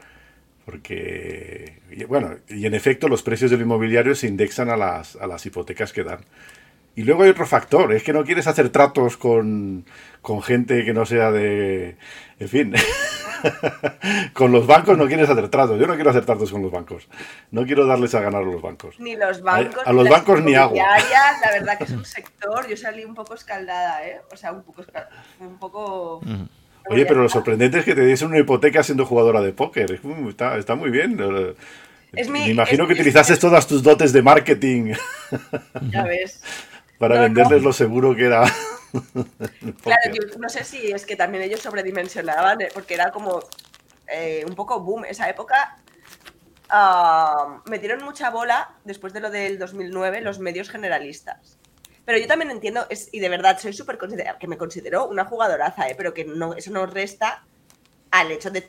Porque, 0.65 1.81
bueno, 2.09 2.37
y 2.49 2.67
en 2.67 2.75
efecto 2.75 3.09
los 3.09 3.23
precios 3.23 3.51
del 3.51 3.63
inmobiliario 3.63 4.15
se 4.15 4.29
indexan 4.29 4.69
a 4.71 4.77
las, 4.77 5.17
a 5.17 5.27
las 5.27 5.45
hipotecas 5.47 5.93
que 5.93 6.05
dan. 6.05 6.21
Y 6.97 7.05
luego 7.05 7.23
hay 7.23 7.31
otro 7.31 7.47
factor, 7.47 7.93
es 7.93 8.03
que 8.03 8.13
no 8.13 8.25
quieres 8.25 8.47
hacer 8.47 8.71
tratos 8.71 9.17
con, 9.17 9.87
gente 10.43 10.85
que 10.85 10.93
no 10.93 11.07
sea 11.07 11.31
de... 11.31 11.97
En 12.41 12.49
fin, 12.49 12.75
con 14.35 14.51
los 14.51 14.67
bancos 14.67 14.99
no 14.99 15.07
quieres 15.07 15.31
hacer 15.31 15.49
tratos. 15.49 15.79
Yo 15.79 15.87
no 15.87 15.95
quiero 15.95 16.11
hacer 16.11 16.27
tratos 16.27 16.51
con 16.51 16.63
los 16.63 16.73
bancos. 16.73 17.09
No 17.53 17.65
quiero 17.65 17.87
darles 17.87 18.15
a 18.15 18.21
ganar 18.21 18.43
a 18.43 18.47
los 18.47 18.61
bancos. 18.61 18.99
Ni 18.99 19.15
los 19.15 19.41
bancos. 19.41 19.83
A, 19.87 19.93
los 19.93 20.09
bancos 20.09 20.43
ni 20.43 20.55
hago. 20.55 20.75
La 20.75 21.51
verdad 21.53 21.79
que 21.79 21.85
es 21.85 21.91
un 21.91 22.05
sector, 22.05 22.69
yo 22.69 22.77
salí 22.77 23.05
un 23.05 23.15
poco 23.15 23.35
escaldada, 23.35 24.07
¿eh? 24.07 24.21
O 24.33 24.37
sea, 24.37 24.53
un 24.53 24.63
poco... 24.63 24.85
Un 25.39 25.59
poco... 25.59 26.21
Oye, 26.91 27.07
pero 27.07 27.23
lo 27.23 27.29
sorprendente 27.29 27.79
es 27.79 27.85
que 27.85 27.95
te 27.95 28.05
diesen 28.05 28.29
una 28.29 28.39
hipoteca 28.39 28.83
siendo 28.83 29.07
jugadora 29.07 29.41
de 29.41 29.53
póker. 29.53 30.01
Está, 30.29 30.59
está 30.59 30.75
muy 30.75 30.91
bien. 30.91 31.17
Me 32.29 32.51
imagino 32.51 32.87
que 32.87 32.95
utilizaste 32.95 33.37
todas 33.37 33.67
tus 33.67 33.83
dotes 33.83 34.13
de 34.13 34.23
marketing. 34.23 34.95
Ya 35.93 36.03
ves. 36.03 36.43
para 36.99 37.21
venderles 37.21 37.63
lo 37.63 37.73
seguro 37.73 38.15
que 38.17 38.27
era. 38.27 38.43
claro, 39.83 40.03
yo 40.13 40.39
no 40.39 40.49
sé 40.49 40.65
si 40.65 40.91
es 40.91 41.07
que 41.07 41.15
también 41.15 41.45
ellos 41.45 41.61
sobredimensionaban, 41.61 42.61
eh, 42.61 42.69
porque 42.75 42.95
era 42.95 43.13
como 43.13 43.41
eh, 44.09 44.45
un 44.47 44.57
poco 44.57 44.81
boom. 44.81 45.05
Esa 45.05 45.29
época 45.29 45.79
uh, 46.73 47.71
metieron 47.71 48.03
mucha 48.05 48.31
bola 48.31 48.73
después 48.85 49.13
de 49.13 49.21
lo 49.21 49.31
del 49.31 49.59
2009 49.59 50.21
los 50.21 50.41
medios 50.41 50.69
generalistas. 50.69 51.60
Pero 52.05 52.19
yo 52.19 52.27
también 52.27 52.51
entiendo, 52.51 52.87
y 53.13 53.21
de 53.21 53.29
verdad 53.29 53.59
soy 53.59 53.73
súper 53.73 53.99
que 54.39 54.49
me 54.49 54.59
considero 54.59 55.07
una 55.07 55.25
jugadoraza, 55.25 55.89
¿eh? 55.89 55.95
pero 55.97 56.15
que 56.15 56.25
no, 56.25 56.55
eso 56.55 56.71
no 56.71 56.87
resta 56.87 57.45
al 58.11 58.33
hecho 58.33 58.51
de 58.51 58.69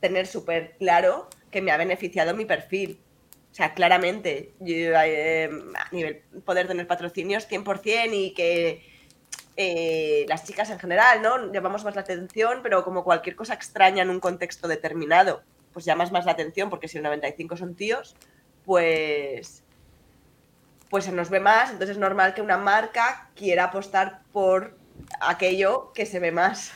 tener 0.00 0.26
súper 0.26 0.76
claro 0.78 1.28
que 1.50 1.62
me 1.62 1.70
ha 1.70 1.76
beneficiado 1.76 2.34
mi 2.34 2.44
perfil. 2.44 2.98
O 3.52 3.54
sea, 3.54 3.74
claramente, 3.74 4.52
yo, 4.60 4.74
eh, 4.74 5.50
a 5.74 5.94
nivel 5.94 6.22
poder 6.44 6.68
tener 6.68 6.86
patrocinios 6.86 7.48
100% 7.48 8.10
y 8.12 8.32
que 8.32 8.84
eh, 9.56 10.24
las 10.28 10.44
chicas 10.46 10.70
en 10.70 10.78
general, 10.78 11.20
¿no? 11.20 11.52
Llamamos 11.52 11.84
más 11.84 11.94
la 11.94 12.02
atención, 12.02 12.60
pero 12.62 12.84
como 12.84 13.04
cualquier 13.04 13.36
cosa 13.36 13.54
extraña 13.54 14.02
en 14.02 14.10
un 14.10 14.20
contexto 14.20 14.68
determinado. 14.68 15.42
pues 15.72 15.84
llamas 15.84 16.10
más 16.10 16.24
la 16.24 16.32
atención, 16.32 16.70
porque 16.70 16.88
si 16.88 16.96
el 16.96 17.04
95 17.04 17.56
son 17.56 17.76
tíos, 17.76 18.16
pues 18.64 19.59
pues 20.90 21.04
se 21.04 21.12
nos 21.12 21.30
ve 21.30 21.40
más, 21.40 21.70
entonces 21.70 21.90
es 21.90 21.98
normal 21.98 22.34
que 22.34 22.42
una 22.42 22.58
marca 22.58 23.28
quiera 23.36 23.64
apostar 23.64 24.20
por 24.32 24.76
aquello 25.20 25.92
que 25.94 26.04
se 26.04 26.18
ve 26.18 26.32
más. 26.32 26.72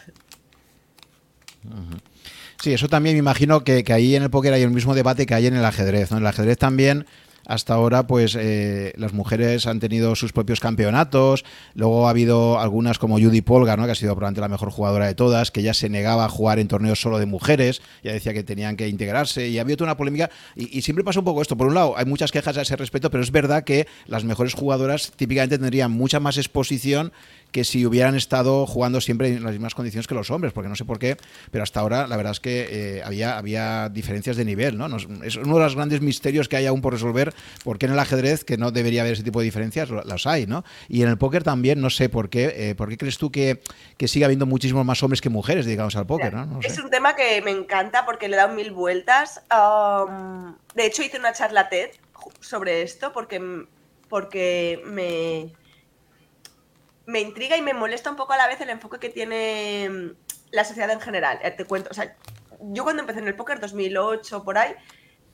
Sí, 2.62 2.72
eso 2.72 2.88
también 2.88 3.16
me 3.16 3.18
imagino 3.18 3.64
que, 3.64 3.84
que, 3.84 3.92
ahí 3.92 4.14
en 4.14 4.22
el 4.22 4.30
póker 4.30 4.52
hay 4.52 4.62
el 4.62 4.70
mismo 4.70 4.94
debate 4.94 5.26
que 5.26 5.34
hay 5.34 5.48
en 5.48 5.56
el 5.56 5.64
ajedrez. 5.64 6.12
En 6.12 6.18
el 6.18 6.26
ajedrez 6.26 6.56
también 6.56 7.06
hasta 7.46 7.74
ahora, 7.74 8.06
pues 8.06 8.36
eh, 8.38 8.92
las 8.96 9.12
mujeres 9.12 9.66
han 9.66 9.80
tenido 9.80 10.14
sus 10.16 10.32
propios 10.32 10.60
campeonatos. 10.60 11.44
Luego 11.74 12.06
ha 12.06 12.10
habido 12.10 12.58
algunas 12.58 12.98
como 12.98 13.18
Judy 13.18 13.42
Polgar, 13.42 13.78
¿no? 13.78 13.86
que 13.86 13.92
ha 13.92 13.94
sido 13.94 14.14
probablemente 14.14 14.40
la 14.40 14.48
mejor 14.48 14.70
jugadora 14.70 15.06
de 15.06 15.14
todas, 15.14 15.50
que 15.50 15.62
ya 15.62 15.74
se 15.74 15.88
negaba 15.88 16.24
a 16.24 16.28
jugar 16.28 16.58
en 16.58 16.68
torneos 16.68 17.00
solo 17.00 17.18
de 17.18 17.26
mujeres. 17.26 17.82
Ya 18.02 18.12
decía 18.12 18.32
que 18.32 18.42
tenían 18.42 18.76
que 18.76 18.88
integrarse. 18.88 19.48
Y 19.48 19.58
ha 19.58 19.62
habido 19.62 19.76
toda 19.76 19.88
una 19.90 19.96
polémica. 19.96 20.30
Y, 20.56 20.78
y, 20.78 20.82
siempre 20.82 21.04
pasa 21.04 21.20
un 21.20 21.24
poco 21.24 21.42
esto. 21.42 21.56
Por 21.56 21.66
un 21.66 21.74
lado, 21.74 21.94
hay 21.96 22.06
muchas 22.06 22.32
quejas 22.32 22.56
a 22.56 22.62
ese 22.62 22.76
respecto, 22.76 23.10
pero 23.10 23.22
es 23.22 23.30
verdad 23.30 23.64
que 23.64 23.86
las 24.06 24.24
mejores 24.24 24.54
jugadoras 24.54 25.12
típicamente 25.16 25.58
tendrían 25.58 25.90
mucha 25.90 26.20
más 26.20 26.38
exposición 26.38 27.12
que 27.54 27.62
si 27.62 27.86
hubieran 27.86 28.16
estado 28.16 28.66
jugando 28.66 29.00
siempre 29.00 29.28
en 29.28 29.44
las 29.44 29.52
mismas 29.52 29.76
condiciones 29.76 30.08
que 30.08 30.14
los 30.16 30.28
hombres, 30.32 30.52
porque 30.52 30.68
no 30.68 30.74
sé 30.74 30.84
por 30.84 30.98
qué, 30.98 31.16
pero 31.52 31.62
hasta 31.62 31.78
ahora 31.78 32.08
la 32.08 32.16
verdad 32.16 32.32
es 32.32 32.40
que 32.40 32.66
eh, 32.68 33.02
había, 33.04 33.38
había 33.38 33.88
diferencias 33.90 34.36
de 34.36 34.44
nivel, 34.44 34.76
¿no? 34.76 34.88
Es 35.22 35.36
uno 35.36 35.54
de 35.54 35.62
los 35.62 35.76
grandes 35.76 36.00
misterios 36.00 36.48
que 36.48 36.56
hay 36.56 36.66
aún 36.66 36.80
por 36.80 36.94
resolver, 36.94 37.32
porque 37.62 37.86
en 37.86 37.92
el 37.92 37.98
ajedrez, 38.00 38.42
que 38.42 38.56
no 38.56 38.72
debería 38.72 39.02
haber 39.02 39.12
ese 39.12 39.22
tipo 39.22 39.38
de 39.38 39.44
diferencias, 39.44 39.88
las 39.88 40.26
hay, 40.26 40.48
¿no? 40.48 40.64
Y 40.88 41.02
en 41.02 41.08
el 41.08 41.16
póker 41.16 41.44
también, 41.44 41.80
no 41.80 41.90
sé 41.90 42.08
por 42.08 42.28
qué, 42.28 42.70
eh, 42.70 42.74
¿por 42.74 42.88
qué 42.88 42.98
crees 42.98 43.18
tú 43.18 43.30
que, 43.30 43.62
que 43.96 44.08
sigue 44.08 44.24
habiendo 44.24 44.46
muchísimos 44.46 44.84
más 44.84 45.00
hombres 45.04 45.20
que 45.20 45.28
mujeres, 45.28 45.64
digamos, 45.64 45.94
al 45.94 46.06
póker, 46.06 46.34
¿no? 46.34 46.46
no 46.46 46.60
sé. 46.60 46.66
Es 46.66 46.78
un 46.80 46.90
tema 46.90 47.14
que 47.14 47.40
me 47.42 47.52
encanta 47.52 48.04
porque 48.04 48.26
le 48.26 48.34
he 48.34 48.38
dado 48.38 48.52
mil 48.52 48.72
vueltas. 48.72 49.40
Um, 49.52 50.56
de 50.74 50.86
hecho, 50.86 51.04
hice 51.04 51.20
una 51.20 51.32
charla 51.32 51.68
TED 51.68 51.90
sobre 52.40 52.82
esto 52.82 53.12
porque, 53.12 53.40
porque 54.08 54.82
me 54.86 55.52
me 57.06 57.20
intriga 57.20 57.56
y 57.56 57.62
me 57.62 57.74
molesta 57.74 58.10
un 58.10 58.16
poco 58.16 58.32
a 58.32 58.36
la 58.36 58.46
vez 58.46 58.60
el 58.60 58.70
enfoque 58.70 58.98
que 58.98 59.08
tiene 59.08 59.88
mm, 59.88 60.10
la 60.52 60.64
sociedad 60.64 60.90
en 60.90 61.00
general. 61.00 61.38
Eh, 61.42 61.50
te 61.50 61.64
cuento, 61.64 61.90
o 61.90 61.94
sea, 61.94 62.16
yo 62.60 62.84
cuando 62.84 63.02
empecé 63.02 63.20
en 63.20 63.28
el 63.28 63.36
póker, 63.36 63.60
2008 63.60 64.44
por 64.44 64.58
ahí, 64.58 64.74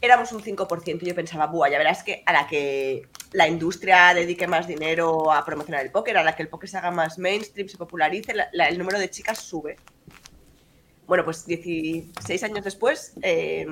éramos 0.01 0.33
un 0.33 0.43
5%. 0.43 0.99
Y 1.03 1.07
yo 1.07 1.15
pensaba, 1.15 1.47
buah, 1.47 1.71
ya 1.71 1.79
verás 1.79 2.03
que 2.03 2.23
a 2.27 2.33
la 2.33 2.47
que 2.47 3.09
la 3.33 3.49
industria 3.49 4.15
dedique 4.15 4.47
más 4.47 4.67
dinero 4.67 5.33
a 5.33 5.45
promocionar 5.45 5.85
el 5.85 5.93
póker, 5.93 6.17
a 6.17 6.25
la 6.25 6.35
que 6.35 6.43
el 6.43 6.49
póker 6.49 6.69
se 6.69 6.79
haga 6.79 6.91
más 6.91 7.19
mainstream, 7.19 7.69
se 7.69 7.77
popularice, 7.77 8.35
la, 8.35 8.49
la, 8.53 8.69
el 8.69 8.79
número 8.79 8.99
de 8.99 9.11
chicas 9.11 9.39
sube. 9.39 9.77
Bueno, 11.07 11.25
pues 11.25 11.45
16 11.47 12.43
años 12.45 12.65
después, 12.65 13.15
eh, 13.23 13.67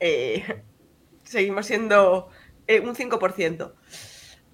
eh, 0.00 0.62
seguimos 1.24 1.66
siendo 1.66 2.28
eh, 2.66 2.80
un 2.80 2.94
5%. 2.94 3.72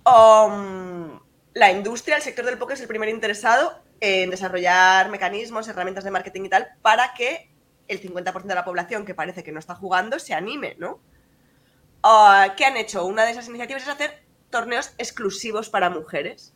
Um, 0.04 1.20
la 1.58 1.72
industria, 1.72 2.16
el 2.16 2.22
sector 2.22 2.44
del 2.44 2.56
póker 2.56 2.74
es 2.74 2.80
el 2.82 2.86
primer 2.86 3.08
interesado 3.08 3.82
en 4.00 4.30
desarrollar 4.30 5.10
mecanismos, 5.10 5.66
herramientas 5.66 6.04
de 6.04 6.12
marketing 6.12 6.42
y 6.44 6.48
tal 6.48 6.68
para 6.82 7.14
que 7.14 7.50
el 7.88 8.00
50% 8.00 8.44
de 8.44 8.54
la 8.54 8.64
población 8.64 9.04
que 9.04 9.14
parece 9.14 9.42
que 9.42 9.50
no 9.50 9.58
está 9.58 9.74
jugando 9.74 10.20
se 10.20 10.34
anime, 10.34 10.76
¿no? 10.78 11.00
Uh, 12.04 12.54
¿Qué 12.56 12.64
han 12.64 12.76
hecho? 12.76 13.04
Una 13.04 13.24
de 13.24 13.32
esas 13.32 13.48
iniciativas 13.48 13.82
es 13.82 13.88
hacer 13.88 14.22
torneos 14.50 14.92
exclusivos 14.98 15.68
para 15.68 15.90
mujeres. 15.90 16.54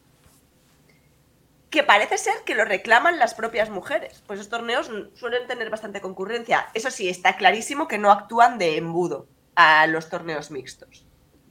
Que 1.69 1.83
parece 1.83 2.17
ser 2.17 2.35
que 2.47 2.55
lo 2.55 2.65
reclaman 2.65 3.19
las 3.19 3.35
propias 3.35 3.71
mujeres. 3.71 4.23
Pues 4.29 4.39
esos 4.39 4.51
torneos 4.51 4.89
suelen 5.15 5.49
tener 5.49 5.69
bastante 5.69 6.01
concurrencia. 6.01 6.69
Eso 6.75 6.93
sí, 6.93 7.09
está 7.09 7.37
clarísimo 7.37 7.89
que 7.89 7.99
no 7.99 8.13
actúan 8.13 8.59
de 8.59 8.77
embudo 8.77 9.27
a 9.57 9.87
los 9.89 10.09
torneos 10.11 10.53
mixtos. 10.53 11.05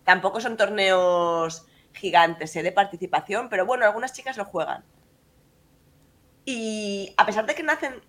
Tampoco 0.05 0.39
son 0.39 0.55
torneos 0.55 1.65
gigantes 1.93 2.55
¿eh? 2.55 2.63
de 2.63 2.71
participación, 2.71 3.49
pero 3.49 3.65
bueno, 3.65 3.85
algunas 3.85 4.13
chicas 4.13 4.37
lo 4.37 4.45
juegan. 4.45 4.83
Y 6.45 7.13
a 7.17 7.25
pesar 7.25 7.45
de 7.45 7.55
que 7.55 7.63
nacen, 7.63 8.01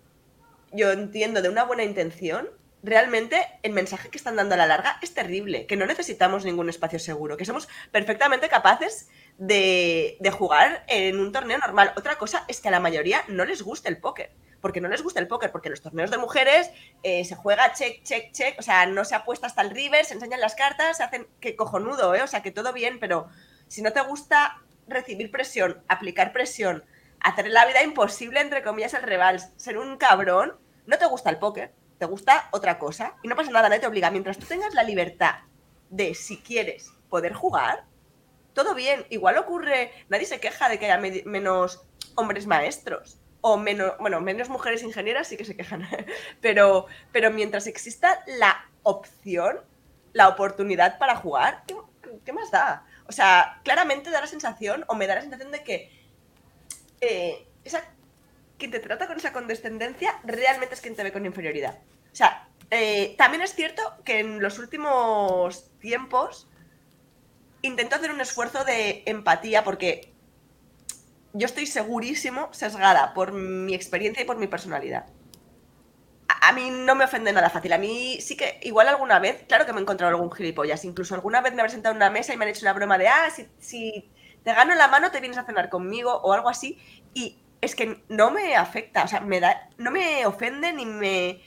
yo 0.71 0.91
entiendo, 0.91 1.41
de 1.41 1.49
una 1.49 1.63
buena 1.63 1.83
intención, 1.83 2.49
realmente 2.81 3.47
el 3.61 3.71
mensaje 3.71 4.09
que 4.09 4.17
están 4.17 4.35
dando 4.35 4.55
a 4.55 4.57
la 4.57 4.65
larga 4.65 4.97
es 5.01 5.13
terrible, 5.13 5.65
que 5.65 5.77
no 5.77 5.85
necesitamos 5.85 6.43
ningún 6.43 6.69
espacio 6.69 6.99
seguro, 6.99 7.37
que 7.37 7.45
somos 7.45 7.69
perfectamente 7.91 8.49
capaces 8.49 9.09
de, 9.37 10.17
de 10.19 10.31
jugar 10.31 10.83
en 10.87 11.19
un 11.19 11.31
torneo 11.31 11.57
normal. 11.59 11.93
Otra 11.95 12.17
cosa 12.17 12.43
es 12.47 12.59
que 12.59 12.67
a 12.67 12.71
la 12.71 12.79
mayoría 12.79 13.23
no 13.27 13.45
les 13.45 13.61
gusta 13.61 13.89
el 13.89 13.97
póker 13.97 14.31
porque 14.63 14.79
no 14.79 14.87
les 14.87 15.03
gusta 15.03 15.19
el 15.19 15.27
póker, 15.27 15.51
porque 15.51 15.69
los 15.69 15.81
torneos 15.81 16.09
de 16.09 16.17
mujeres 16.17 16.71
eh, 17.03 17.25
se 17.25 17.35
juega 17.35 17.73
check, 17.73 18.01
check, 18.03 18.31
check, 18.31 18.57
o 18.57 18.61
sea, 18.61 18.85
no 18.85 19.03
se 19.03 19.13
apuesta 19.13 19.45
hasta 19.45 19.61
el 19.61 19.71
river, 19.71 20.05
se 20.05 20.13
enseñan 20.13 20.39
las 20.39 20.55
cartas, 20.55 20.95
se 20.95 21.03
hacen 21.03 21.27
que 21.41 21.57
cojonudo, 21.57 22.15
¿eh? 22.15 22.21
o 22.21 22.27
sea, 22.27 22.41
que 22.41 22.51
todo 22.51 22.71
bien, 22.71 22.97
pero 22.97 23.27
si 23.73 23.81
no 23.81 23.91
te 23.91 24.01
gusta 24.01 24.61
recibir 24.87 25.31
presión, 25.31 25.81
aplicar 25.87 26.31
presión, 26.31 26.83
hacer 27.19 27.47
la 27.47 27.65
vida 27.65 27.81
imposible, 27.81 28.39
entre 28.39 28.61
comillas, 28.61 28.93
el 28.93 29.01
rival, 29.01 29.39
ser 29.55 29.79
un 29.79 29.97
cabrón, 29.97 30.55
no 30.85 30.99
te 30.99 31.07
gusta 31.07 31.31
el 31.31 31.39
póker, 31.39 31.73
te 31.97 32.05
gusta 32.05 32.49
otra 32.51 32.77
cosa. 32.77 33.15
Y 33.23 33.27
no 33.27 33.35
pasa 33.35 33.49
nada, 33.49 33.69
nadie 33.69 33.81
te 33.81 33.87
obliga. 33.87 34.11
Mientras 34.11 34.37
tú 34.37 34.45
tengas 34.45 34.75
la 34.75 34.83
libertad 34.83 35.37
de, 35.89 36.13
si 36.13 36.37
quieres, 36.37 36.93
poder 37.09 37.33
jugar, 37.33 37.85
todo 38.53 38.75
bien. 38.75 39.07
Igual 39.09 39.39
ocurre, 39.39 39.91
nadie 40.07 40.27
se 40.27 40.39
queja 40.39 40.69
de 40.69 40.77
que 40.77 40.91
haya 40.91 41.01
menos 41.25 41.83
hombres 42.13 42.45
maestros. 42.45 43.17
O 43.41 43.57
menos, 43.57 43.93
bueno, 43.97 44.21
menos 44.21 44.49
mujeres 44.49 44.83
ingenieras 44.83 45.29
sí 45.29 45.35
que 45.35 45.45
se 45.45 45.57
quejan. 45.57 45.87
pero, 46.41 46.85
pero 47.11 47.31
mientras 47.31 47.65
exista 47.65 48.23
la 48.27 48.69
opción, 48.83 49.61
la 50.11 50.29
oportunidad 50.29 50.99
para 50.99 51.15
jugar, 51.15 51.63
¿qué, 51.65 51.75
qué 52.23 52.33
más 52.33 52.51
da? 52.51 52.85
O 53.07 53.11
sea, 53.11 53.59
claramente 53.63 54.09
da 54.09 54.21
la 54.21 54.27
sensación, 54.27 54.85
o 54.87 54.95
me 54.95 55.07
da 55.07 55.15
la 55.15 55.21
sensación 55.21 55.51
de 55.51 55.63
que 55.63 55.91
eh, 57.01 57.47
esa, 57.63 57.83
quien 58.57 58.71
te 58.71 58.79
trata 58.79 59.07
con 59.07 59.17
esa 59.17 59.33
condescendencia 59.33 60.19
realmente 60.23 60.75
es 60.75 60.81
quien 60.81 60.95
te 60.95 61.03
ve 61.03 61.11
con 61.11 61.25
inferioridad. 61.25 61.79
O 62.11 62.15
sea, 62.15 62.47
eh, 62.71 63.15
también 63.17 63.41
es 63.41 63.53
cierto 63.53 63.81
que 64.03 64.19
en 64.19 64.41
los 64.41 64.59
últimos 64.59 65.69
tiempos 65.79 66.47
intento 67.61 67.95
hacer 67.95 68.11
un 68.11 68.21
esfuerzo 68.21 68.63
de 68.63 69.03
empatía 69.05 69.63
porque 69.63 70.11
yo 71.33 71.45
estoy 71.45 71.65
segurísimo 71.65 72.53
sesgada 72.53 73.13
por 73.13 73.31
mi 73.31 73.73
experiencia 73.73 74.23
y 74.23 74.25
por 74.25 74.37
mi 74.37 74.47
personalidad 74.47 75.05
a 76.45 76.51
mí 76.51 76.69
no 76.69 76.93
me 76.95 77.05
ofende 77.05 77.31
nada 77.31 77.49
fácil. 77.49 77.71
A 77.71 77.77
mí 77.77 78.19
sí 78.19 78.35
que, 78.35 78.59
igual 78.63 78.89
alguna 78.89 79.17
vez, 79.17 79.45
claro 79.47 79.65
que 79.65 79.71
me 79.71 79.79
he 79.79 79.81
encontrado 79.81 80.13
algún 80.13 80.29
gilipollas. 80.29 80.83
Incluso 80.83 81.15
alguna 81.15 81.39
vez 81.39 81.53
me 81.53 81.61
habré 81.61 81.71
sentado 81.71 81.93
en 81.93 81.97
una 81.97 82.09
mesa 82.09 82.33
y 82.33 82.37
me 82.37 82.43
han 82.43 82.49
hecho 82.49 82.65
una 82.65 82.73
broma 82.73 82.97
de, 82.97 83.07
ah, 83.07 83.29
si, 83.33 83.47
si 83.59 84.11
te 84.43 84.53
gano 84.53 84.75
la 84.75 84.89
mano 84.89 85.09
te 85.09 85.21
vienes 85.21 85.37
a 85.37 85.45
cenar 85.45 85.69
conmigo 85.69 86.13
o 86.13 86.33
algo 86.33 86.49
así. 86.49 86.77
Y 87.13 87.39
es 87.61 87.75
que 87.75 88.03
no 88.09 88.31
me 88.31 88.57
afecta, 88.57 89.03
o 89.05 89.07
sea, 89.07 89.21
me 89.21 89.39
da, 89.39 89.69
no 89.77 89.89
me 89.89 90.25
ofende 90.25 90.73
ni 90.73 90.85
me, 90.85 91.41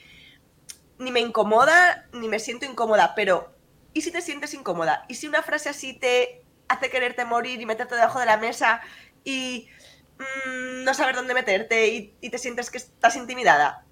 ni 0.97 1.11
me 1.11 1.19
incomoda, 1.19 2.07
ni 2.13 2.27
me 2.27 2.39
siento 2.39 2.65
incómoda. 2.65 3.13
Pero, 3.15 3.53
¿y 3.93 4.01
si 4.01 4.11
te 4.11 4.21
sientes 4.21 4.55
incómoda? 4.55 5.05
¿Y 5.07 5.13
si 5.13 5.27
una 5.27 5.43
frase 5.43 5.69
así 5.69 5.93
te 5.93 6.43
hace 6.69 6.89
quererte 6.89 7.23
morir 7.23 7.61
y 7.61 7.67
meterte 7.67 7.93
debajo 7.93 8.19
de 8.19 8.25
la 8.25 8.37
mesa 8.37 8.81
y 9.23 9.69
mmm, 10.17 10.83
no 10.83 10.95
saber 10.95 11.13
dónde 11.13 11.35
meterte 11.35 11.87
y 12.19 12.29
te 12.31 12.37
sientes 12.39 12.71
que 12.71 12.79
estás 12.79 13.15
intimidada? 13.15 13.86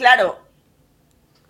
Claro, 0.00 0.38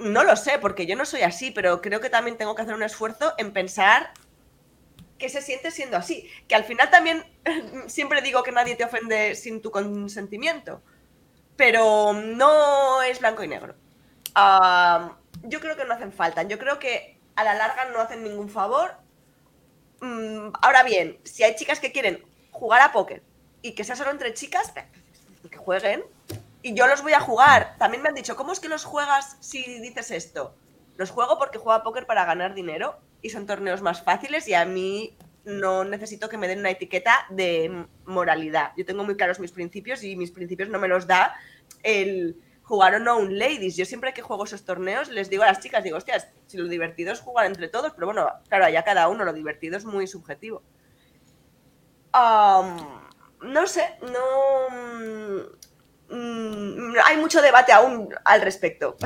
no 0.00 0.24
lo 0.24 0.34
sé, 0.34 0.58
porque 0.58 0.84
yo 0.84 0.96
no 0.96 1.04
soy 1.04 1.22
así, 1.22 1.52
pero 1.52 1.80
creo 1.80 2.00
que 2.00 2.10
también 2.10 2.36
tengo 2.36 2.56
que 2.56 2.62
hacer 2.62 2.74
un 2.74 2.82
esfuerzo 2.82 3.32
en 3.38 3.52
pensar 3.52 4.12
qué 5.18 5.28
se 5.28 5.40
siente 5.40 5.70
siendo 5.70 5.96
así. 5.96 6.28
Que 6.48 6.56
al 6.56 6.64
final 6.64 6.90
también 6.90 7.24
siempre 7.86 8.22
digo 8.22 8.42
que 8.42 8.50
nadie 8.50 8.74
te 8.74 8.82
ofende 8.82 9.36
sin 9.36 9.62
tu 9.62 9.70
consentimiento, 9.70 10.82
pero 11.54 12.12
no 12.12 13.00
es 13.02 13.20
blanco 13.20 13.44
y 13.44 13.46
negro. 13.46 13.76
Yo 15.44 15.60
creo 15.60 15.76
que 15.76 15.84
no 15.84 15.94
hacen 15.94 16.12
falta, 16.12 16.42
yo 16.42 16.58
creo 16.58 16.80
que 16.80 17.20
a 17.36 17.44
la 17.44 17.54
larga 17.54 17.84
no 17.84 18.00
hacen 18.00 18.24
ningún 18.24 18.48
favor. 18.48 18.96
Mm, 20.00 20.48
ahora 20.60 20.82
bien, 20.82 21.20
si 21.22 21.44
hay 21.44 21.54
chicas 21.54 21.78
que 21.78 21.92
quieren 21.92 22.24
jugar 22.50 22.82
a 22.82 22.90
póker 22.90 23.22
y 23.62 23.76
que 23.76 23.84
sea 23.84 23.94
solo 23.94 24.10
entre 24.10 24.34
chicas, 24.34 24.72
que 25.48 25.56
jueguen, 25.56 26.02
y 26.62 26.74
yo 26.74 26.86
los 26.86 27.02
voy 27.02 27.12
a 27.12 27.20
jugar. 27.20 27.76
También 27.78 28.02
me 28.02 28.08
han 28.08 28.14
dicho, 28.14 28.36
¿cómo 28.36 28.52
es 28.52 28.60
que 28.60 28.68
los 28.68 28.84
juegas 28.84 29.36
si 29.40 29.80
dices 29.80 30.10
esto? 30.10 30.54
Los 30.96 31.10
juego 31.10 31.38
porque 31.38 31.58
juego 31.58 31.72
a 31.72 31.82
póker 31.82 32.06
para 32.06 32.24
ganar 32.24 32.54
dinero 32.54 32.98
y 33.22 33.30
son 33.30 33.46
torneos 33.46 33.82
más 33.82 34.02
fáciles 34.02 34.48
y 34.48 34.54
a 34.54 34.64
mí 34.64 35.16
no 35.44 35.84
necesito 35.84 36.28
que 36.28 36.36
me 36.36 36.48
den 36.48 36.60
una 36.60 36.70
etiqueta 36.70 37.26
de 37.30 37.86
moralidad. 38.04 38.72
Yo 38.76 38.84
tengo 38.84 39.04
muy 39.04 39.16
claros 39.16 39.40
mis 39.40 39.52
principios 39.52 40.02
y 40.04 40.16
mis 40.16 40.30
principios 40.30 40.68
no 40.68 40.78
me 40.78 40.88
los 40.88 41.06
da 41.06 41.34
el 41.82 42.36
jugar 42.62 42.94
o 42.94 42.98
no 43.00 43.18
un 43.18 43.38
ladies. 43.38 43.76
Yo 43.76 43.84
siempre 43.84 44.12
que 44.12 44.22
juego 44.22 44.44
esos 44.44 44.64
torneos 44.64 45.08
les 45.08 45.28
digo 45.30 45.42
a 45.42 45.46
las 45.46 45.60
chicas, 45.60 45.82
digo, 45.82 45.96
hostias, 45.96 46.28
si 46.46 46.56
lo 46.56 46.68
divertido 46.68 47.12
es 47.12 47.20
jugar 47.20 47.46
entre 47.46 47.68
todos, 47.68 47.92
pero 47.92 48.06
bueno, 48.06 48.28
claro, 48.48 48.64
allá 48.66 48.84
cada 48.84 49.08
uno, 49.08 49.24
lo 49.24 49.32
divertido 49.32 49.76
es 49.76 49.84
muy 49.84 50.06
subjetivo. 50.06 50.62
no 52.12 53.66
sé, 53.66 53.96
no... 54.02 55.58
Mm, 56.10 56.94
hay 57.06 57.16
mucho 57.16 57.40
debate 57.40 57.72
aún 57.72 58.08
al 58.24 58.40
respecto. 58.42 58.96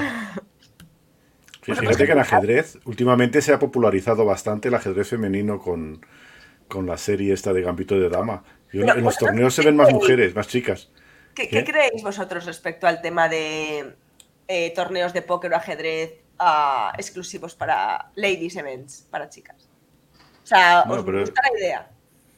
Fíjate 1.63 2.07
que 2.07 2.13
en 2.13 2.19
ajedrez 2.19 2.79
últimamente 2.85 3.41
se 3.41 3.53
ha 3.53 3.59
popularizado 3.59 4.25
bastante 4.25 4.69
el 4.69 4.75
ajedrez 4.75 5.09
femenino 5.09 5.59
con, 5.59 6.01
la 6.85 6.99
serie 6.99 7.33
esta 7.33 7.53
de 7.53 7.63
Gambito 7.63 7.99
de 7.99 8.09
Dama. 8.09 8.43
en 8.73 9.05
los 9.05 9.17
torneos 9.17 9.55
se 9.55 9.63
ven 9.63 9.77
más 9.77 9.93
mujeres, 9.93 10.35
más 10.35 10.49
chicas. 10.49 10.91
¿Qué, 11.35 11.65
creéis 11.65 12.03
vosotros 12.03 12.45
respecto 12.45 12.87
al 12.87 13.01
tema 13.01 13.29
de 13.29 13.95
eh, 14.49 14.73
torneos 14.75 15.13
de 15.13 15.23
póker 15.23 15.53
o 15.53 15.57
ajedrez 15.57 16.15
ah, 16.39 16.93
exclusivos 16.97 17.55
para 17.55 18.11
ladies 18.15 18.57
events, 18.57 19.07
para 19.11 19.29
chicas? 19.29 19.69
O 20.43 20.47
sea, 20.47 20.85
¿os 20.89 21.05
gusta 21.05 21.43
la 21.51 21.59
idea? 21.59 21.91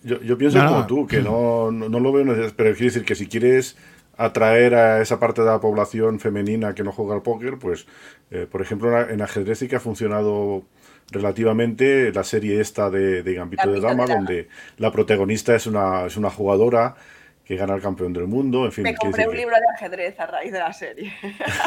Yo, 0.03 0.39
pienso 0.39 0.65
como 0.65 0.87
tú, 0.87 1.07
que 1.07 1.21
no, 1.21 1.71
lo 1.73 2.13
veo 2.13 2.25
necesario, 2.25 2.55
pero 2.57 2.73
quiero 2.75 2.93
decir 2.93 3.05
que 3.05 3.17
si 3.17 3.27
quieres 3.27 3.77
atraer 4.17 4.75
a 4.75 5.01
esa 5.03 5.19
parte 5.19 5.43
de 5.43 5.49
la 5.49 5.61
población 5.61 6.21
femenina 6.21 6.75
que 6.75 6.83
no 6.83 6.93
juega 6.93 7.15
al 7.15 7.23
póker, 7.23 7.59
pues, 7.59 7.87
eh, 8.31 8.47
por 8.51 8.63
ejemplo, 8.63 9.09
en 9.09 9.21
ajedrez 9.21 9.59
sí 9.59 9.69
que 9.69 9.77
ha 9.77 9.81
funcionado 9.81 10.65
relativamente 11.11 12.13
la 12.13 12.25
serie 12.25 12.61
esta 12.61 12.91
de, 12.91 13.23
Gambito, 13.35 13.71
de 13.71 13.81
Dama, 13.81 14.07
donde 14.07 14.49
la 14.79 14.91
protagonista 14.91 15.55
es 15.55 15.67
una, 15.67 16.07
es 16.07 16.17
una 16.17 16.31
jugadora 16.31 16.97
que 17.47 17.55
gana 17.55 17.77
el 17.77 17.81
campeón 17.81 18.13
del 18.13 18.27
mundo, 18.27 18.65
en 18.65 18.73
fin. 18.73 18.83
Me 18.83 18.97
compré 18.97 19.29
un 19.29 19.37
libro 19.37 19.55
de 19.55 19.63
ajedrez 19.77 20.19
a 20.19 20.27
raíz 20.27 20.51
de 20.51 20.59
la 20.59 20.73
serie. 20.73 21.13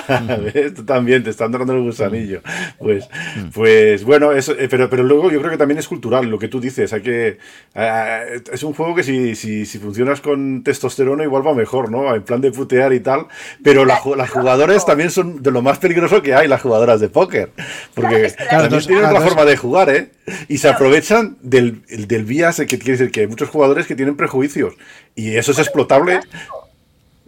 Tú 0.75 0.83
también, 0.83 1.23
te 1.23 1.29
están 1.29 1.53
dando 1.53 1.71
el 1.71 1.83
gusanillo. 1.83 2.41
Pues, 2.77 3.07
pues 3.53 4.03
bueno, 4.03 4.33
eso, 4.33 4.51
eh, 4.59 4.67
pero, 4.69 4.89
pero 4.89 5.03
luego 5.03 5.31
yo 5.31 5.39
creo 5.39 5.51
que 5.51 5.57
también 5.57 5.77
es 5.77 5.87
cultural 5.87 6.25
lo 6.25 6.37
que 6.37 6.49
tú 6.49 6.59
dices. 6.59 6.91
Hay 6.91 7.01
que, 7.01 7.37
eh, 7.75 8.41
es 8.51 8.63
un 8.63 8.73
juego 8.73 8.93
que 8.93 9.03
si, 9.03 9.35
si, 9.35 9.65
si, 9.65 9.79
funcionas 9.79 10.19
con 10.19 10.63
testosterona 10.63 11.23
igual 11.23 11.47
va 11.47 11.53
mejor, 11.53 11.89
¿no? 11.89 12.13
En 12.13 12.23
plan 12.23 12.41
de 12.41 12.51
putear 12.51 12.91
y 12.91 12.99
tal. 12.99 13.27
Pero 13.63 13.85
las 13.85 14.01
jugadoras 14.01 14.85
también 14.85 15.09
son 15.09 15.41
de 15.41 15.51
lo 15.51 15.61
más 15.61 15.79
peligroso 15.79 16.21
que 16.21 16.33
hay, 16.35 16.49
las 16.49 16.61
jugadoras 16.61 16.99
de 16.99 17.07
póker. 17.07 17.51
Porque 17.93 18.33
también 18.49 18.81
tienen 18.85 19.05
otra 19.05 19.21
forma 19.21 19.45
de 19.45 19.55
jugar, 19.55 19.89
¿eh? 19.89 20.11
Y 20.49 20.57
se 20.57 20.67
aprovechan 20.67 21.37
del, 21.41 21.83
del 21.87 22.25
vías 22.25 22.57
que 22.57 22.67
quiere 22.67 22.91
decir 22.91 23.11
que 23.11 23.21
hay 23.21 23.27
muchos 23.27 23.47
jugadores 23.47 23.87
que 23.87 23.95
tienen 23.95 24.17
prejuicios. 24.17 24.75
Y 25.19 25.37
eso 25.37 25.51
es 25.51 25.59
explotable. 25.59 26.21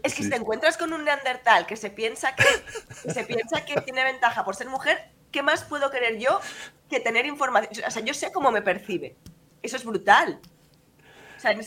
Es 0.02 0.14
que 0.14 0.24
si 0.24 0.30
te 0.30 0.38
encuentras 0.38 0.78
con 0.78 0.94
un 0.94 1.04
neandertal 1.04 1.66
que 1.66 1.76
se 1.76 1.90
piensa 1.90 2.34
que, 2.36 2.46
se 3.12 3.26
piensa 3.26 3.66
que 3.66 3.82
tiene 3.82 4.06
ventaja 4.06 4.46
por 4.46 4.56
ser 4.56 4.70
mujer, 4.70 4.98
¿qué 5.30 5.44
más 5.44 5.66
puedo 5.66 5.92
querer 5.92 6.18
yo 6.18 6.40
que 6.90 7.02
tener 7.02 7.26
información? 7.26 7.84
O 7.86 7.92
sea, 7.92 8.02
yo 8.02 8.14
sé 8.14 8.32
cómo 8.32 8.50
me 8.50 8.62
percibe. 8.62 9.18
Eso 9.62 9.76
es 9.76 9.84
brutal. 9.84 10.40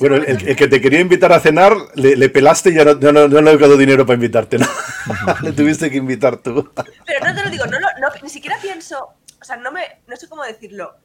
bueno, 0.01 0.17
el, 0.17 0.57
que 0.57 0.67
te 0.67 0.81
quería 0.81 1.01
invitar 1.01 1.31
a 1.31 1.41
cenar, 1.41 1.75
le, 1.95 2.29
pelaste 2.31 2.71
y 2.71 2.75
ya 2.75 2.85
no, 2.87 2.95
no, 2.95 3.29
no, 3.29 3.41
le 3.43 3.53
he 3.53 3.59
dado 3.59 3.77
dinero 3.77 4.07
para 4.07 4.15
invitarte. 4.15 4.57
¿no? 4.57 4.67
le 5.43 5.53
tuviste 5.53 5.91
que 5.91 5.99
invitar 5.99 6.39
tú. 6.39 6.73
Pero 7.05 7.27
no 7.27 7.35
te 7.35 7.43
lo 7.45 7.51
digo, 7.51 7.67
no, 7.67 7.79
ni 8.23 8.31
siquiera 8.31 8.57
pienso, 8.63 9.11
o 9.43 9.45
sea, 9.45 9.59
no, 9.59 9.71
me, 9.71 10.01
no 10.07 10.17
sé 10.17 10.27
cómo 10.27 10.43
decirlo, 10.43 10.97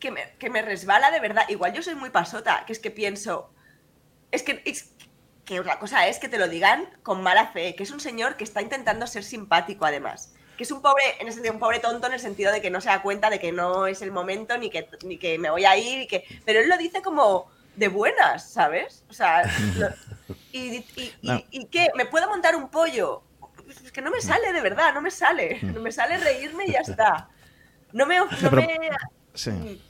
que 0.00 0.10
me, 0.10 0.34
que 0.40 0.50
me 0.50 0.60
resbala 0.60 1.12
de 1.12 1.20
verdad. 1.20 1.44
Igual 1.48 1.72
yo 1.72 1.82
soy 1.84 1.94
muy 1.94 2.10
pasota, 2.10 2.64
que 2.66 2.72
es 2.72 2.80
que 2.80 2.90
pienso, 2.90 3.52
es 4.30 4.42
que, 4.42 4.62
es 4.64 4.92
que 5.44 5.62
la 5.62 5.78
cosa 5.78 6.06
es 6.08 6.18
que 6.18 6.28
te 6.28 6.38
lo 6.38 6.48
digan 6.48 6.88
con 7.02 7.22
mala 7.22 7.48
fe, 7.48 7.74
que 7.74 7.82
es 7.82 7.90
un 7.90 8.00
señor 8.00 8.36
que 8.36 8.44
está 8.44 8.60
intentando 8.60 9.06
ser 9.06 9.24
simpático 9.24 9.84
además. 9.84 10.32
Que 10.56 10.64
es 10.64 10.70
un 10.70 10.82
pobre, 10.82 11.04
en 11.20 11.28
ese 11.28 11.36
sentido, 11.36 11.54
un 11.54 11.60
pobre 11.60 11.78
tonto 11.78 12.06
en 12.08 12.12
el 12.12 12.20
sentido 12.20 12.52
de 12.52 12.60
que 12.60 12.70
no 12.70 12.80
se 12.80 12.88
da 12.88 13.00
cuenta 13.00 13.30
de 13.30 13.38
que 13.38 13.52
no 13.52 13.86
es 13.86 14.02
el 14.02 14.10
momento, 14.10 14.58
ni 14.58 14.70
que, 14.70 14.88
ni 15.04 15.16
que 15.16 15.38
me 15.38 15.50
voy 15.50 15.64
a 15.64 15.76
ir, 15.76 16.02
y 16.02 16.06
que. 16.06 16.24
Pero 16.44 16.60
él 16.60 16.68
lo 16.68 16.76
dice 16.76 17.00
como 17.00 17.48
de 17.76 17.88
buenas, 17.88 18.50
¿sabes? 18.50 19.04
O 19.08 19.12
sea, 19.12 19.42
y, 20.52 20.84
y, 21.50 21.64
qué? 21.66 21.90
¿Me 21.94 22.06
puedo 22.06 22.28
montar 22.28 22.56
un 22.56 22.68
pollo? 22.68 23.22
Es 23.68 23.92
que 23.92 24.02
no 24.02 24.10
me 24.10 24.20
sale, 24.20 24.52
de 24.52 24.60
verdad, 24.60 24.92
no 24.92 25.00
me 25.00 25.10
sale. 25.10 25.60
No 25.62 25.80
me 25.80 25.92
sale 25.92 26.18
reírme 26.18 26.66
y 26.66 26.72
ya 26.72 26.80
está. 26.80 27.28
No 27.92 28.04
me. 28.04 28.18
No 28.42 28.50
me... 28.50 28.78
Sí. 29.34 29.80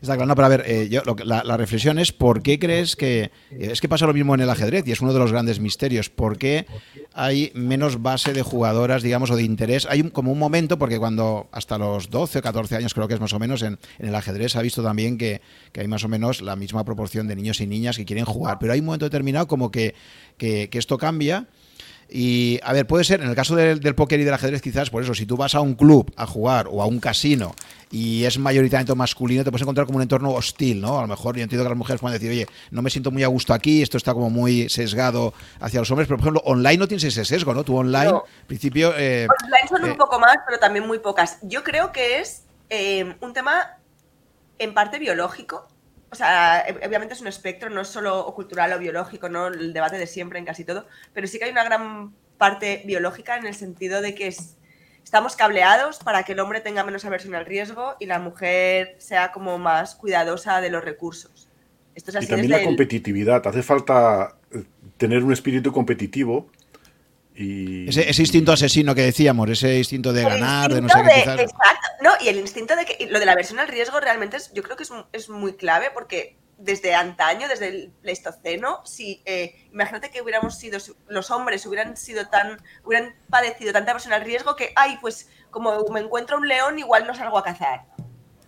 Está 0.00 0.14
claro, 0.14 0.26
no, 0.26 0.34
pero 0.36 0.46
a 0.46 0.48
ver, 0.48 0.64
eh, 0.66 0.88
yo, 0.88 1.02
la, 1.24 1.56
reflexión 1.56 1.98
es 1.98 2.12
¿por 2.12 2.42
qué 2.42 2.58
crees 2.58 2.94
que... 2.94 3.30
Eh, 3.50 3.70
es 3.72 3.80
que 3.80 3.88
pasa 3.88 4.06
lo 4.06 4.14
mismo 4.14 4.34
en 4.34 4.40
el 4.40 4.50
ajedrez 4.50 4.86
y 4.86 4.92
es 4.92 5.00
uno 5.00 5.12
de 5.12 5.18
los 5.18 5.32
grandes 5.32 5.58
misterios. 5.58 6.08
¿Por 6.08 6.38
qué 6.38 6.66
hay 7.14 7.50
menos 7.54 8.00
base 8.00 8.32
de 8.32 8.42
jugadoras, 8.42 9.02
digamos, 9.02 9.30
o 9.30 9.36
de 9.36 9.42
interés? 9.42 9.86
Hay 9.86 10.04
como 10.10 10.30
un 10.30 10.38
momento, 10.38 10.78
porque 10.78 10.98
cuando 10.98 11.48
hasta 11.50 11.78
los 11.78 12.10
12 12.10 12.38
o 12.38 12.42
14 12.42 12.76
años 12.76 12.94
creo 12.94 13.08
que 13.08 13.14
es 13.14 13.20
más 13.20 13.32
o 13.32 13.40
menos, 13.40 13.62
en, 13.62 13.78
el 13.98 14.14
ajedrez 14.14 14.52
se 14.52 14.58
ha 14.58 14.62
visto 14.62 14.82
también 14.82 15.18
que, 15.18 15.40
hay 15.76 15.88
más 15.88 16.04
o 16.04 16.08
menos 16.08 16.42
la 16.42 16.54
misma 16.54 16.84
proporción 16.84 17.26
de 17.26 17.34
niños 17.34 17.60
y 17.60 17.66
niñas 17.66 17.96
que 17.96 18.04
quieren 18.04 18.24
jugar. 18.24 18.58
Pero 18.60 18.72
hay 18.72 18.80
un 18.80 18.86
momento 18.86 19.06
determinado 19.06 19.48
como 19.48 19.70
que, 19.70 19.94
que 20.36 20.68
esto 20.72 20.96
cambia 20.96 21.48
y, 22.10 22.58
a 22.62 22.72
ver, 22.72 22.86
puede 22.86 23.04
ser, 23.04 23.20
en 23.20 23.28
el 23.28 23.36
caso 23.36 23.54
del, 23.54 23.94
póker 23.94 24.18
y 24.18 24.24
del 24.24 24.32
ajedrez, 24.32 24.62
quizás 24.62 24.88
por 24.88 25.02
eso, 25.02 25.14
si 25.14 25.26
tú 25.26 25.36
vas 25.36 25.54
a 25.54 25.60
un 25.60 25.74
club 25.74 26.10
a 26.16 26.26
jugar 26.26 26.66
o 26.70 26.82
a 26.82 26.86
un 26.86 27.00
casino 27.00 27.54
y 27.90 28.24
es 28.24 28.38
mayoritariamente 28.38 28.94
masculino, 28.94 29.44
te 29.44 29.50
puedes 29.50 29.62
encontrar 29.62 29.86
como 29.86 29.96
un 29.96 30.02
entorno 30.02 30.30
hostil, 30.30 30.80
¿no? 30.80 30.98
A 30.98 31.02
lo 31.02 31.08
mejor 31.08 31.36
yo 31.36 31.42
entiendo 31.42 31.64
que 31.64 31.68
las 31.68 31.76
mujeres 31.76 32.00
pueden 32.00 32.18
decir, 32.18 32.30
oye, 32.30 32.46
no 32.70 32.80
me 32.80 32.88
siento 32.88 33.10
muy 33.10 33.24
a 33.24 33.28
gusto 33.28 33.52
aquí, 33.52 33.82
esto 33.82 33.98
está 33.98 34.14
como 34.14 34.30
muy 34.30 34.70
sesgado 34.70 35.34
hacia 35.60 35.80
los 35.80 35.90
hombres, 35.90 36.08
pero 36.08 36.16
por 36.16 36.24
ejemplo, 36.24 36.42
online 36.46 36.78
no 36.78 36.88
tienes 36.88 37.04
ese 37.04 37.26
sesgo, 37.26 37.52
¿no? 37.52 37.62
Tú 37.62 37.76
online, 37.76 38.08
en 38.08 38.46
principio... 38.46 38.94
Eh, 38.96 39.26
online 39.44 39.68
son 39.68 39.84
un 39.84 39.90
eh, 39.90 39.94
poco 39.94 40.18
más, 40.18 40.36
pero 40.46 40.58
también 40.58 40.86
muy 40.86 41.00
pocas. 41.00 41.38
Yo 41.42 41.62
creo 41.62 41.92
que 41.92 42.20
es 42.20 42.44
eh, 42.70 43.16
un 43.20 43.34
tema 43.34 43.76
en 44.58 44.72
parte 44.72 44.98
biológico, 44.98 45.68
o 46.10 46.14
sea, 46.14 46.64
obviamente 46.86 47.14
es 47.14 47.20
un 47.20 47.26
espectro, 47.26 47.70
no 47.70 47.82
es 47.82 47.88
solo 47.88 48.32
cultural 48.34 48.72
o 48.72 48.78
biológico, 48.78 49.28
¿no? 49.28 49.48
El 49.48 49.72
debate 49.72 49.98
de 49.98 50.06
siempre 50.06 50.38
en 50.38 50.44
casi 50.44 50.64
todo, 50.64 50.86
pero 51.12 51.26
sí 51.26 51.38
que 51.38 51.46
hay 51.46 51.50
una 51.50 51.64
gran 51.64 52.12
parte 52.38 52.82
biológica 52.86 53.36
en 53.36 53.46
el 53.46 53.54
sentido 53.54 54.00
de 54.00 54.14
que 54.14 54.34
estamos 55.04 55.36
cableados 55.36 55.98
para 55.98 56.22
que 56.22 56.32
el 56.32 56.40
hombre 56.40 56.60
tenga 56.60 56.84
menos 56.84 57.04
aversión 57.04 57.34
al 57.34 57.46
riesgo 57.46 57.96
y 57.98 58.06
la 58.06 58.18
mujer 58.18 58.96
sea 58.98 59.32
como 59.32 59.58
más 59.58 59.94
cuidadosa 59.94 60.60
de 60.60 60.70
los 60.70 60.84
recursos. 60.84 61.48
Esto 61.94 62.10
es 62.10 62.16
así 62.16 62.26
y 62.26 62.28
también 62.28 62.50
la 62.52 62.62
competitividad. 62.62 63.46
Hace 63.46 63.62
falta 63.62 64.36
eh, 64.52 64.64
tener 64.96 65.24
un 65.24 65.32
espíritu 65.32 65.72
competitivo 65.72 66.50
ese, 67.38 68.22
instinto 68.22 68.50
asesino 68.50 68.94
que 68.96 69.02
decíamos, 69.02 69.48
ese 69.48 69.78
instinto 69.78 70.12
de 70.12 70.22
ganar, 70.24 70.74
de 70.74 70.80
no 70.80 70.88
sé 70.88 70.98
qué. 71.04 71.20
Exacto, 71.20 71.97
no, 72.08 72.24
y 72.24 72.28
el 72.28 72.38
instinto 72.38 72.74
de 72.76 72.84
que 72.84 73.06
lo 73.06 73.20
de 73.20 73.26
la 73.26 73.34
versión 73.34 73.58
al 73.58 73.68
riesgo 73.68 74.00
realmente 74.00 74.36
es, 74.36 74.52
yo 74.52 74.62
creo 74.62 74.76
que 74.76 74.84
es, 75.12 75.28
muy 75.28 75.56
clave 75.56 75.90
porque 75.92 76.38
desde 76.56 76.94
antaño, 76.94 77.48
desde 77.48 77.68
el 77.68 77.92
Pleistoceno, 78.02 78.84
si 78.84 79.22
eh, 79.26 79.68
imagínate 79.72 80.10
que 80.10 80.22
hubiéramos 80.22 80.58
sido, 80.58 80.78
los 81.08 81.30
hombres 81.30 81.64
hubieran 81.66 81.96
sido 81.96 82.26
tan, 82.28 82.60
hubieran 82.84 83.14
padecido 83.30 83.72
tanta 83.72 83.92
versión 83.92 84.14
al 84.14 84.24
riesgo 84.24 84.56
que, 84.56 84.72
ay, 84.74 84.98
pues 85.00 85.28
como 85.50 85.84
me 85.90 86.00
encuentro 86.00 86.36
un 86.36 86.48
león, 86.48 86.78
igual 86.78 87.06
no 87.06 87.14
salgo 87.14 87.38
a 87.38 87.44
cazar. 87.44 87.84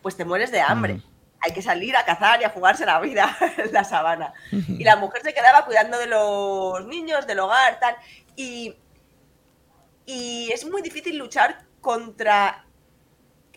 Pues 0.03 0.17
te 0.17 0.25
mueres 0.25 0.51
de 0.51 0.61
hambre. 0.61 0.95
Mm. 0.95 1.03
Hay 1.43 1.53
que 1.53 1.63
salir 1.63 1.97
a 1.97 2.05
cazar 2.05 2.41
y 2.41 2.45
a 2.45 2.51
jugarse 2.51 2.85
la 2.85 3.01
vida 3.01 3.37
en 3.59 3.73
la 3.73 3.85
sabana. 3.85 4.35
Y 4.51 4.85
la 4.85 4.97
mujer 4.97 5.23
se 5.23 5.35
quedaba 5.35 5.65
cuidando 5.65 5.99
de 5.99 6.07
los 6.07 6.87
niños, 6.87 7.27
del 7.27 7.41
hogar, 7.41 7.79
tal. 7.81 7.97
Y, 8.37 8.77
es 10.07 10.69
muy 10.69 10.83
difícil 10.83 11.17
luchar 11.17 11.65
contra 11.81 12.65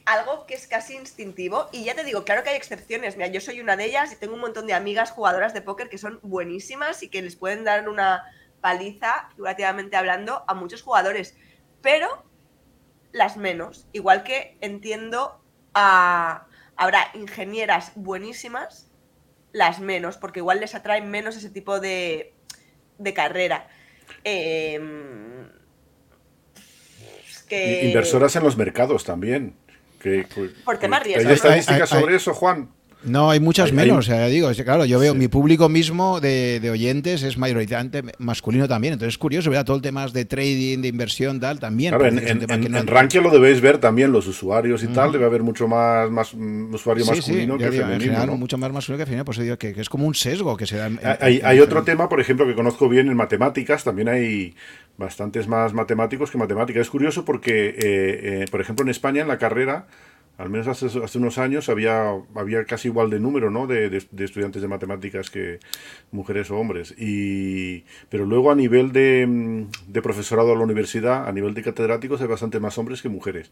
algo 0.06 0.46
que 0.46 0.54
es 0.54 0.68
casi 0.68 0.96
instintivo. 0.96 1.70
Y 1.72 1.84
ya 1.84 1.96
te 1.96 2.04
digo, 2.04 2.24
claro 2.24 2.44
que 2.44 2.50
hay 2.50 2.58
excepciones. 2.58 3.16
Mira, 3.16 3.28
yo 3.28 3.42
soy 3.42 3.62
una 3.62 3.76
de 3.76 3.86
ellas 3.86 4.12
y 4.12 4.16
tengo 4.16 4.34
un 4.34 4.42
montón 4.42 4.68
de 4.68 4.74
amigas 4.74 5.12
jugadoras 5.12 5.54
de 5.54 5.62
póker 5.62 5.90
que 5.90 5.98
son 5.98 6.20
buenísimas 6.22 7.04
y 7.04 7.10
que 7.10 7.22
les 7.22 7.36
pueden 7.36 7.64
dar 7.64 7.88
una 7.88 8.24
paliza, 8.62 9.30
figurativamente 9.36 9.96
hablando, 9.96 10.44
a 10.48 10.54
muchos 10.54 10.82
jugadores. 10.82 11.36
Pero 11.82 12.24
las 13.12 13.38
menos. 13.38 13.88
Igual 13.94 14.24
que 14.24 14.58
entiendo 14.62 15.42
a. 15.74 16.48
Habrá 16.76 17.12
ingenieras 17.14 17.92
buenísimas, 17.96 18.90
las 19.52 19.80
menos, 19.80 20.18
porque 20.18 20.40
igual 20.40 20.60
les 20.60 20.74
atrae 20.74 21.02
menos 21.02 21.38
ese 21.38 21.52
tipo 21.52 21.80
de, 21.80 22.34
de 22.98 23.14
carrera. 23.14 23.68
Em, 24.24 25.50
Inversoras 27.52 28.36
en 28.36 28.44
los 28.44 28.58
mercados 28.58 29.04
también. 29.04 29.56
Que, 30.04 30.28
Por 30.66 30.78
temas 30.78 31.02
¿Hay 31.06 31.14
estadísticas 31.14 31.88
sobre 31.90 32.18
eso, 32.18 32.34
Juan? 32.34 32.70
No, 33.06 33.30
hay 33.30 33.40
muchas 33.40 33.74
menos. 33.74 33.98
O 33.98 34.02
sea, 34.02 34.28
digo, 34.28 34.50
claro, 34.64 34.86
yo 34.86 35.00
veo 35.00 35.14
mi 35.14 35.28
público 35.28 35.70
mismo 35.70 36.20
de, 36.20 36.70
oyentes 36.72 37.24
es 37.24 37.38
mayoritariamente 37.38 38.04
masculino 38.18 38.68
también. 38.68 38.94
Entonces 38.94 39.14
es 39.14 39.18
curioso, 39.18 39.50
¿verdad? 39.50 39.66
Todo 39.66 39.76
el 39.76 39.82
tema 39.82 40.08
de 40.08 40.26
trading, 40.26 40.82
de 40.82 40.88
inversión, 40.88 41.40
tal, 41.40 41.60
también. 41.60 41.94
Claro, 41.96 42.08
en, 42.08 42.20
en, 42.20 42.88
Rankia 42.88 43.22
lo 43.22 43.30
debéis 43.30 43.62
ver 43.62 43.78
también, 43.78 44.12
los 44.12 44.28
usuarios 44.28 44.84
y 44.84 44.88
tal. 44.88 45.12
Debe 45.12 45.26
haber 45.26 45.44
mucho 45.44 45.68
más, 45.68 46.10
más 46.10 46.34
mm, 46.34 46.74
usuario 46.74 47.06
masculino 47.06 47.58
que 47.58 47.66
femenino. 47.66 47.94
En 47.94 48.02
general, 48.02 48.38
mucho 48.38 48.58
más 48.58 48.72
masculino 48.72 49.00
que 49.00 49.06
femenino. 49.06 49.26
Pues 49.26 49.38
digo 49.38 49.58
que, 49.58 49.74
es 49.78 49.90
como 49.90 50.08
un 50.08 50.16
sesgo 50.16 50.56
que 50.56 50.66
se 50.66 50.78
da. 50.78 50.90
hay, 51.20 51.42
hay 51.44 51.60
otro 51.60 51.84
tema, 51.84 52.10
por 52.10 52.22
ejemplo, 52.22 52.48
que 52.48 52.56
conozco 52.56 52.88
bien 52.90 53.08
en 53.08 53.16
matemáticas. 53.16 53.84
También 53.84 54.10
hay 54.10 54.56
bastantes 54.98 55.48
más 55.48 55.74
matemáticos 55.74 56.32
que 56.32 56.38
matemáticas. 56.38 56.82
Es 56.82 56.90
curioso 56.90 57.26
porque, 57.26 57.70
eh, 57.70 57.76
eh, 57.80 58.46
por 58.50 58.62
ejemplo, 58.62 58.84
en 58.84 58.90
España, 58.90 59.22
en 59.22 59.28
la 59.28 59.38
carrera 59.38 59.88
al 60.38 60.50
menos 60.50 60.68
hace, 60.68 61.18
unos 61.18 61.38
años 61.38 61.70
había, 61.70 62.12
había 62.34 62.66
casi 62.66 62.88
igual 62.88 63.12
de 63.12 63.20
número 63.20 63.52
¿no? 63.52 63.68
de, 63.68 63.90
de, 63.90 64.26
estudiantes 64.26 64.64
de 64.64 64.68
matemáticas 64.68 65.30
que 65.30 65.60
mujeres 66.12 66.50
o 66.50 66.58
hombres. 66.58 66.96
Y, 66.98 67.86
pero 68.10 68.26
luego 68.26 68.52
a 68.52 68.56
nivel 68.56 68.92
de, 68.92 69.68
de, 69.88 70.02
profesorado 70.02 70.54
a 70.54 70.56
la 70.56 70.64
universidad, 70.64 71.28
a 71.28 71.32
nivel 71.32 71.54
de 71.54 71.62
catedráticos, 71.62 72.20
hay 72.22 72.28
bastante 72.28 72.60
más 72.60 72.80
hombres 72.80 73.04
que 73.04 73.10
mujeres. 73.10 73.52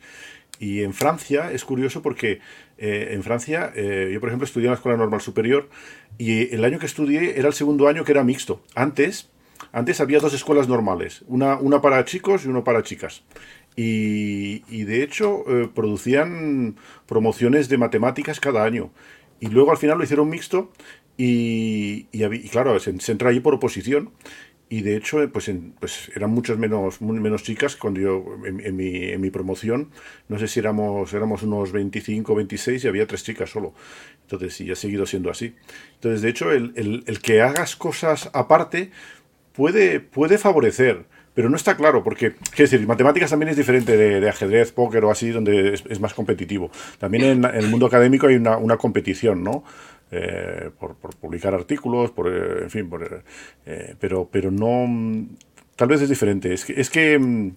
Y 0.59 0.81
en 0.81 0.93
Francia 0.93 1.51
es 1.51 1.65
curioso 1.65 2.01
porque 2.01 2.39
eh, 2.79 3.09
en 3.11 3.21
Francia, 3.21 3.71
eh, 3.75 4.09
yo 4.11 4.19
por 4.19 4.29
ejemplo 4.29 4.45
estudié 4.45 4.65
en 4.65 4.71
la 4.71 4.77
Escuela 4.77 4.97
Normal 4.97 5.21
Superior 5.21 5.69
y 6.17 6.53
el 6.53 6.65
año 6.65 6.79
que 6.79 6.87
estudié 6.87 7.37
era 7.37 7.47
el 7.47 7.53
segundo 7.53 7.87
año 7.87 8.03
que 8.03 8.11
era 8.11 8.23
mixto. 8.23 8.63
Antes, 8.73 9.29
antes 9.71 10.01
había 10.01 10.19
dos 10.19 10.33
escuelas 10.33 10.67
normales, 10.67 11.23
una, 11.27 11.57
una 11.57 11.81
para 11.81 12.03
chicos 12.05 12.45
y 12.45 12.47
una 12.47 12.63
para 12.63 12.81
chicas. 12.81 13.23
Y, 13.75 14.83
de 14.83 15.03
hecho 15.03 15.43
eh, 15.47 15.69
producían 15.73 16.75
promociones 17.05 17.69
de 17.69 17.77
matemáticas 17.77 18.39
cada 18.39 18.63
año. 18.63 18.91
Y 19.39 19.47
luego 19.47 19.71
al 19.71 19.77
final 19.77 19.97
lo 19.97 20.03
hicieron 20.03 20.29
mixto 20.29 20.71
y, 21.17 22.05
claro, 22.51 22.79
se, 22.79 22.91
entra 23.11 23.29
ahí 23.29 23.39
por 23.39 23.53
oposición. 23.53 24.11
Y 24.69 24.83
de 24.83 24.95
hecho, 24.95 25.17
pues, 25.33 25.51
pues 25.79 26.11
eran 26.15 26.29
muchas 26.29 26.57
menos, 26.57 27.01
menos 27.01 27.43
chicas 27.43 27.75
cuando 27.75 27.99
yo, 27.99 28.25
en, 28.45 28.75
mi, 28.75 29.09
en, 29.09 29.19
mi, 29.19 29.29
promoción, 29.29 29.91
no 30.29 30.39
sé 30.39 30.47
si 30.47 30.61
éramos, 30.61 31.13
éramos 31.13 31.43
unos 31.43 31.73
25, 31.73 32.33
26 32.35 32.85
y 32.85 32.87
había 32.87 33.05
tres 33.05 33.23
chicas 33.23 33.49
solo. 33.49 33.73
Entonces, 34.21 34.53
sí, 34.53 34.71
ha 34.71 34.75
seguido 34.75 35.05
siendo 35.05 35.29
así. 35.29 35.55
Entonces, 35.95 36.21
de 36.21 36.29
hecho, 36.29 36.51
el, 36.53 36.71
el, 36.77 37.03
el 37.05 37.19
que 37.19 37.41
hagas 37.41 37.75
cosas 37.75 38.29
aparte 38.33 38.91
puede, 39.53 39.99
puede 39.99 40.37
favorecer 40.37 41.05
pero 41.33 41.49
no 41.49 41.55
está 41.55 41.77
claro, 41.77 42.03
porque, 42.03 42.35
qué 42.53 42.63
decir, 42.63 42.85
matemáticas 42.85 43.29
también 43.29 43.49
es 43.49 43.57
diferente 43.57 43.95
de, 43.95 44.29
ajedrez, 44.29 44.71
póker 44.71 45.05
o 45.05 45.11
así, 45.11 45.29
donde 45.29 45.73
es, 45.73 45.99
más 45.99 46.13
competitivo. 46.13 46.71
También 46.99 47.23
en, 47.23 47.45
el 47.45 47.67
mundo 47.67 47.85
académico 47.85 48.27
hay 48.27 48.35
una, 48.35 48.77
competición, 48.77 49.43
¿no? 49.43 49.63
Eh, 50.11 50.71
por, 50.77 50.95
publicar 50.95 51.53
artículos, 51.53 52.11
por, 52.11 52.27
eh, 52.27 52.63
en 52.63 52.69
fin, 52.69 52.89
por, 52.89 53.23
eh, 53.65 53.95
pero, 53.97 54.27
pero 54.29 54.51
no, 54.51 55.25
tal 55.77 55.87
vez 55.87 56.01
es 56.01 56.09
diferente. 56.09 56.53
Es 56.53 56.65
que, 56.65 56.79
es 56.79 56.89
que 56.89 57.17
mm, 57.17 57.55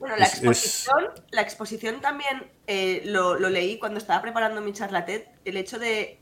bueno, 0.00 0.16
la 0.16 0.26
exposición, 0.26 1.04
la 1.30 1.42
exposición 1.42 2.00
también 2.00 2.42
lo, 3.04 3.38
lo, 3.38 3.48
leí 3.50 3.78
cuando 3.78 3.98
estaba 3.98 4.20
preparando 4.20 4.60
mi 4.60 4.72
charla 4.72 5.04
TED, 5.04 5.22
el 5.44 5.56
hecho 5.56 5.78
de 5.78 6.18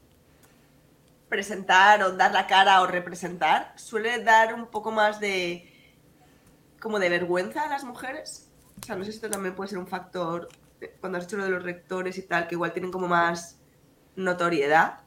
presentar 1.30 2.02
o 2.02 2.12
dar 2.12 2.32
la 2.32 2.46
cara 2.46 2.82
o 2.82 2.86
representar 2.86 3.72
suele 3.76 4.22
dar 4.22 4.52
un 4.52 4.66
poco 4.66 4.90
más 4.90 5.18
de 5.20 5.69
como 6.80 6.98
de 6.98 7.08
vergüenza 7.08 7.64
a 7.64 7.68
las 7.68 7.84
mujeres. 7.84 8.50
O 8.80 8.86
sea, 8.86 8.96
no 8.96 9.04
sé 9.04 9.12
si 9.12 9.16
esto 9.16 9.30
también 9.30 9.54
puede 9.54 9.70
ser 9.70 9.78
un 9.78 9.86
factor, 9.86 10.48
eh, 10.80 10.96
cuando 11.00 11.18
has 11.18 11.24
hecho 11.24 11.36
lo 11.36 11.44
de 11.44 11.50
los 11.50 11.62
rectores 11.62 12.18
y 12.18 12.22
tal, 12.22 12.48
que 12.48 12.54
igual 12.54 12.72
tienen 12.72 12.90
como 12.90 13.06
más 13.06 13.60
notoriedad, 14.16 15.00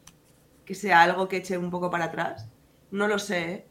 que 0.65 0.75
sea 0.75 1.01
algo 1.01 1.27
que 1.27 1.37
eche 1.37 1.57
un 1.57 1.71
poco 1.71 1.89
para 1.89 2.05
atrás. 2.05 2.47
No 2.91 3.07
lo 3.07 3.19
sé. 3.19 3.51
¿eh? 3.51 3.65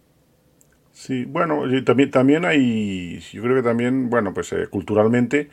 Sí, 0.90 1.24
bueno, 1.24 1.62
también, 1.84 2.10
también 2.10 2.44
hay, 2.44 3.20
yo 3.32 3.42
creo 3.42 3.56
que 3.56 3.62
también, 3.62 4.10
bueno, 4.10 4.34
pues 4.34 4.52
eh, 4.52 4.66
culturalmente 4.68 5.48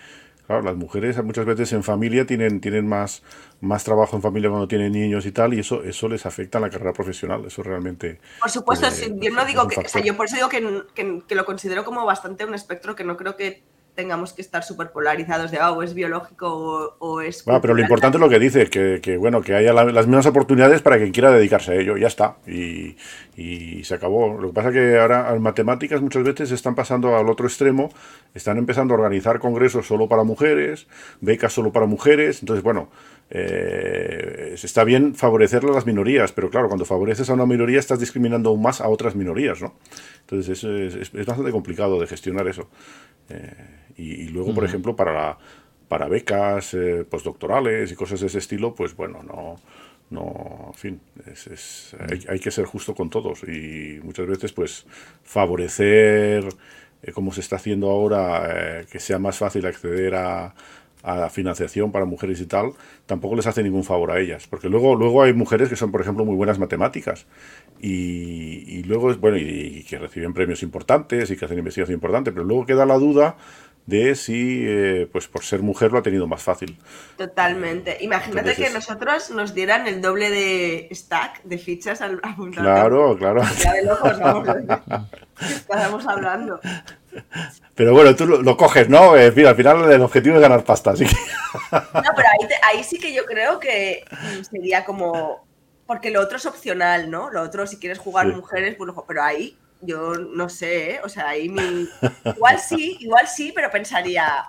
Claro, 0.50 0.64
las 0.64 0.76
mujeres 0.76 1.24
muchas 1.24 1.46
veces 1.46 1.72
en 1.74 1.84
familia 1.84 2.26
tienen, 2.26 2.60
tienen 2.60 2.88
más, 2.88 3.22
más 3.62 3.84
trabajo 3.84 4.16
en 4.16 4.24
familia 4.24 4.50
cuando 4.50 4.68
tienen 4.68 4.92
niños 4.94 5.28
y 5.28 5.32
tal, 5.32 5.54
y 5.54 5.60
eso, 5.60 5.84
eso 5.84 6.10
les 6.10 6.26
afecta 6.26 6.58
en 6.58 6.64
la 6.64 6.72
carrera 6.72 6.92
profesional. 6.92 7.46
Eso 7.46 7.62
realmente. 7.62 8.20
Por 8.42 8.50
supuesto, 8.50 8.88
eh, 8.88 9.14
yo 9.22 9.30
no 9.30 9.46
digo 9.46 9.68
que. 9.68 9.80
O 9.80 9.88
sea, 9.88 10.02
yo 10.02 10.18
por 10.18 10.26
eso 10.26 10.38
digo 10.38 10.50
que, 10.50 11.22
que, 11.28 11.36
lo 11.36 11.46
considero 11.46 11.86
como 11.86 12.04
bastante 12.04 12.46
un 12.46 12.56
espectro 12.56 12.96
que 12.96 13.04
no 13.04 13.16
creo 13.16 13.36
que 13.36 13.62
tengamos 14.00 14.32
que 14.32 14.42
estar 14.42 14.64
súper 14.64 14.92
polarizados 14.92 15.52
de 15.52 15.58
ah, 15.60 15.74
o 15.74 15.84
es 15.84 15.94
biológico 15.94 16.96
o, 17.00 17.20
es. 17.20 17.44
Bueno, 17.44 17.60
pero 17.60 17.74
lo 17.74 17.82
importante 17.82 18.16
es 18.16 18.22
lo 18.22 18.30
que 18.30 18.40
dice, 18.40 18.70
que, 18.70 19.02
que 19.04 19.18
bueno, 19.18 19.42
que 19.42 19.56
haya 19.56 19.74
las 19.74 20.08
mismas 20.08 20.26
oportunidades 20.26 20.82
para 20.82 20.98
quien 20.98 21.12
quiera 21.12 21.32
dedicarse 21.32 21.74
a 21.74 21.76
ello, 21.76 21.98
ya 21.98 22.08
está. 22.08 22.38
Y, 22.48 22.96
y 23.36 23.84
se 23.84 23.96
acabó. 23.96 24.40
Lo 24.40 24.48
que 24.48 24.54
pasa 24.54 24.70
es 24.70 24.76
que 24.76 24.98
ahora 24.98 25.30
las 25.32 25.42
matemáticas 25.42 26.02
muchas 26.02 26.24
veces 26.24 26.52
están 26.52 26.76
pasando 26.76 27.18
al 27.18 27.28
otro 27.28 27.46
extremo, 27.46 27.92
están 28.34 28.58
empezando 28.58 28.94
a 28.94 28.98
organizar 28.98 29.40
congresos 29.40 29.86
solo 29.86 30.08
para 30.08 30.24
mujeres, 30.24 30.88
becas 31.20 31.52
solo 31.52 31.74
para 31.74 31.86
mujeres, 31.86 32.40
entonces 32.42 32.64
bueno. 32.64 32.90
Eh, 33.32 34.56
está 34.62 34.84
bien 34.84 35.14
favorecer 35.14 35.64
a 35.64 35.72
las 35.72 35.86
minorías, 35.86 36.32
pero 36.32 36.50
claro, 36.50 36.68
cuando 36.68 36.86
favoreces 36.86 37.30
a 37.30 37.34
una 37.34 37.46
minoría 37.46 37.80
estás 37.80 38.00
discriminando 38.00 38.50
aún 38.50 38.62
más 38.62 38.82
a 38.82 38.90
otras 38.90 39.16
minorías, 39.16 39.62
¿no? 39.62 39.76
Entonces 40.22 40.64
es, 40.64 40.96
es, 40.96 41.14
es 41.14 41.26
bastante 41.26 41.52
complicado 41.52 42.00
de 42.00 42.08
gestionar 42.08 42.48
eso. 42.48 42.68
Eh, 43.30 43.54
y, 43.98 44.28
luego, 44.30 44.54
por 44.54 44.64
ejemplo, 44.64 44.96
para, 44.96 45.38
para 45.88 46.08
becas 46.08 46.74
eh, 46.74 47.06
postdoctorales 47.10 47.92
y 47.92 47.96
cosas 47.96 48.22
de 48.22 48.28
ese 48.28 48.40
estilo, 48.40 48.74
pues 48.74 48.96
bueno, 48.96 49.22
no, 49.24 49.58
no 50.10 50.68
en 50.70 50.74
fin, 50.74 51.02
es, 51.26 51.96
hay, 52.28 52.40
que 52.40 52.50
ser 52.50 52.66
justo 52.66 52.96
con 52.96 53.10
todos 53.10 53.44
y 53.44 54.00
muchas 54.02 54.26
veces 54.26 54.54
pues 54.54 54.86
favorecer, 55.24 56.48
eh, 57.04 57.12
como 57.12 57.34
se 57.34 57.42
está 57.42 57.58
haciendo 57.58 57.90
ahora, 57.90 58.86
que 58.90 59.00
sea 59.00 59.20
más 59.20 59.38
fácil 59.38 59.66
acceder 59.66 60.16
a, 60.16 60.56
a 61.04 61.30
financiación 61.30 61.92
para 61.92 62.06
mujeres 62.06 62.42
y 62.42 62.46
tal, 62.46 62.74
tampoco 63.06 63.36
les 63.36 63.48
hace 63.48 63.64
ningún 63.64 63.84
favor 63.84 64.12
a 64.12 64.20
ellas. 64.20 64.48
Porque 64.48 64.70
luego, 64.70 64.96
luego 64.96 65.24
hay 65.24 65.34
mujeres 65.34 65.70
que 65.70 65.76
son, 65.76 65.92
por 65.92 66.02
ejemplo, 66.02 66.26
muy 66.26 66.36
buenas 66.36 66.60
matemáticas 66.60 67.26
y, 67.80 68.64
y 68.68 68.84
luego, 68.84 69.14
bueno, 69.16 69.38
y, 69.38 69.86
que 69.88 69.98
reciben 69.98 70.34
premios 70.34 70.64
importantes 70.64 71.32
y 71.32 71.38
que 71.38 71.46
hacen 71.46 71.58
investigación 71.58 71.96
importante, 71.96 72.32
pero 72.32 72.44
luego 72.44 72.66
queda 72.66 72.86
la 72.86 72.98
duda 72.98 73.38
de 73.90 74.16
si, 74.16 74.64
eh, 74.68 75.10
pues 75.12 75.28
por 75.28 75.44
ser 75.44 75.62
mujer, 75.62 75.92
lo 75.92 75.98
ha 75.98 76.04
tenido 76.04 76.28
más 76.28 76.44
fácil. 76.44 76.78
Totalmente. 77.18 77.98
Imagínate 78.02 78.56
que 78.56 78.70
nosotros 78.70 79.32
nos 79.32 79.56
dieran 79.56 79.88
el 79.88 80.00
doble 80.00 80.30
de 80.30 80.90
stack 80.94 81.44
de 81.44 81.58
fichas 81.58 82.02
al 82.02 82.20
apuntar. 82.22 82.64
Claro, 82.64 83.18
claro. 83.18 83.42
Ya 83.58 83.74
de 83.74 83.84
locos, 83.84 84.20
vamos, 84.20 84.48
estamos 85.42 86.06
hablando. 86.06 86.60
Pero 87.74 87.94
bueno, 87.94 88.16
tú 88.16 88.28
lo, 88.28 88.58
coges, 88.58 88.88
¿no? 88.90 89.14
Fin, 89.34 89.48
al 89.48 89.56
final 89.56 89.92
el 89.92 90.02
objetivo 90.02 90.36
es 90.36 90.42
ganar 90.42 90.64
pasta, 90.64 90.92
así 90.92 91.06
que... 91.06 91.16
No, 91.72 92.12
pero 92.16 92.28
ahí, 92.40 92.48
ahí 92.72 92.84
sí 92.84 93.00
que 93.00 93.12
yo 93.14 93.26
creo 93.26 93.60
que 93.60 94.06
sería 94.50 94.86
como... 94.86 95.48
Porque 95.88 96.12
lo 96.12 96.22
otro 96.22 96.38
es 96.38 96.46
opcional, 96.46 97.10
¿no? 97.10 97.32
Lo 97.32 97.42
otro, 97.42 97.66
si 97.66 97.78
quieres 97.78 97.98
jugar 97.98 98.28
mujeres, 98.28 98.76
pues, 98.76 98.92
pero 99.08 99.24
ahí 99.24 99.58
yo 99.82 100.16
no 100.16 100.50
sé, 100.50 100.92
¿eh? 100.92 101.00
o 101.04 101.10
sea, 101.10 101.30
ahí 101.30 101.50
mi... 101.50 101.88
Igual 102.26 102.60
sí, 102.60 102.98
igual 103.00 103.28
sí, 103.28 103.52
pero 103.54 103.70
pensaría, 103.72 104.46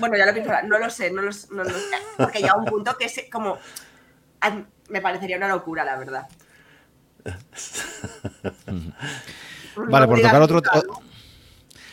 bueno, 0.00 0.16
ya 0.16 0.26
lo 0.26 0.32
pienso, 0.32 0.52
no 0.64 0.78
lo 0.78 0.90
sé, 0.90 1.10
no 1.10 1.22
lo, 1.22 1.30
no, 1.50 1.64
no 1.64 1.70
porque 2.16 2.40
llega 2.40 2.56
un 2.56 2.64
punto 2.64 2.96
que 2.98 3.06
es 3.06 3.24
como, 3.30 3.58
me 4.88 5.00
parecería 5.00 5.36
una 5.36 5.48
locura, 5.48 5.84
la 5.84 5.96
verdad. 5.96 6.28
vale, 9.76 10.06
por 10.06 10.20
tocar 10.20 10.42
otro... 10.42 10.62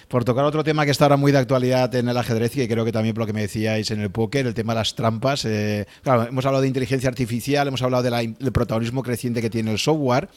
Por 0.10 0.26
tocar 0.26 0.44
otro 0.44 0.64
tema 0.64 0.86
que 0.86 0.92
está 0.92 1.06
ahora 1.06 1.18
muy 1.18 1.32
de 1.32 1.38
actualidad 1.38 1.94
en 1.94 2.10
el 2.10 2.18
ajedrez 2.18 2.58
y 2.58 2.68
creo 2.68 2.84
que 2.84 2.92
también 2.92 3.14
por 3.14 3.22
lo 3.22 3.28
que 3.28 3.34
me 3.34 3.42
decíais 3.42 3.92
en 3.92 4.02
el 4.02 4.10
póker, 4.10 4.48
el 4.48 4.56
tema 4.56 4.74
de 4.74 4.80
las 4.80 4.96
trampas. 4.96 5.46
Eh, 5.46 5.86
claro, 6.02 6.24
hemos 6.24 6.44
hablado 6.48 6.64
de 6.64 6.68
inteligencia 6.68 7.08
artificial, 7.08 7.68
hemos 7.68 7.84
hablado 7.84 8.02
del 8.02 8.52
protagonismo 8.52 9.04
creciente 9.04 9.40
que 9.40 9.52
tiene 9.52 9.72
el 9.72 9.78
software. 9.78 10.28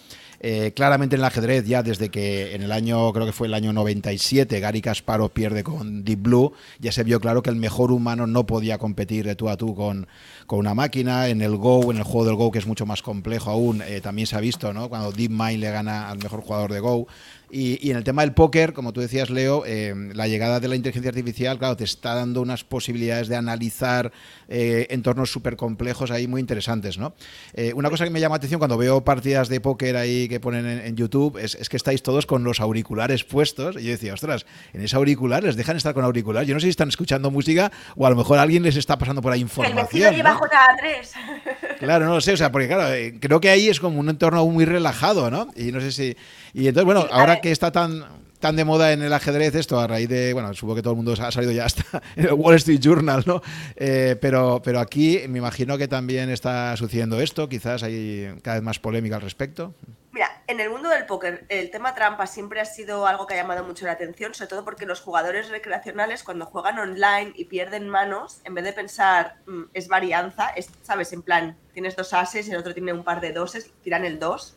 Eh, 0.44 0.72
claramente 0.74 1.14
en 1.14 1.20
el 1.20 1.24
ajedrez, 1.24 1.64
ya 1.66 1.84
desde 1.84 2.08
que 2.08 2.56
en 2.56 2.62
el 2.62 2.72
año, 2.72 3.12
creo 3.12 3.24
que 3.24 3.32
fue 3.32 3.46
el 3.46 3.54
año 3.54 3.72
97, 3.72 4.58
Gary 4.58 4.82
Kasparov 4.82 5.30
pierde 5.30 5.62
con 5.62 6.02
Deep 6.02 6.20
Blue, 6.20 6.52
ya 6.80 6.90
se 6.90 7.04
vio 7.04 7.20
claro 7.20 7.44
que 7.44 7.50
el 7.50 7.54
mejor 7.54 7.92
humano 7.92 8.26
no 8.26 8.44
podía 8.44 8.76
competir 8.76 9.24
de 9.24 9.36
tú 9.36 9.48
a 9.48 9.56
tú 9.56 9.76
con, 9.76 10.08
con 10.48 10.58
una 10.58 10.74
máquina. 10.74 11.28
En 11.28 11.42
el 11.42 11.56
Go, 11.56 11.92
en 11.92 11.98
el 11.98 12.02
juego 12.02 12.26
del 12.26 12.34
Go, 12.34 12.50
que 12.50 12.58
es 12.58 12.66
mucho 12.66 12.86
más 12.86 13.02
complejo 13.02 13.50
aún, 13.50 13.82
eh, 13.82 14.00
también 14.00 14.26
se 14.26 14.34
ha 14.34 14.40
visto, 14.40 14.72
¿no? 14.72 14.88
Cuando 14.88 15.12
DeepMind 15.12 15.60
le 15.60 15.70
gana 15.70 16.10
al 16.10 16.18
mejor 16.18 16.40
jugador 16.40 16.72
de 16.72 16.80
Go. 16.80 17.06
Y, 17.54 17.90
en 17.90 17.98
el 17.98 18.02
tema 18.02 18.22
del 18.22 18.32
póker, 18.32 18.72
como 18.72 18.94
tú 18.94 19.02
decías, 19.02 19.28
Leo, 19.28 19.64
eh, 19.66 19.94
la 20.14 20.26
llegada 20.26 20.58
de 20.58 20.68
la 20.68 20.74
inteligencia 20.74 21.10
artificial, 21.10 21.58
claro, 21.58 21.76
te 21.76 21.84
está 21.84 22.14
dando 22.14 22.40
unas 22.40 22.64
posibilidades 22.64 23.28
de 23.28 23.36
analizar 23.36 24.10
eh, 24.48 24.86
entornos 24.88 25.30
súper 25.30 25.56
complejos 25.56 26.10
ahí 26.10 26.26
muy 26.26 26.40
interesantes, 26.40 26.96
¿no? 26.96 27.12
Eh, 27.52 27.74
una 27.74 27.90
cosa 27.90 28.04
que 28.04 28.10
me 28.10 28.20
llama 28.20 28.36
la 28.36 28.38
atención 28.38 28.58
cuando 28.58 28.78
veo 28.78 29.04
partidas 29.04 29.50
de 29.50 29.60
póker 29.60 29.98
ahí 29.98 30.30
que 30.30 30.40
ponen 30.40 30.66
en, 30.66 30.96
YouTube 30.96 31.36
es, 31.36 31.68
que 31.68 31.76
estáis 31.76 32.02
todos 32.02 32.24
con 32.24 32.42
los 32.42 32.58
auriculares 32.58 33.22
puestos. 33.22 33.76
Y 33.76 33.84
yo 33.84 33.90
decía, 33.90 34.14
ostras, 34.14 34.46
en 34.72 34.80
ese 34.80 34.96
auricular 34.96 35.42
les 35.42 35.54
dejan 35.54 35.76
estar 35.76 35.92
con 35.92 36.04
auriculares. 36.04 36.48
Yo 36.48 36.54
no 36.54 36.60
sé 36.60 36.68
si 36.68 36.70
están 36.70 36.88
escuchando 36.88 37.30
música 37.30 37.70
o 37.96 38.06
a 38.06 38.10
lo 38.10 38.16
mejor 38.16 38.38
alguien 38.38 38.62
les 38.62 38.76
está 38.76 38.96
pasando 38.96 39.20
por 39.20 39.30
ahí 39.30 39.42
información. 39.42 40.08
El 40.08 40.16
lleva 40.16 40.38
J3. 40.38 41.78
Claro, 41.80 42.06
no 42.06 42.14
lo 42.14 42.20
sé, 42.22 42.32
o 42.32 42.36
sea, 42.38 42.50
porque 42.50 42.68
claro, 42.68 42.94
creo 43.20 43.40
que 43.40 43.50
ahí 43.50 43.68
es 43.68 43.78
como 43.78 44.00
un 44.00 44.08
entorno 44.08 44.46
muy 44.46 44.64
relajado, 44.64 45.30
¿no? 45.30 45.48
Y 45.54 45.70
no 45.70 45.80
sé 45.80 45.92
si. 45.92 46.16
Y 46.54 46.68
entonces, 46.68 46.84
bueno, 46.84 47.06
ahora 47.10 47.40
que 47.40 47.50
está 47.50 47.72
tan, 47.72 48.04
tan 48.42 48.56
de 48.56 48.64
moda 48.64 48.92
en 48.92 49.02
el 49.02 49.12
ajedrez 49.12 49.54
esto, 49.54 49.80
a 49.80 49.86
raíz 49.86 50.08
de, 50.08 50.32
bueno, 50.32 50.52
supongo 50.52 50.74
que 50.76 50.82
todo 50.82 50.92
el 50.92 50.96
mundo 50.96 51.14
ha 51.18 51.30
salido 51.30 51.52
ya 51.52 51.64
hasta 51.64 51.84
en 52.16 52.26
el 52.26 52.32
Wall 52.34 52.56
Street 52.56 52.80
Journal, 52.80 53.22
¿no? 53.24 53.40
Eh, 53.76 54.16
pero, 54.20 54.60
pero 54.62 54.80
aquí 54.80 55.20
me 55.28 55.38
imagino 55.38 55.78
que 55.78 55.88
también 55.88 56.28
está 56.28 56.76
sucediendo 56.76 57.20
esto, 57.20 57.48
quizás 57.48 57.82
hay 57.82 58.34
cada 58.42 58.56
vez 58.56 58.64
más 58.64 58.78
polémica 58.78 59.16
al 59.16 59.22
respecto. 59.22 59.74
Mira, 60.10 60.42
en 60.46 60.60
el 60.60 60.68
mundo 60.68 60.90
del 60.90 61.06
póker, 61.06 61.46
el 61.48 61.70
tema 61.70 61.94
trampa 61.94 62.26
siempre 62.26 62.60
ha 62.60 62.66
sido 62.66 63.06
algo 63.06 63.26
que 63.26 63.32
ha 63.32 63.36
llamado 63.38 63.64
mucho 63.64 63.86
la 63.86 63.92
atención, 63.92 64.34
sobre 64.34 64.50
todo 64.50 64.62
porque 64.62 64.84
los 64.84 65.00
jugadores 65.00 65.48
recreacionales, 65.48 66.22
cuando 66.22 66.44
juegan 66.44 66.78
online 66.78 67.32
y 67.34 67.46
pierden 67.46 67.88
manos, 67.88 68.42
en 68.44 68.54
vez 68.54 68.64
de 68.64 68.74
pensar 68.74 69.36
mm, 69.46 69.62
es 69.72 69.88
varianza, 69.88 70.50
es, 70.50 70.68
¿sabes? 70.82 71.14
En 71.14 71.22
plan, 71.22 71.56
tienes 71.72 71.96
dos 71.96 72.12
ases 72.12 72.46
y 72.46 72.50
el 72.50 72.58
otro 72.58 72.74
tiene 72.74 72.92
un 72.92 73.04
par 73.04 73.22
de 73.22 73.32
doses, 73.32 73.70
tiran 73.82 74.04
el 74.04 74.18
dos, 74.18 74.54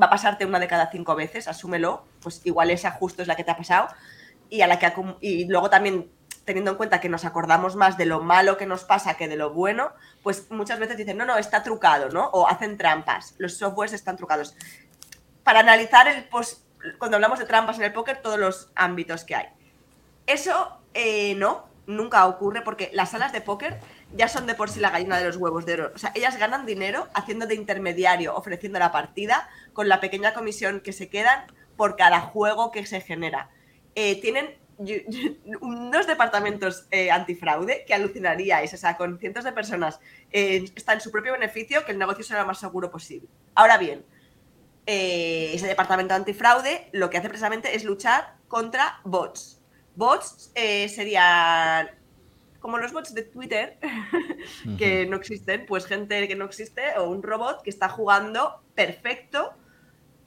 va 0.00 0.06
a 0.06 0.10
pasarte 0.10 0.46
una 0.46 0.58
de 0.58 0.68
cada 0.68 0.90
cinco 0.90 1.14
veces, 1.14 1.48
asúmelo, 1.48 2.04
pues 2.20 2.40
igual 2.44 2.70
esa 2.70 2.90
justo 2.92 3.22
es 3.22 3.28
la 3.28 3.36
que 3.36 3.44
te 3.44 3.50
ha 3.50 3.56
pasado, 3.56 3.88
y, 4.50 4.62
a 4.62 4.66
la 4.66 4.78
que 4.78 4.92
y 5.20 5.46
luego 5.46 5.68
también 5.70 6.10
teniendo 6.44 6.70
en 6.70 6.76
cuenta 6.78 7.00
que 7.00 7.10
nos 7.10 7.26
acordamos 7.26 7.76
más 7.76 7.98
de 7.98 8.06
lo 8.06 8.22
malo 8.22 8.56
que 8.56 8.64
nos 8.64 8.84
pasa 8.84 9.18
que 9.18 9.28
de 9.28 9.36
lo 9.36 9.52
bueno, 9.52 9.92
pues 10.22 10.50
muchas 10.50 10.78
veces 10.78 10.96
dicen, 10.96 11.18
no, 11.18 11.26
no, 11.26 11.36
está 11.36 11.62
trucado, 11.62 12.08
¿no? 12.08 12.28
O 12.28 12.48
hacen 12.48 12.78
trampas, 12.78 13.34
los 13.36 13.58
softwares 13.58 13.92
están 13.92 14.16
trucados. 14.16 14.56
Para 15.44 15.60
analizar 15.60 16.08
el 16.08 16.24
post, 16.24 16.62
cuando 16.96 17.18
hablamos 17.18 17.38
de 17.38 17.44
trampas 17.44 17.76
en 17.78 17.84
el 17.84 17.92
póker, 17.92 18.22
todos 18.22 18.38
los 18.38 18.70
ámbitos 18.74 19.24
que 19.24 19.34
hay. 19.34 19.48
Eso 20.26 20.80
eh, 20.94 21.34
no, 21.34 21.68
nunca 21.86 22.26
ocurre 22.26 22.62
porque 22.62 22.90
las 22.94 23.10
salas 23.10 23.32
de 23.32 23.42
póker 23.42 23.78
ya 24.14 24.28
son 24.28 24.46
de 24.46 24.54
por 24.54 24.70
sí 24.70 24.80
la 24.80 24.90
gallina 24.90 25.18
de 25.18 25.24
los 25.24 25.36
huevos 25.36 25.66
de 25.66 25.74
oro. 25.74 25.92
O 25.94 25.98
sea, 25.98 26.12
ellas 26.14 26.38
ganan 26.38 26.66
dinero 26.66 27.08
haciendo 27.14 27.46
de 27.46 27.54
intermediario, 27.54 28.34
ofreciendo 28.34 28.78
la 28.78 28.92
partida 28.92 29.48
con 29.72 29.88
la 29.88 30.00
pequeña 30.00 30.34
comisión 30.34 30.80
que 30.80 30.92
se 30.92 31.08
quedan 31.08 31.44
por 31.76 31.96
cada 31.96 32.20
juego 32.20 32.70
que 32.70 32.86
se 32.86 33.00
genera. 33.00 33.50
Eh, 33.94 34.20
tienen 34.20 34.56
unos 35.60 36.06
departamentos 36.06 36.86
eh, 36.90 37.10
antifraude 37.10 37.84
que 37.84 37.94
alucinaríais, 37.94 38.72
o 38.72 38.76
sea, 38.76 38.96
con 38.96 39.18
cientos 39.18 39.44
de 39.44 39.52
personas, 39.52 39.98
eh, 40.30 40.64
está 40.76 40.92
en 40.92 41.00
su 41.00 41.10
propio 41.10 41.32
beneficio 41.32 41.84
que 41.84 41.92
el 41.92 41.98
negocio 41.98 42.22
sea 42.22 42.40
lo 42.40 42.46
más 42.46 42.60
seguro 42.60 42.90
posible. 42.90 43.28
Ahora 43.54 43.76
bien, 43.76 44.04
eh, 44.86 45.50
ese 45.52 45.66
departamento 45.66 46.14
antifraude 46.14 46.88
lo 46.92 47.10
que 47.10 47.18
hace 47.18 47.28
precisamente 47.28 47.74
es 47.74 47.84
luchar 47.84 48.36
contra 48.46 49.00
bots. 49.04 49.60
Bots 49.96 50.52
serían 50.54 51.90
como 52.60 52.78
los 52.78 52.92
bots 52.92 53.14
de 53.14 53.22
Twitter, 53.22 53.78
que 54.78 55.06
no 55.06 55.16
existen, 55.16 55.66
pues 55.66 55.86
gente 55.86 56.26
que 56.28 56.36
no 56.36 56.44
existe 56.44 56.82
o 56.98 57.08
un 57.08 57.22
robot 57.22 57.62
que 57.62 57.70
está 57.70 57.88
jugando 57.88 58.62
perfecto 58.74 59.54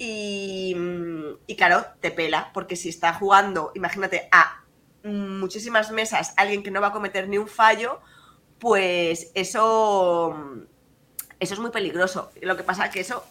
Mm, 0.03 1.33
y, 1.45 1.55
claro, 1.55 1.85
te 1.99 2.11
pela, 2.11 2.51
porque 2.53 2.75
si 2.75 2.89
está 2.89 3.13
jugando, 3.13 3.71
imagínate, 3.75 4.27
a 4.31 4.63
muchísimas 5.03 5.91
mesas 5.91 6.33
alguien 6.37 6.63
que 6.63 6.71
no 6.71 6.81
va 6.81 6.87
a 6.87 6.91
cometer 6.91 7.27
ni 7.27 7.37
un 7.37 7.47
fallo, 7.47 7.99
pues 8.59 9.31
eso, 9.35 10.35
eso 11.39 11.53
es 11.53 11.59
muy 11.59 11.71
peligroso. 11.71 12.31
Lo 12.41 12.57
que 12.57 12.63
pasa 12.63 12.85
es 12.85 12.91
que 12.91 13.01
eso 13.01 13.23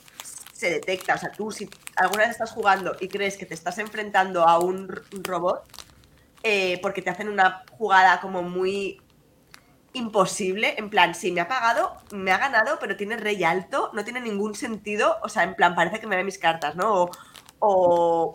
se 0.53 0.71
detecta. 0.71 1.15
O 1.15 1.19
sea, 1.19 1.33
tú 1.33 1.51
si 1.51 1.69
alguna 1.97 2.23
vez 2.23 2.31
estás 2.31 2.53
jugando 2.53 2.97
y 3.01 3.09
crees 3.09 3.37
que 3.37 3.47
te 3.47 3.55
estás 3.55 3.79
enfrentando 3.79 4.47
a 4.47 4.59
un 4.59 4.89
robot, 5.23 5.65
eh, 6.43 6.79
porque 6.83 7.03
te 7.03 7.11
hacen 7.11 7.29
una 7.29 7.65
jugada 7.73 8.21
como 8.21 8.43
muy 8.43 9.01
imposible, 9.93 10.75
en 10.79 10.89
plan, 10.89 11.15
sí, 11.15 11.33
me 11.33 11.41
ha 11.41 11.49
pagado, 11.49 11.97
me 12.13 12.31
ha 12.33 12.39
ganado, 12.39 12.79
pero 12.81 12.97
tiene 12.97 13.17
rey 13.17 13.43
alto, 13.45 13.91
no 13.93 14.05
tiene 14.05 14.21
ningún 14.21 14.55
sentido, 14.55 15.19
o 15.23 15.29
sea, 15.29 15.43
en 15.43 15.55
plan, 15.55 15.75
parece 15.75 15.99
que 16.01 16.07
me 16.07 16.17
ve 16.17 16.25
mis 16.25 16.39
cartas, 16.39 16.77
¿no? 16.77 17.11
O, 17.59 18.33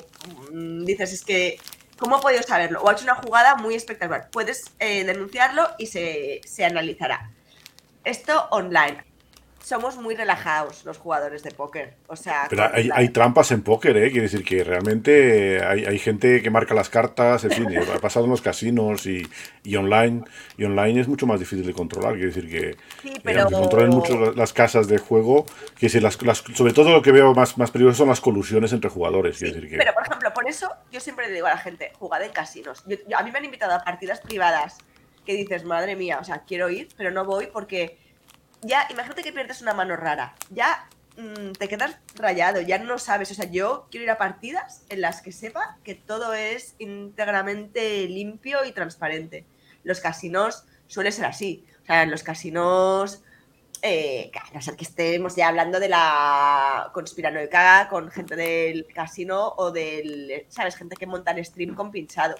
mm, 0.51 0.83
dices, 0.83 1.13
es 1.13 1.23
que, 1.23 1.57
¿cómo 1.97 2.17
ha 2.17 2.21
podido 2.21 2.43
saberlo? 2.43 2.81
O 2.81 2.89
ha 2.89 2.93
hecho 2.93 3.05
una 3.05 3.15
jugada 3.15 3.55
muy 3.55 3.75
espectacular. 3.75 4.29
Puedes 4.31 4.71
eh, 4.79 5.05
denunciarlo 5.05 5.67
y 5.79 5.87
se, 5.87 6.41
se 6.45 6.65
analizará. 6.65 7.31
Esto 8.03 8.47
online 8.51 9.14
somos 9.65 9.97
muy 9.97 10.15
relajados 10.15 10.85
los 10.85 10.99
jugadores 10.99 11.41
de 11.41 11.49
póker. 11.49 11.95
O 12.05 12.15
sea, 12.15 12.45
pero 12.51 12.69
hay, 12.71 13.09
trampas 13.09 13.49
en 13.49 13.63
póker, 13.63 13.97
¿eh? 13.97 14.11
Quiere 14.11 14.27
decir 14.27 14.45
que 14.45 14.63
realmente 14.63 15.59
hay, 15.65 15.97
gente 15.97 16.43
que 16.43 16.51
marca 16.51 16.75
las 16.75 16.89
cartas, 16.89 17.45
en 17.45 17.51
fin, 17.51 17.67
ha 17.95 17.97
pasado 17.97 18.25
en 18.25 18.31
los 18.31 18.43
casinos 18.43 19.07
y, 19.07 19.25
online. 19.75 20.23
Y 20.55 20.65
online 20.65 21.01
es 21.01 21.07
mucho 21.07 21.25
más 21.25 21.39
difícil 21.39 21.65
de 21.65 21.73
controlar. 21.73 22.13
Quiere 22.13 22.27
decir 22.27 22.47
que, 22.47 22.77
sí, 23.01 23.19
pero... 23.23 23.49
controlan 23.49 23.89
mucho 23.89 24.33
las 24.33 24.53
casas 24.53 24.87
de 24.87 24.99
juego. 24.99 25.47
Que 25.79 25.89
si 25.89 25.99
las, 25.99 26.13
sobre 26.53 26.73
todo 26.73 26.91
lo 26.91 27.01
que 27.01 27.11
veo 27.11 27.33
más, 27.33 27.57
más 27.57 27.71
peligroso 27.71 27.97
son 27.97 28.09
las 28.09 28.21
colusiones 28.21 28.71
entre 28.71 28.91
jugadores. 28.91 29.39
decir 29.39 29.67
que... 29.67 29.77
Pero, 29.77 29.95
por 29.95 30.05
ejemplo, 30.05 30.31
por 30.31 30.47
eso 30.47 30.69
yo 30.91 30.99
siempre 30.99 31.27
le 31.27 31.33
digo 31.33 31.47
a 31.47 31.51
la 31.51 31.57
gente, 31.57 31.91
jugad 31.97 32.21
en 32.21 32.31
casinos. 32.31 32.83
a 33.17 33.23
mí 33.23 33.31
me 33.31 33.39
han 33.39 33.45
invitado 33.45 33.73
a 33.73 33.83
partidas 33.83 34.21
privadas 34.21 34.77
que 35.25 35.33
dices, 35.33 35.63
madre 35.63 35.95
mía, 35.95 36.19
o 36.21 36.23
sea, 36.23 36.43
quiero 36.45 36.69
ir, 36.69 36.89
pero 36.95 37.09
no 37.09 37.25
voy 37.25 37.47
porque 37.47 37.97
ya, 38.65 38.87
imagínate 38.89 39.23
que 39.23 39.31
pierdes 39.31 39.61
una 39.61 39.73
mano 39.73 39.95
rara, 39.95 40.35
ya 40.49 40.87
mm, 41.17 41.51
te 41.53 41.67
quedas 41.67 41.97
rayado, 42.15 42.61
ya 42.61 42.77
no 42.79 42.97
sabes, 42.97 43.31
o 43.31 43.35
sea, 43.35 43.45
yo 43.45 43.87
quiero 43.91 44.05
ir 44.05 44.11
a 44.11 44.17
partidas 44.17 44.83
en 44.89 45.01
las 45.01 45.21
que 45.21 45.31
sepa 45.31 45.77
que 45.83 45.95
todo 45.95 46.33
es 46.33 46.75
íntegramente 46.79 48.07
limpio 48.07 48.65
y 48.65 48.71
transparente. 48.71 49.45
Los 49.83 49.99
casinos 49.99 50.65
suele 50.87 51.11
ser 51.11 51.25
así, 51.25 51.65
o 51.83 51.85
sea, 51.85 52.03
en 52.03 52.11
los 52.11 52.23
casinos... 52.23 53.21
Eh, 53.81 54.31
a 54.33 54.53
no 54.53 54.61
ser 54.61 54.75
que 54.75 54.85
estemos 54.85 55.35
ya 55.35 55.47
hablando 55.47 55.79
de 55.79 55.89
la 55.89 56.89
conspiranoica 56.91 57.87
con 57.87 58.09
gente 58.09 58.35
del 58.35 58.87
casino 58.87 59.53
o 59.57 59.69
del, 59.69 60.45
¿sabes? 60.49 60.75
Gente 60.75 60.95
que 60.95 61.05
monta 61.05 61.31
el 61.31 61.45
stream 61.45 61.75
con 61.75 61.91
pinchado 61.91 62.35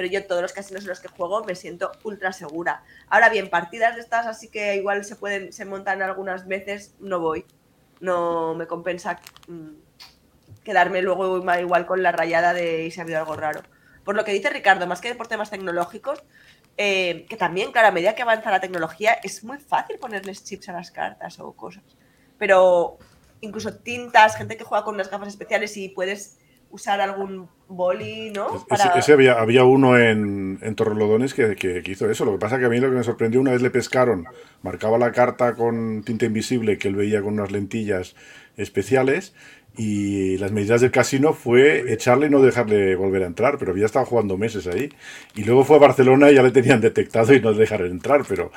pero 0.00 0.10
yo 0.10 0.24
todos 0.24 0.40
los 0.40 0.54
casinos 0.54 0.84
en 0.84 0.88
los 0.88 1.00
que 1.00 1.08
juego 1.08 1.44
me 1.44 1.54
siento 1.54 1.92
ultra 2.04 2.32
segura. 2.32 2.82
Ahora 3.10 3.28
bien, 3.28 3.50
partidas 3.50 3.96
de 3.96 4.00
estas 4.00 4.26
así 4.26 4.48
que 4.48 4.76
igual 4.76 5.04
se 5.04 5.14
pueden, 5.14 5.52
se 5.52 5.66
montan 5.66 6.00
algunas 6.00 6.48
veces, 6.48 6.94
no 7.00 7.20
voy. 7.20 7.44
No 8.00 8.54
me 8.54 8.66
compensa 8.66 9.20
mm, 9.46 9.72
quedarme 10.64 11.02
luego 11.02 11.36
igual 11.58 11.84
con 11.84 12.02
la 12.02 12.12
rayada 12.12 12.54
de 12.54 12.86
y 12.86 12.90
se 12.90 13.02
ha 13.02 13.04
habido 13.04 13.18
algo 13.18 13.36
raro. 13.36 13.60
Por 14.02 14.16
lo 14.16 14.24
que 14.24 14.32
dice 14.32 14.48
Ricardo, 14.48 14.86
más 14.86 15.02
que 15.02 15.14
por 15.14 15.28
temas 15.28 15.50
tecnológicos, 15.50 16.24
eh, 16.78 17.26
que 17.28 17.36
también, 17.36 17.70
claro, 17.70 17.88
a 17.88 17.90
medida 17.90 18.14
que 18.14 18.22
avanza 18.22 18.50
la 18.50 18.60
tecnología, 18.60 19.12
es 19.22 19.44
muy 19.44 19.58
fácil 19.58 19.98
ponerles 19.98 20.44
chips 20.44 20.70
a 20.70 20.72
las 20.72 20.90
cartas 20.90 21.38
o 21.40 21.52
cosas. 21.52 21.84
Pero 22.38 22.96
incluso 23.42 23.74
tintas, 23.74 24.34
gente 24.34 24.56
que 24.56 24.64
juega 24.64 24.82
con 24.82 24.94
unas 24.94 25.10
gafas 25.10 25.28
especiales 25.28 25.76
y 25.76 25.90
puedes 25.90 26.38
usar 26.70 27.00
algún 27.00 27.48
boli, 27.68 28.30
¿no? 28.30 28.64
Ese, 28.96 29.12
había, 29.12 29.40
había, 29.40 29.64
uno 29.64 29.98
en, 29.98 30.58
en 30.62 30.74
Torrelodones 30.74 31.34
que, 31.34 31.54
que, 31.56 31.82
hizo 31.86 32.10
eso. 32.10 32.24
Lo 32.24 32.32
que 32.32 32.38
pasa 32.38 32.58
que 32.58 32.64
a 32.64 32.68
mí 32.68 32.80
lo 32.80 32.90
que 32.90 32.96
me 32.96 33.04
sorprendió, 33.04 33.40
una 33.40 33.52
vez 33.52 33.62
le 33.62 33.70
pescaron, 33.70 34.26
marcaba 34.62 34.98
la 34.98 35.12
carta 35.12 35.54
con 35.54 36.02
tinta 36.04 36.26
invisible 36.26 36.78
que 36.78 36.88
él 36.88 36.96
veía 36.96 37.22
con 37.22 37.34
unas 37.34 37.52
lentillas 37.52 38.16
especiales 38.56 39.34
y 39.76 40.36
las 40.38 40.52
medidas 40.52 40.80
del 40.80 40.90
casino 40.90 41.32
fue 41.32 41.92
echarle 41.92 42.26
y 42.26 42.30
no 42.30 42.42
dejarle 42.42 42.96
volver 42.96 43.22
a 43.22 43.26
entrar, 43.26 43.56
pero 43.58 43.72
había 43.72 43.86
estado 43.86 44.04
jugando 44.04 44.36
meses 44.36 44.66
ahí. 44.66 44.90
Y 45.34 45.44
luego 45.44 45.64
fue 45.64 45.76
a 45.76 45.80
Barcelona 45.80 46.30
y 46.30 46.34
ya 46.34 46.42
le 46.42 46.50
tenían 46.50 46.80
detectado 46.80 47.32
y 47.32 47.40
no 47.40 47.52
dejaron 47.52 47.90
entrar, 47.90 48.22
pero 48.28 48.50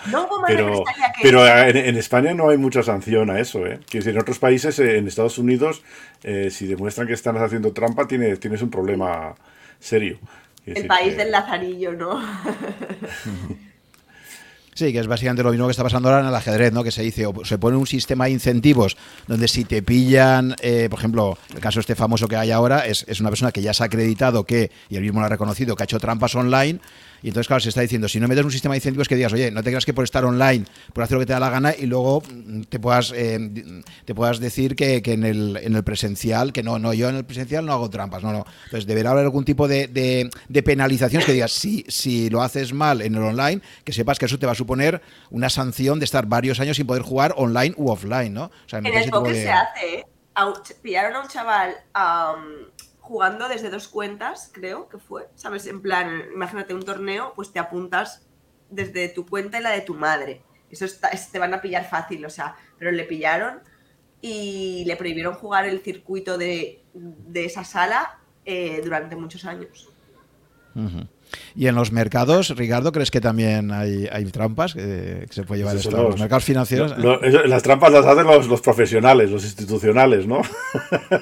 pero, 0.48 0.84
pero 1.22 1.48
en, 1.48 1.96
España 1.98 2.34
no 2.34 2.50
hay 2.50 2.58
mucha 2.58 2.84
sanción 2.84 3.30
a 3.30 3.40
eso. 3.40 3.66
¿eh? 3.66 3.80
Que 3.90 4.00
en 4.00 4.18
otros 4.18 4.40
países, 4.40 4.78
eh, 4.80 4.98
en 4.98 5.08
Estados 5.08 5.38
Unidos, 5.38 5.84
eh, 6.24 6.50
si 6.50 6.66
demuestran 6.66 7.08
que 7.08 7.14
están 7.14 7.38
haciendo 7.38 7.72
trampa, 7.74 8.08
tienes, 8.08 8.40
tienes 8.40 8.62
un 8.62 8.70
problema 8.70 9.36
serio. 9.80 10.20
El 10.66 10.88
país 10.88 11.18
del 11.18 11.32
lazarillo, 11.32 11.94
¿no? 11.94 12.22
Sí, 14.76 14.92
que 14.92 15.00
es 15.00 15.08
básicamente 15.08 15.44
lo 15.44 15.52
mismo 15.52 15.68
que 15.68 15.72
está 15.72 15.84
pasando 15.84 16.10
ahora 16.10 16.22
en 16.22 16.28
el 16.28 16.36
ajedrez, 16.36 16.74
¿no? 16.74 16.84
Que 16.84 16.92
se 16.92 17.04
dice, 17.04 17.26
o 17.26 17.46
se 17.46 17.58
pone 17.58 17.78
un 17.78 17.88
sistema 17.88 18.26
de 18.26 18.32
incentivos 18.32 18.98
donde 19.28 19.48
si 19.48 19.66
te 19.66 19.84
pillan, 19.84 20.56
eh, 20.62 20.88
por 20.90 21.00
ejemplo, 21.00 21.38
el 21.54 21.60
caso 21.60 21.80
este 21.80 21.96
famoso 21.96 22.28
que 22.28 22.36
hay 22.36 22.52
ahora 22.52 22.86
es, 22.88 23.06
es 23.08 23.20
una 23.20 23.30
persona 23.30 23.52
que 23.52 23.62
ya 23.62 23.74
se 23.74 23.84
ha 23.84 23.86
acreditado 23.86 24.46
que, 24.46 24.72
y 24.90 24.96
él 24.96 25.02
mismo 25.04 25.20
lo 25.20 25.28
ha 25.28 25.30
reconocido, 25.30 25.76
que 25.76 25.84
ha 25.84 25.86
hecho 25.86 26.00
trampas 26.00 26.36
online 26.36 26.80
y 27.24 27.30
entonces, 27.30 27.48
claro, 27.48 27.62
se 27.62 27.70
está 27.70 27.80
diciendo, 27.80 28.10
si 28.10 28.20
no 28.20 28.28
metes 28.28 28.44
un 28.44 28.52
sistema 28.52 28.74
de 28.74 28.80
incentivos 28.80 29.08
que 29.08 29.16
digas, 29.16 29.32
oye, 29.32 29.50
no 29.50 29.64
te 29.64 29.70
creas 29.70 29.86
que 29.86 29.94
por 29.94 30.04
estar 30.04 30.26
online, 30.26 30.66
por 30.92 31.06
hacer 31.06 31.16
lo 31.16 31.22
que 31.22 31.26
te 31.26 31.32
da 31.32 31.40
la 31.40 31.50
gana 31.50 31.74
y 31.74 31.86
luego 31.86 32.22
mm, 32.22 32.64
te 32.64 32.80
puedas, 32.80 33.14
eh, 33.16 33.84
te 34.04 34.14
puedas 34.14 34.40
decir 34.40 34.76
que, 34.76 35.02
en, 35.06 35.24
el, 35.24 35.56
en, 35.56 35.74
el, 35.74 35.84
presencial, 35.86 36.52
que 36.52 36.64
no, 36.64 36.80
no, 36.80 36.94
yo 36.94 37.08
en 37.08 37.16
el 37.16 37.24
presencial 37.24 37.66
no 37.66 37.72
hago 37.72 37.90
trampas, 37.90 38.24
no, 38.24 38.34
no. 38.34 38.46
Entonces, 38.66 38.86
deberá 38.86 39.12
haber 39.12 39.24
algún 39.24 39.46
tipo 39.46 39.70
de, 39.70 39.88
de, 39.88 40.64
penalizaciones 40.64 41.26
que 41.26 41.32
digas, 41.32 41.54
si, 41.54 41.86
si 41.88 42.30
lo 42.30 42.42
haces 42.42 42.74
mal 42.74 43.02
en 43.02 43.16
el 43.16 43.24
online, 43.24 43.62
que 43.86 43.94
sepas 43.94 44.20
que 44.20 44.26
eso 44.26 44.38
te 44.38 44.46
va 44.46 44.52
a 44.52 44.56
suponer 44.56 45.02
una 45.30 45.50
sanción 45.50 46.00
de 46.00 46.06
estar 46.06 46.26
varios 46.26 46.60
años 46.60 46.76
sin 46.76 46.86
poder 46.86 47.04
jugar 47.04 47.34
online 47.38 47.74
u 47.78 47.90
offline, 47.90 48.34
¿no? 48.34 48.52
en 48.70 48.86
el 48.86 49.10
poker 49.10 49.34
se 49.34 49.50
hace, 49.50 50.00
¿eh? 50.00 50.06
pillaron 50.82 51.16
a 51.16 51.22
un 51.22 51.28
chaval 51.30 51.76
jugando 53.04 53.50
desde 53.50 53.70
dos 53.70 53.90
cuentas, 53.90 54.50
creo 54.54 54.88
que 54.88 54.98
fue, 54.98 55.28
¿sabes? 55.36 55.68
En 55.68 55.82
plan, 55.82 56.24
imagínate 56.34 56.74
un 56.74 56.84
torneo, 56.84 57.34
pues 57.36 57.52
te 57.52 57.60
apuntas 57.60 58.26
desde 58.70 59.10
tu 59.10 59.26
cuenta 59.26 59.60
y 59.60 59.62
la 59.62 59.72
de 59.72 59.82
tu 59.82 59.94
madre. 59.94 60.42
Eso 60.72 60.86
te 61.32 61.38
van 61.38 61.54
a 61.54 61.62
pillar 61.62 61.88
fácil, 61.88 62.26
o 62.26 62.30
sea, 62.30 62.56
pero 62.80 62.92
le 62.92 63.04
pillaron 63.04 63.60
y 64.22 64.86
le 64.86 64.96
prohibieron 64.96 65.36
jugar 65.36 65.66
el 65.66 65.82
circuito 65.82 66.38
de, 66.38 66.82
esa 67.34 67.66
sala 67.66 68.20
eh, 68.46 68.80
durante 68.82 69.18
muchos 69.18 69.44
años. 69.44 69.90
Y 71.56 71.68
en 71.68 71.76
los 71.76 71.92
mercados, 71.92 72.56
Ricardo, 72.56 72.92
¿crees 72.92 73.12
que 73.12 73.22
también 73.22 73.72
hay, 73.72 74.08
trampas 74.32 74.74
que, 74.74 75.28
se 75.30 75.44
puede 75.44 75.62
llevar 75.62 75.76
esto 75.76 75.92
los, 75.92 76.20
mercados 76.20 76.44
financieros? 76.44 76.96
las 76.98 77.64
trampas 77.64 77.92
las 77.92 78.06
hacen 78.06 78.26
los, 78.26 78.62
profesionales, 78.62 79.30
los 79.30 79.44
institucionales, 79.44 80.28
¿no? 80.28 80.42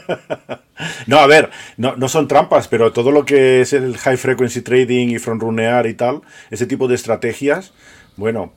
no, 1.07 1.17
a 1.17 1.27
ver, 1.27 1.49
no, 1.77 1.95
no, 1.95 2.07
son 2.07 2.27
trampas, 2.27 2.67
pero 2.67 2.93
todo 2.93 3.11
lo 3.11 3.25
que 3.25 3.61
es 3.61 3.73
el 3.73 3.97
high 3.97 4.17
frequency 4.17 4.61
trading 4.61 5.09
y 5.09 5.19
front 5.19 5.41
runear 5.41 5.87
y 5.87 5.93
tal, 5.93 6.21
ese 6.49 6.65
tipo 6.65 6.87
de 6.87 6.95
estrategias, 6.95 7.73
bueno, 8.17 8.53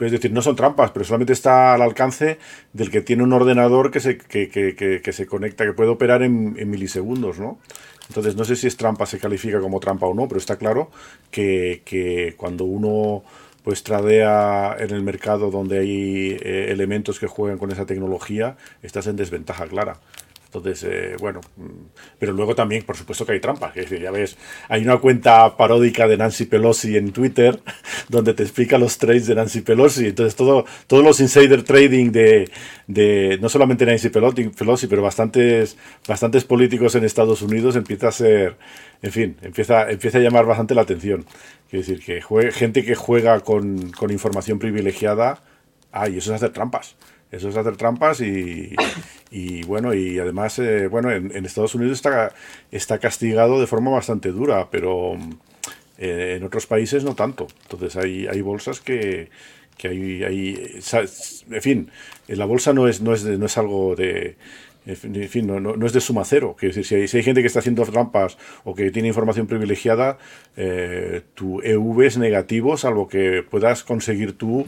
es 0.00 0.10
decir, 0.10 0.32
no 0.32 0.42
son 0.42 0.56
trampas, 0.56 0.90
pero 0.90 1.04
solamente 1.04 1.32
está 1.32 1.74
al 1.74 1.82
alcance 1.82 2.38
del 2.72 2.90
que 2.90 3.00
tiene 3.00 3.22
un 3.22 3.32
ordenador 3.32 3.90
que 3.90 4.00
se, 4.00 4.18
que, 4.18 4.48
que, 4.48 4.74
que, 4.74 5.12
se 5.12 5.26
conecta, 5.26 5.64
que 5.64 5.72
puede 5.72 5.90
operar 5.90 6.22
en, 6.22 6.56
en, 6.58 6.68
milisegundos, 6.68 7.38
¿no? 7.38 7.58
Entonces, 8.08 8.36
no 8.36 8.44
sé 8.44 8.56
si 8.56 8.66
es 8.66 8.76
trampa, 8.76 9.06
se 9.06 9.18
califica 9.18 9.60
como 9.60 9.80
trampa 9.80 10.06
o 10.06 10.14
no, 10.14 10.28
pero 10.28 10.38
está 10.38 10.56
claro 10.56 10.90
que, 11.30 12.34
cuando 12.36 12.64
uno 12.64 13.22
pues 13.62 13.82
tradea 13.82 14.76
en 14.78 14.90
el 14.90 15.02
mercado 15.02 15.50
donde 15.50 15.78
hay 15.78 16.36
eh, 16.38 16.66
elementos 16.68 17.18
que 17.18 17.26
juegan 17.26 17.56
con 17.56 17.72
esa 17.72 17.86
tecnología, 17.86 18.58
estás 18.82 19.06
en 19.06 19.16
desventaja 19.16 19.66
clara. 19.66 19.96
Entonces, 20.54 20.88
eh, 20.88 21.16
bueno, 21.18 21.40
mm, 21.56 21.70
pero 22.18 22.32
luego 22.32 22.54
también, 22.54 22.84
por 22.84 22.96
supuesto 22.96 23.26
que 23.26 23.32
hay 23.32 23.40
trampas. 23.40 23.76
Es 23.76 23.84
decir, 23.90 24.00
ya 24.00 24.10
ves, 24.10 24.36
hay 24.68 24.82
una 24.82 24.98
cuenta 24.98 25.56
paródica 25.56 26.06
de 26.06 26.16
Nancy 26.16 26.44
Pelosi 26.44 26.96
en 26.96 27.12
Twitter 27.12 27.60
donde 28.08 28.34
te 28.34 28.42
explica 28.42 28.78
los 28.78 28.98
trades 28.98 29.26
de 29.26 29.34
Nancy 29.34 29.62
Pelosi. 29.62 30.06
Entonces, 30.06 30.36
todo, 30.36 30.64
todos 30.86 31.04
los 31.04 31.20
insider 31.20 31.62
trading 31.64 32.12
de, 32.12 32.50
de 32.86 33.38
no 33.40 33.48
solamente 33.48 33.84
Nancy 33.86 34.10
Pelosi, 34.10 34.86
pero 34.86 35.02
bastantes, 35.02 35.76
bastantes 36.06 36.44
políticos 36.44 36.94
en 36.94 37.04
Estados 37.04 37.42
Unidos 37.42 37.76
empieza 37.76 38.08
a 38.08 38.12
ser, 38.12 38.56
en 39.02 39.12
fin, 39.12 39.36
empieza, 39.42 39.90
empieza 39.90 40.18
a 40.18 40.20
llamar 40.20 40.46
bastante 40.46 40.74
la 40.74 40.82
atención. 40.82 41.24
Quiere 41.68 41.86
decir, 41.86 42.04
que 42.04 42.52
gente 42.52 42.84
que 42.84 42.94
juega 42.94 43.40
con, 43.40 43.90
con 43.92 44.10
información 44.12 44.58
privilegiada, 44.58 45.40
ay, 45.90 46.18
eso 46.18 46.30
es 46.30 46.36
hacer 46.36 46.52
trampas. 46.52 46.96
Eso 47.34 47.48
es 47.48 47.56
hacer 47.56 47.76
trampas 47.76 48.20
y, 48.20 48.74
y 49.30 49.64
bueno, 49.64 49.92
y 49.92 50.18
además, 50.18 50.58
eh, 50.58 50.86
bueno, 50.86 51.10
en, 51.10 51.44
Estados 51.44 51.74
Unidos 51.74 51.98
está, 51.98 52.32
está 52.70 52.98
castigado 52.98 53.60
de 53.60 53.66
forma 53.66 53.90
bastante 53.90 54.30
dura, 54.30 54.68
pero 54.70 55.14
eh, 55.98 56.34
en 56.36 56.44
otros 56.44 56.66
países 56.66 57.02
no 57.04 57.14
tanto. 57.14 57.48
Entonces 57.62 57.96
hay, 57.96 58.26
hay 58.28 58.40
bolsas 58.40 58.80
que, 58.80 59.30
que 59.76 59.88
hay, 59.88 60.22
hay, 60.22 60.80
en 61.50 61.62
fin, 61.62 61.90
la 62.28 62.44
bolsa 62.44 62.72
no 62.72 62.86
es, 62.86 63.00
no 63.00 63.12
es, 63.12 63.24
no 63.24 63.46
es 63.46 63.58
algo 63.58 63.96
de, 63.96 64.36
en 64.86 65.28
fin, 65.28 65.46
no, 65.46 65.60
no, 65.60 65.86
es 65.86 65.92
de 65.94 66.00
suma 66.00 66.24
cero. 66.24 66.56
Quiero 66.58 66.74
decir, 66.74 66.84
si 66.84 66.94
hay, 66.94 67.08
si 67.08 67.16
hay, 67.16 67.22
gente 67.22 67.40
que 67.40 67.46
está 67.46 67.60
haciendo 67.60 67.84
trampas 67.84 68.36
o 68.64 68.74
que 68.74 68.90
tiene 68.90 69.08
información 69.08 69.46
privilegiada, 69.46 70.18
eh, 70.56 71.22
tu 71.34 71.62
EV 71.62 72.02
es 72.02 72.18
negativo, 72.18 72.76
salvo 72.76 73.08
que 73.08 73.42
puedas 73.42 73.82
conseguir 73.82 74.36
tú 74.36 74.66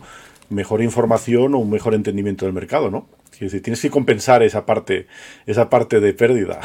mejor 0.49 0.83
información 0.83 1.55
o 1.55 1.59
un 1.59 1.71
mejor 1.71 1.95
entendimiento 1.95 2.45
del 2.45 2.55
mercado, 2.55 2.91
¿no? 2.91 3.09
tienes 3.39 3.81
que 3.81 3.91
compensar 3.91 4.43
esa 4.43 4.65
parte, 4.65 5.07
esa 5.47 5.69
parte 5.69 6.01
de 6.01 6.15
pérdida. 6.15 6.61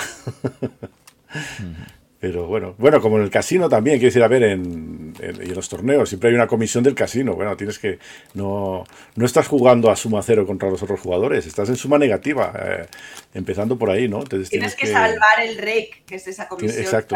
Pero 2.22 2.45
bueno, 2.45 2.76
bueno, 2.78 3.02
como 3.02 3.18
en 3.18 3.24
el 3.24 3.32
casino 3.32 3.68
también, 3.68 3.98
quieres 3.98 4.16
ir 4.16 4.22
a 4.22 4.28
ver 4.28 4.44
en, 4.44 5.16
en, 5.20 5.56
los 5.56 5.68
torneos, 5.68 6.08
siempre 6.08 6.30
hay 6.30 6.36
una 6.36 6.45
comisión 6.45 6.84
del 6.84 6.94
casino. 6.94 7.34
Bueno, 7.34 7.58
tienes 7.58 7.80
que. 7.80 7.98
No, 8.36 8.84
no 9.16 9.26
estás 9.26 9.48
jugando 9.48 9.90
a 9.90 9.95
suma 9.95 10.22
cero 10.22 10.45
contra 10.45 10.70
los 10.70 10.84
otros 10.84 10.99
jugadores, 10.99 11.48
estás 11.48 11.70
en 11.70 11.78
suma 11.78 11.98
negativa, 11.98 12.53
eh, 12.64 12.86
empezando 13.34 13.76
por 13.76 13.90
ahí, 13.90 14.08
¿no? 14.08 14.24
tienes, 14.24 14.52
que, 14.52 14.86
salvar 14.86 15.41
el 15.41 15.58
rake, 15.58 16.03
que 16.06 16.14
es 16.14 16.28
esa 16.28 16.48
comisión. 16.48 16.80
Exacto, 16.80 17.16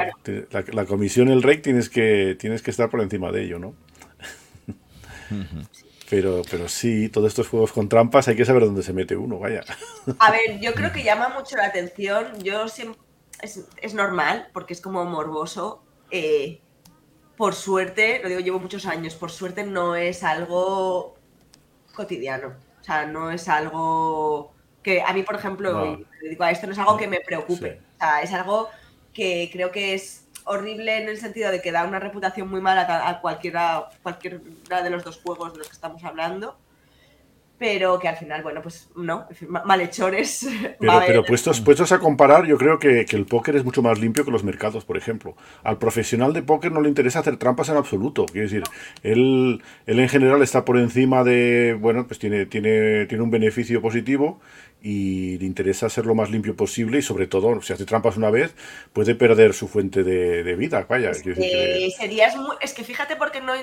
la, 0.71 0.85
comisión, 0.85 1.29
el 1.29 1.43
rake, 1.43 1.59
tienes 1.59 1.87
que, 1.87 2.35
tienes 2.39 2.63
que 2.63 2.71
estar 2.71 2.89
por 2.89 2.99
encima 2.99 3.31
de 3.31 3.43
ello, 3.43 3.59
¿no? 3.59 3.75
Pero, 6.15 6.43
pero 6.49 6.69
sí, 6.69 7.09
todos 7.09 7.27
estos 7.27 7.49
juegos 7.49 7.73
con 7.73 7.89
trampas 7.89 8.29
hay 8.29 8.37
que 8.37 8.45
saber 8.45 8.63
dónde 8.63 8.83
se 8.83 8.93
mete 8.93 9.17
uno, 9.17 9.37
vaya. 9.37 9.65
A 10.19 10.31
ver, 10.31 10.61
yo 10.61 10.73
creo 10.73 10.93
que 10.93 11.03
llama 11.03 11.27
mucho 11.27 11.57
la 11.57 11.65
atención. 11.65 12.41
Yo 12.41 12.69
siempre. 12.69 13.01
Es, 13.41 13.93
normal, 13.93 14.47
porque 14.53 14.71
es 14.71 14.79
como 14.79 15.03
morboso. 15.03 15.83
Eh, 16.11 16.61
por 17.35 17.53
suerte, 17.53 18.21
lo 18.23 18.29
digo, 18.29 18.39
llevo 18.39 18.59
muchos 18.59 18.85
años, 18.85 19.13
por 19.15 19.29
suerte 19.29 19.65
no 19.65 19.97
es 19.97 20.23
algo 20.23 21.17
cotidiano. 21.93 22.55
O 22.79 22.83
sea, 22.85 23.05
no 23.05 23.29
es 23.29 23.49
algo 23.49 24.53
que 24.83 25.01
a 25.01 25.11
mí, 25.11 25.21
por 25.23 25.35
ejemplo, 25.35 25.99
digo 26.21 26.45
a 26.45 26.51
esto, 26.51 26.65
no 26.65 26.71
es 26.71 26.79
algo 26.79 26.95
que 26.95 27.09
me 27.09 27.19
preocupe. 27.19 27.81
O 27.95 27.99
sea, 27.99 28.21
es 28.21 28.31
algo 28.31 28.69
que 29.11 29.49
creo 29.51 29.69
que 29.69 29.95
es 29.95 30.24
horrible 30.45 31.01
en 31.01 31.09
el 31.09 31.17
sentido 31.17 31.51
de 31.51 31.61
que 31.61 31.71
da 31.71 31.83
una 31.83 31.99
reputación 31.99 32.49
muy 32.49 32.61
mala 32.61 33.09
a 33.09 33.21
cualquiera, 33.21 33.89
cualquiera 34.01 34.39
de 34.83 34.89
los 34.89 35.03
dos 35.03 35.19
juegos 35.21 35.53
de 35.53 35.59
los 35.59 35.67
que 35.67 35.73
estamos 35.73 36.03
hablando. 36.03 36.57
Pero 37.57 37.99
que 37.99 38.09
al 38.09 38.17
final, 38.17 38.43
bueno, 38.43 38.61
pues 38.61 38.89
no, 38.97 39.27
malhechores. 39.47 40.45
Pero, 40.79 41.01
pero 41.07 41.23
puestos, 41.23 41.61
puestos 41.61 41.93
a 41.93 41.99
comparar, 41.99 42.45
yo 42.45 42.57
creo 42.57 42.79
que, 42.79 43.05
el 43.09 43.25
póker 43.25 43.55
es 43.55 43.63
mucho 43.63 43.81
más 43.81 43.97
limpio 43.97 44.25
que 44.25 44.31
los 44.31 44.43
mercados, 44.43 44.83
por 44.83 44.97
ejemplo. 44.97 45.37
Al 45.63 45.77
profesional 45.77 46.33
de 46.33 46.43
póker 46.43 46.73
no 46.73 46.81
le 46.81 46.89
interesa 46.89 47.19
hacer 47.19 47.37
trampas 47.37 47.69
en 47.69 47.77
absoluto. 47.77 48.25
Quiero 48.25 48.47
decir, 48.47 48.63
él, 49.03 49.63
él 49.85 49.99
en 49.99 50.09
general 50.09 50.41
está 50.41 50.65
por 50.65 50.77
encima 50.77 51.23
de, 51.23 51.77
bueno, 51.79 52.05
pues 52.07 52.19
tiene, 52.19 52.45
tiene, 52.45 53.05
tiene 53.05 53.23
un 53.23 53.31
beneficio 53.31 53.81
positivo 53.81 54.41
y 54.87 55.39
le 55.39 55.47
interesa 55.47 55.89
ser 55.89 56.05
lo 56.05 56.13
más 56.13 56.29
limpio 56.29 56.55
posible 56.55 56.99
y 56.99 57.01
sobre 57.01 57.25
todo, 57.25 57.59
si 57.63 57.73
hace 57.73 57.85
trampas 57.85 58.17
una 58.17 58.29
vez, 58.29 58.53
puede 58.93 59.15
perder 59.15 59.55
su 59.55 59.67
fuente 59.67 60.03
de, 60.03 60.55
vida. 60.55 60.85
Vaya, 60.87 61.09
es, 61.09 61.23
que, 61.23 61.31
es 62.61 62.73
que 62.75 62.83
fíjate 62.83 63.15
porque 63.15 63.41
no, 63.41 63.53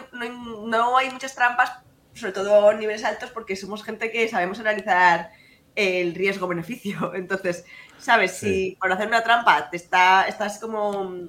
no, 0.66 0.98
hay 0.98 1.10
muchas 1.10 1.36
trampas, 1.36 1.70
sobre 2.12 2.32
todo 2.32 2.68
a 2.68 2.74
niveles 2.74 3.04
altos, 3.04 3.30
porque 3.30 3.54
somos 3.54 3.84
gente 3.84 4.10
que 4.10 4.26
sabemos 4.26 4.58
analizar 4.58 5.30
el 5.76 6.16
riesgo-beneficio. 6.16 7.12
Entonces, 7.14 7.66
¿sabes? 7.98 8.32
Si 8.32 8.76
por 8.80 8.90
hacer 8.90 9.06
una 9.06 9.22
trampa 9.22 9.70
te 9.70 9.76
está, 9.76 10.26
estás 10.26 10.58
como 10.58 11.28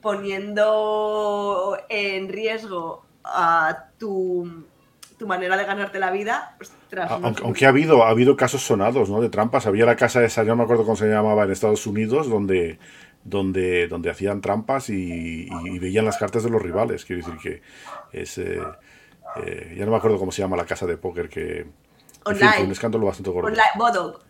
poniendo 0.00 1.78
en 1.90 2.30
riesgo 2.30 3.04
a 3.22 3.90
tu 3.98 4.64
tu 5.18 5.26
manera 5.26 5.56
de 5.56 5.64
ganarte 5.64 5.98
la 5.98 6.10
vida. 6.10 6.56
aunque, 7.08 7.66
ha 7.66 7.68
habido, 7.68 8.04
ha 8.04 8.10
habido 8.10 8.36
casos 8.36 8.62
sonados, 8.62 9.10
¿no? 9.10 9.20
De 9.20 9.28
trampas. 9.28 9.66
Había 9.66 9.86
la 9.86 9.96
casa 9.96 10.24
esa, 10.24 10.42
yo 10.42 10.50
no 10.50 10.56
me 10.56 10.62
acuerdo 10.64 10.84
cómo 10.84 10.96
se 10.96 11.06
llamaba 11.06 11.44
en 11.44 11.52
Estados 11.52 11.86
Unidos, 11.86 12.28
donde, 12.28 12.78
donde, 13.22 13.88
donde 13.88 14.10
hacían 14.10 14.40
trampas 14.40 14.90
y, 14.90 15.48
veían 15.78 16.04
las 16.04 16.16
cartas 16.16 16.42
de 16.42 16.50
los 16.50 16.62
rivales. 16.62 17.04
Quiero 17.04 17.24
decir 17.24 17.40
que 17.40 17.62
es. 18.18 18.38
Eh, 18.38 18.60
eh, 19.36 19.74
ya 19.76 19.84
no 19.84 19.90
me 19.90 19.96
acuerdo 19.96 20.18
cómo 20.18 20.30
se 20.30 20.42
llama 20.42 20.56
la 20.56 20.66
casa 20.66 20.86
de 20.86 20.96
póker 20.96 21.28
que. 21.28 21.66
Online. 22.24 22.64
un 22.64 22.72
escándalo 22.72 23.06
bastante 23.06 23.30
gordo. 23.30 23.48
Online, 23.48 24.23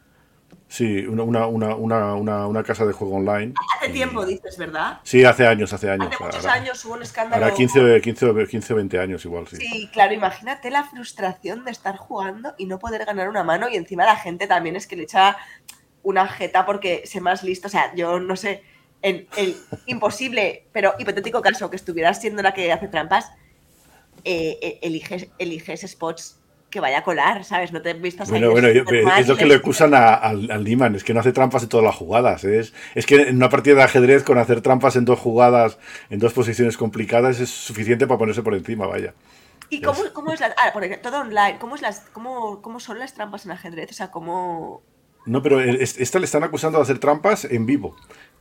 Sí, 0.74 1.06
una, 1.06 1.22
una, 1.22 1.46
una, 1.76 2.16
una, 2.16 2.64
casa 2.64 2.84
de 2.84 2.92
juego 2.92 3.14
online. 3.14 3.54
Hace 3.76 3.92
tiempo, 3.92 4.26
dices, 4.26 4.58
¿verdad? 4.58 4.98
Sí, 5.04 5.24
hace 5.24 5.46
años, 5.46 5.72
hace 5.72 5.88
años. 5.88 6.08
Hace 6.12 6.24
muchos 6.24 6.46
años 6.46 6.84
hubo 6.84 6.94
un 6.94 7.02
escándalo. 7.02 7.44
Ahora 7.44 7.54
15, 7.54 8.00
15, 8.00 8.46
15 8.48 8.72
o 8.72 8.76
20 8.78 8.98
años 8.98 9.24
igual, 9.24 9.46
sí. 9.46 9.54
Sí, 9.54 9.88
claro, 9.92 10.14
imagínate 10.14 10.72
la 10.72 10.82
frustración 10.82 11.64
de 11.64 11.70
estar 11.70 11.96
jugando 11.96 12.56
y 12.58 12.66
no 12.66 12.80
poder 12.80 13.04
ganar 13.04 13.28
una 13.28 13.44
mano 13.44 13.68
y 13.68 13.76
encima 13.76 14.04
la 14.04 14.16
gente 14.16 14.48
también 14.48 14.74
es 14.74 14.88
que 14.88 14.96
le 14.96 15.04
echa 15.04 15.36
una 16.02 16.26
jeta 16.26 16.66
porque 16.66 17.02
sé 17.06 17.20
más 17.20 17.44
listo. 17.44 17.68
O 17.68 17.70
sea, 17.70 17.94
yo 17.94 18.18
no 18.18 18.34
sé, 18.34 18.64
el, 19.00 19.28
el 19.36 19.54
imposible, 19.86 20.66
pero 20.72 20.94
hipotético 20.98 21.40
caso 21.40 21.70
que 21.70 21.76
estuvieras 21.76 22.20
siendo 22.20 22.42
la 22.42 22.52
que 22.52 22.72
hace 22.72 22.88
trampas, 22.88 23.30
eh, 24.24 24.58
eh 24.60 24.78
eliges, 24.82 25.28
eliges 25.38 25.82
spots 25.82 26.40
que 26.74 26.80
vaya 26.80 26.98
a 26.98 27.04
colar, 27.04 27.44
¿sabes? 27.44 27.70
No 27.70 27.80
te 27.80 27.94
vistas 27.94 28.28
Bueno, 28.28 28.50
bueno, 28.50 28.66
es 28.66 29.28
lo 29.28 29.36
que 29.36 29.46
le 29.46 29.54
acusan 29.54 29.94
al, 29.94 30.50
al 30.50 30.64
Niman, 30.64 30.96
es 30.96 31.04
que 31.04 31.14
no 31.14 31.20
hace 31.20 31.32
trampas 31.32 31.62
en 31.62 31.68
todas 31.68 31.84
las 31.84 31.94
jugadas. 31.94 32.42
Es, 32.42 32.74
es 32.96 33.06
que 33.06 33.28
en 33.28 33.36
una 33.36 33.48
partida 33.48 33.76
de 33.76 33.84
ajedrez, 33.84 34.24
con 34.24 34.38
hacer 34.38 34.60
trampas 34.60 34.96
en 34.96 35.04
dos 35.04 35.20
jugadas, 35.20 35.78
en 36.10 36.18
dos 36.18 36.32
posiciones 36.32 36.76
complicadas, 36.76 37.38
es 37.38 37.48
suficiente 37.48 38.08
para 38.08 38.18
ponerse 38.18 38.42
por 38.42 38.54
encima, 38.54 38.88
vaya. 38.88 39.14
¿Y 39.70 39.82
cómo, 39.82 40.00
cómo 40.12 40.32
es 40.32 40.40
la. 40.40 40.52
Ah, 40.58 40.72
por 40.72 40.82
ejemplo, 40.82 41.08
todo 41.08 41.20
online. 41.20 41.58
¿Cómo, 41.60 41.76
es 41.76 41.80
las, 41.80 42.00
cómo, 42.12 42.60
¿Cómo 42.60 42.80
son 42.80 42.98
las 42.98 43.14
trampas 43.14 43.44
en 43.44 43.52
ajedrez? 43.52 43.92
O 43.92 43.94
sea, 43.94 44.10
¿cómo.? 44.10 44.82
No, 45.26 45.42
pero 45.42 45.60
esta 45.60 46.18
le 46.18 46.24
están 46.24 46.42
acusando 46.42 46.78
de 46.78 46.82
hacer 46.82 46.98
trampas 46.98 47.44
en 47.44 47.66
vivo. 47.66 47.94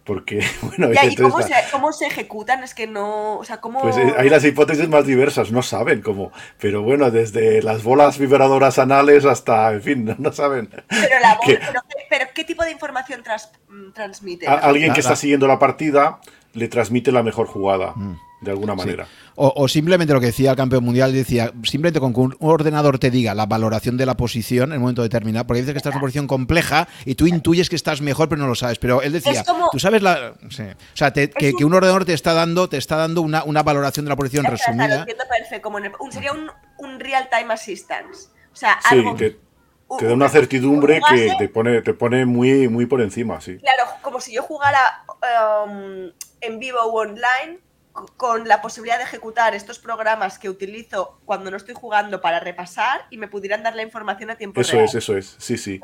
Porque, 0.03 0.43
bueno, 0.61 0.89
¿y 0.91 1.15
cómo 1.15 1.93
se, 1.93 2.05
ejecutan? 2.05 2.63
Es 2.63 2.73
que 2.73 2.87
no, 2.87 3.37
o 3.37 3.43
sea, 3.43 3.61
¿cómo...? 3.61 3.81
Pues 3.81 3.97
eh, 3.97 4.13
hay 4.17 4.29
las 4.29 4.43
hipótesis 4.43 4.89
más 4.89 5.05
diversas, 5.05 5.51
no 5.51 5.61
saben 5.61 6.01
cómo, 6.01 6.31
pero 6.59 6.81
bueno, 6.81 7.09
desde 7.09 7.61
las 7.61 7.83
bolas 7.83 8.17
vibradoras 8.17 8.79
anales 8.79 9.25
hasta, 9.25 9.71
en 9.71 9.81
fin, 9.81 10.15
no, 10.19 10.31
saben. 10.33 10.69
Pero, 10.89 11.81
pero, 12.09 12.25
¿qué 12.33 12.43
tipo 12.43 12.63
de 12.63 12.71
información 12.71 13.23
mm, 13.69 13.91
transmite? 13.93 14.47
alguien 14.47 14.93
que 14.93 14.99
está 14.99 15.15
siguiendo 15.15 15.47
la 15.47 15.59
partida 15.59 16.19
le 16.53 16.67
transmite 16.67 17.11
la 17.11 17.23
mejor 17.23 17.47
jugada, 17.47 17.93
mm. 17.95 18.19
De 18.43 18.51
alguna 18.51 18.75
manera. 18.75 19.07
O, 19.35 19.67
simplemente 19.67 20.13
lo 20.13 20.19
que 20.19 20.27
decía 20.27 20.51
el 20.51 20.57
campeón 20.57 20.83
mundial, 20.83 21.11
decía, 21.11 21.51
simplemente 21.63 21.99
con 21.99 22.13
que 22.13 22.19
un 22.19 22.35
ordenador 22.39 22.99
te 22.99 23.09
diga 23.09 23.33
la 23.33 23.47
valoración 23.47 23.97
de 23.97 24.05
la 24.05 24.15
posición 24.15 24.71
en 24.71 24.77
un 24.77 24.81
momento 24.81 25.01
determinado, 25.01 25.47
porque 25.47 25.61
dice 25.61 25.73
que 25.73 25.77
estás 25.77 25.91
en 25.91 25.97
una 25.97 26.01
posición 26.01 26.27
compleja 26.27 26.87
y 27.05 27.15
tú 27.15 27.25
intuyes 27.25 27.67
que 27.67 27.75
estás 27.75 28.01
mejor, 28.01 28.29
pero 28.29 28.41
no 28.41 28.47
lo 28.47 28.53
sabes. 28.53 28.77
Pero 28.77 29.01
él 29.01 29.11
decía, 29.11 29.43
tú 29.71 29.79
sabes 29.79 30.03
la. 30.03 30.33
O 30.45 30.51
sea, 30.51 31.11
que, 31.11 31.53
un 31.65 31.73
ordenador 31.73 32.05
te 32.05 32.13
está 32.13 32.33
dando, 32.33 32.69
te 32.69 32.77
está 32.77 32.95
dando 32.97 33.21
una, 33.21 33.63
valoración 33.63 34.05
de 34.05 34.09
la 34.09 34.15
posición 34.15 34.45
resumida. 34.45 35.05
como 35.61 35.79
sería 36.11 36.31
un, 36.31 36.99
real-time 36.99 37.53
assistance. 37.53 38.27
O 38.51 38.55
sea, 38.55 38.73
algo, 38.73 39.15
te, 39.15 39.39
da 40.05 40.13
una 40.13 40.29
certidumbre 40.29 41.01
que 41.09 41.33
te 41.39 41.49
pone, 41.49 41.81
te 41.81 41.93
pone 41.93 42.25
muy, 42.25 42.67
muy 42.67 42.85
por 42.85 43.01
encima, 43.01 43.41
sí. 43.41 43.57
Claro, 43.57 43.83
como 44.01 44.19
si 44.19 44.33
yo 44.33 44.43
jugara 44.43 45.03
um, 45.65 46.11
en 46.41 46.59
vivo 46.59 46.79
o 46.79 47.01
online 47.01 47.59
con 48.17 48.47
la 48.47 48.61
posibilidad 48.61 48.97
de 48.97 49.03
ejecutar 49.03 49.53
estos 49.53 49.77
programas 49.77 50.39
que 50.39 50.49
utilizo 50.49 51.19
cuando 51.25 51.51
no 51.51 51.57
estoy 51.57 51.75
jugando 51.75 52.21
para 52.21 52.39
repasar 52.39 53.05
y 53.11 53.17
me 53.17 53.27
pudieran 53.27 53.61
dar 53.61 53.75
la 53.75 53.83
información 53.83 54.31
a 54.31 54.35
tiempo 54.35 54.61
eso 54.61 54.73
real. 54.73 54.85
Eso 54.85 54.97
es, 54.97 55.03
eso 55.03 55.17
es, 55.17 55.35
sí, 55.37 55.57
sí. 55.57 55.79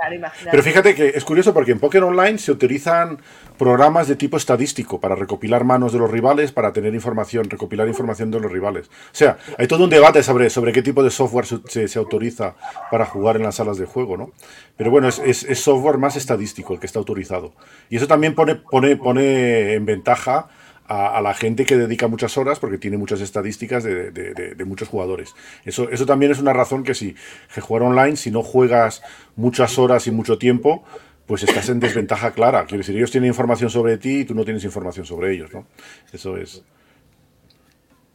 Pero 0.49 0.63
fíjate 0.63 0.95
que 0.95 1.09
es 1.09 1.23
curioso 1.23 1.53
porque 1.53 1.71
en 1.71 1.79
Poker 1.79 2.03
Online 2.03 2.39
se 2.39 2.51
utilizan 2.51 3.21
programas 3.59 4.07
de 4.07 4.15
tipo 4.15 4.37
estadístico 4.37 4.99
para 4.99 5.15
recopilar 5.15 5.63
manos 5.63 5.93
de 5.93 5.99
los 5.99 6.09
rivales, 6.09 6.51
para 6.51 6.73
tener 6.73 6.95
información, 6.95 7.47
recopilar 7.49 7.87
información 7.87 8.31
de 8.31 8.39
los 8.39 8.51
rivales. 8.51 8.87
O 8.87 8.91
sea, 9.11 9.37
hay 9.57 9.67
todo 9.67 9.83
un 9.83 9.89
debate 9.91 10.23
sobre, 10.23 10.49
sobre 10.49 10.71
qué 10.71 10.81
tipo 10.81 11.03
de 11.03 11.11
software 11.11 11.45
se, 11.45 11.87
se, 11.87 11.99
autoriza 11.99 12.55
para 12.89 13.05
jugar 13.05 13.35
en 13.35 13.43
las 13.43 13.55
salas 13.55 13.77
de 13.77 13.85
juego, 13.85 14.17
¿no? 14.17 14.31
Pero 14.77 14.89
bueno, 14.89 15.09
es, 15.09 15.19
es, 15.19 15.59
software 15.59 15.97
más 15.97 16.15
estadístico 16.15 16.73
el 16.73 16.79
que 16.79 16.87
está 16.87 16.97
autorizado. 16.97 17.53
Y 17.89 17.97
eso 17.97 18.07
también 18.07 18.33
pone, 18.33 18.55
pone, 18.55 18.95
pone 18.95 19.73
en 19.73 19.85
ventaja 19.85 20.49
a, 20.89 21.21
la 21.21 21.35
gente 21.35 21.65
que 21.65 21.77
dedica 21.77 22.07
muchas 22.07 22.35
horas 22.37 22.59
porque 22.59 22.79
tiene 22.79 22.97
muchas 22.97 23.21
estadísticas 23.21 23.83
de, 23.83 24.65
muchos 24.65 24.87
jugadores. 24.87 25.35
Eso, 25.63 25.89
eso 25.89 26.05
también 26.05 26.31
es 26.31 26.39
una 26.39 26.51
razón 26.51 26.83
que 26.83 26.95
si 26.95 27.15
que 27.53 27.61
jugar 27.61 27.83
online, 27.83 28.15
si 28.15 28.31
no 28.31 28.41
juegas 28.41 29.03
muchas 29.35 29.77
horas 29.77 30.07
y 30.07 30.11
mucho 30.11 30.39
tiempo, 30.39 30.83
pues 31.27 31.43
estás 31.43 31.69
en 31.69 31.79
desventaja 31.79 32.31
clara. 32.31 32.65
Quiero 32.65 32.79
decir, 32.79 32.95
ellos 32.95 33.11
tienen 33.11 33.27
información 33.27 33.69
sobre 33.69 33.99
ti 33.99 34.21
y 34.21 34.25
tú 34.25 34.33
no 34.33 34.43
tienes 34.43 34.63
información 34.63 35.05
sobre 35.05 35.33
ellos, 35.33 35.53
¿no? 35.53 35.67
Eso 36.11 36.37
es. 36.37 36.63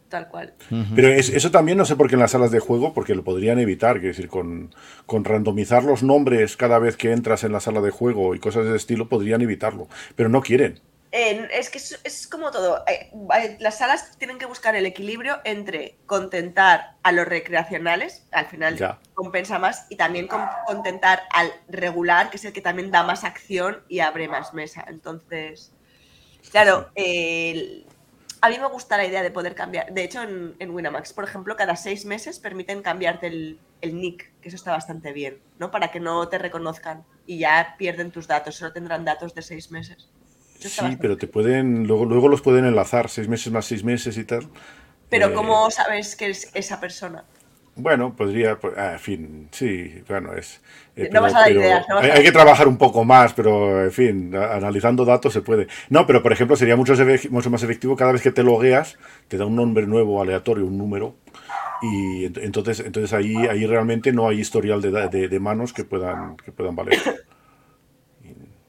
Tal 0.08 0.28
cual. 0.28 0.52
Pero 0.94 1.08
eso 1.08 1.50
también 1.50 1.78
no 1.78 1.84
sé 1.84 1.96
por 1.96 2.08
qué 2.08 2.14
en 2.14 2.20
las 2.20 2.32
salas 2.32 2.50
de 2.50 2.58
juego, 2.58 2.92
porque 2.92 3.14
lo 3.14 3.22
podrían 3.22 3.58
evitar, 3.60 3.94
quiero 3.94 4.08
decir, 4.08 4.28
con, 4.28 4.74
con 5.06 5.24
randomizar 5.24 5.84
los 5.84 6.02
nombres 6.02 6.56
cada 6.56 6.78
vez 6.80 6.96
que 6.96 7.12
entras 7.12 7.44
en 7.44 7.52
la 7.52 7.60
sala 7.60 7.80
de 7.80 7.90
juego 7.90 8.34
y 8.34 8.40
cosas 8.40 8.64
de 8.64 8.70
ese 8.70 8.78
estilo, 8.78 9.08
podrían 9.08 9.42
evitarlo. 9.42 9.88
Pero 10.16 10.28
no 10.28 10.40
quieren 10.40 10.80
es 11.14 11.70
que 11.70 11.78
es, 11.78 12.26
como 12.26 12.50
todo. 12.50 12.84
Eh, 12.88 13.56
las 13.60 13.78
salas 13.78 14.18
tienen 14.18 14.36
que 14.38 14.46
buscar 14.46 14.74
el 14.74 14.84
equilibrio 14.84 15.40
entre 15.44 15.96
contentar 16.06 16.96
a 17.04 17.12
los 17.12 17.26
recreacionales, 17.26 18.26
al 18.32 18.46
final 18.46 18.98
compensa 19.14 19.60
más, 19.60 19.86
y 19.90 19.96
también 19.96 20.28
contentar 20.66 21.22
al 21.30 21.52
regular, 21.68 22.30
que 22.30 22.38
es 22.38 22.44
el 22.44 22.52
que 22.52 22.60
también 22.60 22.90
da 22.90 23.04
más 23.04 23.22
acción 23.22 23.84
y 23.88 24.00
abre 24.00 24.26
más 24.26 24.54
mesa. 24.54 24.84
Entonces, 24.88 25.72
claro, 26.50 26.90
a 26.96 28.48
mí 28.48 28.58
me 28.58 28.66
gusta 28.66 28.96
la 28.96 29.06
idea 29.06 29.22
de 29.22 29.30
poder 29.30 29.54
cambiar. 29.54 29.92
De 29.92 30.02
hecho, 30.02 30.20
en, 30.20 30.70
Winamax, 30.70 31.12
por 31.12 31.22
ejemplo, 31.22 31.54
cada 31.54 31.76
seis 31.76 32.04
meses 32.04 32.40
permiten 32.40 32.82
cambiarte 32.82 33.28
el, 33.28 33.60
el 33.82 34.00
nick, 34.00 34.32
que 34.40 34.48
eso 34.48 34.56
está 34.56 34.72
bastante 34.72 35.12
bien, 35.12 35.40
¿no? 35.60 35.70
Para 35.70 35.92
que 35.92 36.00
no 36.00 36.28
te 36.28 36.38
reconozcan 36.38 37.04
y 37.24 37.38
ya 37.38 37.76
pierden 37.78 38.10
tus 38.10 38.26
datos, 38.26 38.56
solo 38.56 38.72
tendrán 38.72 39.04
datos 39.04 39.32
de 39.32 39.42
seis 39.42 39.70
meses. 39.70 40.10
Sí, 40.68 40.96
pero 41.00 41.16
te 41.16 41.26
pueden, 41.26 41.86
luego, 41.86 42.04
luego 42.04 42.28
los 42.28 42.40
pueden 42.40 42.64
enlazar, 42.64 43.08
seis 43.08 43.28
meses 43.28 43.52
más 43.52 43.66
seis 43.66 43.84
meses 43.84 44.16
y 44.16 44.24
tal. 44.24 44.48
Pero 45.08 45.28
eh, 45.28 45.32
¿cómo 45.32 45.70
sabes 45.70 46.16
que 46.16 46.30
es 46.30 46.50
esa 46.54 46.80
persona? 46.80 47.24
Bueno, 47.76 48.14
podría, 48.14 48.58
pues, 48.58 48.74
ah, 48.76 48.92
en 48.92 48.98
fin, 49.00 49.48
sí, 49.50 50.02
bueno, 50.08 50.32
es... 50.34 50.60
Eh, 50.94 51.10
no 51.12 51.20
vas 51.20 51.34
a 51.34 51.40
dar 51.40 51.50
ideas, 51.50 51.84
hay, 51.90 52.10
hay, 52.10 52.22
que 52.22 52.30
trabajar 52.30 52.68
un 52.68 52.78
poco 52.78 53.04
más, 53.04 53.32
pero, 53.34 53.82
en 53.82 53.90
fin, 53.90 54.34
analizando 54.36 55.04
datos 55.04 55.32
se 55.32 55.40
puede. 55.40 55.66
No, 55.88 56.06
pero, 56.06 56.22
por 56.22 56.32
ejemplo, 56.32 56.54
sería 56.54 56.76
mucho, 56.76 56.94
mucho 57.30 57.50
más 57.50 57.62
efectivo 57.64 57.96
cada 57.96 58.12
vez 58.12 58.22
que 58.22 58.30
te 58.30 58.44
logueas, 58.44 58.96
te 59.26 59.36
da 59.38 59.44
un 59.44 59.56
nombre 59.56 59.88
nuevo, 59.88 60.22
aleatorio, 60.22 60.66
un 60.66 60.78
número, 60.78 61.16
y 61.82 62.26
entonces, 62.26 62.80
entonces 62.80 63.12
ahí, 63.12 63.34
ahí 63.34 63.66
realmente 63.66 64.12
no 64.12 64.28
hay 64.28 64.40
historial 64.40 64.80
de, 64.80 65.28
de, 65.28 65.40
manos 65.40 65.72
que 65.72 65.84
puedan, 65.84 66.36
que 66.36 66.52
puedan 66.52 66.76
valer. 66.76 66.98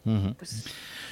pues 0.38 0.66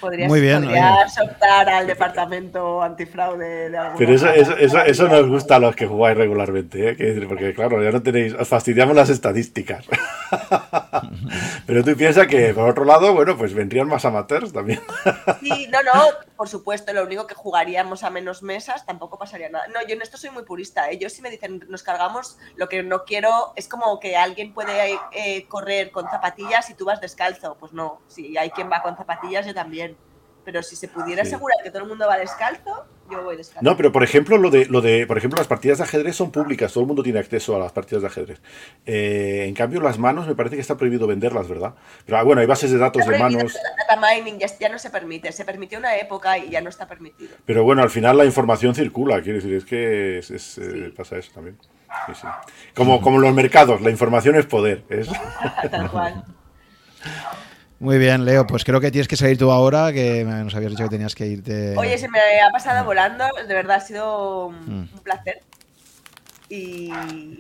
Podrías, 0.04 0.28
Muy 0.28 0.42
bien, 0.42 0.66
podrías 0.66 1.18
optar 1.18 1.70
al 1.70 1.88
departamento 1.88 2.84
antifraude 2.84 3.70
de 3.70 3.78
alguna 3.78 3.98
Pero 3.98 4.14
eso, 4.14 4.28
eso, 4.28 4.58
eso, 4.58 4.80
eso, 4.82 5.08
nos 5.08 5.30
gusta 5.30 5.56
a 5.56 5.60
los 5.60 5.78
que 5.78 5.88
jugáis 5.88 6.18
regularmente, 6.18 6.90
¿eh? 6.90 7.26
porque 7.26 7.54
claro, 7.54 7.82
ya 7.82 7.90
no 7.90 8.04
tenéis, 8.04 8.34
os 8.34 8.46
fastidiamos 8.46 8.98
las 8.98 9.10
estadísticas. 9.10 9.86
Pero 11.66 11.86
tú 11.86 11.96
piensas 11.96 12.28
que 12.28 12.54
por 12.54 12.70
otro 12.70 12.84
lado, 12.84 13.14
bueno, 13.14 13.38
pues 13.38 13.54
vendrían 13.54 13.88
más 13.88 14.04
amateurs 14.04 14.52
también. 14.52 14.82
Sí, 15.40 15.70
no, 15.72 15.82
no, 15.84 15.94
por 16.36 16.50
supuesto, 16.50 16.92
lo 16.92 17.04
único 17.04 17.26
que 17.26 17.36
jugaríamos 17.36 18.04
a 18.04 18.10
menos 18.10 18.44
mesas 18.44 18.86
tampoco 18.86 19.18
pasaría 19.18 19.50
nada. 19.50 19.68
No, 19.68 19.80
yo 19.88 19.96
en 19.96 20.02
esto 20.02 20.18
soy 20.18 20.30
muy 20.32 20.44
purista. 20.44 20.90
Ellos 20.90 21.14
¿eh? 21.14 21.16
sí 21.16 21.22
me 21.22 21.30
dicen, 21.30 21.64
nos 21.70 21.84
cargamos, 21.84 22.38
lo 22.58 22.68
que 22.68 22.84
no 22.84 23.06
quiero 23.06 23.54
es 23.56 23.70
como 23.70 24.00
que 24.02 24.18
alguien 24.18 24.54
puede 24.54 25.00
eh, 25.14 25.46
correr 25.48 25.92
con 25.92 26.10
zapatillas 26.10 26.70
y 26.70 26.74
tú 26.74 26.84
vas 26.84 27.00
descalzo. 27.00 27.56
Pues 27.58 27.72
no, 27.72 28.02
si 28.08 28.38
hay 28.38 28.50
quien 28.50 28.70
va 28.70 28.82
con 28.82 28.98
zapatillas, 28.98 29.46
yo 29.46 29.54
también. 29.54 29.93
Pero 30.46 30.62
si 30.62 30.76
se 30.76 30.88
pudiera 30.88 31.24
asegurar 31.24 31.58
que 31.64 31.70
todo 31.70 31.84
el 31.84 31.90
mundo 31.90 32.06
va 32.08 32.18
descalzo, 32.18 32.86
yo 33.10 33.24
voy 33.24 33.38
descalzo. 33.38 33.64
No, 33.64 33.78
pero 33.78 33.92
por 33.92 34.04
ejemplo, 34.04 34.38
lo 34.38 34.50
de, 34.50 34.66
lo 34.66 34.82
de, 34.82 35.08
por 35.08 35.18
ejemplo, 35.18 35.38
las 35.38 35.48
partidas 35.48 35.78
de 35.78 35.86
ajedrez 35.86 36.16
son 36.16 36.32
públicas, 36.32 36.72
todo 36.74 36.82
el 36.82 36.88
mundo 36.88 37.04
tiene 37.04 37.20
acceso 37.20 37.56
a 37.56 37.60
las 37.60 37.72
partidas 37.72 38.02
de 38.02 38.08
ajedrez. 38.08 38.42
Eh, 38.86 39.46
en 39.48 39.54
cambio, 39.54 39.82
las 39.82 39.98
manos 39.98 40.28
me 40.28 40.36
parece 40.36 40.56
que 40.56 40.62
está 40.62 40.78
prohibido 40.78 41.08
venderlas, 41.08 41.48
¿verdad? 41.48 41.76
Pero 42.06 42.18
ah, 42.18 42.24
bueno, 42.24 42.42
hay 42.42 42.48
bases 42.48 42.72
de 42.72 42.78
datos 42.78 43.06
de 43.06 43.18
manos. 43.18 43.54
Data 43.88 44.02
mining 44.02 44.40
ya, 44.40 44.70
no 44.70 44.80
se 44.80 44.90
permite, 44.90 45.32
se 45.32 45.46
permitió 45.46 45.80
una 45.80 45.96
época 45.98 46.38
y 46.38 46.50
ya 46.50 46.62
no 46.62 46.70
está 46.70 46.88
permitido. 46.88 47.36
Pero 47.46 47.64
bueno, 47.64 47.82
al 47.82 47.90
final 47.90 48.18
la 48.18 48.26
información 48.26 48.76
circula, 48.76 49.22
quiero 49.22 49.38
decir, 49.38 49.54
es 49.56 49.66
que 49.66 50.20
eh, 50.20 50.94
pasa 50.96 51.18
eso 51.18 51.32
también. 51.34 51.58
Como, 52.74 53.02
como 53.02 53.20
los 53.20 53.34
mercados, 53.34 53.82
la 53.82 53.92
información 53.92 54.36
es 54.36 54.46
poder. 54.46 54.84
¿es? 54.90 55.08
Tal 55.72 55.90
cual. 55.90 56.24
Muy 57.84 57.98
bien, 57.98 58.24
Leo, 58.24 58.48
pues 58.48 58.64
creo 58.64 58.80
que 58.80 58.92
tienes 58.92 59.10
que 59.10 59.18
salir 59.18 59.38
tú 59.38 59.52
ahora, 59.52 59.92
que 59.92 60.24
nos 60.24 60.56
habías 60.56 60.72
dicho 60.72 60.86
que 60.86 60.90
tenías 60.90 61.14
que 61.14 61.28
irte. 61.28 61.78
Oye, 61.78 61.98
se 61.98 62.08
me 62.08 62.18
ha 62.18 62.50
pasado 62.50 62.86
volando, 62.86 63.26
de 63.46 63.54
verdad 63.54 63.76
ha 63.76 63.82
sido 63.82 64.48
un 64.48 64.84
mm. 64.84 65.00
placer. 65.04 65.42
Y, 66.48 66.90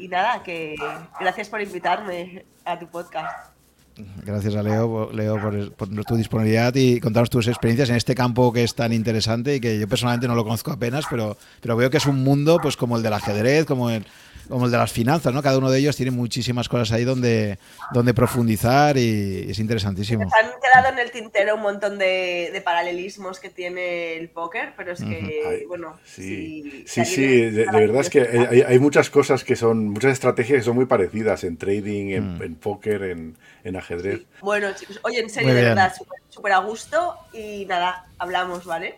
nada, 0.09 0.43
que 0.43 0.75
gracias 1.17 1.47
por 1.47 1.61
invitarme 1.61 2.43
a 2.65 2.77
tu 2.77 2.87
podcast. 2.87 3.53
Gracias 3.95 4.53
a 4.55 4.63
Leo, 4.63 5.09
Leo 5.13 5.39
por, 5.77 5.87
tu 6.03 6.17
disponibilidad 6.17 6.75
y 6.75 6.99
contarnos 6.99 7.29
tus 7.29 7.47
experiencias 7.47 7.89
en 7.89 7.95
este 7.95 8.13
campo 8.13 8.51
que 8.51 8.65
es 8.65 8.75
tan 8.75 8.91
interesante 8.91 9.55
y 9.55 9.61
que 9.61 9.79
yo 9.79 9.87
personalmente 9.87 10.27
no 10.27 10.35
lo 10.35 10.43
conozco 10.43 10.73
apenas, 10.73 11.05
pero, 11.09 11.37
pero 11.61 11.77
veo 11.77 11.89
que 11.89 11.97
es 11.97 12.05
un 12.05 12.21
mundo 12.21 12.59
pues 12.61 12.75
como 12.75 12.97
el 12.97 13.03
del 13.03 13.13
ajedrez, 13.13 13.65
como 13.65 13.91
el, 13.91 14.05
como 14.47 14.65
el 14.65 14.71
de 14.71 14.77
las 14.77 14.91
finanzas, 14.91 15.33
¿no? 15.33 15.41
Cada 15.41 15.57
uno 15.57 15.71
de 15.71 15.79
ellos 15.79 15.95
tiene 15.95 16.11
muchísimas 16.11 16.67
cosas 16.69 16.91
ahí 16.91 17.03
donde, 17.03 17.57
donde 17.91 18.13
profundizar 18.13 18.97
y 18.97 19.47
es 19.49 19.59
interesantísimo. 19.59 20.23
han 20.23 20.51
quedado 20.61 20.89
en 20.89 20.99
el 20.99 21.11
tintero 21.11 21.55
un 21.55 21.61
montón 21.61 21.97
de, 21.97 22.61
paralelismos 22.63 23.39
que 23.39 23.49
tiene 23.49 24.17
el 24.17 24.29
póker, 24.29 24.73
pero 24.75 24.93
es 24.93 25.03
que, 25.03 25.65
bueno, 25.67 25.97
sí, 26.05 26.83
sí, 26.85 27.05
sí, 27.05 27.25
de, 27.25 27.65
verdad 27.65 28.01
es 28.01 28.09
que 28.09 28.65
hay, 28.67 28.79
muchas 28.79 29.09
cosas 29.09 29.43
que 29.43 29.55
son, 29.55 29.89
muchas 29.89 30.13
estrategias 30.13 30.59
que 30.59 30.63
son 30.63 30.75
muy 30.75 30.85
parecidas 30.85 31.43
en 31.43 31.57
trading, 31.57 32.11
en, 32.11 32.37
mm. 32.37 32.55
póker, 32.55 33.03
en, 33.03 33.75
ajedrez. 33.75 34.21
Bueno, 34.41 34.67
chicos, 34.75 34.99
oye, 35.03 35.19
en 35.19 35.29
serio, 35.29 35.53
de 35.53 35.61
verdad, 35.61 35.93
súper 36.29 36.51
a 36.51 36.59
gusto 36.59 37.15
y 37.33 37.65
nada, 37.65 38.05
hablamos, 38.17 38.65
¿vale? 38.65 38.95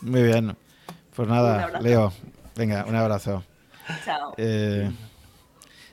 Muy 0.00 0.22
bien. 0.22 0.56
Pues 1.14 1.28
nada, 1.28 1.80
Leo, 1.80 2.12
venga, 2.56 2.84
un 2.86 2.94
abrazo. 2.94 3.44
Eh, 4.36 4.90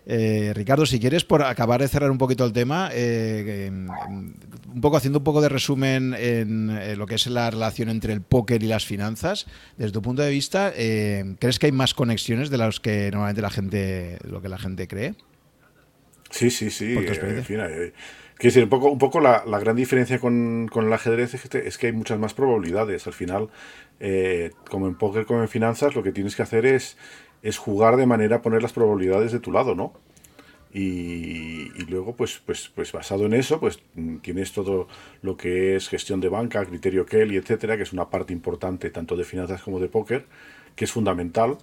eh, 0.05 0.53
Ricardo, 0.55 0.85
si 0.85 0.99
quieres, 0.99 1.23
por 1.23 1.43
acabar 1.43 1.81
de 1.81 1.87
cerrar 1.87 2.09
un 2.09 2.17
poquito 2.17 2.45
el 2.45 2.53
tema, 2.53 2.89
eh, 2.93 3.69
un 3.69 4.81
poco 4.81 4.97
haciendo 4.97 5.19
un 5.19 5.23
poco 5.23 5.41
de 5.41 5.49
resumen 5.49 6.15
en 6.17 6.97
lo 6.97 7.05
que 7.05 7.15
es 7.15 7.27
la 7.27 7.49
relación 7.51 7.89
entre 7.89 8.13
el 8.13 8.21
póker 8.21 8.63
y 8.63 8.67
las 8.67 8.85
finanzas, 8.85 9.45
desde 9.77 9.91
tu 9.91 10.01
punto 10.01 10.21
de 10.21 10.31
vista, 10.31 10.73
¿crees 10.73 11.59
que 11.59 11.67
hay 11.67 11.71
más 11.71 11.93
conexiones 11.93 12.49
de 12.49 12.57
las 12.57 12.79
que 12.79 13.11
normalmente 13.11 13.41
la 13.41 13.49
gente, 13.49 14.17
lo 14.23 14.41
que 14.41 14.49
la 14.49 14.57
gente 14.57 14.87
cree? 14.87 15.15
Sí, 16.31 16.49
sí, 16.51 16.69
sí. 16.69 16.95
En 16.95 17.43
fin, 17.43 17.59
decir, 18.41 18.63
un 18.63 18.69
poco, 18.69 18.89
un 18.89 18.99
poco 18.99 19.19
la, 19.19 19.43
gran 19.59 19.75
diferencia 19.75 20.19
con, 20.19 20.69
el 20.73 20.93
ajedrez 20.93 21.33
es 21.55 21.77
que, 21.77 21.87
hay 21.87 21.93
muchas 21.93 22.17
más 22.17 22.33
probabilidades. 22.33 23.05
Al 23.05 23.13
final, 23.13 23.49
como 24.69 24.87
en 24.87 24.95
póker 24.95 25.25
como 25.25 25.41
en 25.41 25.49
finanzas, 25.49 25.93
lo 25.93 26.01
que 26.01 26.11
tienes 26.11 26.35
que 26.35 26.41
hacer 26.41 26.65
es 26.65 26.97
es 27.43 27.57
jugar 27.57 27.97
de 27.97 28.05
manera 28.05 28.37
a 28.37 28.41
poner 28.41 28.61
las 28.61 28.73
probabilidades 28.73 29.31
de 29.31 29.39
tu 29.39 29.51
lado, 29.51 29.75
¿no? 29.75 29.93
Y, 30.71 31.69
luego, 31.89 32.15
pues, 32.15 32.41
pues, 32.45 32.71
pues 32.73 32.91
basado 32.91 33.25
en 33.25 33.33
eso, 33.33 33.59
pues 33.59 33.79
tienes 34.21 34.51
todo 34.51 34.87
lo 35.23 35.35
que 35.35 35.75
es 35.75 35.89
gestión 35.89 36.19
de 36.19 36.29
banca, 36.29 36.63
criterio 36.65 37.05
Kelly, 37.05 37.37
etcétera, 37.37 37.75
que 37.75 37.83
es 37.83 37.93
una 37.93 38.09
parte 38.09 38.33
importante 38.33 38.91
tanto 38.91 39.15
de 39.15 39.23
finanzas 39.23 39.63
como 39.63 39.79
de 39.79 39.89
póker, 39.89 40.25
que 40.75 40.85
es 40.85 40.91
fundamental. 40.91 41.57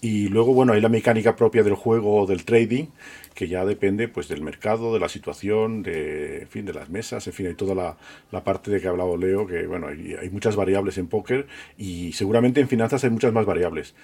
Y 0.00 0.26
luego, 0.28 0.52
bueno, 0.52 0.72
hay 0.72 0.80
la 0.80 0.88
mecánica 0.88 1.36
propia 1.36 1.62
del 1.62 1.74
juego 1.74 2.22
o 2.22 2.26
del 2.26 2.44
trading, 2.44 2.86
que 3.34 3.46
ya 3.46 3.64
depende 3.64 4.08
pues 4.08 4.26
del 4.26 4.42
mercado, 4.42 4.92
de 4.92 4.98
la 4.98 5.08
situación, 5.08 5.84
de, 5.84 6.48
fin, 6.50 6.64
de 6.66 6.72
las 6.72 6.90
mesas, 6.90 7.24
en 7.28 7.32
fin, 7.32 7.46
hay 7.46 7.54
toda 7.54 7.76
la, 7.76 7.96
la 8.32 8.42
parte 8.42 8.72
de 8.72 8.80
que 8.80 8.88
ha 8.88 8.90
hablado 8.90 9.16
Leo, 9.16 9.46
que 9.46 9.64
bueno, 9.68 9.86
hay, 9.86 10.14
hay, 10.20 10.28
muchas 10.30 10.56
variables 10.56 10.98
en 10.98 11.06
póker 11.06 11.46
y 11.78 12.12
seguramente 12.14 12.60
en 12.60 12.66
finanzas 12.66 13.04
hay 13.04 13.10
muchas 13.10 13.32
más 13.32 13.46
variables. 13.46 13.94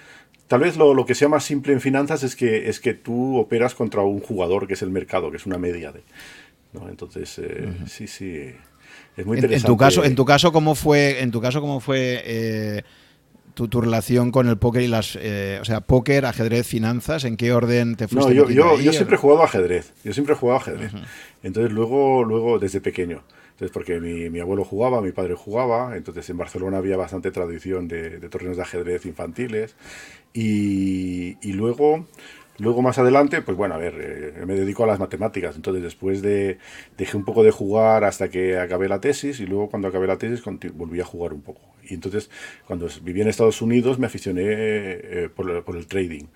Tal 0.49 0.61
vez 0.61 0.77
lo, 0.77 0.95
lo, 0.95 1.05
que 1.07 1.15
sea 1.15 1.29
más 1.29 1.45
simple 1.45 1.75
en 1.75 1.81
finanzas 1.81 2.23
es 2.23 2.35
que, 2.35 2.69
es 2.69 2.81
que 2.81 2.95
tú 2.95 3.37
operas 3.37 3.75
contra 3.75 4.03
un 4.03 4.21
jugador, 4.21 4.67
que 4.67 4.75
es 4.75 4.83
el 4.83 4.91
mercado, 4.91 5.31
que 5.31 5.37
es 5.37 5.47
una 5.47 5.59
media 5.59 5.93
de... 5.93 6.03
¿no? 6.73 6.89
Entonces, 6.89 7.39
eh, 7.39 7.69
sí, 7.87 8.07
sí, 8.07 8.51
es 9.17 9.27
muy 9.27 9.37
interesante. 9.37 9.57
En, 9.57 9.63
tu 9.63 9.77
caso, 9.77 10.05
en 10.05 10.15
tu 10.15 10.25
caso, 10.25 10.53
¿cómo 10.53 10.75
fue, 10.75 11.23
en 11.23 11.31
tu 11.31 11.41
caso, 11.41 11.61
cómo 11.61 11.81
fue 11.81 12.23
eh, 12.25 12.83
tu, 13.55 13.81
relación 13.81 14.31
con 14.31 14.49
el 14.49 14.59
póker 14.59 14.83
y 14.83 14.89
las, 14.89 15.19
eh, 15.21 15.59
o 15.61 15.65
sea, 15.65 15.81
póker, 15.81 16.27
ajedrez, 16.27 16.67
finanzas, 16.67 17.25
¿en 17.25 17.37
qué 17.37 17.53
orden 17.53 17.97
te 17.97 18.09
fuiste? 18.09 18.35
No, 18.35 18.51
yo, 18.51 18.79
yo, 18.79 18.93
siempre 18.93 19.17
he 19.17 19.19
jugado 19.19 19.43
ajedrez, 19.43 19.93
yo 20.05 20.13
siempre 20.13 20.35
he 20.35 20.39
jugado 20.39 20.61
ajedrez. 20.61 20.93
Entonces 21.43 21.73
luego, 21.73 22.25
luego 22.25 22.59
desde 22.59 22.81
pequeño. 22.81 23.23
Entonces, 23.51 23.75
porque 23.75 23.99
mi, 23.99 24.31
mi, 24.31 24.39
abuelo 24.39 24.65
jugaba, 24.65 25.01
mi 25.01 25.11
padre 25.11 25.35
jugaba, 25.35 25.97
entonces 25.97 26.31
en 26.31 26.37
Barcelona 26.37 26.79
había 26.79 26.97
bastante 26.97 27.33
tradición 27.33 27.89
de, 27.89 28.21
de 28.21 28.29
torneos 28.29 28.57
de 28.57 28.63
ajedrez 28.63 29.05
infantiles. 29.05 29.75
Y, 30.33 31.37
y, 31.41 31.53
luego, 31.53 32.07
luego 32.59 32.83
más 32.83 32.99
adelante, 32.99 33.43
pues 33.43 33.57
bueno, 33.57 33.75
a 33.75 33.79
ver, 33.79 33.95
eh, 33.99 34.47
me 34.47 34.55
dedico 34.55 34.85
a 34.85 34.87
las 34.87 34.99
matemáticas. 34.99 35.57
Entonces, 35.57 35.83
después 35.83 36.23
de, 36.23 36.59
dejé 36.97 37.17
un 37.17 37.25
poco 37.25 37.43
de 37.43 37.51
jugar 37.51 38.05
hasta 38.05 38.29
que 38.29 38.59
acabé 38.59 38.89
la 38.89 39.01
tesis 39.01 39.41
y 39.41 39.47
luego 39.47 39.69
cuando 39.71 39.89
acabé 39.89 40.07
la 40.07 40.19
tesis 40.19 40.43
volví 40.75 41.01
a 41.01 41.05
jugar 41.05 41.33
un 41.33 41.43
poco. 41.43 41.61
Y 41.89 41.95
entonces, 41.95 42.31
cuando 42.67 42.89
viví 43.03 43.23
en 43.23 43.29
Estados 43.29 43.63
Unidos, 43.63 43.99
me 43.99 44.07
aficioné 44.07 44.45
eh, 44.47 45.29
por, 45.35 45.65
por, 45.65 45.77
el 45.77 45.87
trading. 45.87 46.27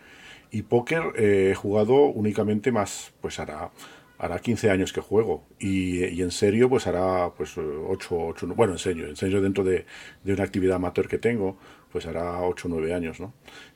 Y 0.50 0.62
póker 0.62 1.02
eh, 1.16 1.50
he 1.52 1.54
jugado 1.54 2.06
únicamente 2.06 2.72
más, 2.72 3.12
pues 3.20 3.38
hará, 3.38 3.70
hará 4.18 4.38
15 4.38 4.70
años 4.70 4.92
que 4.92 5.00
juego. 5.00 5.44
Y, 5.58 6.04
y 6.04 6.22
en 6.22 6.30
serio, 6.30 6.68
pues 6.68 6.86
hará 6.86 7.30
pues 7.36 7.56
8, 7.58 8.16
8 8.16 8.46
bueno, 8.54 8.74
en 8.74 8.78
serio, 8.78 9.06
en 9.06 9.16
serio 9.16 9.40
dentro 9.40 9.64
de, 9.64 9.84
de 10.24 10.32
una 10.32 10.44
actividad 10.44 10.76
amateur 10.76 11.08
que 11.08 11.18
tengo, 11.18 11.58
pues 11.90 12.06
hará 12.06 12.40
8 12.42 12.68
o 12.68 12.70
9 12.70 12.94
años, 12.94 13.20
¿no? 13.20 13.32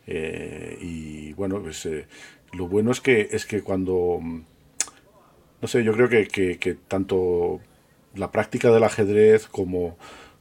Eh, 0.07 0.79
y 0.81 1.33
bueno, 1.33 1.61
pues 1.61 1.85
eh, 1.87 2.07
lo 2.53 2.69
bueno 2.69 2.91
es 2.91 3.01
que, 3.01 3.29
es 3.31 3.47
que 3.47 3.63
cuando, 3.63 4.21
no 5.61 5.69
sé, 5.69 5.83
yo 5.85 5.93
creo 5.93 6.09
que, 6.09 6.29
que, 6.29 6.59
que 6.59 6.75
tanto 6.75 7.61
la 8.15 8.31
práctica 8.31 8.71
del 8.71 8.85
ajedrez 8.85 9.47
como 9.49 9.97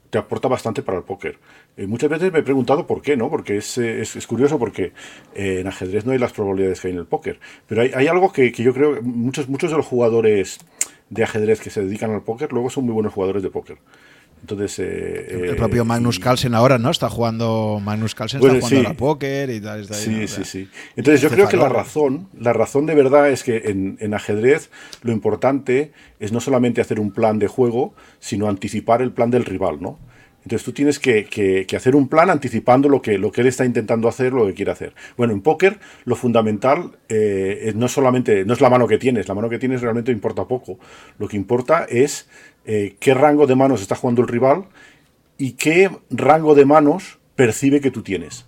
te 0.09 0.17
aporta 0.17 0.47
bastante 0.47 0.81
para 0.81 0.99
el 0.99 1.03
póker. 1.03 1.39
Eh, 1.77 1.87
muchas 1.87 2.09
veces 2.09 2.31
me 2.31 2.39
he 2.39 2.43
preguntado 2.43 2.87
por 2.87 3.01
qué, 3.01 3.17
¿no? 3.17 3.29
Porque 3.29 3.57
es, 3.57 3.77
es, 3.77 4.27
curioso 4.27 4.57
porque 4.57 4.93
en 5.33 5.67
ajedrez 5.67 6.05
no 6.05 6.13
hay 6.13 6.19
las 6.19 6.31
probabilidades 6.31 6.79
que 6.79 6.87
hay 6.87 6.93
en 6.93 6.99
el 6.99 7.07
póker. 7.07 7.39
Pero 7.67 7.81
hay, 7.81 7.91
hay 7.93 8.07
algo 8.07 8.31
que, 8.31 8.51
que, 8.51 8.63
yo 8.63 8.73
creo, 8.73 9.01
muchos, 9.01 9.49
muchos 9.49 9.71
de 9.71 9.77
los 9.77 9.85
jugadores 9.85 10.59
de 11.09 11.23
ajedrez 11.23 11.59
que 11.59 11.69
se 11.69 11.83
dedican 11.83 12.11
al 12.11 12.23
póker 12.23 12.51
luego 12.51 12.69
son 12.69 12.85
muy 12.85 12.93
buenos 12.93 13.13
jugadores 13.13 13.43
de 13.43 13.49
póker. 13.49 13.77
Entonces, 14.45 14.77
eh, 14.77 15.47
el 15.49 15.55
propio 15.55 15.85
Magnus 15.85 16.19
Carlsen 16.19 16.53
ahora, 16.53 16.77
¿no? 16.77 16.91
Está 16.91 17.09
jugando, 17.09 17.81
Magnus 17.83 18.13
Carlsen 18.13 18.39
está 18.39 18.53
jugando 18.53 18.67
sí. 18.67 18.85
a 18.85 18.89
la 18.89 18.93
póker 18.93 19.49
y 19.49 19.59
tal. 19.59 19.81
Está 19.81 19.95
sí, 19.95 20.13
ahí, 20.13 20.27
sí, 20.27 20.43
sí. 20.43 20.69
Entonces 20.95 21.19
yo 21.19 21.29
creo 21.31 21.49
que 21.49 21.57
la 21.57 21.67
razón, 21.67 22.27
la 22.39 22.53
razón 22.53 22.85
de 22.85 22.93
verdad 22.93 23.31
es 23.31 23.41
que 23.41 23.63
en, 23.65 23.97
en, 23.99 24.13
ajedrez 24.13 24.69
lo 25.01 25.11
importante 25.11 25.93
es 26.19 26.31
no 26.31 26.39
solamente 26.39 26.79
hacer 26.79 26.99
un 26.99 27.09
plan 27.09 27.39
de 27.39 27.47
juego, 27.47 27.95
sino 28.19 28.47
anticipar 28.47 29.01
el 29.01 29.11
plan 29.11 29.31
del 29.31 29.45
rival, 29.45 29.81
¿no? 29.81 29.97
Entonces 30.45 30.63
tú 30.63 30.73
tienes 30.73 30.99
que, 30.99 31.65
hacer 31.75 31.95
un 31.95 32.07
plan 32.07 32.29
anticipando 32.29 32.87
lo 32.87 33.01
que, 33.01 33.17
lo 33.17 33.31
que 33.31 33.41
él 33.41 33.47
está 33.47 33.65
intentando 33.65 34.07
hacer, 34.07 34.31
lo 34.31 34.45
que 34.45 34.53
quiere 34.53 34.71
hacer. 34.71 34.93
Bueno, 35.17 35.33
en 35.33 35.41
póker 35.41 35.79
lo 36.05 36.15
fundamental 36.15 36.91
eh, 37.09 37.73
no 37.75 37.87
solamente 37.87 38.45
no 38.45 38.53
es 38.53 38.61
la 38.61 38.69
mano 38.69 38.87
que 38.87 38.99
tienes, 38.99 39.27
la 39.27 39.33
mano 39.33 39.49
que 39.49 39.57
tienes 39.57 39.81
realmente 39.81 40.11
importa 40.11 40.45
poco. 40.45 40.77
Lo 41.17 41.27
que 41.27 41.35
importa 41.35 41.87
es 41.89 42.29
eh, 42.65 42.95
qué 42.99 43.15
rango 43.15 43.47
de 43.47 43.55
manos 43.55 43.81
está 43.81 43.95
jugando 43.95 44.21
el 44.21 44.27
rival 44.27 44.65
y 45.39 45.53
qué 45.53 45.89
rango 46.11 46.53
de 46.53 46.65
manos 46.65 47.17
percibe 47.35 47.81
que 47.81 47.89
tú 47.89 48.03
tienes. 48.03 48.45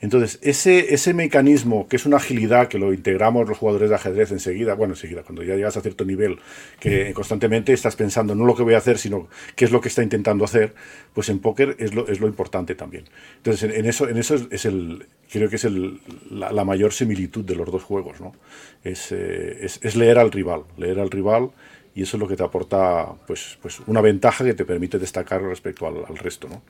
Entonces, 0.00 0.38
ese, 0.42 0.92
ese 0.92 1.14
mecanismo, 1.14 1.88
que 1.88 1.96
es 1.96 2.04
una 2.04 2.18
agilidad 2.18 2.68
que 2.68 2.78
lo 2.78 2.92
integramos 2.92 3.48
los 3.48 3.56
jugadores 3.56 3.88
de 3.88 3.94
ajedrez 3.94 4.32
enseguida, 4.32 4.74
bueno, 4.74 4.94
enseguida, 4.94 5.22
cuando 5.22 5.42
ya 5.42 5.54
llegas 5.54 5.76
a 5.76 5.80
cierto 5.80 6.04
nivel, 6.04 6.38
que 6.78 7.14
constantemente 7.14 7.72
estás 7.72 7.96
pensando 7.96 8.34
no 8.34 8.44
lo 8.44 8.54
que 8.54 8.62
voy 8.62 8.74
a 8.74 8.78
hacer, 8.78 8.98
sino 8.98 9.28
qué 9.56 9.64
es 9.64 9.70
lo 9.70 9.80
que 9.80 9.88
está 9.88 10.02
intentando 10.02 10.44
hacer, 10.44 10.74
pues 11.14 11.28
en 11.30 11.38
póker 11.38 11.76
es 11.78 11.94
lo, 11.94 12.06
es 12.08 12.20
lo 12.20 12.26
importante 12.26 12.74
también. 12.74 13.04
Entonces, 13.38 13.62
en, 13.62 13.72
en 13.72 13.86
eso, 13.86 14.08
en 14.08 14.18
eso 14.18 14.34
es, 14.34 14.46
es, 14.50 14.64
el, 14.66 15.06
creo 15.30 15.48
que 15.48 15.56
es 15.56 15.64
el, 15.64 16.00
la, 16.30 16.52
la, 16.52 16.64
mayor 16.64 16.92
similitud 16.92 17.44
de 17.44 17.54
los 17.54 17.70
dos 17.70 17.82
juegos, 17.82 18.20
¿no? 18.20 18.34
Es, 18.82 19.10
eh, 19.12 19.64
es, 19.64 19.80
es 19.82 19.96
leer 19.96 20.18
al 20.18 20.32
rival, 20.32 20.64
leer 20.76 21.00
al 21.00 21.10
rival 21.10 21.50
y 21.94 22.02
eso 22.02 22.16
es 22.16 22.20
lo 22.20 22.28
que 22.28 22.36
te 22.36 22.42
aporta 22.42 23.14
pues, 23.26 23.58
pues 23.62 23.80
una 23.86 24.00
ventaja 24.00 24.44
que 24.44 24.54
te 24.54 24.64
permite 24.64 24.98
destacar 24.98 25.42
respecto 25.42 25.86
al, 25.86 26.04
al 26.06 26.18
resto. 26.18 26.48
¿no? 26.48 26.62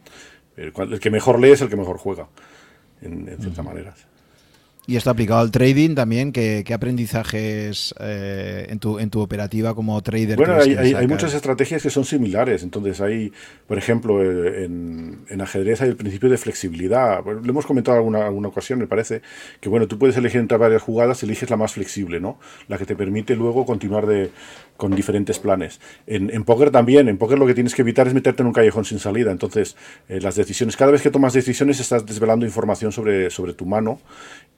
El, 0.56 0.72
el, 0.92 1.00
que 1.00 1.10
mejor 1.10 1.40
lee 1.40 1.50
es 1.52 1.62
el 1.62 1.68
que 1.68 1.76
mejor 1.76 1.96
juega, 1.96 2.28
en, 3.04 3.28
en 3.28 3.38
cierta 3.38 3.62
uh 3.62 3.64
-huh. 3.64 3.68
manera. 3.68 3.94
Y 4.86 4.96
esto 4.96 5.08
aplicado 5.08 5.40
al 5.40 5.50
trading 5.50 5.94
también, 5.94 6.30
¿qué, 6.30 6.62
qué 6.64 6.74
aprendizajes 6.74 7.94
eh, 8.00 8.66
en, 8.68 8.78
tu, 8.78 8.98
en 8.98 9.08
tu 9.08 9.20
operativa 9.20 9.74
como 9.74 9.98
trader? 10.02 10.36
Bueno, 10.36 10.56
hay, 10.56 10.74
hay, 10.74 10.92
hay, 10.92 11.06
muchas 11.06 11.32
estrategias 11.32 11.82
que 11.82 11.88
son 11.88 12.04
similares. 12.04 12.62
Entonces 12.62 13.00
hay, 13.00 13.32
por 13.66 13.78
ejemplo, 13.78 14.22
eh, 14.22 14.64
en, 14.64 15.20
en 15.30 15.40
ajedrez 15.40 15.80
hay 15.80 15.88
el 15.88 15.96
principio 15.96 16.28
de 16.28 16.36
flexibilidad. 16.36 17.22
Bueno, 17.22 17.40
lo 17.40 17.50
hemos 17.50 17.64
comentado 17.64 17.96
en 17.96 18.00
alguna, 18.00 18.26
alguna 18.26 18.48
ocasión, 18.48 18.78
me 18.78 18.86
parece, 18.86 19.22
que 19.58 19.70
bueno, 19.70 19.88
tú 19.88 19.98
puedes 19.98 20.18
elegir 20.18 20.40
entre 20.42 20.58
varias 20.58 20.82
jugadas, 20.82 21.22
eliges 21.22 21.48
la 21.48 21.56
más 21.56 21.72
flexible, 21.72 22.20
¿no? 22.20 22.38
La 22.68 22.76
que 22.76 22.84
te 22.84 22.94
permite 22.94 23.36
luego 23.36 23.64
continuar 23.64 24.06
de, 24.06 24.32
con 24.76 24.94
diferentes 24.94 25.38
planes. 25.38 25.80
En, 26.06 26.30
en 26.30 26.44
póker 26.44 26.70
también, 26.70 27.08
en 27.08 27.18
póker 27.18 27.38
lo 27.38 27.46
que 27.46 27.54
tienes 27.54 27.74
que 27.74 27.82
evitar 27.82 28.06
es 28.06 28.14
meterte 28.14 28.42
en 28.42 28.48
un 28.48 28.52
callejón 28.52 28.84
sin 28.84 28.98
salida. 28.98 29.30
Entonces, 29.30 29.76
eh, 30.08 30.20
las 30.20 30.34
decisiones, 30.34 30.76
cada 30.76 30.90
vez 30.90 31.02
que 31.02 31.10
tomas 31.10 31.32
decisiones 31.32 31.80
estás 31.80 32.04
desvelando 32.06 32.44
información 32.44 32.92
sobre, 32.92 33.30
sobre 33.30 33.52
tu 33.52 33.66
mano 33.66 34.00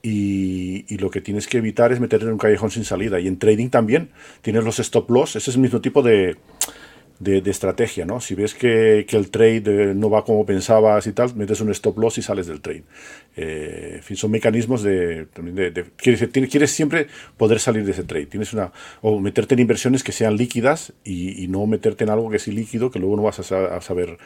y, 0.01 0.85
y, 0.93 0.97
lo 0.97 1.09
que 1.09 1.21
tienes 1.21 1.47
que 1.47 1.57
evitar 1.57 1.91
es 1.91 1.99
meterte 1.99 2.25
en 2.25 2.31
un 2.31 2.37
callejón 2.37 2.71
sin 2.71 2.85
salida. 2.85 3.19
Y 3.19 3.27
en 3.27 3.37
trading 3.37 3.69
también 3.69 4.09
tienes 4.41 4.63
los 4.63 4.79
stop 4.79 5.09
loss, 5.09 5.35
ese 5.35 5.51
es 5.51 5.55
el 5.55 5.61
mismo 5.61 5.81
tipo 5.81 6.01
de, 6.01 6.35
de, 7.19 7.49
estrategia, 7.49 8.05
¿no? 8.05 8.21
Si 8.21 8.35
ves 8.35 8.53
que, 8.53 9.05
que, 9.07 9.17
el 9.17 9.29
trade 9.29 9.93
no 9.95 10.09
va 10.09 10.23
como 10.23 10.45
pensabas 10.45 11.07
y 11.07 11.13
tal, 11.13 11.35
metes 11.35 11.61
un 11.61 11.71
stop 11.71 11.97
loss 11.97 12.17
y 12.17 12.21
sales 12.21 12.47
del 12.47 12.61
trade. 12.61 12.83
Eh, 13.35 13.93
en 13.95 14.03
fin, 14.03 14.17
son 14.17 14.31
mecanismos 14.31 14.83
de... 14.83 15.25
de, 15.25 15.85
quieres, 15.97 16.71
siempre 16.71 17.07
poder 17.37 17.59
salir 17.59 17.85
de 17.85 17.91
ese 17.91 18.03
trade. 18.03 18.27
Tienes 18.27 18.53
una... 18.53 18.71
O 19.01 19.19
meterte 19.19 19.55
en 19.55 19.61
inversiones 19.61 20.03
que 20.03 20.11
sean 20.11 20.37
líquidas 20.37 20.93
y, 21.03 21.43
y 21.43 21.47
no 21.47 21.65
meterte 21.65 22.03
en 22.03 22.11
algo 22.11 22.29
que 22.29 22.37
es 22.37 22.47
ilíquido 22.47 22.91
que 22.91 22.99
luego 22.99 23.15
no 23.15 23.23
vas 23.23 23.51
a, 23.51 23.75
a 23.75 23.81
saber 23.81 24.17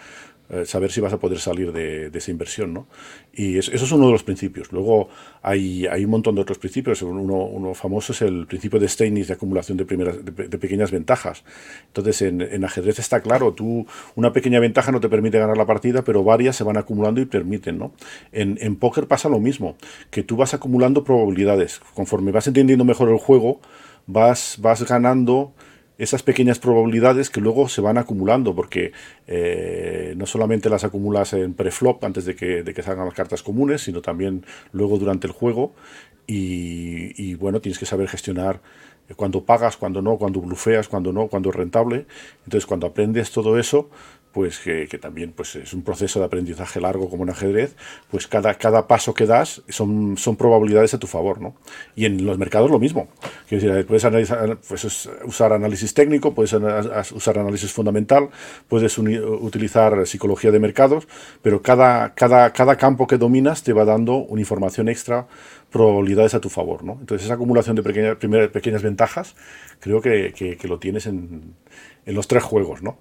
eh, 0.52 0.66
saber 0.66 0.92
si 0.92 1.00
vas 1.00 1.14
a 1.14 1.18
poder 1.18 1.40
salir 1.40 1.72
de, 1.72 2.12
esa 2.14 2.30
inversión, 2.30 2.74
¿no? 2.74 2.88
Y 3.34 3.58
es, 3.58 3.70
eso 3.70 3.86
es 3.86 3.92
uno 3.94 4.08
de 4.08 4.12
los 4.12 4.24
principios. 4.24 4.74
Luego 4.74 5.08
hay, 5.42 5.88
hay 5.88 6.04
un 6.04 6.12
montón 6.12 6.36
de 6.36 6.42
otros 6.42 6.58
principios. 6.58 7.02
Uno, 7.02 7.74
famoso 7.74 8.12
es 8.12 8.22
el 8.22 8.48
principio 8.48 8.78
de 8.78 8.90
Steinitz 8.90 9.28
de 9.28 9.36
acumulación 9.36 9.78
de, 9.78 9.86
primeras, 9.86 10.18
de, 10.26 10.32
pequeñas 10.58 10.92
ventajas. 10.92 11.46
Entonces, 11.88 12.22
en, 12.24 12.42
en, 12.42 12.66
ajedrez 12.66 13.00
está 13.00 13.22
claro, 13.22 13.54
tú 13.54 13.88
una 14.16 14.34
pequeña 14.34 14.60
ventaja 14.60 14.92
no 14.92 15.00
te 15.00 15.08
permite 15.08 15.40
ganar 15.40 15.56
la 15.56 15.66
partida, 15.66 16.04
pero 16.04 16.22
varias 16.24 16.58
se 16.58 16.66
van 16.66 16.76
acumulando 16.76 17.22
y 17.22 17.26
permiten, 17.26 17.78
¿no? 17.78 17.94
En, 18.34 18.58
en 18.60 18.76
póker 18.76 19.08
pasa 19.08 19.30
lo 19.30 19.40
mismo, 19.40 19.78
que 20.10 20.22
tú 20.22 20.36
vas 20.36 20.54
acumulando 20.54 21.06
probabilidades. 21.06 21.80
Conforme 21.94 22.34
vas 22.34 22.48
entendiendo 22.48 22.84
mejor 22.84 23.08
el 23.08 23.18
juego, 23.18 23.62
vas, 24.06 24.58
vas 24.60 24.84
ganando 24.84 25.54
esas 26.02 26.24
pequeñas 26.24 26.58
probabilidades 26.58 27.30
que 27.30 27.42
luego 27.42 27.70
se 27.70 27.80
van 27.80 28.00
acumulando, 28.00 28.56
porque 28.56 28.92
eh, 29.28 30.16
no 30.18 30.26
solamente 30.26 30.68
las 30.68 30.84
acumulas 30.84 31.34
en 31.34 31.54
preflop 31.54 32.04
antes 32.04 32.26
de 32.26 32.36
que, 32.36 32.64
de 32.64 32.74
que 32.74 32.82
salgan 32.82 33.06
las 33.06 33.14
cartas 33.14 33.44
comunes, 33.44 33.82
sino 33.82 34.02
también 34.02 34.44
luego 34.72 34.98
durante 34.98 35.28
el 35.28 35.34
juego. 35.34 35.74
Y, 36.26 37.14
y 37.22 37.36
bueno, 37.36 37.62
tienes 37.62 37.78
que 37.78 37.86
saber 37.86 38.08
gestionar 38.08 38.62
cuando 39.16 39.44
pagas, 39.44 39.78
cuando 39.78 40.02
no, 40.02 40.18
cuando 40.18 40.42
blufeas, 40.42 40.88
cuando 40.88 41.14
no, 41.14 41.28
cuando 41.28 41.50
es 41.50 41.56
rentable. 41.56 42.06
Entonces, 42.46 42.66
cuando 42.66 42.88
aprendes 42.88 43.32
todo 43.32 43.60
eso, 43.60 43.90
pues 44.32 44.60
que, 44.60 44.88
también 45.00 45.34
pues 45.34 45.56
es 45.56 45.74
un 45.74 45.84
proceso 45.84 46.20
de 46.20 46.26
aprendizaje 46.26 46.80
largo 46.80 47.10
como 47.10 47.24
en 47.24 47.30
ajedrez, 47.32 47.76
pues 48.10 48.28
cada, 48.28 48.54
cada 48.56 48.88
paso 48.88 49.14
que 49.14 49.26
das 49.26 49.62
son, 49.70 50.18
son 50.18 50.36
probabilidades 50.36 50.94
a 50.94 51.00
tu 51.00 51.08
favor, 51.08 51.42
¿no? 51.42 51.56
Y 51.96 52.06
en 52.06 52.26
los 52.26 52.38
mercados 52.38 52.72
lo 52.72 52.80
mismo. 52.80 53.10
Quiero 53.48 53.64
decir, 53.64 53.86
puedes 53.86 54.32
pues, 54.68 55.10
usar 55.26 55.54
análisis 55.54 55.94
técnico, 55.94 56.34
puedes 56.34 56.54
usar 56.54 57.40
análisis 57.40 57.72
fundamental, 57.72 58.30
puedes 58.68 58.98
utilizar 58.98 60.08
psicología 60.08 60.52
de 60.52 60.60
mercados, 60.60 61.08
pero 61.42 61.62
cada, 61.62 62.14
cada, 62.14 62.52
cada 62.54 62.78
campo 62.78 63.08
que 63.08 63.18
dominas 63.18 63.64
te 63.64 63.74
va 63.74 63.86
dando 63.86 64.16
una 64.16 64.42
información 64.42 64.88
extra, 64.88 65.28
probabilidades 65.72 66.34
a 66.36 66.42
tu 66.42 66.50
favor, 66.50 66.84
¿no? 66.84 66.98
Entonces 67.00 67.26
esa 67.26 67.36
acumulación 67.36 67.76
de 67.76 67.84
pequeñas, 67.84 68.18
pequeñas 68.50 68.84
ventajas 68.84 69.36
creo 69.80 70.02
que, 70.02 70.34
que, 70.34 70.68
lo 70.68 70.80
tienes 70.80 71.08
en, 71.08 71.56
en 72.06 72.16
los 72.16 72.28
tres 72.28 72.44
juegos, 72.44 72.82
¿no? 72.84 72.98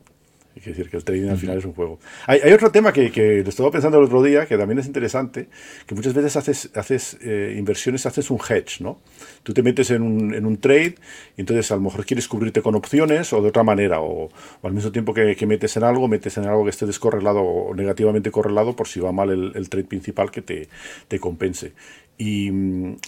Que 0.54 0.70
decir 0.70 0.90
que 0.90 0.96
el 0.96 1.04
trading 1.04 1.28
al 1.28 1.38
final 1.38 1.58
es 1.58 1.64
un 1.64 1.72
juego. 1.72 1.98
Hay, 2.26 2.40
hay 2.40 2.52
otro 2.52 2.70
tema 2.70 2.92
que, 2.92 3.10
que 3.10 3.40
estaba 3.40 3.70
pensando 3.70 3.98
el 3.98 4.04
otro 4.04 4.22
día, 4.22 4.46
que 4.46 4.58
también 4.58 4.78
es 4.78 4.86
interesante, 4.86 5.48
que 5.86 5.94
muchas 5.94 6.12
veces 6.12 6.36
haces, 6.36 6.70
haces 6.74 7.16
eh, 7.22 7.54
inversiones, 7.56 8.04
haces 8.04 8.30
un 8.30 8.38
hedge, 8.38 8.80
¿no? 8.80 9.00
Tú 9.42 9.54
te 9.54 9.62
metes 9.62 9.90
en 9.90 10.02
un, 10.02 10.34
en 10.34 10.44
un, 10.44 10.58
trade 10.58 10.96
y 11.36 11.40
entonces 11.40 11.70
a 11.70 11.76
lo 11.76 11.82
mejor 11.82 12.04
quieres 12.04 12.28
cubrirte 12.28 12.60
con 12.62 12.74
opciones 12.74 13.32
o 13.32 13.40
de 13.40 13.48
otra 13.48 13.62
manera, 13.62 14.00
o, 14.00 14.28
al 14.62 14.72
mismo 14.72 14.90
tiempo 14.92 15.14
que, 15.14 15.34
que, 15.36 15.46
metes 15.46 15.76
en 15.76 15.84
algo, 15.84 16.08
metes 16.08 16.36
en 16.36 16.46
algo 16.46 16.64
que 16.64 16.70
esté 16.70 16.84
descorrelado 16.84 17.40
o 17.40 17.74
negativamente 17.74 18.30
correlado 18.30 18.76
por 18.76 18.88
si 18.88 19.00
va 19.00 19.12
mal 19.12 19.30
el, 19.30 19.52
el 19.54 19.70
trade 19.70 19.86
principal 19.86 20.30
que 20.30 20.42
te, 20.42 20.68
te 21.08 21.18
compense. 21.20 21.72
Y, 22.18 22.50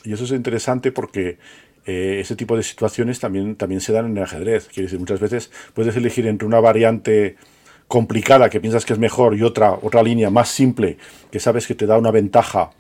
y 0.05 0.12
eso 0.12 0.24
es 0.24 0.31
interesante 0.31 0.90
porque 0.90 1.36
eh, 1.85 2.19
ese 2.21 2.37
tipo 2.37 2.57
de 2.57 2.63
situaciones 2.63 3.19
también, 3.19 3.57
también 3.57 3.81
se 3.81 3.93
dan 3.93 4.07
en 4.07 4.17
el 4.17 4.23
ajedrez. 4.23 4.69
Quiere 4.69 4.85
decir, 4.85 4.99
muchas 4.99 5.21
veces 5.21 5.51
puedes 5.75 5.97
elegir 5.97 6.27
entre 6.27 6.47
una 6.47 6.61
variante 6.61 7.37
complicada 7.89 8.49
que 8.49 8.61
piensas 8.61 8.85
que 8.85 8.93
es 8.93 8.99
mejor 8.99 9.35
y 9.37 9.43
otra, 9.43 9.73
otra 9.83 10.03
línea 10.03 10.31
más 10.31 10.49
simple 10.49 10.97
que 11.31 11.41
sabes 11.41 11.67
que 11.67 11.75
te 11.75 11.87
da 11.87 11.99
una 11.99 12.11
ventaja. 12.11 12.71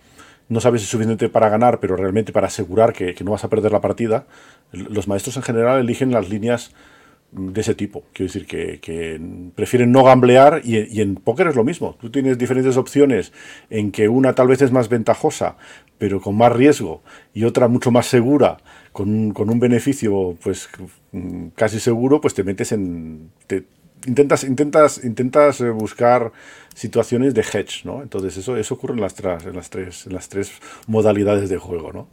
No 0.48 0.60
sabes 0.60 0.80
si 0.80 0.84
es 0.84 0.90
suficiente 0.90 1.28
para 1.28 1.48
ganar, 1.48 1.80
pero 1.80 1.96
realmente 1.96 2.32
para 2.32 2.46
asegurar 2.46 2.92
que, 2.92 3.14
no 3.24 3.32
vas 3.32 3.44
a 3.44 3.48
perder 3.48 3.72
la 3.72 3.80
partida. 3.80 4.24
Los 4.72 5.08
maestros 5.08 5.36
en 5.36 5.42
general 5.42 5.80
eligen 5.80 6.12
las 6.12 6.28
líneas 6.28 6.72
de 7.32 7.60
ese 7.60 7.74
tipo. 7.74 8.04
Quiero 8.12 8.32
decir 8.32 8.46
que, 8.46 9.20
prefieren 9.54 9.90
no 9.90 10.04
gamblear 10.04 10.60
y, 10.64 11.00
en 11.00 11.16
póker 11.16 11.48
es 11.48 11.56
lo 11.56 11.64
mismo. 11.64 11.96
Tú 12.00 12.10
tienes 12.10 12.38
diferentes 12.38 12.76
opciones 12.76 13.32
en 13.70 13.90
que 13.90 14.08
una 14.08 14.34
tal 14.34 14.48
vez 14.48 14.62
es 14.62 14.70
más 14.70 14.88
ventajosa, 14.88 15.56
pero 15.98 16.20
con 16.20 16.36
más 16.36 16.52
riesgo, 16.52 17.02
y 17.32 17.44
otra 17.44 17.68
mucho 17.68 17.90
más 17.90 18.06
segura, 18.06 18.58
con, 18.92 19.32
con 19.32 19.50
un 19.50 19.60
beneficio 19.60 20.36
pues 20.42 20.68
casi 21.54 21.80
seguro, 21.80 22.20
pues 22.20 22.34
te 22.34 22.44
metes 22.44 22.72
en... 22.72 23.30
Te, 23.46 23.64
intentas, 24.06 24.44
intentas, 24.44 25.04
intentas 25.04 25.60
eh, 25.60 25.70
buscar 25.70 26.32
situaciones 26.74 27.34
de 27.34 27.42
hedge, 27.42 27.84
¿no? 27.84 28.02
Entonces 28.02 28.36
eso, 28.36 28.56
eso 28.56 28.74
ocurre 28.74 28.94
en 28.94 29.00
las, 29.00 29.14
en, 29.20 29.54
las 29.54 29.70
tres, 29.70 30.06
en 30.06 30.14
las 30.14 30.28
tres 30.28 30.52
modalidades 30.86 31.48
de 31.48 31.58
juego, 31.58 31.92
¿no? 31.92 32.08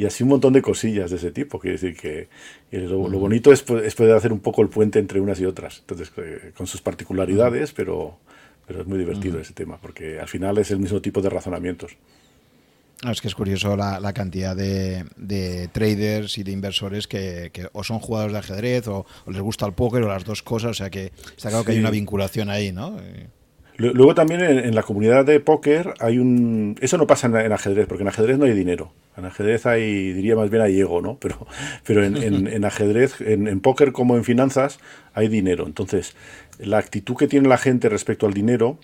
Y 0.00 0.06
así 0.06 0.22
un 0.22 0.30
montón 0.30 0.54
de 0.54 0.62
cosillas 0.62 1.10
de 1.10 1.18
ese 1.18 1.30
tipo. 1.30 1.60
Quiere 1.60 1.76
decir 1.76 1.94
que 1.94 2.28
lo, 2.70 2.96
bonito 2.98 3.52
es, 3.52 3.62
es, 3.84 3.94
poder 3.94 4.14
hacer 4.14 4.32
un 4.32 4.40
poco 4.40 4.62
el 4.62 4.70
puente 4.70 4.98
entre 4.98 5.20
unas 5.20 5.38
y 5.40 5.44
otras. 5.44 5.80
Entonces, 5.80 6.10
eh, 6.16 6.52
con 6.56 6.66
sus 6.66 6.80
particularidades, 6.80 7.74
pero, 7.74 8.16
pero 8.66 8.80
es 8.80 8.86
muy 8.86 8.98
divertido 8.98 9.38
ese 9.38 9.52
tema, 9.52 9.78
porque 9.78 10.18
al 10.18 10.28
final 10.28 10.56
es 10.56 10.70
el 10.70 10.78
mismo 10.78 11.02
tipo 11.02 11.20
de 11.20 11.28
razonamientos 11.28 11.98
es 13.10 13.20
que 13.20 13.28
es 13.28 13.34
curioso 13.34 13.76
la, 13.76 14.12
cantidad 14.12 14.54
de, 14.54 15.68
traders 15.72 16.38
y 16.38 16.44
de 16.44 16.52
inversores 16.52 17.06
que, 17.06 17.50
o 17.72 17.84
son 17.84 17.98
jugadores 17.98 18.32
de 18.32 18.38
ajedrez 18.38 18.88
o, 18.88 19.06
les 19.26 19.40
gusta 19.40 19.66
el 19.66 19.72
póker 19.72 20.02
o 20.02 20.08
las 20.08 20.24
dos 20.24 20.42
cosas. 20.42 20.70
O 20.72 20.74
sea 20.74 20.90
que 20.90 21.12
está 21.36 21.50
claro 21.50 21.64
que 21.64 21.72
hay 21.72 21.78
una 21.78 21.90
vinculación 21.90 22.50
ahí, 22.50 22.72
¿no? 22.72 22.98
Luego 23.80 24.14
también 24.14 24.42
en, 24.42 24.74
la 24.74 24.82
comunidad 24.82 25.24
de 25.24 25.40
póker 25.40 25.94
hay 26.00 26.18
un... 26.18 26.76
Eso 26.82 26.98
no 26.98 27.06
pasa 27.06 27.28
en, 27.28 27.52
ajedrez, 27.52 27.86
porque 27.86 28.02
en 28.02 28.08
ajedrez 28.08 28.36
no 28.36 28.44
hay 28.44 28.52
dinero. 28.52 28.92
En 29.16 29.24
ajedrez 29.24 29.64
hay, 29.64 30.12
diría 30.12 30.36
más 30.36 30.50
bien 30.50 30.62
hay 30.62 30.78
ego, 30.78 31.00
¿no? 31.00 31.16
Pero, 31.18 31.46
pero 31.86 32.04
en, 32.04 32.64
ajedrez, 32.66 33.22
en, 33.22 33.60
póker 33.60 33.92
como 33.92 34.16
en 34.16 34.24
finanzas, 34.24 34.80
hay 35.14 35.28
dinero. 35.28 35.64
Entonces, 35.66 36.14
la 36.58 36.76
actitud 36.76 37.16
que 37.16 37.26
tiene 37.26 37.48
la 37.48 37.56
gente 37.56 37.88
respecto 37.88 38.26
al 38.26 38.34
dinero 38.34 38.78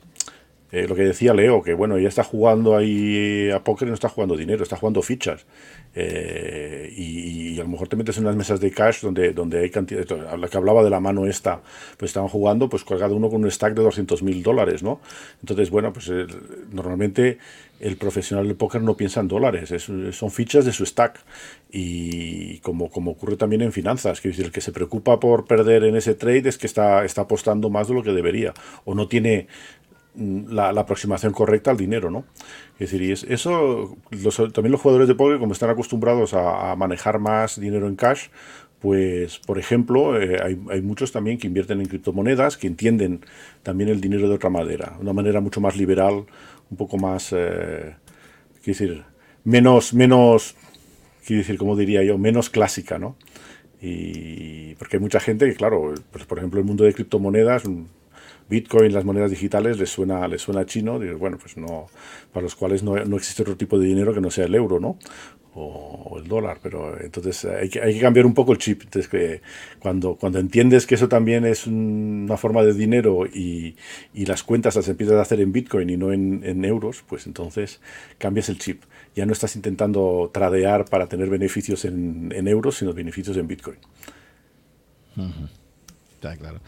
eh, 0.72 0.86
lo 0.88 0.96
que 0.96 1.02
decía 1.02 1.32
Leo, 1.32 1.62
que 1.62 1.74
bueno, 1.74 1.96
ya 1.98 2.08
está 2.08 2.24
jugando 2.24 2.76
ahí 2.76 3.50
a 3.50 3.62
póker 3.62 3.86
y 3.86 3.90
no 3.90 3.94
está 3.94 4.08
jugando 4.08 4.36
dinero, 4.36 4.62
está 4.62 4.76
jugando 4.76 5.00
fichas. 5.00 5.46
Eh, 5.94 6.92
y, 6.94 7.58
a 7.58 7.62
lo 7.62 7.70
mejor 7.70 7.88
te 7.88 7.96
metes 7.96 8.18
en 8.18 8.24
unas 8.24 8.36
mesas 8.36 8.60
de 8.60 8.70
cash 8.70 9.00
donde, 9.00 9.32
donde 9.32 9.60
hay 9.60 9.70
cantidad, 9.70 10.04
la 10.36 10.48
que 10.48 10.56
hablaba 10.58 10.84
de 10.84 10.90
la 10.90 11.00
mano 11.00 11.24
esta, 11.26 11.62
pues 11.96 12.10
estaban 12.10 12.28
jugando 12.28 12.68
pues 12.68 12.84
cada 12.84 13.08
uno 13.08 13.30
con 13.30 13.42
un 13.42 13.50
stack 13.50 13.74
de 13.74 13.82
200 13.82 14.22
mil 14.22 14.42
dólares, 14.42 14.82
¿no? 14.82 15.00
Entonces, 15.40 15.70
bueno, 15.70 15.92
pues 15.94 16.08
eh, 16.08 16.26
normalmente 16.70 17.38
el 17.80 17.96
profesional 17.96 18.46
del 18.46 18.56
póker 18.56 18.82
no 18.82 18.96
piensa 18.96 19.20
en 19.20 19.28
dólares, 19.28 19.72
son 20.12 20.30
fichas 20.30 20.64
de 20.64 20.72
su 20.72 20.84
stack. 20.84 21.20
Y 21.70 22.58
como, 22.58 22.90
como 22.90 23.12
ocurre 23.12 23.36
también 23.36 23.62
en 23.62 23.72
finanzas, 23.72 24.20
que 24.20 24.28
el 24.28 24.52
que 24.52 24.60
se 24.60 24.72
preocupa 24.72 25.20
por 25.20 25.46
perder 25.46 25.84
en 25.84 25.96
ese 25.96 26.14
trade 26.14 26.48
es 26.48 26.58
que 26.58 26.66
está, 26.66 27.04
está 27.04 27.22
apostando 27.22 27.70
más 27.70 27.88
de 27.88 27.94
lo 27.94 28.02
que 28.02 28.12
debería, 28.12 28.54
o 28.84 28.94
no 28.94 29.08
tiene 29.08 29.48
la, 30.16 30.68
aproximación 30.68 31.32
correcta 31.32 31.70
al 31.70 31.76
dinero, 31.76 32.10
¿no? 32.10 32.24
Es 32.74 32.90
decir, 32.90 33.02
y 33.02 33.12
eso, 33.12 33.96
también 34.52 34.72
los 34.72 34.80
jugadores 34.80 35.08
de 35.08 35.14
póker, 35.14 35.38
como 35.38 35.52
están 35.52 35.70
acostumbrados 35.70 36.34
a, 36.34 36.74
manejar 36.76 37.18
más 37.18 37.60
dinero 37.60 37.88
en 37.88 37.96
cash, 37.96 38.28
pues, 38.80 39.38
por 39.38 39.58
ejemplo, 39.58 40.20
eh, 40.20 40.38
hay, 40.42 40.82
muchos 40.82 41.12
también 41.12 41.38
que 41.38 41.46
invierten 41.46 41.80
en 41.80 41.86
criptomonedas, 41.86 42.56
que 42.56 42.66
entienden 42.66 43.20
también 43.62 43.88
el 43.88 44.00
dinero 44.00 44.28
de 44.28 44.34
otra 44.34 44.50
manera, 44.50 44.96
una 45.00 45.12
manera 45.12 45.40
mucho 45.40 45.60
más 45.60 45.76
liberal, 45.76 46.26
un 46.70 46.76
poco 46.76 46.98
más, 46.98 47.32
eh, 47.32 47.94
decir, 48.64 49.04
menos, 49.44 49.94
menos, 49.94 50.56
quiero 51.24 51.40
decir, 51.40 51.56
como 51.56 51.76
diría 51.76 52.02
yo, 52.02 52.18
menos 52.18 52.50
clásica, 52.50 52.98
¿no? 52.98 53.16
Y 53.80 54.74
porque 54.76 54.96
hay 54.96 55.00
mucha 55.00 55.20
gente 55.20 55.46
que, 55.46 55.54
claro, 55.54 55.94
pues, 56.10 56.24
por 56.24 56.38
ejemplo, 56.38 56.60
el 56.60 56.66
mundo 56.66 56.84
de 56.84 56.92
criptomonedas, 56.92 57.64
Bitcoin, 58.48 58.92
las 58.92 59.04
monedas 59.04 59.30
digitales, 59.30 59.78
les 59.78 59.90
suena, 59.90 60.26
les 60.28 60.42
suena 60.42 60.66
chino, 60.66 61.00
bueno, 61.18 61.38
pues 61.38 61.56
no, 61.56 61.86
para 62.32 62.44
los 62.44 62.54
cuales 62.54 62.82
no, 62.82 62.96
existe 63.16 63.42
otro 63.42 63.56
tipo 63.56 63.78
de 63.78 63.86
dinero 63.86 64.14
que 64.14 64.20
no 64.20 64.30
sea 64.30 64.44
el 64.44 64.54
euro, 64.54 64.78
¿no? 64.78 64.98
O, 65.54 66.18
el 66.22 66.28
dólar, 66.28 66.58
pero 66.62 67.00
entonces 67.00 67.44
hay 67.46 67.68
que, 67.68 67.80
hay 67.80 67.94
que 67.94 68.00
cambiar 68.00 68.26
un 68.26 68.34
poco 68.34 68.52
el 68.52 68.58
chip. 68.58 68.82
Entonces, 68.82 69.40
cuando, 69.80 70.14
cuando 70.14 70.38
entiendes 70.38 70.86
que 70.86 70.94
eso 70.94 71.08
también 71.08 71.44
es 71.46 71.66
una 71.66 72.36
forma 72.36 72.62
de 72.62 72.74
dinero 72.74 73.26
y, 73.26 73.74
las 74.14 74.42
cuentas 74.42 74.76
las 74.76 74.88
empiezas 74.88 75.16
a 75.16 75.22
hacer 75.22 75.40
en 75.40 75.52
Bitcoin 75.52 75.88
y 75.90 75.96
no 75.96 76.12
en, 76.12 76.64
euros, 76.64 77.02
pues 77.08 77.26
entonces 77.26 77.80
cambias 78.18 78.48
el 78.48 78.58
chip. 78.58 78.82
Ya 79.14 79.24
no 79.24 79.32
estás 79.32 79.56
intentando 79.56 80.30
tradear 80.32 80.84
para 80.84 81.06
tener 81.06 81.30
beneficios 81.30 81.84
en, 81.84 82.46
euros, 82.46 82.76
sino 82.76 82.92
beneficios 82.92 83.36
en 83.38 83.48
Bitcoin. 83.48 83.78
Está 86.14 86.36
claro. 86.36 86.60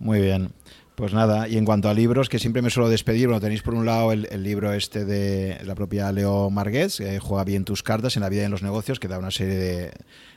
Muy 0.00 0.20
bien. 0.20 0.50
Pues 0.94 1.14
nada, 1.14 1.48
y 1.48 1.56
en 1.56 1.64
cuanto 1.64 1.88
a 1.88 1.94
libros, 1.94 2.28
que 2.28 2.38
siempre 2.38 2.60
me 2.60 2.68
suelo 2.68 2.90
despedir, 2.90 3.26
bueno, 3.26 3.40
tenéis 3.40 3.62
por 3.62 3.72
un 3.74 3.86
lado 3.86 4.12
el, 4.12 4.28
libro 4.42 4.74
este 4.74 5.06
de 5.06 5.58
la 5.64 5.74
propia 5.74 6.12
Leo 6.12 6.50
Marguez, 6.50 6.98
que 6.98 7.18
juega 7.18 7.44
bien 7.44 7.64
tus 7.64 7.82
cartas 7.82 8.16
en 8.16 8.22
la 8.22 8.28
vida 8.28 8.42
y 8.42 8.44
en 8.44 8.50
los 8.50 8.62
negocios, 8.62 9.00
que 9.00 9.08
da 9.08 9.18
una 9.18 9.30
serie 9.30 9.54
de, 9.54 9.92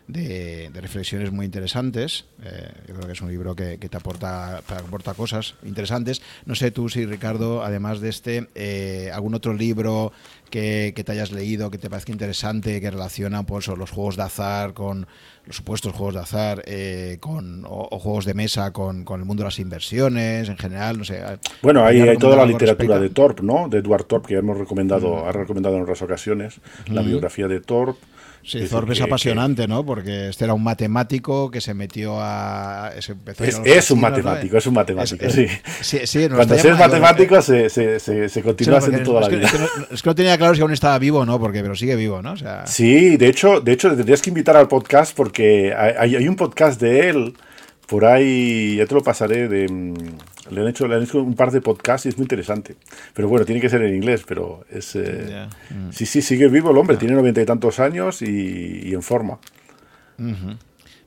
reflexiones 0.07 1.32
muy 1.32 1.45
interesantes. 1.45 2.26
Eh, 2.44 2.69
yo 2.88 2.95
creo 2.95 3.07
que 3.07 3.14
es 3.14 3.22
un 3.22 3.30
libro 3.30 3.56
que, 3.56 3.77
te, 3.77 3.98
aporta, 3.98 4.57
aporta 4.57 5.14
cosas 5.14 5.56
interesantes. 5.64 6.22
No 6.45 6.56
sé 6.56 6.72
tú 6.72 6.90
si, 6.90 7.06
Ricardo, 7.06 7.64
además 7.64 8.02
de 8.02 8.10
este, 8.10 8.48
eh, 8.56 9.10
algún 9.14 9.34
otro 9.34 9.53
libro 9.53 10.11
que, 10.49 10.94
te 10.94 11.11
hayas 11.11 11.32
leído, 11.32 11.72
que 11.72 11.77
te 11.77 11.90
parezca 11.90 12.11
interesante, 12.11 12.80
que 12.80 12.91
relaciona 12.91 13.44
pues, 13.44 13.68
los 13.68 13.91
juegos 13.91 14.15
de 14.15 14.23
azar 14.23 14.73
con 14.73 15.07
los 15.45 15.57
supuestos 15.57 15.94
juegos 15.94 16.15
de 16.15 16.19
azar 16.22 16.64
eh, 16.65 17.18
con, 17.19 17.65
o, 17.68 17.99
juegos 17.99 18.26
de 18.26 18.34
mesa 18.34 18.72
con, 18.72 19.06
el 19.07 19.26
mundo 19.26 19.44
de 19.44 19.45
las 19.45 19.60
inversiones 19.60 20.49
en 20.49 20.57
general, 20.57 20.98
no 20.98 21.03
sé. 21.03 21.22
Bueno, 21.61 21.86
hay, 21.86 22.02
hay 22.02 22.18
toda 22.18 22.38
la 22.38 22.45
literatura 22.45 22.99
de 22.99 23.10
Torp, 23.10 23.41
¿no? 23.41 23.68
De 23.69 23.80
Edward 23.80 24.06
Torp, 24.06 24.26
que 24.26 24.36
hemos 24.36 24.57
recomendado, 24.57 25.26
ha 25.26 25.32
recomendado 25.32 25.76
en 25.76 25.84
otras 25.84 26.02
ocasiones, 26.02 26.60
la 26.88 27.02
biografía 27.02 27.48
de 27.48 27.60
Torp. 27.60 27.98
Sí, 28.46 28.68
Thorpe 28.68 28.94
es 28.94 29.02
apasionante, 29.02 29.68
¿no? 29.68 29.84
Porque 29.84 30.30
este 30.30 30.44
era 30.44 30.54
un 30.54 30.64
matemático 30.64 31.50
que 31.50 31.62
se 31.62 31.74
metió 31.74 32.18
a. 32.20 32.92
es, 32.96 33.10
un 33.10 34.00
matemático, 34.00 34.58
es 34.58 34.68
un 34.68 34.74
matemático, 34.76 35.30
sí. 35.30 35.48
Cuando 36.30 36.56
se 36.56 36.70
es 36.70 36.78
matemático 36.78 37.42
se, 37.42 37.70
se, 37.70 38.00
se, 38.00 38.44
continúa 38.44 38.78
haciendo 38.78 39.02
toda 39.02 39.22
la 39.22 39.30
vida. 39.30 39.50
Es 39.90 40.04
que, 40.04 40.10
no 40.10 40.14
tenía 40.16 40.38
claro 40.38 40.54
si 40.54 40.62
aún 40.62 40.72
estaba 40.72 41.00
vivo 41.00 41.20
o 41.20 41.26
no, 41.26 41.40
porque, 41.40 41.62
pero 41.62 41.76
sigue 41.76 41.96
vivo, 41.96 42.22
¿no? 42.22 42.34
O 42.34 42.38
sea... 42.38 42.68
Sí, 42.68 43.18
de 43.18 43.28
hecho, 43.28 43.62
de 43.62 43.72
hecho, 43.72 43.96
tendrías 43.96 44.22
que 44.22 44.30
invitar 44.30 44.56
al 44.56 44.68
podcast 44.68 45.16
porque 45.16 45.74
hay, 45.76 46.16
hay 46.16 46.28
un 46.28 46.36
podcast 46.36 46.80
de 46.80 47.10
él 47.10 47.34
por 47.88 48.06
ahí, 48.06 48.78
ya 48.78 48.86
te 48.86 48.95
lo 48.95 49.02
pasaré, 49.02 49.48
de, 49.48 49.68
mm, 49.68 49.94
le, 50.52 50.62
han 50.62 50.68
hecho, 50.68 50.88
le 50.88 50.95
han 50.95 51.03
hecho 51.03 51.22
un 51.22 51.36
par 51.36 51.52
de 51.52 51.62
podcasts 51.62 52.06
y 52.06 52.10
es 52.10 52.18
muy 52.18 52.24
interesante. 52.24 52.76
Pero 53.14 53.28
bueno, 53.28 53.45
tiene 53.45 53.62
que 53.62 53.70
ser 53.70 53.82
en 53.84 53.95
inglés, 53.95 54.24
pero 54.28 54.66
es... 54.70 54.95
Eh, 54.95 55.48
Sí, 55.91 56.06
sí, 56.06 56.22
sigue 56.22 56.48
vivo 56.48 56.72
el 56.72 56.78
hombre, 56.78 56.98
tiene 56.98 57.16
noventa 57.16 57.41
y 57.41 57.45
tantos 57.45 57.80
años 57.80 58.22
y, 58.22 58.94
en 58.94 59.02
forma. 59.02 59.40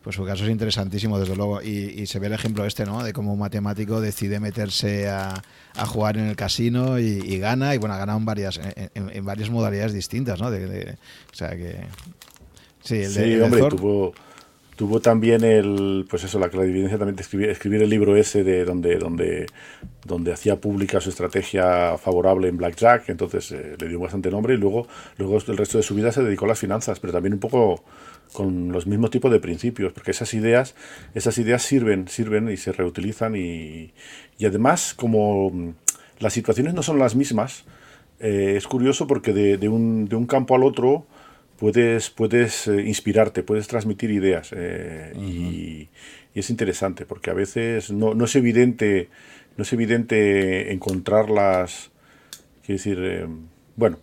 Pues 0.03 0.17
su 0.17 0.25
caso 0.25 0.45
es 0.45 0.51
interesantísimo, 0.51 1.19
desde 1.19 1.37
luego. 1.37 1.61
Y, 1.63 2.07
se 2.07 2.19
ve 2.19 2.29
el 2.29 2.33
ejemplo 2.33 2.65
este, 2.65 2.85
¿no? 2.85 3.03
De 3.03 3.13
cómo 3.13 3.33
un 3.33 3.39
matemático 3.39 4.01
decide 4.01 4.41
meterse 4.41 5.09
a, 5.09 5.43
jugar 5.87 6.17
en 6.17 6.27
el 6.27 6.37
casino 6.37 6.99
y, 6.99 7.39
gana. 7.39 7.75
Y 7.75 7.79
bueno, 7.79 7.95
ha 7.95 7.99
ganado 7.99 8.19
en 8.19 8.25
varias, 8.25 8.61
en, 8.95 9.25
varias 9.25 9.51
modalidades 9.51 9.93
distintas, 9.93 10.41
¿no? 10.41 10.51
De, 10.51 10.97
o 11.33 11.35
sea 11.35 11.51
que. 11.51 11.87
Sí, 12.83 13.03
el 13.03 13.43
hombre, 13.43 13.69
tuvo 13.69 14.15
Tuvo 14.79 15.01
también 15.01 15.43
el, 15.43 16.07
pues 16.09 16.23
eso, 16.23 16.39
la 16.39 16.51
clarividencia 16.51 16.99
también 16.99 17.17
de 17.17 17.23
escribir, 17.23 17.51
escribir, 17.51 17.83
el 17.83 17.91
libro 17.91 18.15
ese 18.15 18.45
de 18.45 18.65
donde, 18.65 18.95
donde, 18.95 19.47
donde 20.07 20.33
hacía 20.33 20.61
pública 20.61 21.01
su 21.01 21.11
estrategia 21.11 21.99
favorable 21.99 22.47
en 22.47 22.57
Blackjack, 22.57 23.09
entonces 23.09 23.51
eh, 23.51 23.75
le 23.77 23.89
dio 23.89 23.99
bastante 23.99 24.31
nombre 24.31 24.55
y 24.55 24.57
luego, 24.57 24.87
luego 25.17 25.37
el 25.37 25.57
resto 25.57 25.79
de 25.79 25.83
su 25.83 25.97
vida 25.97 26.13
se 26.13 26.23
dedicó 26.23 26.45
a 26.45 26.49
las 26.49 26.61
finanzas, 26.61 27.01
pero 27.01 27.13
también 27.13 27.33
un 27.33 27.41
poco 27.41 27.83
con 28.33 28.71
los 28.71 28.87
mismos 28.87 29.11
tipos 29.11 29.33
de 29.33 29.41
principios, 29.41 29.93
porque 29.93 30.13
esas 30.13 30.33
ideas, 30.33 30.77
esas 31.13 31.37
ideas 31.39 31.63
sirven, 31.63 32.07
sirven 32.07 32.49
y 32.49 32.57
se 32.57 32.71
reutilizan 32.71 33.35
y, 33.35 33.93
y 34.39 34.47
además 34.47 34.95
como 34.95 35.75
las 36.21 36.33
situaciones 36.33 36.75
no 36.75 36.85
son 36.85 37.01
las 37.01 37.17
mismas, 37.17 37.65
eh, 38.21 38.55
es 38.57 38.69
curioso 38.69 39.09
porque 39.09 39.33
de, 39.33 39.59
de, 39.59 39.69
un, 39.69 40.05
de 40.05 40.15
un 40.15 40.27
campo 40.27 40.55
al 40.55 40.63
otro 40.63 41.05
puedes, 41.59 42.11
puedes 42.11 42.69
eh, 42.69 42.83
inspirarte, 42.83 43.43
puedes 43.43 43.69
transmitir 43.69 44.11
ideas 44.11 44.51
eh, 44.57 45.13
y, 45.17 45.89
es 46.35 46.51
interesante 46.51 47.05
porque 47.05 47.31
a 47.31 47.35
veces 47.35 47.91
no, 47.91 48.15
no, 48.15 48.27
es 48.27 48.37
evidente 48.37 49.09
no 49.57 49.63
es 49.63 49.73
evidente 49.73 50.73
encontrarlas 50.73 51.91
quiero 52.65 52.79
decir 52.79 52.99
eh, 53.03 53.27
bueno 53.75 53.99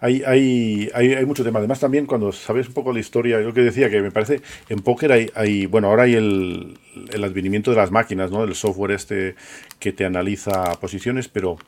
hay, 0.00 0.22
hay, 0.24 0.90
hay, 0.94 1.26
mucho 1.26 1.44
tema. 1.44 1.58
Además, 1.58 1.80
también 1.80 2.06
cuando 2.06 2.32
sabes 2.32 2.68
un 2.68 2.74
poco 2.74 2.92
la 2.92 3.00
historia, 3.00 3.40
yo 3.40 3.52
que 3.52 3.62
decía 3.62 3.90
que 3.90 4.00
me 4.00 4.10
parece, 4.10 4.40
en 4.68 4.78
póker 4.80 5.12
hay, 5.12 5.30
hay 5.34 5.66
bueno, 5.66 5.88
ahora 5.88 6.04
hay 6.04 6.14
el, 6.14 6.78
el 7.12 7.24
advenimiento 7.24 7.70
de 7.70 7.76
las 7.76 7.90
máquinas, 7.90 8.30
¿no? 8.30 8.44
El 8.44 8.54
software 8.54 8.92
este 8.92 9.34
que 9.78 9.92
te 9.92 10.04
analiza 10.04 10.78
posiciones, 10.80 11.28
pero 11.28 11.58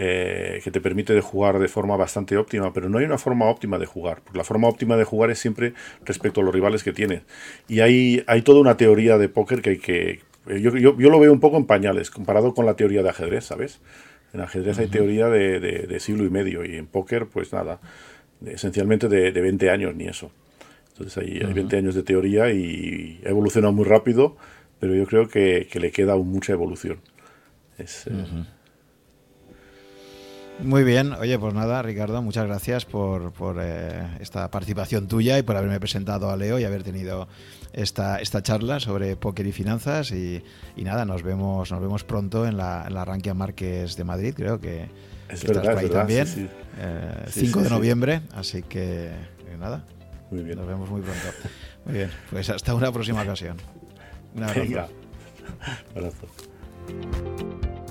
eh, 0.00 0.60
que 0.62 0.70
te 0.70 0.80
permite 0.80 1.12
de 1.12 1.20
jugar 1.20 1.58
de 1.58 1.66
forma 1.66 1.96
bastante 1.96 2.36
óptima, 2.36 2.72
pero 2.72 2.88
no 2.88 2.98
hay 2.98 3.04
una 3.04 3.18
forma 3.18 3.46
óptima 3.46 3.78
de 3.78 3.86
jugar, 3.86 4.20
porque 4.22 4.38
la 4.38 4.44
forma 4.44 4.68
óptima 4.68 4.96
de 4.96 5.02
jugar 5.02 5.30
es 5.32 5.40
siempre 5.40 5.74
respecto 6.04 6.40
a 6.40 6.44
los 6.44 6.54
rivales 6.54 6.84
que 6.84 6.92
tienes. 6.92 7.22
Y 7.66 7.80
hay, 7.80 8.22
hay 8.28 8.42
toda 8.42 8.60
una 8.60 8.76
teoría 8.76 9.18
de 9.18 9.28
póker 9.28 9.60
que 9.60 9.70
hay 9.70 9.78
que... 9.78 10.20
Yo, 10.46 10.76
yo, 10.76 10.96
yo, 10.96 11.10
lo 11.10 11.18
veo 11.18 11.32
un 11.32 11.40
poco 11.40 11.56
en 11.56 11.66
pañales, 11.66 12.12
comparado 12.12 12.54
con 12.54 12.64
la 12.64 12.74
teoría 12.74 13.02
de 13.02 13.10
ajedrez, 13.10 13.44
¿sabes? 13.46 13.80
En 14.32 14.40
ajedrez 14.40 14.78
hay 14.78 14.88
teoría 14.88 15.28
de, 15.28 15.58
de, 15.60 16.00
siglo 16.00 16.24
y 16.24 16.30
medio, 16.30 16.64
y 16.64 16.76
en 16.76 16.86
póker, 16.86 17.26
pues 17.26 17.52
nada, 17.52 17.80
esencialmente 18.44 19.08
de, 19.08 19.32
de 19.32 19.40
20 19.40 19.70
años, 19.70 19.94
ni 19.94 20.06
eso. 20.06 20.30
Entonces 20.92 21.16
hay, 21.18 21.38
hay 21.38 21.52
20 21.52 21.76
años 21.76 21.94
de 21.94 22.02
teoría 22.02 22.50
y 22.52 23.20
ha 23.24 23.30
evolucionado 23.30 23.72
muy 23.72 23.84
rápido, 23.84 24.36
pero 24.80 24.94
yo 24.94 25.06
creo 25.06 25.28
que, 25.28 25.66
que 25.70 25.80
le 25.80 25.90
queda 25.90 26.12
aún 26.12 26.30
mucha 26.30 26.52
evolución. 26.52 27.00
Es, 27.78 28.06
eh, 28.06 28.12
muy 30.60 30.82
bien, 30.82 31.12
oye, 31.12 31.38
pues 31.38 31.54
nada, 31.54 31.82
Ricardo, 31.82 32.20
muchas 32.20 32.46
gracias 32.46 32.84
por, 32.84 33.32
eh, 33.60 34.02
esta 34.20 34.50
participación 34.50 35.06
tuya 35.06 35.38
y 35.38 35.42
por 35.42 35.56
haberme 35.56 35.78
presentado 35.78 36.30
a 36.30 36.36
Leo 36.36 36.58
y 36.58 36.64
haber 36.64 36.82
tenido 36.82 37.28
esta, 37.72 38.20
esta 38.20 38.42
charla 38.42 38.80
sobre 38.80 39.16
póker 39.16 39.46
y 39.46 39.52
finanzas. 39.52 40.10
Y, 40.12 40.42
nada, 40.76 41.04
nos 41.04 41.22
vemos, 41.22 41.70
nos 41.70 41.80
vemos 41.80 42.04
pronto 42.04 42.46
en 42.46 42.56
la, 42.56 42.84
en 42.86 42.94
la 42.94 43.04
Rankia 43.04 43.34
Márquez 43.34 43.96
de 43.96 44.04
Madrid, 44.04 44.34
creo 44.36 44.60
que, 44.60 44.88
es 45.28 45.44
estás 45.44 45.66
por 45.66 45.78
ahí 45.78 45.88
también. 45.88 46.26
5 46.26 46.50
eh, 46.78 47.62
de 47.62 47.70
noviembre, 47.70 48.22
así 48.34 48.62
que 48.62 49.10
nada, 49.58 49.84
muy 50.30 50.42
bien. 50.42 50.56
nos 50.56 50.66
vemos 50.66 50.88
muy 50.88 51.00
pronto. 51.00 51.48
Muy 51.84 51.94
bien, 51.94 52.10
pues 52.30 52.48
hasta 52.50 52.74
una 52.74 52.92
próxima 52.92 53.22
ocasión. 53.22 53.56
Un 54.34 54.42
abrazo. 54.44 54.88